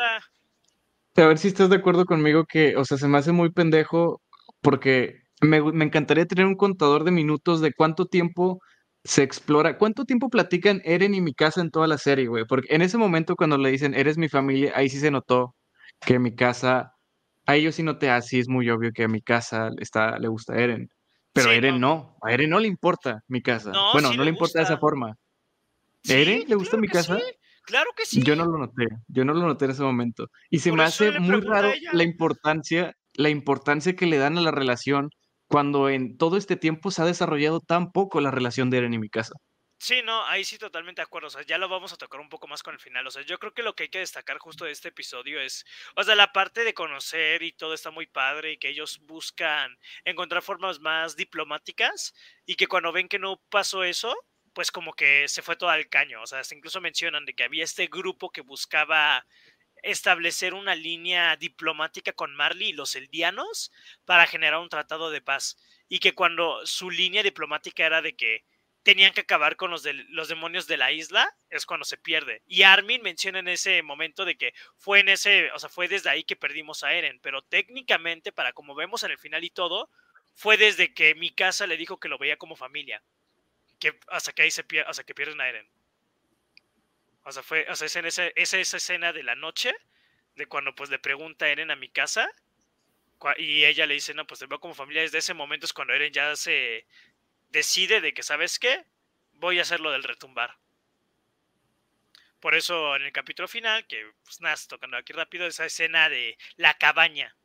[1.22, 4.22] a ver si estás de acuerdo conmigo que, o sea, se me hace muy pendejo
[4.62, 8.62] porque me, me encantaría tener un contador de minutos de cuánto tiempo
[9.04, 12.74] se explora, cuánto tiempo platican Eren y mi casa en toda la serie, güey, porque
[12.74, 15.56] en ese momento cuando le dicen, eres mi familia, ahí sí se notó
[16.00, 16.94] que mi casa,
[17.46, 20.56] a ellos sí noté así, es muy obvio que a mi casa está, le gusta
[20.56, 20.90] Eren.
[21.34, 22.18] Pero a Eren no.
[22.22, 23.72] a Eren no le importa mi casa.
[23.94, 25.18] bueno, no le, importa de esa forma.
[26.10, 27.20] ¿A Eren le gusta mi casa?
[27.64, 28.22] Claro que sí.
[28.24, 30.30] Yo no lo noté, yo no lo noté en ese momento.
[30.50, 34.52] Y se me hace muy raro la importancia, la importancia que le dan a la
[34.52, 35.10] relación
[35.48, 39.00] cuando en todo este tiempo se ha desarrollado tan poco la relación de Eren y
[39.00, 39.36] mi casa.
[39.84, 41.28] Sí, no, ahí sí totalmente de acuerdo.
[41.28, 43.08] O sea, ya lo vamos a tocar un poco más con el final.
[43.08, 45.66] O sea, yo creo que lo que hay que destacar justo de este episodio es,
[45.96, 49.76] o sea, la parte de conocer y todo está muy padre y que ellos buscan
[50.06, 52.14] encontrar formas más diplomáticas
[52.46, 54.16] y que cuando ven que no pasó eso,
[54.54, 56.22] pues como que se fue todo al caño.
[56.22, 59.26] O sea, incluso mencionan de que había este grupo que buscaba
[59.84, 63.72] establecer una línea diplomática con Marley y los eldianos
[64.06, 65.58] para generar un tratado de paz.
[65.90, 68.46] Y que cuando su línea diplomática era de que
[68.84, 72.42] tenían que acabar con los, de, los demonios de la isla, es cuando se pierde.
[72.48, 76.10] Y Armin menciona en ese momento de que fue en ese, o sea, fue desde
[76.10, 79.90] ahí que perdimos a Eren, pero técnicamente, para como vemos en el final y todo,
[80.34, 83.04] fue desde que mi casa le dijo que lo veía como familia,
[83.80, 85.68] que hasta que ahí se pierde, hasta que pierden a Eren.
[87.24, 89.74] O sea, fue, o sea, es en ese, esa, esa escena de la noche,
[90.36, 92.32] de cuando pues le pregunta a Eren a mi casa,
[93.38, 95.94] y ella le dice, no, pues te veo como familia, desde ese momento es cuando
[95.94, 96.88] Eren ya se,
[97.52, 98.86] decide de que, ¿sabes qué?
[99.34, 100.58] Voy a hacer lo del retumbar.
[102.40, 106.38] Por eso en el capítulo final, que pues nada, tocando aquí rápido, esa escena de
[106.56, 107.36] la cabaña.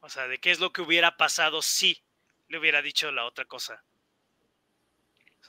[0.00, 2.02] O sea, de qué es lo que hubiera pasado si
[2.48, 3.84] le hubiera dicho la otra cosa.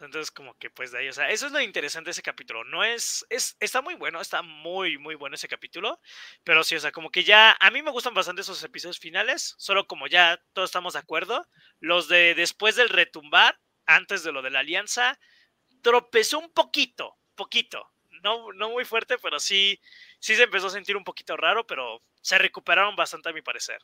[0.06, 2.64] Entonces, como que pues de ahí, o sea, eso es lo interesante de ese capítulo.
[2.64, 6.00] No es, es, está muy bueno, está muy, muy bueno ese capítulo.
[6.44, 9.56] Pero sí, o sea, como que ya, a mí me gustan bastante esos episodios finales,
[9.58, 11.48] solo como ya todos estamos de acuerdo.
[11.80, 15.20] Los de después del retumbar, antes de lo de la alianza,
[15.82, 17.90] tropezó un poquito, poquito.
[18.24, 19.80] No, no muy fuerte, pero sí,
[20.20, 23.80] sí se empezó a sentir un poquito raro, pero se recuperaron bastante a mi parecer.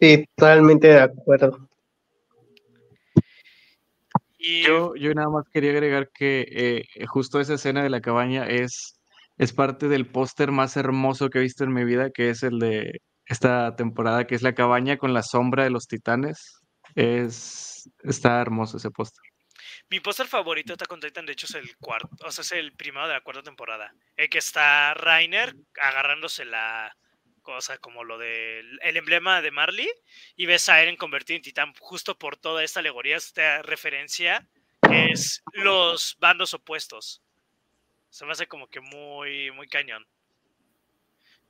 [0.00, 1.69] Sí, totalmente de acuerdo.
[4.40, 8.98] Yo, yo nada más quería agregar que eh, justo esa escena de la cabaña es,
[9.36, 12.58] es parte del póster más hermoso que he visto en mi vida, que es el
[12.58, 16.62] de esta temporada, que es la cabaña con la sombra de los titanes.
[16.94, 19.22] Es, está hermoso ese póster.
[19.90, 22.72] Mi póster favorito de Attack Titan, de hecho, es el cuarto, o sea, es el
[22.72, 23.92] primero de la cuarta temporada.
[24.16, 26.96] El que está Rainer agarrándose la
[27.40, 29.90] cosa como lo del el emblema de Marley
[30.36, 34.48] y ves a Eren convertido en titán justo por toda esta alegoría, esta referencia
[34.82, 37.22] que es los bandos opuestos.
[38.08, 40.06] Se me hace como que muy, muy cañón.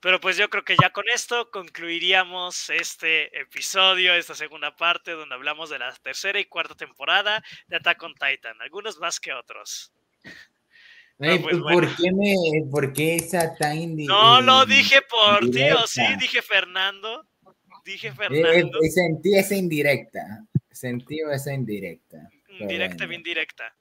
[0.00, 5.34] Pero pues yo creo que ya con esto concluiríamos este episodio, esta segunda parte, donde
[5.34, 9.92] hablamos de la tercera y cuarta temporada de Attack on Titan, algunos más que otros.
[11.20, 12.34] Pues, ¿por, qué me,
[12.70, 17.28] ¿Por qué esa tan No lo dije por ti, o sí, dije Fernando.
[17.84, 18.78] Dije eh, Fernando.
[18.82, 20.46] Eh, sentí esa indirecta.
[20.70, 22.26] Sentí esa indirecta.
[22.66, 23.76] Directa, bien directa.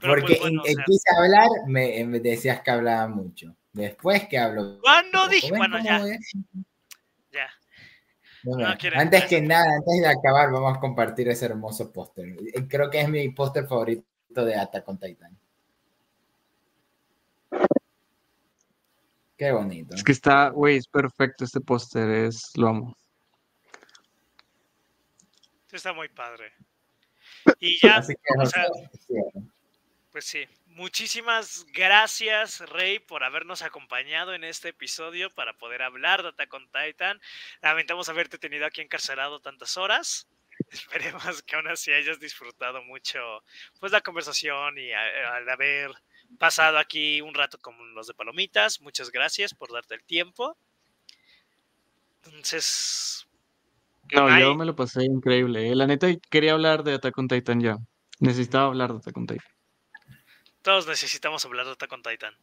[0.00, 3.56] Porque pues, quise hablar, me, me decías que hablaba mucho.
[3.72, 4.80] Después que hablo.
[4.80, 5.50] ¿Cuándo dije?
[5.50, 6.02] Bueno, ya.
[7.30, 7.48] Ya.
[8.96, 12.26] antes que nada, antes de acabar, vamos a compartir ese hermoso póster.
[12.52, 14.04] Eh, creo que es mi póster favorito
[14.34, 15.38] de Attack on Titan.
[19.36, 19.94] Qué bonito.
[19.94, 22.96] Es que está, güey, es perfecto este póster, es lo amo.
[25.70, 26.52] Está muy padre.
[27.60, 28.02] Y ya,
[30.10, 36.28] pues sí, Muchísimas gracias, Rey, por habernos acompañado en este episodio para poder hablar de
[36.28, 37.18] Attack on Titan.
[37.62, 40.28] Lamentamos haberte tenido aquí encarcelado tantas horas.
[40.70, 43.42] Esperemos que aún así hayas disfrutado mucho
[43.80, 45.92] pues la conversación y al haber
[46.38, 48.80] pasado aquí un rato con los de Palomitas.
[48.80, 50.56] Muchas gracias por darte el tiempo.
[52.24, 53.26] Entonces.
[54.12, 55.70] No, yo me lo pasé increíble.
[55.70, 55.74] ¿eh?
[55.74, 57.76] La neta quería hablar de Attack on Titan ya.
[58.20, 59.46] Necesitaba hablar de Attack on Titan.
[60.62, 62.34] Todos necesitamos hablar de Attack on Titan.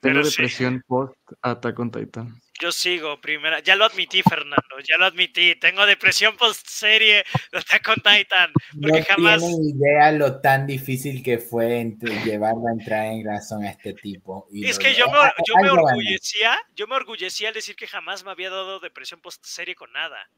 [0.00, 2.40] Tengo depresión post Attack on Titan.
[2.62, 3.58] Yo sigo, primera.
[3.58, 4.78] Ya lo admití, Fernando.
[4.88, 5.56] Ya lo admití.
[5.56, 8.52] Tengo depresión post serie de Attack on Titan.
[8.80, 9.40] Porque no jamás.
[9.40, 14.46] tienen idea lo tan difícil que fue llevarlo a entrar en razón a este tipo.
[14.52, 18.30] es que yo me, yo me orgullecía, yo me orgullecía al decir que jamás me
[18.30, 20.30] había dado depresión post serie con nada.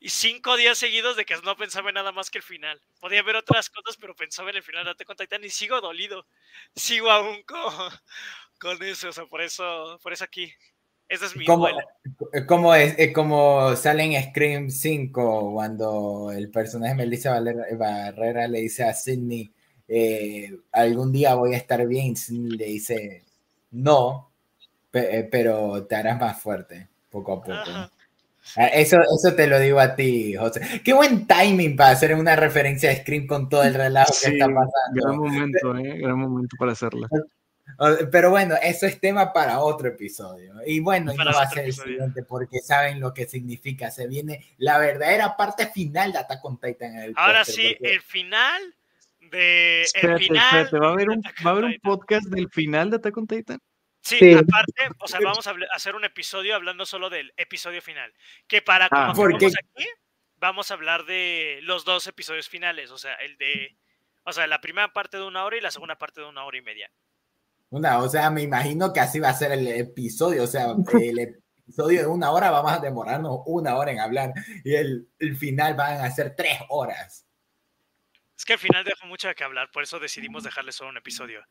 [0.00, 2.82] Y cinco días seguidos de que no pensaba en nada más que el final.
[2.98, 5.80] Podía ver otras cosas, pero pensaba en el final de Attack on Titan y sigo
[5.80, 6.26] dolido.
[6.74, 7.92] Sigo aún con,
[8.58, 10.52] con eso, o sea, por eso, por eso aquí.
[11.08, 11.68] Esa es mi como,
[12.46, 17.40] Como, es, como sale en Scream 5 cuando el personaje Melissa
[17.78, 19.50] Barrera le dice a Sidney,
[19.88, 22.14] eh, algún día voy a estar bien.
[22.14, 23.24] Sidney le dice,
[23.70, 24.30] no,
[24.92, 27.90] eh, pero te harás más fuerte, poco a poco.
[28.56, 30.60] Ah, eso, eso te lo digo a ti, José.
[30.84, 34.46] Qué buen timing para hacer una referencia a Scream con todo el relajo que está
[34.46, 34.70] pasando.
[34.92, 35.98] Gran momento, ¿eh?
[35.98, 37.08] Gran momento para hacerla.
[38.10, 40.54] Pero bueno, eso es tema para otro episodio.
[40.66, 43.90] Y bueno, no va a ser el siguiente porque saben lo que significa.
[43.90, 47.14] Se viene la verdadera parte final de Attack on Titan.
[47.16, 48.74] Ahora sí, el final
[49.20, 49.82] de.
[49.82, 53.16] el final ¿Va, a haber un, ¿Va a haber un podcast del final de Attack
[53.16, 53.60] on Titan?
[54.00, 58.12] Sí, aparte, o sea, vamos a hacer un episodio hablando solo del episodio final.
[58.46, 59.46] Que para ah, como aquí,
[60.36, 62.90] vamos a hablar de los dos episodios finales.
[62.90, 63.76] O sea, el de.
[64.24, 66.58] O sea, la primera parte de una hora y la segunda parte de una hora
[66.58, 66.90] y media.
[67.70, 70.44] Una, o sea, me imagino que así va a ser el episodio.
[70.44, 74.32] O sea, el episodio de una hora vamos a demorarnos una hora en hablar
[74.64, 77.27] y el, el final van a ser tres horas.
[78.38, 80.96] Es que al final dejó mucho de qué hablar, por eso decidimos dejarle solo un
[80.96, 81.44] episodio.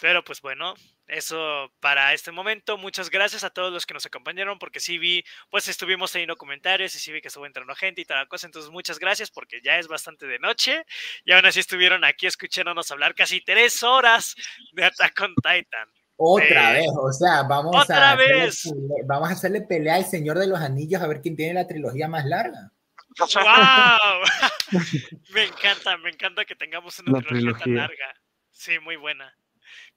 [0.00, 0.74] Pero pues bueno,
[1.06, 2.76] eso para este momento.
[2.76, 6.96] Muchas gracias a todos los que nos acompañaron, porque sí vi, pues estuvimos teniendo comentarios
[6.96, 8.48] y sí vi que estuvo entrando gente y tal cosa.
[8.48, 10.84] Entonces, muchas gracias porque ya es bastante de noche
[11.24, 14.34] y aún así estuvieron aquí escuchándonos hablar casi tres horas
[14.72, 15.88] de Attack on Titan.
[16.16, 18.68] Otra eh, vez, o sea, vamos a, vez.
[19.06, 22.08] vamos a hacerle pelea al Señor de los Anillos a ver quién tiene la trilogía
[22.08, 22.72] más larga.
[23.18, 24.22] ¡Wow!
[25.34, 28.14] me encanta, me encanta que tengamos una trilogía, tan larga.
[28.50, 29.34] Sí, muy buena.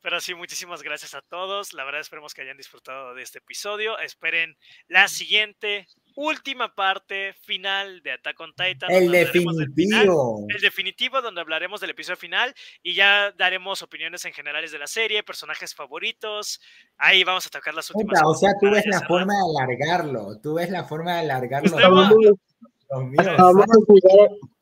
[0.02, 1.74] Pero sí, muchísimas gracias a todos.
[1.74, 3.98] La verdad, esperemos que hayan disfrutado de este episodio.
[3.98, 4.56] Esperen
[4.88, 8.92] la siguiente, última parte final de Attack on Titan.
[8.92, 10.46] El definitivo.
[10.48, 12.54] el definitivo, donde hablaremos del episodio final
[12.84, 16.62] y ya daremos opiniones en generales de la serie, personajes favoritos.
[16.98, 18.22] Ahí vamos a tocar las últimas.
[18.24, 20.40] O sea, tú ves la forma de alargarlo.
[20.42, 21.78] Tú ves la forma de alargarlo.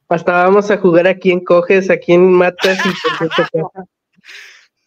[0.10, 2.78] Hasta vamos a jugar a quién coges, a quién matas.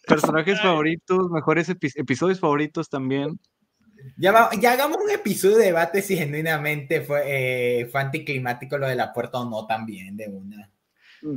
[0.06, 3.40] Personajes favoritos, mejores episodios favoritos también.
[4.16, 8.94] Ya, ya, hagamos un episodio de debate si genuinamente fue, eh, fue anticlimático lo de
[8.94, 10.70] la puerta o no también, de una.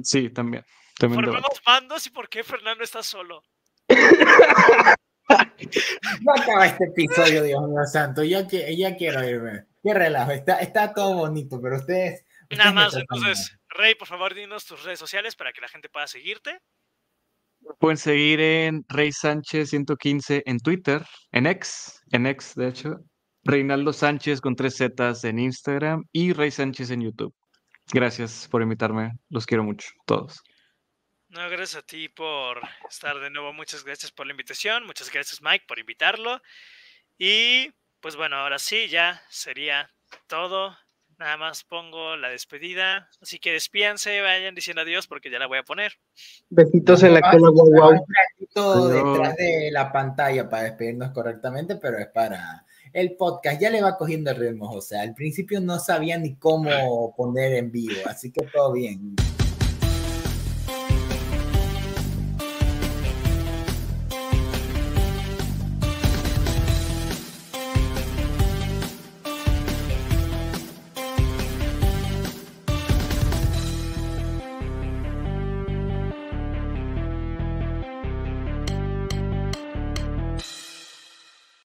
[0.04, 0.64] Sí, también.
[0.98, 3.44] también Formamos bandos y por qué Fernando está solo.
[6.22, 8.24] no acaba este episodio, Dios mío santo.
[8.24, 9.66] Yo, ya quiero irme.
[9.84, 12.26] Qué relajo, está, está todo bonito, pero ustedes.
[12.50, 16.08] Nada más, entonces, Rey, por favor, dinos tus redes sociales para que la gente pueda
[16.08, 16.60] seguirte.
[17.80, 22.98] Pueden seguir en Rey Sánchez 115 en Twitter, en X, en X, de hecho.
[23.44, 27.34] Reinaldo Sánchez con tres Zetas en Instagram y Rey Sánchez en YouTube.
[27.92, 30.42] Gracias por invitarme, los quiero mucho, todos.
[31.30, 32.60] No, gracias a ti por
[32.90, 33.54] estar de nuevo.
[33.54, 34.86] Muchas gracias por la invitación.
[34.86, 36.42] Muchas gracias, Mike, por invitarlo.
[37.18, 37.72] Y
[38.02, 39.90] pues bueno, ahora sí, ya sería
[40.28, 40.76] todo.
[41.18, 43.10] Nada más pongo la despedida.
[43.22, 45.94] Así que despíanse, vayan diciendo adiós porque ya la voy a poner.
[46.50, 47.92] Besitos en la cola, guau, guau.
[47.92, 53.62] Un ratito detrás de la pantalla para despedirnos correctamente, pero es para el podcast.
[53.62, 57.54] Ya le va cogiendo el ritmo, o sea, al principio no sabía ni cómo poner
[57.56, 59.16] en vivo, así que todo bien.